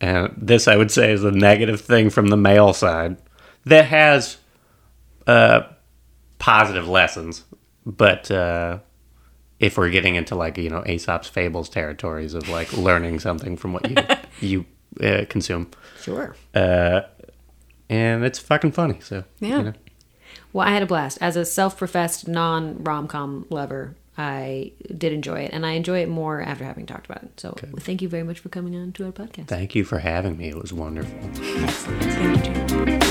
and 0.00 0.32
this 0.36 0.68
i 0.68 0.76
would 0.76 0.90
say 0.90 1.12
is 1.12 1.24
a 1.24 1.32
negative 1.32 1.80
thing 1.80 2.08
from 2.08 2.28
the 2.28 2.36
male 2.36 2.72
side 2.72 3.16
that 3.64 3.86
has 3.86 4.36
uh 5.26 5.62
positive 6.38 6.88
lessons 6.88 7.44
but 7.84 8.30
uh 8.30 8.78
if 9.62 9.78
we're 9.78 9.88
getting 9.90 10.16
into 10.16 10.34
like 10.34 10.58
you 10.58 10.68
know 10.68 10.82
Aesop's 10.84 11.28
fables 11.28 11.70
territories 11.70 12.34
of 12.34 12.48
like 12.50 12.70
learning 12.76 13.20
something 13.20 13.56
from 13.56 13.72
what 13.72 13.88
you 13.90 13.96
you 14.40 14.66
uh, 15.06 15.24
consume, 15.30 15.70
sure. 16.02 16.36
uh, 16.54 17.00
and 17.88 18.24
it's 18.24 18.38
fucking 18.38 18.72
funny. 18.72 18.98
So 19.00 19.24
Yeah. 19.40 19.56
you 19.58 19.62
know. 19.62 19.72
Well, 20.52 20.68
I 20.68 20.72
had 20.72 20.82
a 20.82 20.86
blast. 20.86 21.16
As 21.22 21.36
a 21.36 21.44
self-professed 21.46 22.28
non-rom-com 22.28 23.46
lover, 23.48 23.96
I 24.18 24.72
did 24.98 25.12
enjoy 25.14 25.40
it, 25.40 25.50
and 25.54 25.64
I 25.64 25.72
enjoy 25.72 26.00
it 26.02 26.08
more 26.10 26.42
after 26.42 26.64
having 26.64 26.84
talked 26.84 27.06
about 27.06 27.22
it. 27.22 27.40
So, 27.40 27.54
thank 27.80 28.02
you 28.02 28.08
very 28.10 28.22
much 28.22 28.38
for 28.40 28.50
coming 28.50 28.76
on 28.76 28.92
to 28.92 29.06
our 29.06 29.12
podcast. 29.12 29.46
thank 29.46 29.74
you 29.74 29.84
for 29.84 29.98
having 30.00 30.36
me. 30.36 30.48
It 30.50 30.56
was 30.60 30.70
wonderful. 30.72 31.18
Thank 31.32 32.90
you. 32.90 33.01